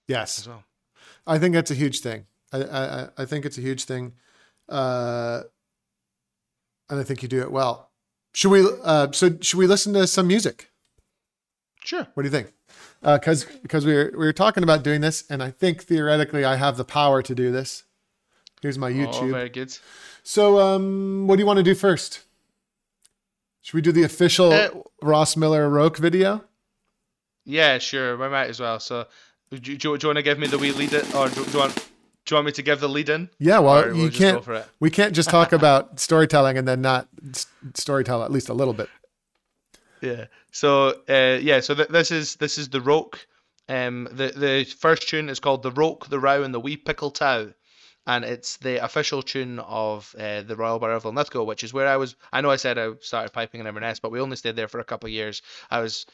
Yes. 0.09 0.47
well. 0.47 0.65
I 1.27 1.39
think 1.39 1.55
that's 1.55 1.71
a 1.71 1.75
huge 1.75 2.01
thing. 2.01 2.27
I 2.53 3.09
I, 3.19 3.25
think 3.25 3.45
it's 3.47 3.59
a 3.59 3.63
huge 3.63 3.85
thing, 3.85 4.13
uh, 4.69 5.43
and 6.91 7.01
I 7.01 7.03
think 7.05 7.23
you 7.23 7.29
do 7.29 7.41
it 7.41 7.51
well. 7.51 7.91
Should 8.35 8.51
we? 8.51 8.67
Uh, 8.85 9.11
so 9.13 9.37
should 9.41 9.59
we 9.59 9.67
listen 9.67 9.93
to 9.95 10.07
some 10.07 10.27
music? 10.27 10.71
Sure. 11.85 12.07
What 12.15 12.23
do 12.23 12.27
you 12.29 12.31
think? 12.31 12.53
Because 13.03 13.45
because 13.63 13.85
we 13.87 13.95
were 13.95 14.11
we 14.13 14.19
were 14.27 14.33
talking 14.33 14.63
about 14.63 14.83
doing 14.85 15.01
this, 15.01 15.25
and 15.31 15.43
I 15.43 15.51
think 15.51 15.83
theoretically 15.83 16.45
I 16.45 16.57
have 16.57 16.77
the 16.77 16.85
power 16.85 17.23
to 17.23 17.35
do 17.35 17.51
this. 17.51 17.85
Here's 18.61 18.79
my 18.79 18.91
Oh, 18.91 18.95
YouTube. 18.95 19.31
very 19.33 19.49
good. 19.49 19.77
So 20.23 20.61
um, 20.61 21.27
what 21.27 21.37
do 21.37 21.41
you 21.41 21.47
want 21.47 21.57
to 21.57 21.65
do 21.65 21.75
first? 21.75 22.21
Should 23.63 23.75
we 23.75 23.81
do 23.81 23.93
the 23.93 24.05
official 24.05 24.53
Uh, 24.53 24.69
Ross 25.03 25.37
Miller 25.37 25.69
Roke 25.69 25.97
video? 25.99 26.45
Yeah, 27.45 27.79
sure. 27.79 28.17
We 28.17 28.29
might 28.29 28.49
as 28.51 28.61
well. 28.61 28.79
So, 28.79 29.07
do, 29.51 29.57
you- 29.73 29.77
do, 29.79 29.99
do 29.99 30.05
you 30.05 30.09
want 30.09 30.17
to 30.19 30.23
give 30.23 30.39
me 30.39 30.47
the 30.47 30.59
wee 30.59 30.71
lead 30.73 30.93
in, 30.93 31.05
or 31.17 31.29
do, 31.29 31.45
do 31.45 31.51
you 31.51 31.59
want 31.59 31.89
do 32.33 32.37
you 32.37 32.39
want 32.39 32.47
me 32.47 32.53
to 32.53 32.63
give 32.63 32.81
the 32.81 32.89
lead 32.89 33.11
in? 33.11 33.29
Yeah. 33.39 33.59
Well, 33.59 33.89
you 33.89 34.05
we'll 34.05 34.11
go 34.11 34.17
can't. 34.17 34.45
for 34.45 34.55
it. 34.55 34.67
We 34.81 34.89
can't 34.89 35.15
just 35.15 35.29
talk 35.29 35.53
about 35.61 36.01
storytelling 36.01 36.57
and 36.57 36.67
then 36.67 36.81
not 36.81 37.07
storytell 37.73 38.25
at 38.25 38.33
least 38.33 38.49
a 38.49 38.55
little 38.55 38.73
bit. 38.73 38.89
Yeah. 40.01 40.25
So 40.51 41.03
uh, 41.11 41.39
yeah. 41.43 41.61
So 41.61 41.75
th- 41.75 41.89
this 41.89 42.11
is 42.11 42.37
this 42.37 42.57
is 42.57 42.71
the 42.71 42.81
Roke. 42.81 43.27
Um, 43.69 44.09
the 44.11 44.29
the 44.29 44.65
first 44.65 45.11
tune 45.11 45.29
is 45.29 45.41
called 45.41 45.63
the 45.63 45.73
Roke, 45.73 46.09
the 46.09 46.19
Row, 46.19 46.43
and 46.43 46.55
the 46.55 46.61
Wee 46.61 46.79
Pickle 46.79 47.11
Tow, 47.11 47.53
and 48.07 48.25
it's 48.25 48.57
the 48.57 48.83
official 48.83 49.23
tune 49.23 49.59
of 49.59 50.15
uh, 50.19 50.41
the 50.41 50.57
Royal 50.57 50.79
Borough 50.79 50.97
of 50.97 51.05
Linlithgow, 51.05 51.45
which 51.45 51.63
is 51.63 51.75
where 51.75 51.87
I 51.87 51.99
was. 51.99 52.17
I 52.33 52.41
know 52.41 52.51
I 52.51 52.57
said 52.57 52.79
I 52.79 52.93
started 53.03 53.35
piping 53.35 53.61
in 53.61 53.67
Inverness, 53.67 54.01
but 54.01 54.11
we 54.11 54.21
only 54.21 54.37
stayed 54.37 54.57
there 54.57 54.69
for 54.69 54.81
a 54.81 54.85
couple 54.85 55.07
of 55.07 55.13
years. 55.13 55.43
I 55.71 55.81
was. 55.81 56.07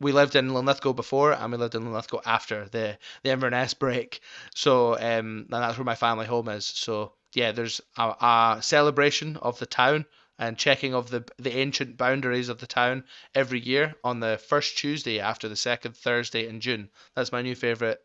We 0.00 0.12
lived 0.12 0.34
in 0.36 0.52
Linlithgow 0.52 0.92
before, 0.92 1.32
and 1.32 1.52
we 1.52 1.58
lived 1.58 1.74
in 1.74 1.84
Linlithgow 1.84 2.20
after 2.26 2.68
the 2.68 2.98
the 3.22 3.30
Inverness 3.30 3.74
break. 3.74 4.20
So 4.54 4.94
um, 4.94 5.00
and 5.00 5.46
that's 5.50 5.78
where 5.78 5.84
my 5.84 5.94
family 5.94 6.26
home 6.26 6.48
is. 6.48 6.66
So 6.66 7.12
yeah, 7.34 7.52
there's 7.52 7.80
a, 7.96 8.02
a 8.20 8.58
celebration 8.60 9.36
of 9.38 9.58
the 9.58 9.66
town 9.66 10.04
and 10.38 10.58
checking 10.58 10.94
of 10.94 11.10
the 11.10 11.24
the 11.38 11.56
ancient 11.56 11.96
boundaries 11.96 12.48
of 12.48 12.58
the 12.58 12.66
town 12.66 13.04
every 13.34 13.60
year 13.60 13.94
on 14.02 14.20
the 14.20 14.38
first 14.48 14.78
Tuesday 14.78 15.20
after 15.20 15.48
the 15.48 15.56
second 15.56 15.96
Thursday 15.96 16.48
in 16.48 16.60
June. 16.60 16.90
That's 17.14 17.30
my 17.32 17.42
new 17.42 17.54
favorite 17.54 18.00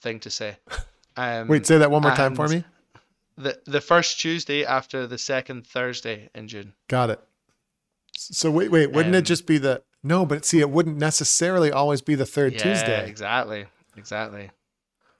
thing 0.00 0.20
to 0.20 0.30
say. 0.30 0.56
Um, 1.16 1.46
Wait, 1.46 1.64
say 1.64 1.78
that 1.78 1.92
one 1.92 2.02
more 2.02 2.10
time 2.10 2.34
for 2.34 2.48
me. 2.48 2.64
the 3.36 3.56
the 3.66 3.80
first 3.80 4.18
Tuesday 4.18 4.64
after 4.64 5.06
the 5.06 5.16
second 5.16 5.64
Thursday 5.64 6.28
in 6.34 6.48
June. 6.48 6.74
Got 6.88 7.10
it. 7.10 7.20
So 8.16 8.50
wait, 8.50 8.72
wait, 8.72 8.90
wouldn't 8.90 9.14
it 9.14 9.18
Um, 9.18 9.24
just 9.24 9.46
be 9.46 9.58
the 9.58 9.84
no? 10.04 10.24
But 10.24 10.44
see, 10.44 10.60
it 10.60 10.70
wouldn't 10.70 10.98
necessarily 10.98 11.72
always 11.72 12.00
be 12.02 12.14
the 12.14 12.26
third 12.26 12.52
Yeah, 12.52 12.62
Tuesday. 12.62 13.08
exactly, 13.08 13.66
exactly. 13.96 14.50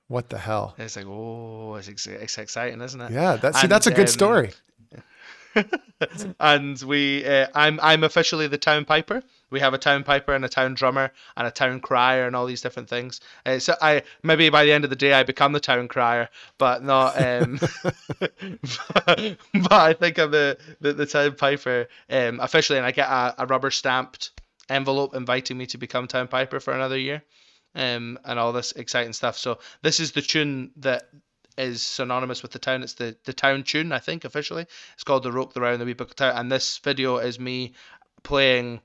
What 0.07 0.29
the 0.29 0.39
hell? 0.39 0.75
It's 0.79 0.97
like 0.97 1.07
oh, 1.07 1.75
it's, 1.77 1.89
ex- 1.89 2.07
it's 2.07 2.39
exciting, 2.39 2.81
isn't 2.81 3.01
it? 3.01 3.11
Yeah, 3.11 3.37
that's 3.37 3.59
see, 3.59 3.65
And, 3.65 3.73
that's 3.73 3.87
a 3.87 3.91
good 3.91 4.03
um, 4.03 4.07
story. 4.07 4.51
and 6.41 6.83
we, 6.83 7.25
uh, 7.25 7.47
I'm, 7.55 7.79
I'm 7.81 8.05
officially 8.05 8.47
the 8.49 8.59
town 8.59 8.85
piper. 8.85 9.23
We 9.51 9.61
have 9.61 9.73
a 9.73 9.79
town 9.79 10.03
piper 10.03 10.35
and 10.35 10.45
a 10.45 10.49
town 10.49 10.75
drummer 10.75 11.13
and 11.37 11.47
a 11.47 11.51
town 11.51 11.81
crier 11.81 12.27
and 12.27 12.35
all 12.35 12.47
these 12.47 12.61
different 12.61 12.89
things. 12.89 13.21
Uh, 13.47 13.61
so 13.61 13.75
I 13.81 14.03
maybe 14.23 14.49
by 14.51 14.65
the 14.65 14.73
end 14.73 14.85
of 14.85 14.91
the 14.91 14.97
day 14.97 15.13
I 15.13 15.23
become 15.23 15.53
the 15.53 15.61
town 15.61 15.87
crier, 15.87 16.29
but 16.59 16.83
not. 16.83 17.21
Um, 17.21 17.61
but, 18.19 19.37
but 19.55 19.73
I 19.73 19.93
think 19.93 20.19
I'm 20.19 20.33
the 20.33 20.59
the, 20.81 20.93
the 20.93 21.07
town 21.07 21.37
piper 21.37 21.87
um, 22.11 22.41
officially, 22.41 22.79
and 22.79 22.87
I 22.87 22.91
get 22.91 23.09
a, 23.09 23.35
a 23.39 23.47
rubber 23.47 23.71
stamped 23.71 24.33
envelope 24.69 25.15
inviting 25.15 25.59
me 25.59 25.67
to 25.67 25.79
become 25.79 26.07
town 26.07 26.29
piper 26.29 26.61
for 26.61 26.73
another 26.73 26.99
year. 26.99 27.23
Um, 27.77 28.21
and 28.25 28.39
all 28.39 28.53
this 28.53 28.71
exciting 28.71 29.15
stuff. 29.15 29.37
So 29.37 29.59
this 29.83 29.99
is 29.99 30.13
the 30.13 30.23
tune 30.23 30.71
that 30.77 31.09
is 31.59 31.83
synonymous 31.83 32.43
with 32.43 32.53
the 32.53 32.61
town. 32.61 32.85
It's 32.85 32.95
the, 32.95 33.17
the 33.25 33.33
town 33.33 33.65
tune, 33.65 33.91
I 33.91 33.99
think, 33.99 34.25
officially. 34.25 34.67
It's 34.95 35.03
called 35.05 35.25
the 35.25 35.33
Roke 35.33 35.55
the 35.55 35.61
Round 35.61 35.81
the 35.81 35.85
Wee 35.85 35.93
Book 35.93 36.11
of 36.11 36.17
Town. 36.17 36.37
And 36.37 36.53
this 36.53 36.79
video 36.79 37.17
is 37.19 37.41
me 37.41 37.75
playing 38.23 38.81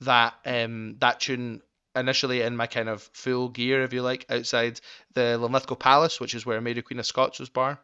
that 0.00 0.34
um 0.44 0.96
that 0.98 1.20
tune 1.20 1.62
initially 1.94 2.42
in 2.42 2.56
my 2.56 2.66
kind 2.66 2.88
of 2.88 3.02
full 3.12 3.48
gear, 3.48 3.82
if 3.82 3.92
you 3.92 4.02
like, 4.02 4.26
outside 4.28 4.80
the 5.14 5.38
Linlithgow 5.38 5.76
Palace, 5.76 6.20
which 6.20 6.34
is 6.34 6.44
where 6.44 6.60
Mary 6.60 6.82
Queen 6.82 6.98
of 6.98 7.06
Scots 7.06 7.38
was 7.38 7.48
born. 7.48 7.78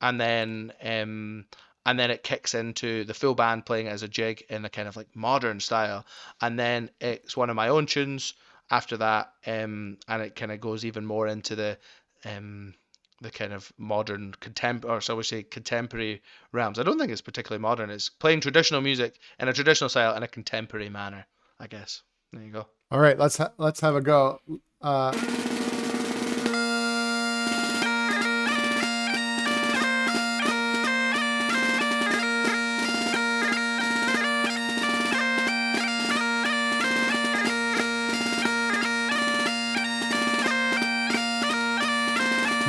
And 0.00 0.20
then 0.20 0.72
um 0.82 1.44
and 1.84 1.98
then 1.98 2.10
it 2.10 2.22
kicks 2.22 2.54
into 2.54 3.04
the 3.04 3.14
full 3.14 3.34
band 3.34 3.66
playing 3.66 3.86
it 3.86 3.90
as 3.90 4.02
a 4.02 4.08
jig 4.08 4.44
in 4.48 4.64
a 4.64 4.70
kind 4.70 4.88
of 4.88 4.96
like 4.96 5.08
modern 5.14 5.60
style. 5.60 6.04
And 6.40 6.58
then 6.58 6.90
it's 7.00 7.36
one 7.36 7.50
of 7.50 7.56
my 7.56 7.68
own 7.68 7.86
tunes 7.86 8.34
after 8.70 8.96
that, 8.98 9.32
um, 9.46 9.98
and 10.08 10.22
it 10.22 10.36
kind 10.36 10.52
of 10.52 10.60
goes 10.60 10.84
even 10.84 11.04
more 11.04 11.26
into 11.26 11.54
the 11.56 11.78
um, 12.24 12.74
the 13.20 13.30
kind 13.30 13.52
of 13.52 13.72
modern 13.78 14.34
contem 14.40 14.84
or 14.84 15.00
so 15.00 15.14
we 15.14 15.22
say 15.22 15.42
contemporary 15.42 16.22
realms. 16.50 16.78
I 16.78 16.82
don't 16.82 16.98
think 16.98 17.12
it's 17.12 17.20
particularly 17.20 17.62
modern. 17.62 17.90
It's 17.90 18.08
playing 18.08 18.40
traditional 18.40 18.80
music 18.80 19.18
in 19.38 19.48
a 19.48 19.52
traditional 19.52 19.90
style 19.90 20.16
in 20.16 20.22
a 20.22 20.28
contemporary 20.28 20.88
manner. 20.88 21.26
I 21.60 21.68
guess. 21.68 22.02
There 22.32 22.42
you 22.42 22.50
go. 22.50 22.66
All 22.90 22.98
right, 22.98 23.18
let's 23.18 23.36
ha- 23.36 23.52
let's 23.58 23.80
have 23.80 23.94
a 23.94 24.00
go. 24.00 24.40
Uh, 24.80 25.12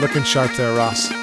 looking 0.04 0.22
sharp 0.22 0.51
there, 0.58 0.74
Ross. 0.74 1.23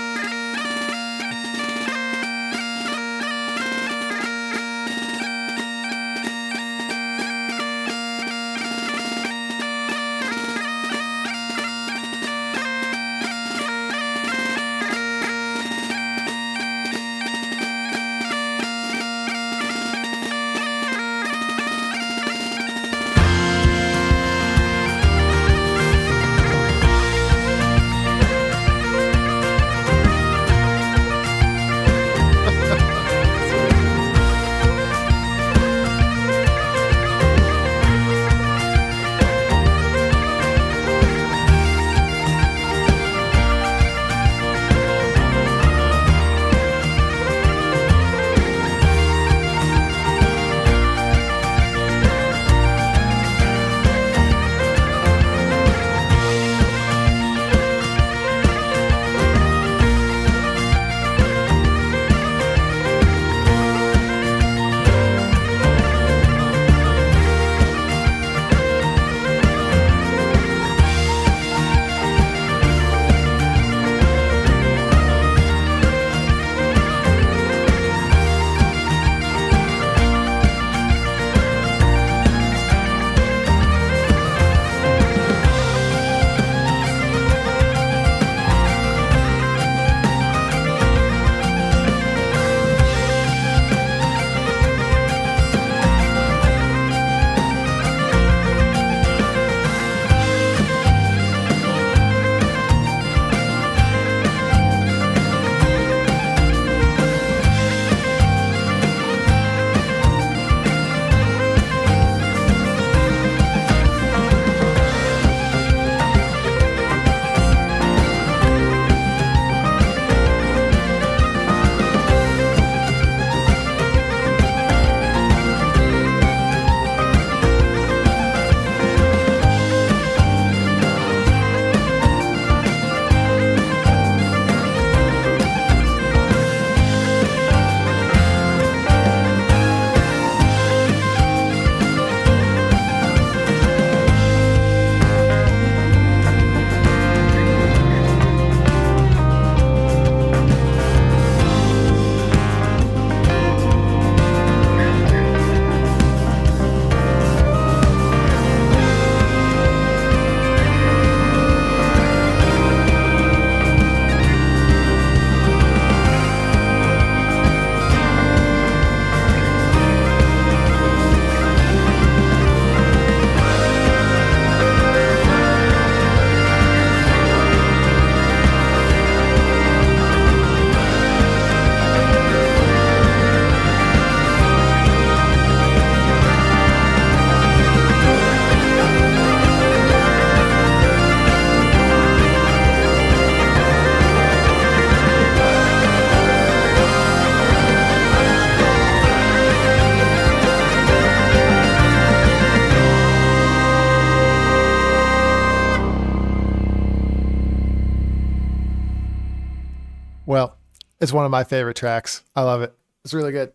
It's 211.00 211.12
one 211.12 211.24
of 211.24 211.30
my 211.30 211.44
favorite 211.44 211.76
tracks. 211.76 212.22
I 212.36 212.42
love 212.42 212.62
it. 212.62 212.74
It's 213.04 213.14
really 213.14 213.32
good. 213.32 213.52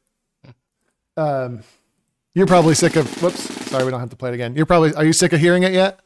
Um, 1.18 1.62
you're 2.34 2.48
probably 2.48 2.76
sick 2.76 2.96
of. 2.96 3.08
Whoops. 3.22 3.42
Sorry, 3.70 3.86
we 3.86 3.92
don't 3.92 4.00
have 4.00 4.10
to 4.10 4.16
play 4.16 4.32
it 4.32 4.36
again. 4.36 4.56
You're 4.56 4.66
probably. 4.66 4.94
Are 4.96 5.06
you 5.06 5.14
sick 5.14 5.32
of 5.34 5.40
hearing 5.40 5.64
it 5.64 5.74
yet? 5.74 6.00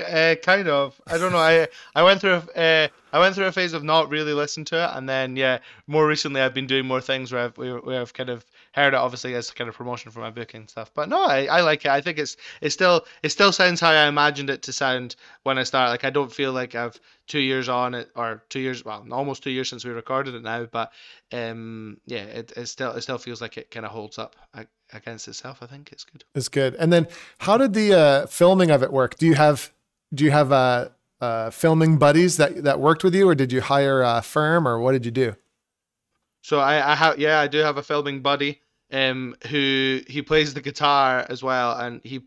Uh, 0.00 0.34
kind 0.42 0.68
of. 0.68 1.00
I 1.06 1.18
don't 1.18 1.32
know. 1.32 1.38
I 1.38 1.68
I 1.94 2.02
went 2.02 2.20
through 2.20 2.42
uh, 2.54 2.88
I 3.12 3.18
went 3.18 3.34
through 3.34 3.46
a 3.46 3.52
phase 3.52 3.72
of 3.72 3.82
not 3.82 4.10
really 4.10 4.32
listening 4.32 4.66
to 4.66 4.84
it, 4.84 4.90
and 4.96 5.08
then 5.08 5.36
yeah, 5.36 5.58
more 5.86 6.06
recently 6.06 6.40
I've 6.40 6.54
been 6.54 6.66
doing 6.66 6.86
more 6.86 7.00
things 7.00 7.32
where 7.32 7.44
I've 7.44 7.56
where 7.56 8.00
I've 8.00 8.14
kind 8.14 8.30
of 8.30 8.44
heard 8.76 8.94
it 8.94 8.98
obviously 8.98 9.34
as 9.34 9.50
kind 9.50 9.68
of 9.68 9.74
promotion 9.74 10.10
for 10.10 10.20
my 10.20 10.30
book 10.30 10.52
and 10.54 10.68
stuff. 10.68 10.90
But 10.94 11.08
no, 11.08 11.24
I, 11.24 11.46
I 11.46 11.60
like 11.62 11.84
it. 11.84 11.90
I 11.90 12.00
think 12.00 12.18
it's 12.18 12.36
it 12.60 12.70
still 12.70 13.06
it 13.22 13.30
still 13.30 13.50
sounds 13.50 13.80
how 13.80 13.90
I 13.90 14.06
imagined 14.06 14.50
it 14.50 14.62
to 14.62 14.72
sound 14.72 15.16
when 15.44 15.58
I 15.58 15.62
started. 15.62 15.90
Like 15.90 16.04
I 16.04 16.10
don't 16.10 16.32
feel 16.32 16.52
like 16.52 16.74
I've 16.74 17.00
two 17.26 17.40
years 17.40 17.68
on 17.68 17.94
it 17.94 18.10
or 18.14 18.44
two 18.48 18.60
years 18.60 18.84
well 18.84 19.04
almost 19.10 19.42
two 19.42 19.50
years 19.50 19.68
since 19.68 19.84
we 19.84 19.90
recorded 19.90 20.34
it 20.34 20.42
now. 20.42 20.66
But 20.66 20.92
um 21.32 21.98
yeah, 22.06 22.24
it, 22.24 22.52
it 22.56 22.66
still 22.66 22.92
it 22.92 23.02
still 23.02 23.18
feels 23.18 23.40
like 23.40 23.56
it 23.56 23.70
kind 23.70 23.86
of 23.86 23.92
holds 23.92 24.18
up 24.18 24.36
against 24.92 25.26
itself. 25.26 25.58
I 25.62 25.66
think 25.66 25.90
it's 25.92 26.04
good. 26.04 26.24
It's 26.34 26.48
good. 26.48 26.74
And 26.76 26.92
then 26.92 27.08
how 27.38 27.56
did 27.56 27.72
the 27.72 27.94
uh, 27.94 28.26
filming 28.26 28.70
of 28.70 28.82
it 28.82 28.92
work? 28.92 29.16
Do 29.16 29.26
you 29.26 29.34
have 29.34 29.72
do 30.14 30.24
you 30.24 30.30
have 30.30 30.52
uh, 30.52 30.90
uh, 31.20 31.50
filming 31.50 31.98
buddies 31.98 32.36
that 32.36 32.62
that 32.64 32.78
worked 32.78 33.02
with 33.02 33.14
you, 33.14 33.28
or 33.28 33.34
did 33.34 33.52
you 33.52 33.60
hire 33.60 34.02
a 34.02 34.22
firm, 34.22 34.68
or 34.68 34.78
what 34.78 34.92
did 34.92 35.04
you 35.04 35.10
do? 35.10 35.34
So 36.42 36.60
I, 36.60 36.92
I 36.92 36.94
have 36.94 37.18
yeah, 37.18 37.40
I 37.40 37.48
do 37.48 37.58
have 37.58 37.76
a 37.76 37.82
filming 37.82 38.20
buddy 38.20 38.60
um, 38.92 39.36
who 39.48 40.00
he 40.06 40.22
plays 40.22 40.54
the 40.54 40.60
guitar 40.60 41.26
as 41.28 41.42
well, 41.42 41.78
and 41.78 42.00
he 42.04 42.22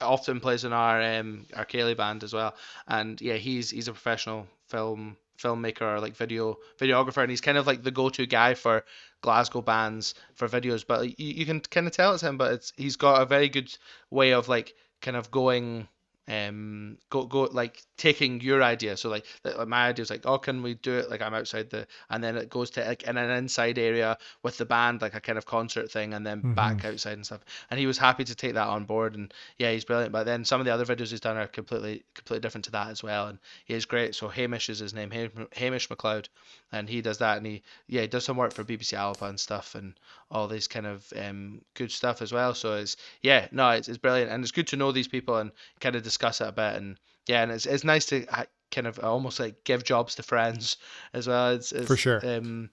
often 0.00 0.40
plays 0.40 0.64
in 0.64 0.72
our 0.72 1.00
um, 1.02 1.46
our 1.54 1.64
Ceilidh 1.64 1.96
band 1.96 2.24
as 2.24 2.32
well. 2.32 2.54
And 2.88 3.20
yeah, 3.20 3.34
he's 3.34 3.70
he's 3.70 3.88
a 3.88 3.92
professional 3.92 4.46
film 4.68 5.16
filmmaker 5.38 5.82
or 5.82 6.00
like 6.00 6.16
video 6.16 6.58
videographer, 6.78 7.22
and 7.22 7.30
he's 7.30 7.40
kind 7.40 7.58
of 7.58 7.66
like 7.66 7.82
the 7.82 7.90
go-to 7.90 8.26
guy 8.26 8.54
for 8.54 8.84
Glasgow 9.20 9.60
bands 9.60 10.14
for 10.34 10.48
videos. 10.48 10.84
But 10.86 11.18
you, 11.18 11.34
you 11.34 11.46
can 11.46 11.60
kind 11.60 11.86
of 11.86 11.92
tell 11.92 12.14
it's 12.14 12.22
him, 12.22 12.38
but 12.38 12.52
it's 12.52 12.72
he's 12.76 12.96
got 12.96 13.22
a 13.22 13.26
very 13.26 13.48
good 13.48 13.76
way 14.10 14.32
of 14.32 14.48
like 14.48 14.74
kind 15.00 15.16
of 15.16 15.30
going 15.30 15.88
um 16.28 16.98
go 17.10 17.24
go 17.24 17.42
like 17.52 17.82
taking 17.96 18.40
your 18.40 18.62
idea. 18.62 18.96
So 18.96 19.08
like, 19.08 19.26
like 19.44 19.66
my 19.66 19.88
idea 19.88 20.02
is 20.04 20.10
like 20.10 20.24
oh 20.24 20.38
can 20.38 20.62
we 20.62 20.74
do 20.74 20.94
it? 20.98 21.10
Like 21.10 21.20
i'm 21.20 21.34
outside 21.34 21.70
the 21.70 21.86
and 22.10 22.22
then 22.22 22.36
it 22.36 22.48
goes 22.48 22.70
to 22.70 22.84
like 22.84 23.02
in 23.02 23.16
an 23.16 23.30
inside 23.30 23.78
area 23.78 24.16
with 24.42 24.56
the 24.56 24.64
band 24.64 25.02
like 25.02 25.14
a 25.14 25.20
kind 25.20 25.36
of 25.36 25.46
concert 25.46 25.90
thing 25.90 26.14
and 26.14 26.24
then 26.24 26.38
mm-hmm. 26.38 26.54
back 26.54 26.84
outside 26.84 27.14
and 27.14 27.26
stuff. 27.26 27.44
And 27.70 27.80
he 27.80 27.86
was 27.86 27.98
happy 27.98 28.24
to 28.24 28.34
take 28.34 28.54
that 28.54 28.68
on 28.68 28.84
board 28.84 29.16
and 29.16 29.34
yeah 29.58 29.72
he's 29.72 29.84
brilliant. 29.84 30.12
But 30.12 30.24
then 30.24 30.44
some 30.44 30.60
of 30.60 30.64
the 30.64 30.72
other 30.72 30.86
videos 30.86 31.10
he's 31.10 31.20
done 31.20 31.36
are 31.36 31.48
completely 31.48 32.04
completely 32.14 32.40
different 32.40 32.66
to 32.66 32.72
that 32.72 32.88
as 32.88 33.02
well 33.02 33.26
and 33.26 33.38
he 33.64 33.74
is 33.74 33.86
great. 33.86 34.14
So 34.14 34.28
hamish 34.28 34.68
is 34.68 34.78
his 34.78 34.94
name 34.94 35.10
hamish 35.10 35.88
mcleod 35.88 36.28
and 36.72 36.88
he 36.88 37.02
does 37.02 37.18
that 37.18 37.36
and 37.36 37.46
he 37.46 37.62
yeah 37.86 38.02
he 38.02 38.06
does 38.06 38.24
some 38.24 38.36
work 38.36 38.52
for 38.52 38.64
bbc 38.64 38.92
alba 38.94 39.26
and 39.26 39.38
stuff 39.38 39.74
and 39.74 39.94
all 40.32 40.48
this 40.48 40.66
kind 40.66 40.86
of 40.86 41.06
um 41.16 41.60
good 41.74 41.92
stuff 41.92 42.22
as 42.22 42.32
well 42.32 42.54
so 42.54 42.74
it's 42.74 42.96
yeah 43.22 43.46
no 43.52 43.70
it's, 43.70 43.86
it's 43.88 43.98
brilliant 43.98 44.32
and 44.32 44.42
it's 44.42 44.50
good 44.50 44.66
to 44.66 44.76
know 44.76 44.90
these 44.90 45.06
people 45.06 45.36
and 45.36 45.52
kind 45.78 45.94
of 45.94 46.02
discuss 46.02 46.40
it 46.40 46.48
a 46.48 46.52
bit 46.52 46.74
and 46.74 46.98
yeah, 47.26 47.42
and 47.42 47.52
it's 47.52 47.66
it's 47.66 47.84
nice 47.84 48.06
to 48.06 48.26
kind 48.70 48.86
of 48.86 48.98
almost 49.00 49.38
like 49.38 49.64
give 49.64 49.84
jobs 49.84 50.16
to 50.16 50.22
friends 50.22 50.76
as 51.12 51.26
well. 51.26 51.50
It's, 51.50 51.72
it's 51.72 51.86
for 51.86 51.96
sure. 51.96 52.20
Um, 52.24 52.70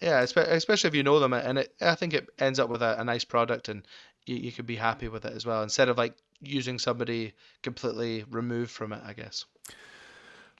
yeah, 0.00 0.20
especially 0.20 0.88
if 0.88 0.94
you 0.94 1.02
know 1.02 1.18
them, 1.18 1.32
and 1.32 1.58
it, 1.58 1.74
I 1.80 1.94
think 1.94 2.14
it 2.14 2.28
ends 2.38 2.58
up 2.58 2.68
with 2.68 2.82
a, 2.82 3.00
a 3.00 3.04
nice 3.04 3.24
product, 3.24 3.68
and 3.68 3.86
you, 4.26 4.36
you 4.36 4.52
could 4.52 4.66
be 4.66 4.76
happy 4.76 5.08
with 5.08 5.24
it 5.24 5.32
as 5.32 5.44
well, 5.44 5.62
instead 5.62 5.88
of 5.88 5.98
like 5.98 6.14
using 6.40 6.78
somebody 6.78 7.34
completely 7.62 8.24
removed 8.30 8.70
from 8.70 8.92
it. 8.92 9.02
I 9.04 9.12
guess. 9.12 9.44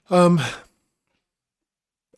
Um, 0.09 0.41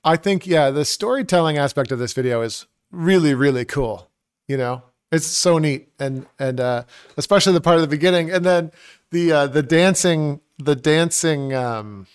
I 0.04 0.16
think 0.16 0.46
yeah, 0.48 0.70
the 0.72 0.86
storytelling 0.86 1.58
aspect 1.58 1.92
of 1.92 2.00
this 2.00 2.14
video 2.14 2.42
is 2.42 2.66
really 2.92 3.34
really 3.34 3.66
cool. 3.66 4.10
You 4.48 4.58
know, 4.58 4.84
it's 5.12 5.26
so 5.28 5.58
neat, 5.58 5.90
and 6.00 6.26
and 6.40 6.60
uh, 6.60 6.84
especially 7.18 7.54
the 7.54 7.62
part 7.62 7.76
of 7.78 7.82
the 7.82 7.88
beginning, 7.88 8.32
and 8.32 8.46
then 8.46 8.72
the 9.12 9.32
uh, 9.32 9.48
the 9.48 9.64
dancing 9.64 10.42
the 10.58 10.76
dancing 10.76 11.54
um, 11.54 12.08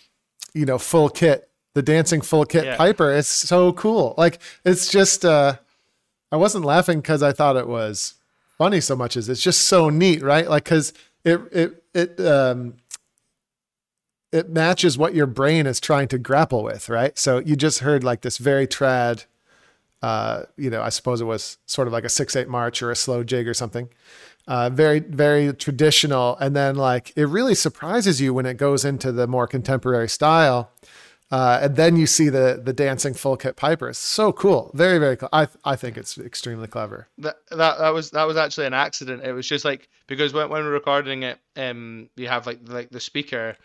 you 0.54 0.64
know 0.64 0.78
full 0.78 1.08
kit 1.08 1.50
the 1.74 1.82
dancing 1.82 2.20
full 2.20 2.44
kit 2.44 2.64
yeah. 2.64 2.76
piper. 2.76 3.12
Is 3.12 3.26
so 3.26 3.72
cool. 3.72 4.14
Like 4.16 4.40
it's 4.64 4.90
just 4.90 5.24
uh 5.24 5.56
i 6.32 6.36
wasn't 6.36 6.64
laughing 6.64 7.00
because 7.00 7.22
i 7.22 7.32
thought 7.32 7.56
it 7.56 7.66
was 7.66 8.14
funny 8.56 8.80
so 8.80 8.94
much 8.94 9.16
as 9.16 9.28
it's 9.28 9.42
just 9.42 9.62
so 9.62 9.88
neat 9.88 10.22
right? 10.22 10.48
Like 10.48 10.64
because 10.64 10.92
it 11.24 11.40
it 11.52 11.84
it 11.94 12.20
um 12.20 12.74
it 14.32 14.48
matches 14.48 14.96
what 14.96 15.14
your 15.14 15.26
brain 15.26 15.66
is 15.66 15.80
trying 15.80 16.08
to 16.08 16.18
grapple 16.18 16.62
with 16.62 16.88
right? 16.88 17.18
So 17.18 17.38
you 17.38 17.56
just 17.56 17.80
heard 17.80 18.04
like 18.04 18.20
this 18.20 18.38
very 18.38 18.66
trad 18.66 19.24
uh 20.02 20.44
you 20.56 20.70
know 20.70 20.82
i 20.82 20.88
suppose 20.88 21.20
it 21.20 21.24
was 21.24 21.58
sort 21.66 21.86
of 21.86 21.92
like 21.92 22.04
a 22.04 22.08
six 22.08 22.34
eight 22.36 22.48
march 22.48 22.82
or 22.82 22.90
a 22.90 22.96
slow 22.96 23.22
jig 23.22 23.46
or 23.46 23.54
something. 23.54 23.88
Uh, 24.46 24.68
very 24.68 24.98
very 24.98 25.52
traditional. 25.52 26.36
And 26.38 26.56
then 26.56 26.74
like 26.74 27.12
it 27.14 27.26
really 27.26 27.54
surprises 27.54 28.20
you 28.20 28.34
when 28.34 28.46
it 28.46 28.56
goes 28.56 28.84
into 28.84 29.12
the 29.12 29.28
more 29.28 29.46
contemporary 29.46 30.08
style. 30.08 30.72
Uh, 31.30 31.60
and 31.62 31.76
then 31.76 31.94
you 31.94 32.06
see 32.06 32.28
the 32.28 32.60
the 32.60 32.72
dancing 32.72 33.14
full 33.14 33.36
kit 33.36 33.54
pipers. 33.54 33.96
so 33.96 34.32
cool. 34.32 34.72
Very 34.74 34.98
very 34.98 35.16
i 35.32 35.46
i 35.64 35.76
think 35.76 35.96
it's 35.96 36.18
extremely 36.18 36.66
clever. 36.66 37.06
That 37.18 37.36
that, 37.50 37.78
that 37.78 37.90
was 37.90 38.10
that 38.10 38.24
was 38.24 38.36
actually 38.36 38.66
an 38.66 38.74
accident. 38.74 39.22
It 39.22 39.32
was 39.32 39.46
just 39.46 39.64
like 39.64 39.88
because 40.08 40.32
when, 40.32 40.48
when 40.48 40.64
we're 40.64 40.72
recording 40.72 41.22
it 41.22 41.38
um 41.56 42.08
you 42.16 42.26
have 42.26 42.46
like 42.46 42.58
like 42.66 42.90
the 42.90 43.00
speaker 43.00 43.56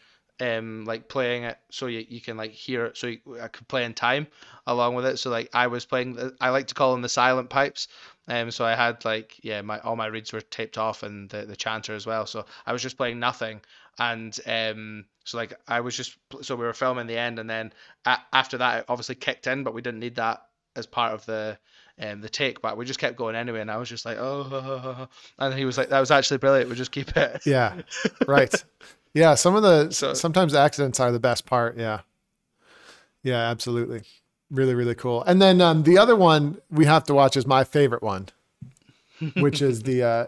um 0.42 0.84
like 0.86 1.08
playing 1.08 1.44
it 1.44 1.58
so 1.70 1.86
you, 1.86 2.06
you 2.10 2.20
can 2.20 2.36
like 2.36 2.52
hear 2.52 2.86
it 2.86 2.98
so 2.98 3.08
you, 3.08 3.20
I 3.42 3.48
could 3.48 3.68
play 3.68 3.86
in 3.86 3.94
time 3.94 4.28
along 4.68 4.96
with 4.96 5.06
it 5.06 5.18
so 5.18 5.30
like 5.30 5.50
I 5.54 5.68
was 5.68 5.86
playing 5.86 6.16
the, 6.16 6.36
I 6.42 6.50
like 6.50 6.68
to 6.68 6.74
call 6.74 6.92
them 6.92 7.02
the 7.02 7.10
silent 7.10 7.50
pipes 7.50 7.88
um 8.28 8.52
so 8.52 8.66
I 8.66 8.76
had 8.76 9.06
like 9.06 9.40
yeah 9.44 9.62
my 9.62 9.80
all 9.80 9.96
my 9.96 10.08
reeds 10.08 10.34
were 10.34 10.42
taped 10.42 10.78
off 10.78 11.04
and 11.04 11.30
the, 11.30 11.46
the 11.46 11.56
chanter 11.56 11.94
as 11.96 12.06
well 12.06 12.26
so 12.26 12.46
I 12.66 12.74
was 12.74 12.82
just 12.82 12.98
playing 12.98 13.20
nothing 13.20 13.62
and 13.98 14.38
um 14.46 15.06
so 15.24 15.38
like 15.38 15.54
I 15.68 15.80
was 15.80 15.96
just 15.96 16.18
so 16.42 16.56
we 16.56 16.66
were 16.66 16.74
filming 16.74 17.08
the 17.08 17.18
end 17.18 17.40
and 17.40 17.50
then 17.50 17.72
a- 18.06 18.20
after 18.34 18.58
that 18.58 18.80
it 18.80 18.86
obviously 18.90 19.16
kicked 19.16 19.48
in 19.48 19.64
but 19.64 19.74
we 19.74 19.82
didn't 19.82 20.02
need 20.02 20.16
that 20.16 20.42
as 20.76 20.86
part 20.86 21.14
of 21.14 21.26
the 21.26 21.58
um, 21.98 22.20
the 22.20 22.28
take, 22.28 22.62
but 22.62 22.76
we 22.76 22.84
just 22.86 23.00
kept 23.00 23.16
going 23.16 23.38
anyway. 23.38 23.62
And 23.62 23.72
I 23.72 23.78
was 23.78 23.88
just 23.88 24.06
like, 24.06 24.18
oh, 24.20 25.08
and 25.40 25.54
he 25.54 25.64
was 25.64 25.78
like, 25.78 25.90
that 25.90 26.00
was 26.02 26.12
actually 26.12 26.40
brilliant. 26.40 26.70
We 26.70 26.76
just 26.76 26.92
keep 26.92 27.16
it. 27.16 27.46
Yeah, 27.46 27.74
right. 28.28 28.64
Yeah, 29.16 29.36
some 29.36 29.56
of 29.56 29.64
the 29.64 29.92
so, 29.92 30.14
sometimes 30.14 30.54
accidents 30.54 31.00
are 31.00 31.10
the 31.10 31.22
best 31.22 31.46
part. 31.46 31.78
Yeah, 31.78 32.02
yeah, 33.24 33.50
absolutely, 33.50 34.02
really, 34.52 34.76
really 34.76 34.94
cool. 34.94 35.24
And 35.24 35.42
then 35.42 35.62
um, 35.62 35.84
the 35.84 35.98
other 35.98 36.18
one 36.18 36.60
we 36.70 36.86
have 36.86 37.06
to 37.06 37.14
watch 37.14 37.38
is 37.38 37.48
my 37.48 37.64
favorite 37.64 38.04
one, 38.04 38.28
which 39.38 39.62
is 39.62 39.84
the 39.84 40.04
uh, 40.04 40.26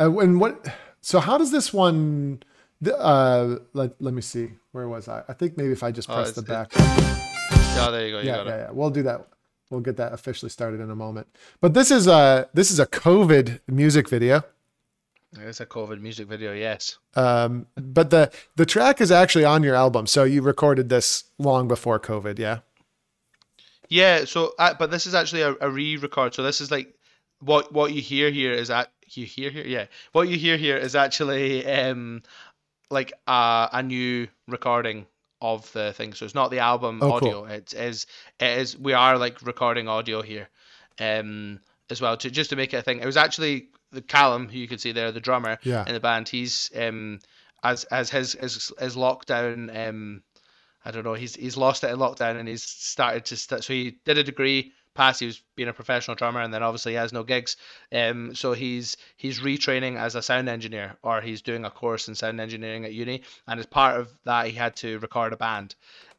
uh, 0.00 0.18
and 0.18 0.40
what. 0.40 0.66
So 1.00 1.20
how 1.20 1.38
does 1.38 1.52
this 1.52 1.72
one? 1.72 2.42
Uh, 2.84 3.58
let 3.74 4.02
let 4.02 4.12
me 4.12 4.22
see. 4.22 4.50
Where 4.72 4.88
was 4.88 5.06
I? 5.06 5.22
I 5.28 5.32
think 5.32 5.56
maybe 5.56 5.70
if 5.70 5.84
I 5.84 5.92
just 5.92 6.10
oh, 6.10 6.14
press 6.14 6.36
oh, 6.36 6.40
the 6.40 6.42
back. 6.42 6.72
Oh, 6.74 7.90
there 7.92 8.06
you 8.06 8.12
go. 8.12 8.18
You 8.18 8.26
yeah, 8.26 8.42
yeah, 8.42 8.56
yeah. 8.56 8.70
We'll 8.72 8.90
do 8.90 9.04
that. 9.04 9.24
We'll 9.70 9.80
get 9.80 9.96
that 9.98 10.12
officially 10.12 10.50
started 10.50 10.80
in 10.80 10.90
a 10.90 10.96
moment. 10.96 11.28
But 11.60 11.74
this 11.74 11.92
is 11.92 12.08
a 12.08 12.48
this 12.54 12.72
is 12.72 12.80
a 12.80 12.86
COVID 12.86 13.60
music 13.68 14.08
video. 14.08 14.42
It's 15.32 15.60
a 15.60 15.66
COVID 15.66 16.00
music 16.00 16.28
video, 16.28 16.52
yes. 16.52 16.98
Um, 17.14 17.66
but 17.76 18.10
the 18.10 18.30
the 18.56 18.66
track 18.66 19.00
is 19.00 19.10
actually 19.10 19.44
on 19.44 19.62
your 19.62 19.74
album, 19.74 20.06
so 20.06 20.24
you 20.24 20.42
recorded 20.42 20.88
this 20.88 21.24
long 21.38 21.68
before 21.68 21.98
COVID, 22.00 22.38
yeah. 22.38 22.60
Yeah. 23.88 24.24
So, 24.24 24.54
uh, 24.58 24.74
but 24.78 24.90
this 24.90 25.06
is 25.06 25.14
actually 25.14 25.42
a, 25.42 25.54
a 25.60 25.70
re-record. 25.70 26.34
So 26.34 26.42
this 26.42 26.60
is 26.60 26.70
like 26.70 26.94
what 27.40 27.72
what 27.72 27.92
you 27.92 28.00
hear 28.00 28.30
here 28.30 28.52
is 28.52 28.68
that 28.68 28.92
you 29.10 29.26
hear 29.26 29.50
here, 29.50 29.66
yeah. 29.66 29.86
What 30.12 30.28
you 30.28 30.36
hear 30.36 30.56
here 30.56 30.76
is 30.76 30.96
actually 30.96 31.66
um 31.66 32.22
like 32.90 33.12
a 33.26 33.68
a 33.72 33.82
new 33.82 34.28
recording 34.48 35.06
of 35.42 35.70
the 35.72 35.92
thing. 35.92 36.14
So 36.14 36.24
it's 36.24 36.34
not 36.34 36.50
the 36.50 36.60
album 36.60 37.00
oh, 37.02 37.12
audio. 37.12 37.42
Cool. 37.42 37.46
It 37.46 37.74
is 37.74 38.06
it 38.40 38.58
is 38.58 38.78
we 38.78 38.94
are 38.94 39.18
like 39.18 39.42
recording 39.42 39.88
audio 39.88 40.22
here, 40.22 40.48
um 40.98 41.60
as 41.90 42.00
well 42.00 42.16
to 42.16 42.30
just 42.30 42.50
to 42.50 42.56
make 42.56 42.72
it 42.72 42.78
a 42.78 42.82
thing. 42.82 43.00
It 43.00 43.06
was 43.06 43.16
actually 43.16 43.68
the 43.92 44.02
Callum, 44.02 44.48
who 44.48 44.58
you 44.58 44.68
can 44.68 44.78
see 44.78 44.92
there, 44.92 45.12
the 45.12 45.20
drummer 45.20 45.58
yeah. 45.62 45.84
in 45.86 45.94
the 45.94 46.00
band, 46.00 46.28
he's 46.28 46.70
um 46.76 47.20
as 47.62 47.84
as 47.84 48.10
his 48.10 48.34
as 48.34 48.72
as 48.78 48.96
lockdown 48.96 49.88
um 49.88 50.22
I 50.84 50.90
don't 50.92 51.04
know 51.04 51.14
he's 51.14 51.34
he's 51.34 51.56
lost 51.56 51.84
it 51.84 51.90
in 51.90 51.98
lockdown 51.98 52.38
and 52.38 52.48
he's 52.48 52.62
started 52.62 53.24
to 53.26 53.36
st- 53.36 53.64
so 53.64 53.72
he 53.72 53.98
did 54.04 54.18
a 54.18 54.24
degree 54.24 54.72
past 54.94 55.20
he 55.20 55.26
was 55.26 55.42
being 55.56 55.68
a 55.68 55.72
professional 55.72 56.14
drummer 56.14 56.40
and 56.40 56.54
then 56.54 56.62
obviously 56.62 56.92
he 56.92 56.96
has 56.96 57.12
no 57.12 57.22
gigs 57.22 57.56
um 57.92 58.34
so 58.34 58.52
he's 58.52 58.96
he's 59.16 59.40
retraining 59.40 59.98
as 59.98 60.14
a 60.14 60.22
sound 60.22 60.48
engineer 60.48 60.96
or 61.02 61.20
he's 61.20 61.42
doing 61.42 61.64
a 61.64 61.70
course 61.70 62.08
in 62.08 62.14
sound 62.14 62.40
engineering 62.40 62.84
at 62.84 62.94
uni 62.94 63.22
and 63.46 63.60
as 63.60 63.66
part 63.66 64.00
of 64.00 64.08
that 64.24 64.46
he 64.46 64.52
had 64.52 64.76
to 64.76 64.98
record 65.00 65.32
a 65.32 65.36
band 65.36 65.74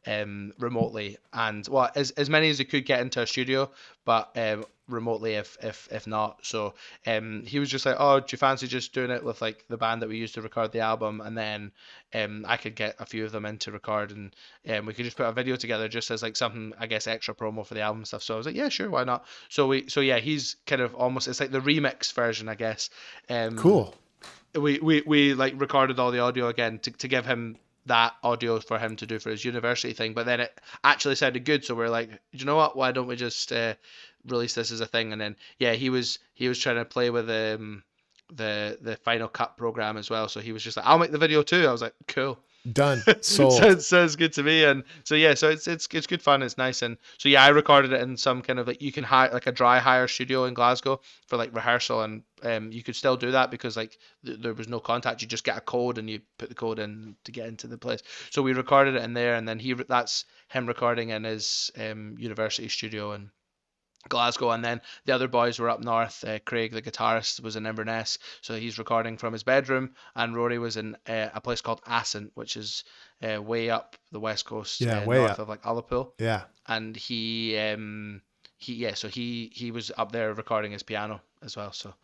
um, 0.08 0.54
remotely, 0.58 1.18
and 1.34 1.68
well, 1.68 1.90
as 1.94 2.12
as 2.12 2.30
many 2.30 2.48
as 2.48 2.58
he 2.58 2.64
could 2.64 2.86
get 2.86 3.00
into 3.00 3.20
a 3.20 3.26
studio, 3.26 3.70
but 4.06 4.30
um, 4.36 4.64
remotely 4.88 5.34
if 5.34 5.58
if 5.62 5.86
if 5.92 6.06
not. 6.06 6.38
So 6.42 6.74
um, 7.06 7.44
he 7.46 7.58
was 7.58 7.68
just 7.68 7.84
like, 7.84 7.96
oh, 7.98 8.20
do 8.20 8.26
you 8.30 8.38
fancy 8.38 8.66
just 8.66 8.94
doing 8.94 9.10
it 9.10 9.22
with 9.22 9.42
like 9.42 9.66
the 9.68 9.76
band 9.76 10.00
that 10.00 10.08
we 10.08 10.16
used 10.16 10.34
to 10.34 10.42
record 10.42 10.72
the 10.72 10.80
album, 10.80 11.20
and 11.20 11.36
then 11.36 11.72
um, 12.14 12.46
I 12.48 12.56
could 12.56 12.74
get 12.74 12.96
a 12.98 13.04
few 13.04 13.26
of 13.26 13.32
them 13.32 13.44
in 13.44 13.58
to 13.58 13.70
record, 13.70 14.12
and 14.12 14.34
um, 14.70 14.86
we 14.86 14.94
could 14.94 15.04
just 15.04 15.18
put 15.18 15.26
a 15.26 15.32
video 15.32 15.56
together 15.56 15.88
just 15.88 16.10
as 16.10 16.22
like 16.22 16.36
something 16.36 16.72
I 16.78 16.86
guess 16.86 17.06
extra 17.06 17.34
promo 17.34 17.66
for 17.66 17.74
the 17.74 17.82
album 17.82 18.06
stuff. 18.06 18.22
So 18.22 18.32
I 18.32 18.36
was 18.38 18.46
like, 18.46 18.56
yeah, 18.56 18.70
sure, 18.70 18.88
why 18.88 19.04
not? 19.04 19.26
So 19.50 19.66
we 19.66 19.88
so 19.90 20.00
yeah, 20.00 20.20
he's 20.20 20.56
kind 20.66 20.80
of 20.80 20.94
almost 20.94 21.28
it's 21.28 21.40
like 21.40 21.50
the 21.50 21.60
remix 21.60 22.14
version, 22.14 22.48
I 22.48 22.54
guess. 22.54 22.88
Um, 23.28 23.58
Cool. 23.58 23.94
we, 24.54 24.78
we 24.78 25.02
we 25.06 25.34
like 25.34 25.60
recorded 25.60 25.98
all 25.98 26.12
the 26.12 26.20
audio 26.20 26.48
again 26.48 26.78
to, 26.80 26.90
to 26.92 27.08
give 27.08 27.26
him 27.26 27.58
that 27.88 28.14
audio 28.22 28.60
for 28.60 28.78
him 28.78 28.96
to 28.96 29.06
do 29.06 29.18
for 29.18 29.30
his 29.30 29.44
university 29.44 29.92
thing 29.92 30.14
but 30.14 30.26
then 30.26 30.40
it 30.40 30.60
actually 30.84 31.14
sounded 31.14 31.44
good 31.44 31.64
so 31.64 31.74
we're 31.74 31.88
like 31.88 32.10
you 32.32 32.44
know 32.44 32.56
what? 32.56 32.76
Why 32.76 32.92
don't 32.92 33.06
we 33.06 33.16
just 33.16 33.52
uh, 33.52 33.74
release 34.26 34.54
this 34.54 34.70
as 34.70 34.80
a 34.80 34.86
thing? 34.86 35.12
And 35.12 35.20
then 35.20 35.36
yeah 35.58 35.72
he 35.72 35.90
was 35.90 36.18
he 36.34 36.48
was 36.48 36.58
trying 36.58 36.76
to 36.76 36.84
play 36.84 37.10
with 37.10 37.28
um 37.28 37.82
the 38.30 38.78
the 38.80 38.96
final 38.96 39.28
cut 39.28 39.56
program 39.56 39.96
as 39.96 40.10
well 40.10 40.28
so 40.28 40.38
he 40.38 40.52
was 40.52 40.62
just 40.62 40.76
like 40.76 40.84
i'll 40.84 40.98
make 40.98 41.10
the 41.10 41.18
video 41.18 41.42
too. 41.42 41.66
I 41.66 41.72
was 41.72 41.82
like 41.82 41.94
cool 42.06 42.38
Done. 42.72 43.02
Sounds, 43.22 43.86
sounds 43.86 44.16
good 44.16 44.32
to 44.34 44.42
me. 44.42 44.64
And 44.64 44.82
so 45.04 45.14
yeah 45.14 45.34
so 45.34 45.48
it's 45.48 45.66
it's 45.66 45.88
it's 45.92 46.06
good 46.06 46.20
fun. 46.20 46.42
It's 46.42 46.58
nice. 46.58 46.82
And 46.82 46.98
so 47.16 47.28
yeah 47.28 47.42
i 47.44 47.48
recorded 47.48 47.92
it 47.92 48.02
in 48.02 48.16
some 48.16 48.42
kind 48.42 48.58
of 48.58 48.66
like 48.66 48.82
you 48.82 48.92
can 48.92 49.04
hire 49.04 49.30
like 49.32 49.46
a 49.46 49.52
dry 49.52 49.78
hire 49.78 50.08
studio 50.08 50.44
in 50.44 50.54
glasgow 50.54 51.00
for 51.28 51.36
like 51.36 51.54
rehearsal. 51.54 52.02
And 52.02 52.22
um 52.42 52.70
you 52.72 52.82
could 52.82 52.96
still 52.96 53.16
do 53.16 53.30
that 53.30 53.50
because 53.50 53.76
like 53.76 53.96
th- 54.26 54.40
there 54.40 54.54
was 54.54 54.68
no 54.68 54.80
contact. 54.80 55.22
You 55.22 55.28
just 55.28 55.44
get 55.44 55.56
a 55.56 55.62
code 55.62 55.98
and 55.98 56.10
you 56.10 56.20
put 56.36 56.48
the 56.48 56.54
code 56.54 56.78
in 56.78 57.16
to 57.24 57.32
get 57.32 57.46
into 57.46 57.68
the 57.68 57.78
place. 57.78 58.02
So 58.30 58.42
we 58.42 58.52
recorded 58.52 58.96
it 58.96 59.02
in 59.02 59.14
there. 59.14 59.36
And 59.36 59.48
then 59.48 59.58
he 59.58 59.74
re- 59.74 59.84
that's 59.88 60.24
him 60.48 60.66
recording 60.66 61.10
in 61.10 61.24
his 61.24 61.70
um 61.78 62.16
university 62.18 62.68
studio. 62.68 63.12
And 63.12 63.30
Glasgow, 64.08 64.50
and 64.50 64.64
then 64.64 64.80
the 65.04 65.12
other 65.14 65.28
boys 65.28 65.58
were 65.58 65.68
up 65.70 65.82
north. 65.82 66.24
Uh, 66.26 66.38
Craig, 66.40 66.72
the 66.72 66.82
guitarist, 66.82 67.40
was 67.42 67.56
in 67.56 67.66
Inverness, 67.66 68.18
so 68.40 68.54
he's 68.56 68.78
recording 68.78 69.16
from 69.18 69.32
his 69.32 69.42
bedroom, 69.42 69.94
and 70.14 70.34
Rory 70.34 70.58
was 70.58 70.76
in 70.76 70.96
uh, 71.08 71.28
a 71.34 71.40
place 71.40 71.60
called 71.60 71.80
Assynt, 71.86 72.32
which 72.34 72.56
is 72.56 72.84
uh, 73.22 73.40
way 73.42 73.70
up 73.70 73.96
the 74.12 74.20
west 74.20 74.44
coast, 74.44 74.80
Yeah, 74.80 75.00
uh, 75.00 75.04
way 75.06 75.18
north 75.18 75.32
up. 75.32 75.38
of 75.40 75.48
like 75.48 75.62
Ullapool, 75.62 76.12
yeah. 76.18 76.42
and 76.66 76.96
he, 76.96 77.56
um, 77.58 78.22
he, 78.56 78.74
yeah, 78.74 78.94
so 78.94 79.08
he 79.08 79.50
he 79.54 79.70
was 79.70 79.90
up 79.96 80.12
there 80.12 80.32
recording 80.34 80.72
his 80.72 80.82
piano 80.82 81.20
as 81.42 81.56
well. 81.56 81.72
So, 81.72 81.94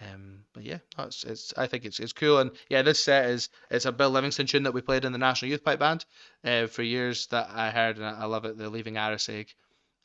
um, 0.00 0.44
but 0.54 0.62
yeah, 0.62 0.78
no, 0.96 1.04
it's, 1.04 1.24
it's 1.24 1.52
I 1.58 1.66
think 1.66 1.84
it's 1.84 2.00
it's 2.00 2.12
cool, 2.14 2.38
and 2.38 2.50
yeah, 2.70 2.82
this 2.82 3.04
set 3.04 3.26
is 3.30 3.50
it's 3.70 3.84
a 3.84 3.92
Bill 3.92 4.10
Livingstone 4.10 4.46
tune 4.46 4.62
that 4.62 4.72
we 4.74 4.80
played 4.80 5.04
in 5.04 5.12
the 5.12 5.18
National 5.18 5.50
Youth 5.50 5.62
Pipe 5.64 5.78
Band 5.78 6.04
uh, 6.44 6.66
for 6.68 6.82
years 6.82 7.26
that 7.28 7.50
I 7.52 7.70
heard, 7.70 7.96
and 7.98 8.06
I 8.06 8.22
I 8.22 8.24
love 8.24 8.44
it. 8.46 8.56
The 8.56 8.70
Leaving 8.70 8.94
Arisaig. 8.94 9.48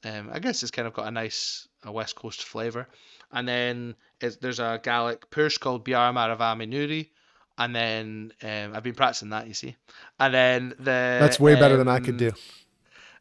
Um, 0.06 0.30
I 0.32 0.40
guess 0.40 0.62
it's 0.62 0.72
kind 0.72 0.88
of 0.88 0.94
got 0.94 1.08
a 1.08 1.12
nice 1.12 1.68
a 1.84 1.92
West 1.92 2.16
Coast 2.16 2.44
flavour. 2.44 2.88
And 3.32 3.48
then 3.48 3.96
it's, 4.22 4.38
there's 4.38 4.60
a 4.60 4.80
Gaelic 4.82 5.30
push 5.30 5.58
called 5.58 5.84
Biar 5.84 6.14
Maravami 6.14 6.70
Nuri. 6.70 7.10
And 7.58 7.76
then 7.76 8.34
um, 8.44 8.76
I've 8.76 8.84
been 8.84 8.96
practicing 8.96 9.30
that, 9.30 9.48
you 9.48 9.54
see. 9.54 9.76
And 10.20 10.34
then 10.34 10.70
the 10.78 11.18
That's 11.20 11.40
way 11.40 11.56
better 11.56 11.78
than 11.78 11.88
I 11.88 12.00
could 12.00 12.16
um, 12.16 12.18
do. 12.18 12.32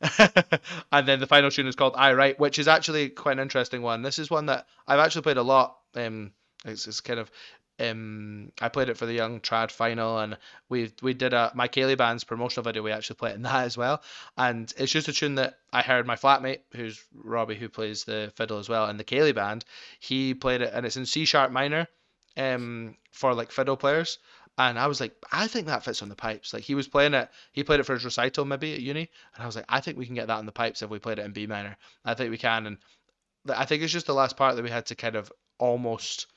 and 0.92 1.08
then 1.08 1.20
the 1.20 1.26
final 1.26 1.50
tune 1.50 1.66
is 1.66 1.76
called 1.76 1.94
I 1.96 2.12
Write, 2.12 2.38
which 2.38 2.58
is 2.58 2.68
actually 2.68 3.08
quite 3.10 3.32
an 3.32 3.38
interesting 3.38 3.80
one. 3.80 4.02
This 4.02 4.18
is 4.18 4.30
one 4.30 4.46
that 4.46 4.66
I've 4.86 4.98
actually 4.98 5.22
played 5.22 5.36
a 5.36 5.42
lot. 5.42 5.78
Um, 5.94 6.32
it's, 6.64 6.86
it's 6.86 7.00
kind 7.00 7.20
of 7.20 7.30
um, 7.80 8.52
I 8.60 8.68
played 8.68 8.88
it 8.88 8.96
for 8.96 9.06
the 9.06 9.14
Young 9.14 9.40
Trad 9.40 9.70
final, 9.70 10.18
and 10.18 10.36
we 10.68 10.92
we 11.02 11.12
did 11.12 11.32
a 11.32 11.50
my 11.54 11.66
Ceilidh 11.68 11.98
band's 11.98 12.24
promotional 12.24 12.64
video. 12.64 12.82
We 12.82 12.92
actually 12.92 13.16
played 13.16 13.34
in 13.34 13.42
that 13.42 13.64
as 13.64 13.76
well, 13.76 14.02
and 14.36 14.72
it's 14.76 14.92
just 14.92 15.08
a 15.08 15.12
tune 15.12 15.36
that 15.36 15.58
I 15.72 15.82
heard 15.82 16.06
my 16.06 16.14
flatmate, 16.14 16.60
who's 16.74 17.04
Robbie, 17.12 17.56
who 17.56 17.68
plays 17.68 18.04
the 18.04 18.32
fiddle 18.36 18.58
as 18.58 18.68
well, 18.68 18.88
in 18.88 18.96
the 18.96 19.04
Ceilidh 19.04 19.34
band. 19.34 19.64
He 19.98 20.34
played 20.34 20.60
it, 20.60 20.72
and 20.72 20.86
it's 20.86 20.96
in 20.96 21.06
C 21.06 21.24
sharp 21.24 21.50
minor, 21.50 21.88
um, 22.36 22.96
for 23.12 23.34
like 23.34 23.50
fiddle 23.50 23.76
players. 23.76 24.18
And 24.56 24.78
I 24.78 24.86
was 24.86 25.00
like, 25.00 25.16
I 25.32 25.48
think 25.48 25.66
that 25.66 25.84
fits 25.84 26.00
on 26.00 26.08
the 26.08 26.14
pipes. 26.14 26.54
Like 26.54 26.62
he 26.62 26.76
was 26.76 26.86
playing 26.86 27.14
it, 27.14 27.28
he 27.50 27.64
played 27.64 27.80
it 27.80 27.86
for 27.86 27.94
his 27.94 28.04
recital 28.04 28.44
maybe 28.44 28.72
at 28.74 28.80
uni, 28.80 29.10
and 29.34 29.42
I 29.42 29.46
was 29.46 29.56
like, 29.56 29.64
I 29.68 29.80
think 29.80 29.98
we 29.98 30.06
can 30.06 30.14
get 30.14 30.28
that 30.28 30.38
on 30.38 30.46
the 30.46 30.52
pipes 30.52 30.82
if 30.82 30.90
we 30.90 31.00
played 31.00 31.18
it 31.18 31.24
in 31.24 31.32
B 31.32 31.48
minor. 31.48 31.76
I 32.04 32.14
think 32.14 32.30
we 32.30 32.38
can, 32.38 32.66
and 32.66 32.78
I 33.52 33.64
think 33.64 33.82
it's 33.82 33.92
just 33.92 34.06
the 34.06 34.14
last 34.14 34.36
part 34.36 34.54
that 34.54 34.62
we 34.62 34.70
had 34.70 34.86
to 34.86 34.94
kind 34.94 35.16
of 35.16 35.32
almost 35.58 36.28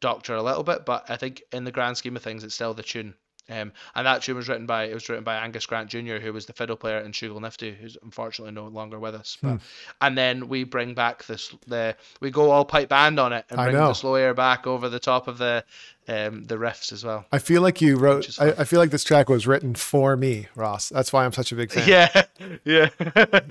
doctor 0.00 0.34
a 0.34 0.42
little 0.42 0.62
bit, 0.62 0.84
but 0.84 1.08
I 1.10 1.16
think 1.16 1.42
in 1.52 1.64
the 1.64 1.72
grand 1.72 1.96
scheme 1.96 2.16
of 2.16 2.22
things, 2.22 2.44
it's 2.44 2.54
still 2.54 2.74
the 2.74 2.82
tune. 2.82 3.14
Um, 3.48 3.72
and 3.94 4.04
that 4.08 4.22
tune 4.22 4.34
was 4.34 4.48
written 4.48 4.66
by 4.66 4.86
it 4.86 4.94
was 4.94 5.08
written 5.08 5.22
by 5.22 5.36
Angus 5.36 5.66
Grant 5.66 5.88
Jr., 5.88 6.16
who 6.16 6.32
was 6.32 6.46
the 6.46 6.52
fiddle 6.52 6.74
player 6.74 6.98
in 6.98 7.12
Shooglenifty, 7.12 7.76
who's 7.76 7.96
unfortunately 8.02 8.52
no 8.52 8.66
longer 8.66 8.98
with 8.98 9.14
us. 9.14 9.38
But, 9.40 9.60
And 10.00 10.18
then 10.18 10.48
we 10.48 10.64
bring 10.64 10.94
back 10.94 11.24
this 11.26 11.54
the 11.68 11.94
we 12.20 12.32
go 12.32 12.50
all 12.50 12.64
pipe 12.64 12.88
band 12.88 13.20
on 13.20 13.32
it 13.32 13.44
and 13.48 13.56
bring 13.56 13.76
the 13.76 13.94
slow 13.94 14.16
air 14.16 14.34
back 14.34 14.66
over 14.66 14.88
the 14.88 14.98
top 14.98 15.28
of 15.28 15.38
the 15.38 15.64
um, 16.08 16.42
the 16.46 16.56
riffs 16.56 16.92
as 16.92 17.04
well. 17.04 17.24
I 17.30 17.38
feel 17.38 17.62
like 17.62 17.80
you 17.80 17.96
wrote. 17.96 18.36
I. 18.40 18.50
I 18.50 18.64
feel 18.64 18.80
like 18.80 18.90
this 18.90 19.04
track 19.04 19.28
was 19.28 19.46
written 19.46 19.76
for 19.76 20.16
me, 20.16 20.48
Ross. 20.56 20.88
That's 20.88 21.12
why 21.12 21.24
I'm 21.24 21.32
such 21.32 21.52
a 21.52 21.54
big 21.54 21.70
fan. 21.70 21.88
Yeah, 21.88 22.22
yeah, 22.64 22.88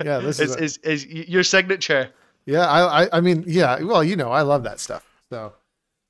Yeah, 0.04 0.18
this 0.18 0.40
is 0.40 0.56
is, 0.56 0.56
a- 0.56 0.90
is, 0.90 1.04
is 1.04 1.06
your 1.06 1.42
signature. 1.42 2.10
Yeah, 2.44 2.66
I, 2.66 3.04
I, 3.04 3.08
I 3.14 3.20
mean, 3.22 3.44
yeah. 3.46 3.80
Well, 3.82 4.04
you 4.04 4.14
know, 4.16 4.30
I 4.30 4.42
love 4.42 4.62
that 4.64 4.78
stuff. 4.78 5.06
So, 5.30 5.54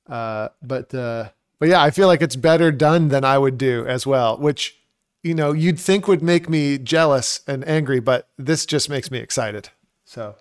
uh, 0.09 0.49
but, 0.61 0.93
uh, 0.93 1.29
but 1.59 1.69
yeah, 1.69 1.81
I 1.81 1.89
feel 1.91 2.07
like 2.07 2.21
it's 2.21 2.35
better 2.35 2.71
done 2.71 3.09
than 3.09 3.23
I 3.23 3.37
would 3.37 3.57
do 3.57 3.85
as 3.87 4.05
well, 4.05 4.37
which, 4.37 4.77
you 5.23 5.33
know, 5.33 5.51
you'd 5.53 5.79
think 5.79 6.07
would 6.07 6.21
make 6.21 6.47
me 6.49 6.77
jealous 6.77 7.41
and 7.47 7.67
angry, 7.67 7.99
but 7.99 8.27
this 8.37 8.65
just 8.65 8.89
makes 8.89 9.09
me 9.11 9.17
excited. 9.19 9.69
So, 10.05 10.35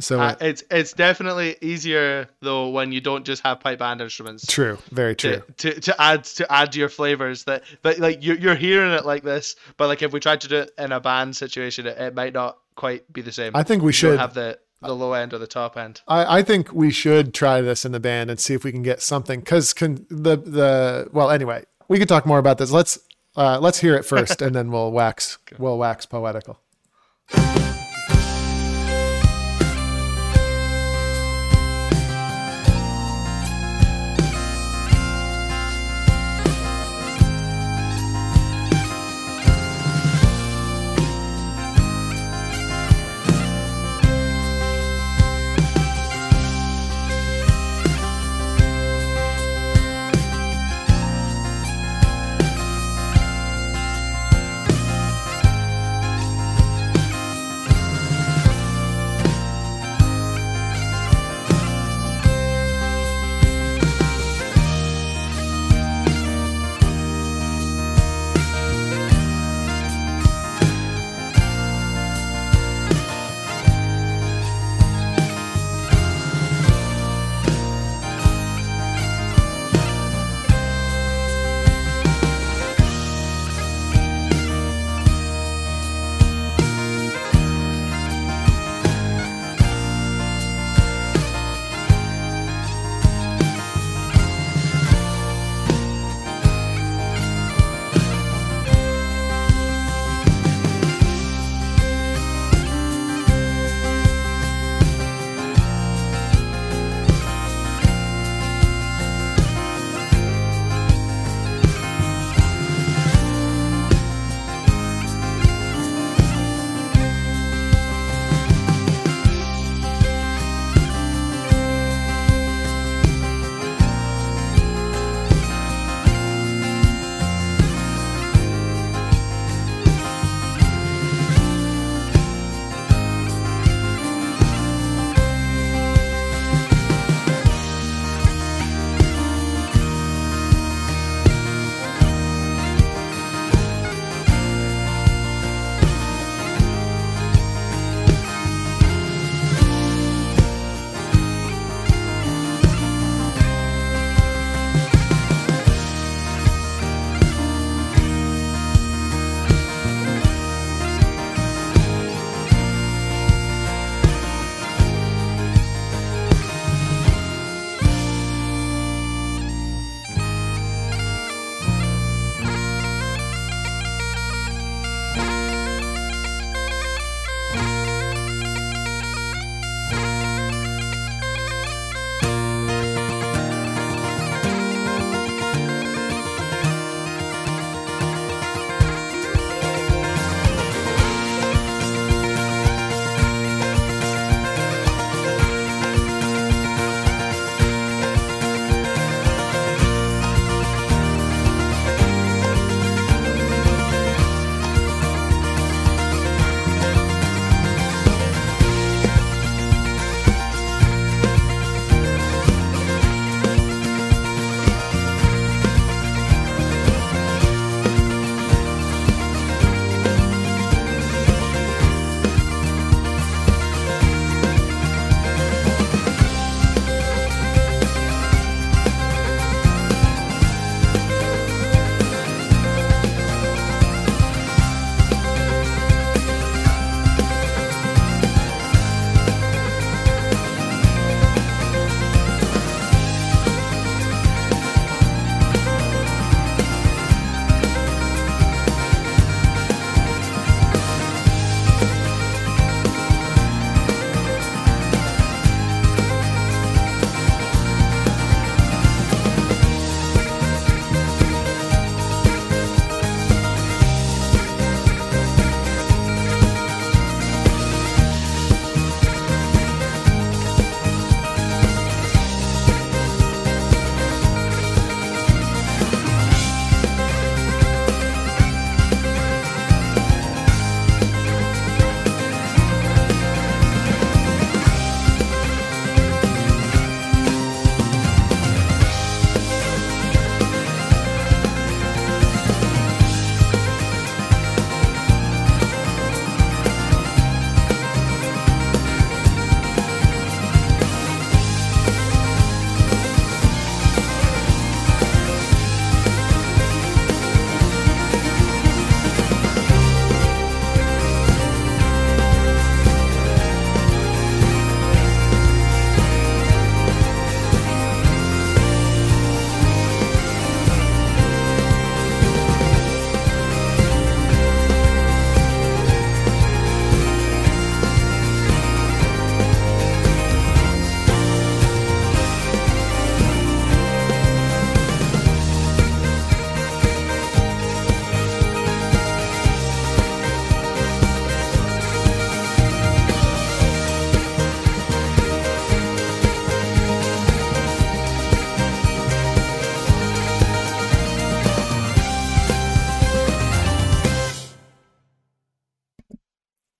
so 0.00 0.20
Uh, 0.20 0.34
it's 0.40 0.64
it's 0.72 0.92
definitely 0.92 1.54
easier 1.60 2.28
though 2.40 2.70
when 2.70 2.90
you 2.90 3.00
don't 3.00 3.24
just 3.24 3.44
have 3.44 3.60
pipe 3.60 3.78
band 3.78 4.00
instruments. 4.00 4.44
true, 4.46 4.76
very 4.90 5.14
true. 5.14 5.42
to, 5.58 5.74
to, 5.74 5.80
to 5.82 6.02
add 6.02 6.24
to 6.24 6.52
add 6.52 6.72
to 6.72 6.80
your 6.80 6.88
flavors 6.88 7.44
that 7.44 7.62
that 7.82 8.00
like 8.00 8.24
you're, 8.24 8.36
you're 8.36 8.56
hearing 8.56 8.90
it 8.92 9.06
like 9.06 9.22
this 9.22 9.54
but 9.76 9.86
like 9.86 10.02
if 10.02 10.12
we 10.12 10.18
tried 10.18 10.40
to 10.40 10.48
do 10.48 10.56
it 10.56 10.72
in 10.78 10.90
a 10.90 10.98
band 10.98 11.36
situation 11.36 11.86
it, 11.86 11.96
it 11.96 12.14
might 12.16 12.32
not 12.32 12.58
quite 12.74 13.10
be 13.12 13.22
the 13.22 13.30
same 13.30 13.52
I 13.54 13.62
think 13.62 13.82
we 13.84 13.90
You 13.90 13.92
should. 13.92 14.18
have 14.18 14.34
the 14.34 14.58
the 14.86 14.94
low 14.94 15.12
end 15.12 15.32
or 15.32 15.38
the 15.38 15.46
top 15.46 15.76
end? 15.76 16.02
I, 16.06 16.38
I 16.38 16.42
think 16.42 16.72
we 16.72 16.90
should 16.90 17.34
try 17.34 17.60
this 17.60 17.84
in 17.84 17.92
the 17.92 18.00
band 18.00 18.30
and 18.30 18.38
see 18.38 18.54
if 18.54 18.64
we 18.64 18.72
can 18.72 18.82
get 18.82 19.02
something 19.02 19.40
because 19.40 19.72
con- 19.72 20.06
the 20.08 20.36
the 20.36 21.08
well 21.12 21.30
anyway 21.30 21.64
we 21.88 21.98
could 21.98 22.08
talk 22.08 22.26
more 22.26 22.38
about 22.38 22.58
this. 22.58 22.70
Let's 22.70 22.98
uh, 23.36 23.58
let's 23.60 23.78
hear 23.80 23.94
it 23.96 24.04
first 24.04 24.42
and 24.42 24.54
then 24.54 24.70
we'll 24.70 24.92
wax 24.92 25.38
we'll 25.58 25.78
wax 25.78 26.06
poetical 26.06 26.60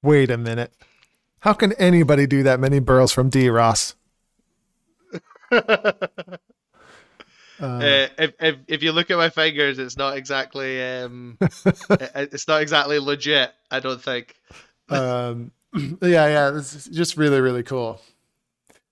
Wait 0.05 0.31
a 0.31 0.36
minute. 0.36 0.70
How 1.40 1.55
can 1.55 1.72
anybody 1.74 2.26
do 2.26 2.43
that 2.43 2.60
many 2.60 2.78
birls 2.78 3.10
from 3.10 3.31
D, 3.31 3.48
Ross? 3.48 3.94
Uh, 7.60 8.09
if, 8.18 8.32
if 8.40 8.56
if 8.66 8.82
you 8.82 8.90
look 8.90 9.12
at 9.12 9.16
my 9.16 9.28
fingers, 9.31 9.78
it's 9.78 9.97
not 9.97 10.16
exactly 10.16 10.82
um, 10.82 11.39
it- 11.40 12.10
it's 12.32 12.48
not 12.48 12.60
exactly 12.60 12.98
legit. 12.98 13.52
I 13.70 13.78
don't 13.78 14.02
think. 14.02 14.35
um, 14.90 15.52
yeah, 16.02 16.26
yeah, 16.26 16.51
this 16.51 16.74
is 16.74 16.86
just 16.86 17.16
really, 17.16 17.40
really 17.40 17.62
cool. 17.62 18.01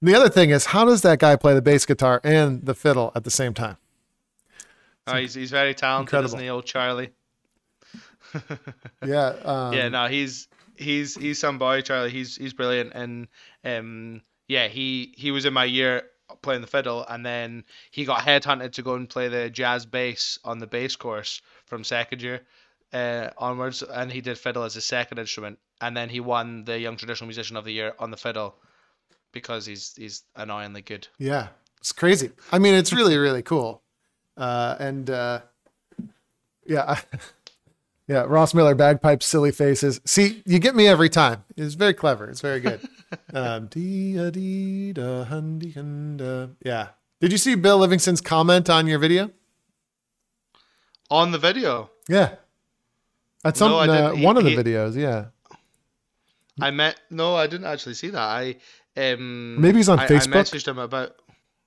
And 0.01 0.09
the 0.09 0.15
other 0.15 0.29
thing 0.29 0.51
is, 0.51 0.67
how 0.67 0.85
does 0.85 1.03
that 1.03 1.19
guy 1.19 1.35
play 1.35 1.55
the 1.55 1.61
bass 1.61 1.85
guitar 1.85 2.21
and 2.23 2.65
the 2.65 2.75
fiddle 2.75 3.11
at 3.17 3.25
the 3.25 3.33
same 3.33 3.53
time? 3.53 3.79
Oh, 5.09 5.17
he's 5.17 5.35
he's 5.35 5.51
very 5.51 5.75
talented, 5.75 6.07
incredible. 6.11 6.29
isn't 6.37 6.41
he, 6.45 6.49
old 6.49 6.65
Charlie? 6.65 7.11
Yeah, 9.05 9.35
um, 9.45 9.73
yeah, 9.75 9.89
no, 9.89 10.07
he's 10.07 10.47
he's 10.83 11.15
he's 11.15 11.39
some 11.39 11.59
boy, 11.59 11.81
Charlie. 11.83 12.11
He's 12.11 12.37
he's 12.37 12.53
brilliant, 12.53 12.93
and 12.95 13.29
um, 13.65 14.23
yeah, 14.49 14.69
he 14.69 15.15
he 15.17 15.31
was 15.31 15.45
in 15.45 15.53
my 15.53 15.65
year 15.65 16.03
playing 16.43 16.61
the 16.61 16.67
fiddle, 16.67 17.05
and 17.09 17.25
then 17.25 17.65
he 17.91 18.05
got 18.05 18.21
headhunted 18.21 18.73
to 18.73 18.83
go 18.83 18.95
and 18.95 19.09
play 19.09 19.29
the 19.29 19.51
jazz 19.51 19.87
bass 19.87 20.39
on 20.45 20.59
the 20.59 20.67
bass 20.67 20.97
course 20.97 21.43
from 21.67 21.85
second 21.85 22.23
year 22.23 22.43
uh, 22.93 23.31
onwards, 23.39 23.83
and 23.83 24.11
he 24.11 24.21
did 24.21 24.39
fiddle 24.39 24.65
as 24.65 24.75
his 24.75 24.85
second 24.85 25.19
instrument, 25.19 25.59
and 25.81 25.97
then 25.97 26.09
he 26.09 26.21
won 26.21 26.65
the 26.65 26.79
Young 26.79 26.97
Traditional 26.97 27.29
Musician 27.29 27.57
of 27.57 27.65
the 27.65 27.73
Year 27.73 27.95
on 27.99 28.11
the 28.11 28.17
fiddle 28.17 28.57
because 29.33 29.67
he's 29.67 29.95
he's 29.97 30.23
annoyingly 30.37 30.83
good. 30.83 31.09
yeah, 31.19 31.49
it's 31.79 31.93
crazy. 31.93 32.31
I 32.51 32.59
mean, 32.59 32.75
it's 32.75 32.93
really, 32.93 33.17
really 33.17 33.43
cool. 33.43 33.83
Uh, 34.37 34.77
and 34.79 35.11
uh, 35.11 35.41
yeah, 36.67 37.01
yeah, 38.09 38.25
Ross 38.27 38.53
Miller 38.55 38.75
bagpipes, 38.75 39.27
silly 39.27 39.53
faces. 39.53 40.01
See, 40.05 40.43
you 40.45 40.59
get 40.59 40.75
me 40.75 40.87
every 40.89 41.09
time. 41.09 41.45
It's 41.57 41.75
very 41.75 41.95
clever. 41.95 42.29
It's 42.29 42.41
very 42.41 42.61
good. 42.61 42.81
um, 43.35 43.67
dee 43.69 44.15
da 44.17 44.31
dee 44.31 44.93
da 44.93 45.25
hun 45.25 45.59
dee 45.59 45.71
hun 45.71 46.17
da. 46.17 46.47
Yeah. 46.65 46.89
Did 47.21 47.31
you 47.33 47.39
see 47.39 47.55
Bill 47.55 47.79
Livingstone's 47.79 48.21
comment 48.21 48.69
on 48.69 48.87
your 48.87 48.99
video? 48.99 49.31
On 51.11 51.31
the 51.31 51.39
video, 51.39 51.91
Yeah. 52.09 52.37
That's 53.45 53.59
some, 53.59 53.71
No, 53.73 53.79
uh, 53.81 54.13
one 54.15 54.37
of 54.37 54.45
the 54.45 54.51
he- 54.51 54.57
videos. 54.57 54.95
Yeah. 54.97 55.27
I 56.61 56.71
met 56.71 56.97
no, 57.11 57.35
I 57.35 57.47
didn't 57.47 57.67
actually 57.67 57.95
see 57.95 58.11
that. 58.11 58.19
I 58.19 58.57
um 58.97 59.61
Maybe 59.61 59.79
he's 59.79 59.89
on 59.89 59.99
I, 59.99 60.07
Facebook. 60.07 60.37
I 60.37 60.43
messaged 60.43 60.69
him 60.69 60.79
about 60.79 61.17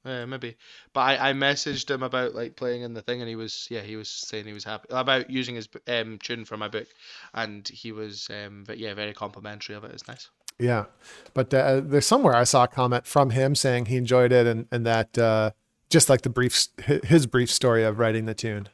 uh, 0.05 0.25
maybe, 0.25 0.55
but 0.93 1.01
I, 1.01 1.29
I 1.29 1.33
messaged 1.33 1.89
him 1.89 2.03
about 2.03 2.35
like 2.35 2.55
playing 2.55 2.83
in 2.83 2.93
the 2.93 3.01
thing, 3.01 3.21
and 3.21 3.29
he 3.29 3.35
was 3.35 3.67
yeah 3.71 3.81
he 3.81 3.95
was 3.95 4.09
saying 4.09 4.45
he 4.45 4.53
was 4.53 4.63
happy 4.63 4.87
about 4.91 5.29
using 5.29 5.55
his 5.55 5.67
um 5.87 6.17
tune 6.19 6.45
for 6.45 6.57
my 6.57 6.67
book, 6.67 6.87
and 7.33 7.67
he 7.67 7.91
was 7.91 8.27
um 8.29 8.63
but 8.67 8.77
yeah 8.77 8.93
very 8.93 9.13
complimentary 9.13 9.75
of 9.75 9.83
it. 9.83 9.91
It's 9.91 10.07
nice. 10.07 10.29
Yeah, 10.57 10.85
but 11.33 11.53
uh, 11.53 11.81
there's 11.83 12.05
somewhere 12.05 12.33
I 12.35 12.45
saw 12.45 12.63
a 12.63 12.67
comment 12.67 13.05
from 13.05 13.31
him 13.31 13.55
saying 13.55 13.87
he 13.87 13.97
enjoyed 13.97 14.31
it 14.31 14.47
and 14.47 14.67
and 14.71 14.85
that 14.85 15.17
uh, 15.17 15.51
just 15.89 16.09
like 16.09 16.21
the 16.21 16.29
brief 16.29 16.67
his 17.03 17.25
brief 17.27 17.51
story 17.51 17.83
of 17.83 17.99
writing 17.99 18.25
the 18.25 18.33
tune. 18.33 18.69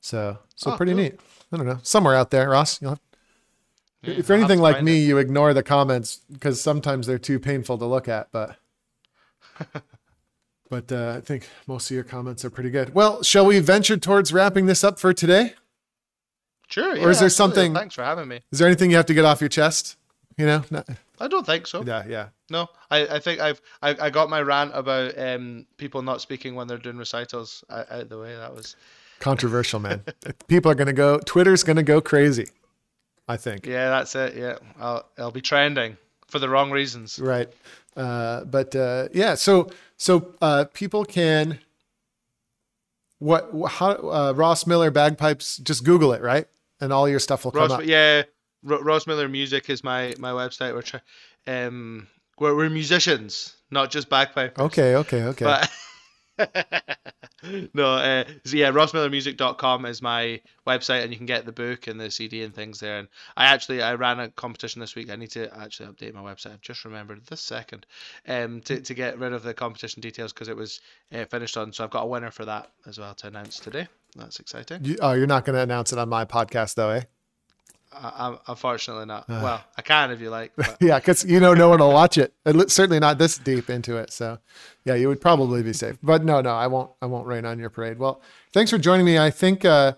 So 0.00 0.38
so 0.54 0.72
Oh, 0.72 0.76
pretty 0.76 0.92
cool. 0.92 1.02
neat. 1.02 1.20
I 1.52 1.56
don't 1.56 1.66
know 1.66 1.78
somewhere 1.82 2.14
out 2.14 2.30
there, 2.30 2.50
Ross. 2.50 2.82
You'll 2.82 2.90
have, 2.90 3.00
Yeah, 4.02 4.14
if 4.14 4.28
you're 4.28 4.36
anything 4.36 4.60
like 4.60 4.82
me, 4.82 4.96
it. 5.02 5.06
you 5.06 5.18
ignore 5.18 5.54
the 5.54 5.62
comments 5.62 6.20
because 6.30 6.60
sometimes 6.60 7.06
they're 7.06 7.18
too 7.18 7.38
painful 7.38 7.78
to 7.78 7.86
look 7.86 8.08
at. 8.08 8.30
But 8.30 8.56
but 10.68 10.90
uh, 10.92 11.14
I 11.16 11.20
think 11.20 11.48
most 11.66 11.90
of 11.90 11.94
your 11.94 12.04
comments 12.04 12.44
are 12.44 12.50
pretty 12.50 12.70
good. 12.70 12.94
Well, 12.94 13.22
shall 13.22 13.46
we 13.46 13.58
venture 13.60 13.96
towards 13.96 14.32
wrapping 14.32 14.66
this 14.66 14.82
up 14.84 14.98
for 14.98 15.12
today? 15.12 15.54
sure. 16.68 16.92
or 16.92 16.96
yeah, 16.96 17.08
is 17.08 17.18
there 17.18 17.26
absolutely. 17.26 17.30
something- 17.30 17.74
Thanks 17.74 17.94
for 17.94 18.02
having 18.04 18.28
me. 18.28 18.40
Is 18.50 18.58
there 18.58 18.66
anything 18.66 18.90
you 18.90 18.96
have 18.96 19.06
to 19.06 19.14
get 19.14 19.24
off 19.24 19.40
your 19.40 19.48
chest? 19.48 19.96
You 20.36 20.46
know, 20.46 20.64
No- 20.70 20.84
I 21.18 21.28
don't 21.28 21.46
think 21.46 21.66
so. 21.66 21.82
yeah, 21.82 22.04
yeah. 22.06 22.28
No, 22.50 22.68
I, 22.90 23.06
I 23.06 23.18
think 23.20 23.40
I've 23.40 23.60
I, 23.80 23.96
I 23.98 24.10
got 24.10 24.28
my 24.28 24.42
rant 24.42 24.70
about 24.74 25.16
um 25.18 25.66
people 25.78 26.02
not 26.02 26.20
speaking 26.20 26.54
when 26.54 26.68
they're 26.68 26.76
doing 26.76 26.98
recitals 26.98 27.64
out, 27.70 27.90
out 27.90 28.08
the 28.10 28.18
way. 28.18 28.36
That 28.36 28.54
was 28.54 28.76
Controversial, 29.18 29.80
man. 29.80 30.02
People 30.46 30.70
are 30.70 30.74
gonna 30.74 30.92
go. 30.92 31.18
Twitter's 31.20 31.62
gonna 31.62 31.82
go 31.82 32.02
crazy. 32.02 32.48
I 33.26 33.38
think. 33.38 33.64
yeah, 33.66 33.88
that's 33.88 34.14
it. 34.14 34.36
Yeah, 34.36 34.58
I'll 34.78 35.08
I'll 35.16 35.30
be 35.30 35.40
trending 35.40 35.96
for 36.28 36.38
the 36.38 36.50
wrong 36.50 36.70
reasons. 36.70 37.18
Right. 37.18 37.48
Uh, 37.96 38.44
but 38.44 38.76
uh, 38.76 39.08
yeah, 39.12 39.34
so 39.34 39.68
so 39.96 40.34
uh, 40.42 40.66
people 40.74 41.04
can 41.04 41.58
what 43.18 43.50
how 43.68 43.92
uh, 43.92 44.32
Ross 44.36 44.66
Miller 44.66 44.90
bagpipes 44.90 45.56
just 45.58 45.84
Google 45.84 46.12
it, 46.12 46.20
right? 46.22 46.46
And 46.80 46.92
all 46.92 47.08
your 47.08 47.18
stuff 47.18 47.44
will 47.44 47.52
come 47.52 47.70
Ross, 47.70 47.70
up. 47.72 47.84
yeah, 47.84 48.22
Ro- 48.62 48.82
Ross 48.82 49.06
Miller 49.06 49.28
Music 49.28 49.70
is 49.70 49.82
my 49.82 50.14
my 50.18 50.30
website. 50.30 50.74
We're 50.74 51.00
um 51.46 52.06
we're, 52.38 52.54
we're 52.54 52.68
musicians, 52.68 53.56
not 53.70 53.90
just 53.90 54.10
bagpipers. 54.10 54.58
Okay, 54.58 54.96
okay, 54.96 55.22
okay. 55.24 55.44
But 55.44 55.70
no, 57.74 57.94
uh, 57.94 58.24
so 58.44 58.56
yeah, 58.56 58.70
rossmillermusic.com 58.70 59.86
is 59.86 60.02
my 60.02 60.40
website, 60.66 61.02
and 61.02 61.12
you 61.12 61.16
can 61.16 61.26
get 61.26 61.44
the 61.44 61.52
book 61.52 61.86
and 61.86 62.00
the 62.00 62.10
CD 62.10 62.42
and 62.42 62.54
things 62.54 62.80
there. 62.80 62.98
And 62.98 63.08
I 63.36 63.46
actually 63.46 63.82
I 63.82 63.94
ran 63.94 64.20
a 64.20 64.28
competition 64.30 64.80
this 64.80 64.94
week. 64.94 65.10
I 65.10 65.16
need 65.16 65.30
to 65.32 65.54
actually 65.58 65.88
update 65.88 66.14
my 66.14 66.20
website. 66.20 66.52
I've 66.52 66.60
just 66.60 66.84
remembered 66.84 67.24
this 67.26 67.40
second, 67.40 67.86
um, 68.28 68.60
to 68.62 68.80
to 68.80 68.94
get 68.94 69.18
rid 69.18 69.32
of 69.32 69.42
the 69.42 69.54
competition 69.54 70.00
details 70.00 70.32
because 70.32 70.48
it 70.48 70.56
was 70.56 70.80
uh, 71.12 71.24
finished 71.26 71.56
on. 71.56 71.72
So 71.72 71.84
I've 71.84 71.90
got 71.90 72.04
a 72.04 72.06
winner 72.06 72.30
for 72.30 72.44
that 72.44 72.70
as 72.86 72.98
well 72.98 73.14
to 73.14 73.26
announce 73.28 73.58
today. 73.58 73.88
That's 74.16 74.40
exciting. 74.40 74.84
You, 74.84 74.96
oh, 75.00 75.12
you're 75.12 75.26
not 75.26 75.44
going 75.44 75.56
to 75.56 75.62
announce 75.62 75.92
it 75.92 75.98
on 75.98 76.08
my 76.08 76.24
podcast, 76.24 76.74
though, 76.74 76.90
eh? 76.90 77.02
I, 77.92 78.36
unfortunately 78.48 79.06
not. 79.06 79.28
well, 79.28 79.62
I 79.76 79.82
can 79.82 80.10
if 80.10 80.20
you 80.20 80.30
like. 80.30 80.52
Yeah, 80.80 80.98
because 80.98 81.24
you 81.24 81.40
know 81.40 81.54
no 81.54 81.68
one 81.68 81.78
will 81.78 81.92
watch 81.92 82.18
it. 82.18 82.34
Certainly 82.44 83.00
not 83.00 83.18
this 83.18 83.38
deep 83.38 83.70
into 83.70 83.96
it. 83.96 84.12
So, 84.12 84.38
yeah, 84.84 84.94
you 84.94 85.08
would 85.08 85.20
probably 85.20 85.62
be 85.62 85.72
safe. 85.72 85.96
But 86.02 86.24
no, 86.24 86.40
no, 86.40 86.54
I 86.54 86.66
won't. 86.66 86.90
I 87.00 87.06
won't 87.06 87.26
rain 87.26 87.44
on 87.44 87.58
your 87.58 87.70
parade. 87.70 87.98
Well, 87.98 88.20
thanks 88.52 88.70
for 88.70 88.78
joining 88.78 89.06
me. 89.06 89.18
I 89.18 89.30
think 89.30 89.64
uh, 89.64 89.94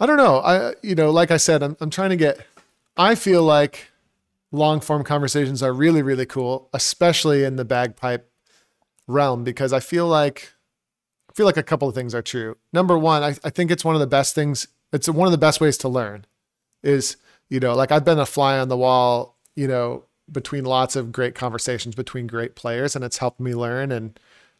I 0.00 0.06
don't 0.06 0.16
know. 0.16 0.38
I 0.38 0.74
you 0.82 0.94
know, 0.94 1.10
like 1.10 1.30
I 1.30 1.36
said, 1.36 1.62
I'm 1.62 1.76
I'm 1.80 1.90
trying 1.90 2.10
to 2.10 2.16
get. 2.16 2.44
I 2.96 3.14
feel 3.14 3.42
like 3.42 3.90
long 4.50 4.80
form 4.80 5.04
conversations 5.04 5.62
are 5.62 5.72
really 5.72 6.02
really 6.02 6.26
cool, 6.26 6.68
especially 6.72 7.44
in 7.44 7.56
the 7.56 7.64
bagpipe 7.64 8.30
realm, 9.06 9.44
because 9.44 9.72
I 9.72 9.80
feel 9.80 10.08
like 10.08 10.52
I 11.30 11.34
feel 11.34 11.46
like 11.46 11.56
a 11.56 11.62
couple 11.62 11.88
of 11.88 11.94
things 11.94 12.14
are 12.14 12.22
true. 12.22 12.56
Number 12.72 12.98
one, 12.98 13.22
I, 13.22 13.36
I 13.44 13.50
think 13.50 13.70
it's 13.70 13.84
one 13.84 13.94
of 13.94 14.00
the 14.00 14.06
best 14.06 14.34
things. 14.34 14.66
It's 14.92 15.08
one 15.08 15.26
of 15.26 15.32
the 15.32 15.38
best 15.38 15.60
ways 15.60 15.76
to 15.78 15.88
learn 15.88 16.24
is 16.88 17.16
you 17.48 17.60
know 17.60 17.74
like 17.74 17.92
i've 17.92 18.04
been 18.04 18.18
a 18.18 18.26
fly 18.26 18.58
on 18.58 18.68
the 18.68 18.76
wall 18.76 19.36
you 19.54 19.68
know 19.68 20.04
between 20.30 20.64
lots 20.64 20.96
of 20.96 21.12
great 21.12 21.34
conversations 21.34 21.94
between 21.94 22.26
great 22.26 22.54
players 22.54 22.94
and 22.94 23.04
it's 23.04 23.18
helped 23.18 23.40
me 23.40 23.54
learn 23.54 23.92
and 23.92 24.18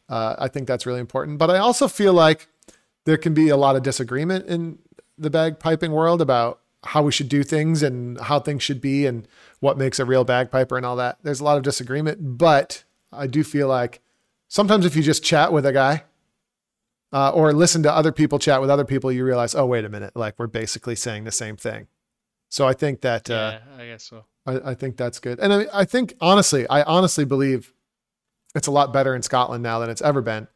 uh, 0.09 0.35
i 0.39 0.47
think 0.47 0.67
that's 0.67 0.85
really 0.85 0.99
important. 0.99 1.37
But 1.37 1.49
i 1.49 1.57
also 1.57 1.87
feel 1.87 2.13
like 2.13 2.47
there 3.05 3.17
can 3.17 3.33
be 3.33 3.49
a 3.49 3.57
lot 3.57 3.75
of 3.75 3.83
disagreement 3.83 4.45
in 4.47 4.79
the 5.17 5.29
bagpiping 5.29 5.89
world 5.89 6.21
about 6.21 6.59
how 6.83 7.03
we 7.03 7.11
should 7.11 7.29
do 7.29 7.43
things 7.43 7.83
and 7.83 8.19
how 8.21 8.39
things 8.39 8.63
should 8.63 8.79
be 8.79 9.05
and 9.05 9.27
what 9.59 9.77
makes 9.77 9.99
a 9.99 10.05
real 10.05 10.23
bagpiper 10.23 10.77
and 10.77 10.85
all 10.85 10.95
that. 10.95 11.17
There's 11.23 11.41
a 11.41 11.43
lot 11.43 11.57
of 11.57 11.63
disagreement 11.63 12.37
but 12.37 12.83
i 13.11 13.27
do 13.27 13.43
feel 13.43 13.67
like 13.67 14.01
sometimes 14.47 14.85
if 14.85 14.95
you 14.95 15.03
just 15.03 15.23
chat 15.23 15.51
with 15.51 15.65
a 15.65 15.73
guy 15.73 16.03
uh, 17.11 17.31
or 17.31 17.53
listen 17.53 17.81
to 17.83 17.91
other 17.91 18.11
people 18.11 18.39
chat 18.39 18.61
with 18.61 18.69
other 18.69 18.85
people 18.85 19.11
you 19.11 19.23
realize 19.25 19.55
oh 19.55 19.65
wait 19.65 19.85
a 19.85 19.89
minute 19.89 20.15
like 20.15 20.37
we're 20.37 20.47
basically 20.47 20.95
saying 20.95 21.23
the 21.23 21.31
same 21.31 21.57
thing 21.57 21.87
so 22.49 22.67
I 22.67 22.73
think 22.73 23.01
that 23.01 23.29
uh, 23.29 23.59
yeah, 23.59 23.83
I 23.83 23.85
guess 23.87 24.03
so. 24.03 24.25
I, 24.45 24.71
I 24.71 24.73
think 24.73 24.97
that's 24.97 25.19
good, 25.19 25.39
and 25.39 25.53
I, 25.53 25.65
I 25.73 25.85
think 25.85 26.15
honestly, 26.19 26.67
I 26.67 26.83
honestly 26.83 27.25
believe 27.25 27.73
it's 28.55 28.67
a 28.67 28.71
lot 28.71 28.91
better 28.91 29.15
in 29.15 29.21
Scotland 29.21 29.63
now 29.63 29.79
than 29.79 29.89
it's 29.89 30.01
ever 30.01 30.21
been. 30.21 30.47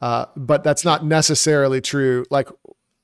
Uh, 0.00 0.26
but 0.36 0.64
that's 0.64 0.84
not 0.84 1.04
necessarily 1.04 1.80
true. 1.80 2.24
Like 2.30 2.48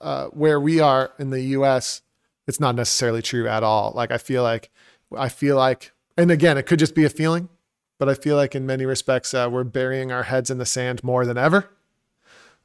uh, 0.00 0.26
where 0.28 0.60
we 0.60 0.80
are 0.80 1.12
in 1.18 1.30
the 1.30 1.40
U.S., 1.40 2.02
it's 2.46 2.60
not 2.60 2.74
necessarily 2.74 3.22
true 3.22 3.48
at 3.48 3.62
all. 3.62 3.92
Like 3.94 4.10
I 4.10 4.18
feel 4.18 4.42
like 4.42 4.70
I 5.16 5.28
feel 5.28 5.56
like, 5.56 5.92
and 6.16 6.30
again, 6.30 6.58
it 6.58 6.64
could 6.64 6.78
just 6.78 6.94
be 6.94 7.04
a 7.04 7.10
feeling, 7.10 7.48
but 7.98 8.08
I 8.08 8.14
feel 8.14 8.36
like 8.36 8.54
in 8.54 8.66
many 8.66 8.86
respects 8.86 9.34
uh, 9.34 9.48
we're 9.50 9.64
burying 9.64 10.12
our 10.12 10.24
heads 10.24 10.50
in 10.50 10.58
the 10.58 10.66
sand 10.66 11.02
more 11.02 11.24
than 11.26 11.38
ever. 11.38 11.68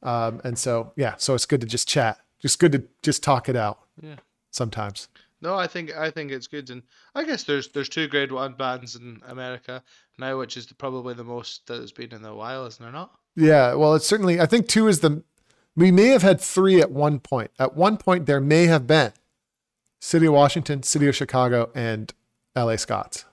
Um, 0.03 0.41
and 0.43 0.57
so 0.57 0.93
yeah, 0.95 1.15
so 1.18 1.35
it's 1.35 1.45
good 1.45 1.61
to 1.61 1.68
just 1.68 1.88
chat, 1.88 2.19
just 2.39 2.60
good 2.60 2.72
to 2.73 2.84
just 3.02 3.23
talk 3.23 3.49
it 3.49 3.56
out. 3.56 3.80
Yeah. 4.02 4.15
Sometimes. 4.52 5.07
No, 5.41 5.55
I 5.55 5.65
think 5.68 5.95
I 5.95 6.11
think 6.11 6.31
it's 6.31 6.47
good, 6.47 6.69
and 6.69 6.84
I 7.15 7.23
guess 7.23 7.43
there's 7.43 7.69
there's 7.69 7.89
two 7.89 8.07
grade 8.07 8.31
one 8.31 8.53
bands 8.53 8.95
in 8.95 9.22
America 9.27 9.84
now, 10.19 10.38
which 10.38 10.55
is 10.55 10.68
probably 10.68 11.15
the 11.15 11.23
most 11.23 11.65
that 11.68 11.81
has 11.81 11.91
been 11.91 12.13
in 12.13 12.23
a 12.23 12.35
while, 12.35 12.65
isn't 12.68 12.81
there 12.81 12.91
not? 12.91 13.11
Yeah, 13.35 13.73
well, 13.73 13.95
it's 13.95 14.05
certainly. 14.05 14.39
I 14.39 14.45
think 14.45 14.68
two 14.68 14.88
is 14.88 14.99
the. 14.99 15.23
We 15.76 15.89
may 15.89 16.07
have 16.07 16.22
had 16.22 16.39
three 16.39 16.80
at 16.80 16.91
one 16.91 17.19
point. 17.19 17.51
At 17.57 17.76
one 17.76 17.97
point, 17.97 18.27
there 18.27 18.41
may 18.41 18.68
have 18.68 18.85
been 18.85 19.13
City 19.99 20.27
of 20.27 20.34
Washington, 20.34 20.84
City 20.84 21.07
of 21.07 21.15
Chicago, 21.15 21.72
and 21.73 22.13
L.A. 22.55 22.77
Scots. 22.77 23.26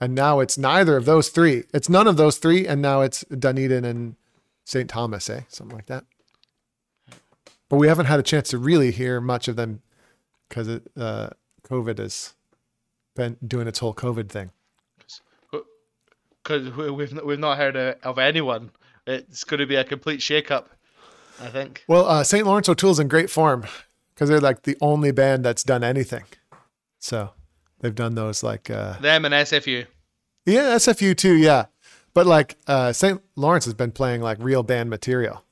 And 0.00 0.14
now 0.14 0.40
it's 0.40 0.58
neither 0.58 0.96
of 0.96 1.04
those 1.04 1.28
three. 1.28 1.64
It's 1.72 1.88
none 1.88 2.08
of 2.08 2.16
those 2.16 2.38
three, 2.38 2.66
and 2.66 2.82
now 2.82 3.02
it's 3.02 3.22
Dunedin 3.24 3.84
and 3.84 4.16
St. 4.64 4.88
Thomas, 4.88 5.30
eh? 5.30 5.42
Something 5.48 5.76
like 5.76 5.86
that. 5.86 6.04
But 7.68 7.76
we 7.76 7.86
haven't 7.86 8.06
had 8.06 8.18
a 8.18 8.24
chance 8.24 8.48
to 8.50 8.58
really 8.58 8.90
hear 8.90 9.20
much 9.20 9.46
of 9.46 9.56
them 9.56 9.82
because 10.48 10.68
uh, 10.96 11.30
COVID 11.64 12.00
is 12.00 12.34
been 13.14 13.36
doing 13.46 13.66
its 13.66 13.78
whole 13.78 13.94
COVID 13.94 14.28
thing. 14.28 14.50
Because 16.42 16.70
we've 16.76 17.22
we've 17.22 17.38
not 17.38 17.56
heard 17.56 17.76
of 17.76 18.18
anyone. 18.18 18.70
It's 19.06 19.44
going 19.44 19.60
to 19.60 19.66
be 19.66 19.76
a 19.76 19.84
complete 19.84 20.22
shake-up, 20.22 20.70
I 21.40 21.48
think. 21.48 21.84
Well, 21.86 22.06
uh, 22.06 22.24
St. 22.24 22.46
Laurence 22.46 22.68
O'Toole's 22.68 22.98
in 22.98 23.08
great 23.08 23.30
form 23.30 23.64
because 24.14 24.28
they're 24.28 24.40
like 24.40 24.62
the 24.62 24.76
only 24.80 25.10
band 25.10 25.44
that's 25.44 25.62
done 25.62 25.84
anything. 25.84 26.24
So 26.98 27.30
they've 27.80 27.94
done 27.94 28.14
those 28.14 28.42
like 28.42 28.70
uh, 28.70 28.98
them 29.00 29.24
and 29.24 29.34
SFU. 29.34 29.86
Yeah, 30.46 30.76
SFU 30.76 31.16
too. 31.16 31.34
Yeah, 31.34 31.66
but 32.12 32.26
like 32.26 32.56
uh, 32.66 32.92
St. 32.92 33.22
Lawrence 33.36 33.64
has 33.64 33.74
been 33.74 33.92
playing 33.92 34.20
like 34.20 34.38
real 34.40 34.62
band 34.62 34.90
material, 34.90 35.44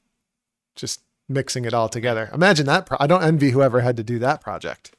just 0.75 1.01
mixing 1.33 1.65
it 1.65 1.75
all 1.75 1.89
together. 1.89 2.31
Imagine 2.33 2.67
that. 2.67 2.87
Pro- 2.87 2.99
I 3.01 3.07
don't 3.07 3.23
envy 3.23 3.51
whoever 3.51 3.81
had 3.81 3.97
to 3.97 4.03
do 4.03 4.19
that 4.21 4.41
project. 4.41 4.95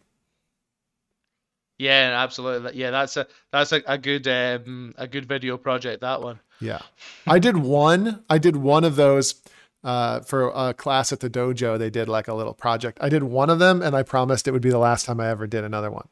Yeah, 1.77 2.21
absolutely. 2.23 2.75
Yeah, 2.75 2.91
that's 2.91 3.17
a 3.17 3.27
that's 3.51 3.71
a, 3.71 3.81
a 3.87 3.97
good 3.97 4.27
um, 4.27 4.93
a 4.97 5.07
good 5.07 5.25
video 5.25 5.57
project. 5.57 6.01
That 6.01 6.21
one. 6.21 6.39
Yeah, 6.61 6.81
I 7.27 7.39
did 7.39 7.57
one. 7.57 8.23
I 8.29 8.37
did 8.37 8.55
one 8.55 8.83
of 8.83 8.95
those 8.95 9.41
uh, 9.83 10.21
for 10.21 10.49
a 10.49 10.73
class 10.73 11.11
at 11.11 11.19
the 11.19 11.29
dojo. 11.29 11.77
They 11.77 11.89
did 11.89 12.07
like 12.07 12.27
a 12.27 12.33
little 12.33 12.53
project. 12.53 12.99
I 13.01 13.09
did 13.09 13.23
one 13.23 13.49
of 13.49 13.59
them, 13.59 13.81
and 13.81 13.95
I 13.95 14.03
promised 14.03 14.47
it 14.47 14.51
would 14.51 14.61
be 14.61 14.69
the 14.69 14.77
last 14.77 15.05
time 15.05 15.19
I 15.19 15.29
ever 15.29 15.47
did 15.47 15.63
another 15.63 15.91
one. 15.91 16.07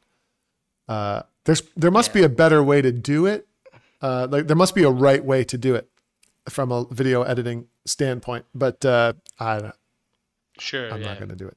Uh, 0.88 1.22
there's 1.44 1.62
there 1.76 1.90
must 1.90 2.10
yeah. 2.10 2.14
be 2.14 2.22
a 2.24 2.28
better 2.28 2.62
way 2.62 2.82
to 2.82 2.92
do 2.92 3.26
it. 3.26 3.46
Uh, 4.00 4.26
like 4.30 4.48
there 4.48 4.56
must 4.56 4.74
be 4.74 4.82
a 4.82 4.90
right 4.90 5.24
way 5.24 5.44
to 5.44 5.56
do 5.56 5.74
it 5.74 5.88
from 6.48 6.72
a 6.72 6.84
video 6.90 7.22
editing 7.22 7.68
standpoint. 7.86 8.44
But 8.54 8.84
uh, 8.84 9.14
I, 9.38 9.72
sure, 10.58 10.92
I'm 10.92 11.00
yeah. 11.00 11.08
not 11.08 11.18
going 11.18 11.30
to 11.30 11.36
do 11.36 11.46
it. 11.46 11.56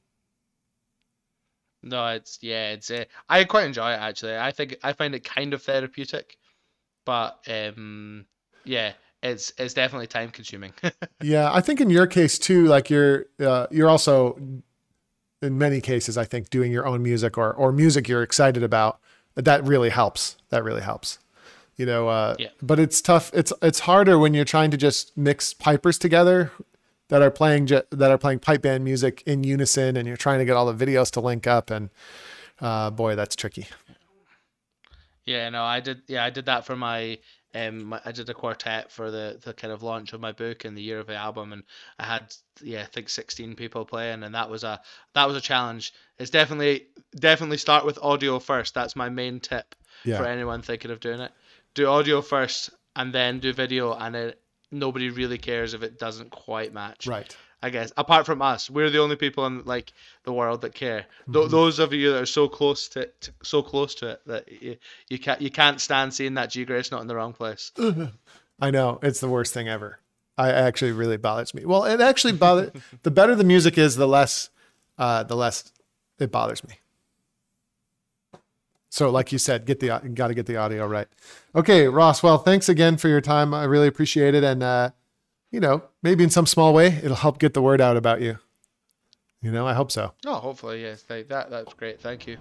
No, 1.82 2.06
it's 2.08 2.38
yeah, 2.42 2.70
it's 2.70 2.90
uh, 2.90 3.04
I 3.28 3.44
quite 3.44 3.66
enjoy 3.66 3.92
it 3.92 4.00
actually. 4.00 4.36
I 4.36 4.50
think 4.50 4.76
I 4.82 4.92
find 4.92 5.14
it 5.14 5.24
kind 5.24 5.54
of 5.54 5.62
therapeutic, 5.62 6.36
but 7.04 7.38
um, 7.48 8.26
yeah, 8.64 8.92
it's 9.22 9.52
it's 9.56 9.74
definitely 9.74 10.08
time 10.08 10.30
consuming. 10.30 10.72
yeah, 11.22 11.52
I 11.52 11.60
think 11.60 11.80
in 11.80 11.90
your 11.90 12.06
case 12.06 12.38
too, 12.38 12.66
like 12.66 12.90
you're 12.90 13.26
uh, 13.38 13.66
you're 13.70 13.88
also 13.88 14.38
in 15.42 15.58
many 15.58 15.80
cases, 15.80 16.18
I 16.18 16.24
think 16.24 16.50
doing 16.50 16.72
your 16.72 16.86
own 16.86 17.02
music 17.02 17.38
or 17.38 17.52
or 17.52 17.72
music 17.72 18.08
you're 18.08 18.22
excited 18.22 18.62
about 18.62 19.00
that 19.36 19.62
really 19.64 19.90
helps. 19.90 20.36
That 20.48 20.64
really 20.64 20.82
helps. 20.82 21.18
You 21.76 21.84
know, 21.84 22.08
uh, 22.08 22.36
yeah. 22.38 22.48
but 22.62 22.78
it's 22.78 23.00
tough. 23.00 23.30
It's 23.34 23.52
it's 23.62 23.80
harder 23.80 24.18
when 24.18 24.34
you're 24.34 24.46
trying 24.46 24.70
to 24.70 24.76
just 24.76 25.16
mix 25.16 25.52
pipers 25.52 25.98
together 25.98 26.50
that 27.08 27.22
are 27.22 27.30
playing 27.30 27.66
that 27.66 28.10
are 28.10 28.18
playing 28.18 28.40
pipe 28.40 28.62
band 28.62 28.84
music 28.84 29.22
in 29.26 29.44
unison, 29.44 29.96
and 29.96 30.06
you're 30.06 30.16
trying 30.16 30.38
to 30.38 30.44
get 30.44 30.56
all 30.56 30.70
the 30.72 30.86
videos 30.86 31.10
to 31.12 31.20
link 31.20 31.46
up. 31.46 31.70
And 31.70 31.90
uh, 32.60 32.90
boy, 32.90 33.14
that's 33.14 33.36
tricky. 33.36 33.66
Yeah, 35.24 35.48
no, 35.50 35.64
I 35.64 35.80
did. 35.80 36.02
Yeah, 36.06 36.24
I 36.24 36.30
did 36.30 36.46
that 36.46 36.66
for 36.66 36.76
my. 36.76 37.18
Um, 37.54 37.84
my, 37.84 38.00
I 38.04 38.12
did 38.12 38.28
a 38.28 38.34
quartet 38.34 38.92
for 38.92 39.10
the, 39.10 39.38
the 39.42 39.54
kind 39.54 39.72
of 39.72 39.82
launch 39.82 40.12
of 40.12 40.20
my 40.20 40.32
book 40.32 40.66
and 40.66 40.76
the 40.76 40.82
year 40.82 40.98
of 40.98 41.06
the 41.06 41.14
album, 41.14 41.54
and 41.54 41.62
I 41.98 42.04
had 42.04 42.34
yeah, 42.60 42.82
I 42.82 42.84
think 42.84 43.08
16 43.08 43.54
people 43.54 43.86
playing, 43.86 44.24
and 44.24 44.34
that 44.34 44.50
was 44.50 44.62
a 44.62 44.80
that 45.14 45.26
was 45.26 45.36
a 45.36 45.40
challenge. 45.40 45.94
It's 46.18 46.30
definitely 46.30 46.88
definitely 47.18 47.56
start 47.56 47.86
with 47.86 47.98
audio 48.02 48.38
first. 48.40 48.74
That's 48.74 48.94
my 48.94 49.08
main 49.08 49.40
tip 49.40 49.74
yeah. 50.04 50.18
for 50.18 50.26
anyone 50.26 50.60
thinking 50.60 50.90
of 50.90 51.00
doing 51.00 51.20
it. 51.20 51.32
Do 51.72 51.86
audio 51.86 52.20
first, 52.20 52.70
and 52.94 53.12
then 53.12 53.38
do 53.38 53.52
video, 53.54 53.94
and 53.94 54.16
it, 54.16 54.40
nobody 54.70 55.10
really 55.10 55.38
cares 55.38 55.74
if 55.74 55.82
it 55.82 55.98
doesn't 55.98 56.30
quite 56.30 56.72
match. 56.72 57.06
Right. 57.06 57.36
I 57.62 57.70
guess 57.70 57.92
apart 57.96 58.26
from 58.26 58.42
us, 58.42 58.68
we're 58.68 58.90
the 58.90 59.00
only 59.00 59.16
people 59.16 59.46
in 59.46 59.64
like 59.64 59.92
the 60.24 60.32
world 60.32 60.60
that 60.60 60.74
care. 60.74 61.06
Mm-hmm. 61.28 61.50
those 61.50 61.78
of 61.78 61.92
you 61.92 62.12
that 62.12 62.22
are 62.22 62.26
so 62.26 62.48
close 62.48 62.88
to, 62.88 63.06
to, 63.06 63.32
so 63.42 63.62
close 63.62 63.94
to 63.96 64.10
it 64.10 64.20
that 64.26 64.62
you, 64.62 64.76
you 65.08 65.18
can't 65.18 65.40
you 65.40 65.50
can't 65.50 65.80
stand 65.80 66.12
seeing 66.12 66.34
that 66.34 66.50
G 66.50 66.64
Grace 66.64 66.90
not 66.90 67.00
in 67.00 67.06
the 67.06 67.16
wrong 67.16 67.32
place. 67.32 67.72
I 68.60 68.70
know 68.70 68.98
it's 69.02 69.20
the 69.20 69.28
worst 69.28 69.54
thing 69.54 69.68
ever. 69.68 69.98
I 70.38 70.50
actually 70.50 70.92
really 70.92 71.16
bothers 71.16 71.54
me. 71.54 71.64
Well, 71.64 71.84
it 71.84 72.00
actually 72.00 72.34
bothers. 72.34 72.70
the 73.02 73.10
better 73.10 73.34
the 73.34 73.44
music 73.44 73.78
is, 73.78 73.96
the 73.96 74.06
less, 74.06 74.50
uh, 74.98 75.22
the 75.22 75.36
less 75.36 75.72
it 76.18 76.30
bothers 76.30 76.62
me. 76.62 76.74
So, 78.96 79.10
like 79.10 79.30
you 79.30 79.36
said, 79.36 79.66
get 79.66 79.80
the 79.80 79.88
got 80.14 80.28
to 80.28 80.34
get 80.34 80.46
the 80.46 80.56
audio 80.56 80.86
right. 80.86 81.06
Okay, 81.54 81.86
Ross. 81.86 82.22
Well, 82.22 82.38
thanks 82.38 82.66
again 82.70 82.96
for 82.96 83.08
your 83.08 83.20
time. 83.20 83.52
I 83.52 83.64
really 83.64 83.88
appreciate 83.88 84.34
it, 84.34 84.42
and 84.42 84.62
uh, 84.62 84.92
you 85.50 85.60
know, 85.60 85.82
maybe 86.02 86.24
in 86.24 86.30
some 86.30 86.46
small 86.46 86.72
way, 86.72 86.98
it'll 87.02 87.16
help 87.16 87.38
get 87.38 87.52
the 87.52 87.60
word 87.60 87.78
out 87.78 87.98
about 87.98 88.22
you. 88.22 88.38
You 89.42 89.52
know, 89.52 89.66
I 89.66 89.74
hope 89.74 89.92
so. 89.92 90.14
Oh, 90.24 90.36
hopefully, 90.36 90.80
yes. 90.80 91.02
That 91.02 91.28
that's 91.28 91.74
great. 91.74 92.00
Thank 92.00 92.26
you. 92.26 92.38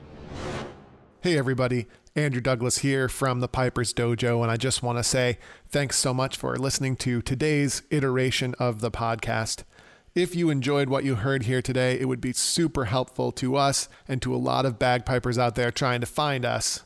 Hey, 1.19 1.38
everybody. 1.38 1.88
Andrew 2.15 2.40
Douglas 2.40 2.77
here 2.77 3.10
from 3.10 3.41
the 3.41 3.49
Piper's 3.49 3.94
Dojo, 3.94 4.41
and 4.41 4.49
I 4.49 4.56
just 4.56 4.82
want 4.82 4.98
to 4.98 5.03
say 5.03 5.40
thanks 5.68 5.98
so 5.98 6.14
much 6.14 6.38
for 6.38 6.56
listening 6.56 6.95
to 6.98 7.22
today's 7.22 7.82
iteration 7.90 8.56
of 8.60 8.80
the 8.80 8.91
podcast. 8.91 9.65
If 10.16 10.34
you 10.34 10.50
enjoyed 10.50 10.88
what 10.88 11.04
you 11.04 11.16
heard 11.16 11.44
here 11.44 11.62
today, 11.62 12.00
it 12.00 12.06
would 12.06 12.22
be 12.22 12.32
super 12.32 12.86
helpful 12.86 13.34
to 13.34 13.58
us 13.58 13.90
and 14.08 14.22
to 14.22 14.34
a 14.34 14.38
lot 14.38 14.66
of 14.66 14.80
bagpipers 14.80 15.38
out 15.38 15.56
there 15.56 15.72
trying 15.72 16.00
to 16.00 16.08
find 16.08 16.46
us. 16.46 16.86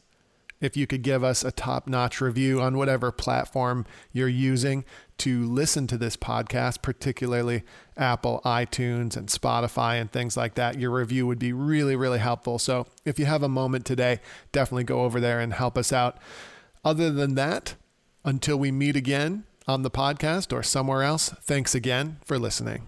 If 0.59 0.75
you 0.75 0.87
could 0.87 1.03
give 1.03 1.23
us 1.23 1.43
a 1.43 1.51
top 1.51 1.87
notch 1.87 2.21
review 2.21 2.59
on 2.59 2.75
whatever 2.75 3.11
platform 3.11 3.85
you're 4.11 4.27
using 4.27 4.83
to 5.19 5.43
listen 5.43 5.85
to 5.87 5.97
this 5.97 6.17
podcast, 6.17 6.81
particularly 6.81 7.61
Apple, 7.95 8.41
iTunes, 8.43 9.15
and 9.15 9.27
Spotify, 9.27 10.01
and 10.01 10.11
things 10.11 10.35
like 10.35 10.55
that, 10.55 10.79
your 10.79 10.89
review 10.89 11.27
would 11.27 11.37
be 11.37 11.53
really, 11.53 11.95
really 11.95 12.17
helpful. 12.17 12.57
So 12.57 12.87
if 13.05 13.19
you 13.19 13.25
have 13.25 13.43
a 13.43 13.47
moment 13.47 13.85
today, 13.85 14.21
definitely 14.51 14.85
go 14.85 15.03
over 15.03 15.19
there 15.19 15.39
and 15.39 15.53
help 15.53 15.77
us 15.77 15.93
out. 15.93 16.17
Other 16.83 17.11
than 17.11 17.35
that, 17.35 17.75
until 18.25 18.57
we 18.57 18.71
meet 18.71 18.95
again 18.95 19.43
on 19.67 19.83
the 19.83 19.91
podcast 19.91 20.51
or 20.51 20.63
somewhere 20.63 21.03
else, 21.03 21.29
thanks 21.29 21.75
again 21.75 22.17
for 22.25 22.39
listening. 22.39 22.87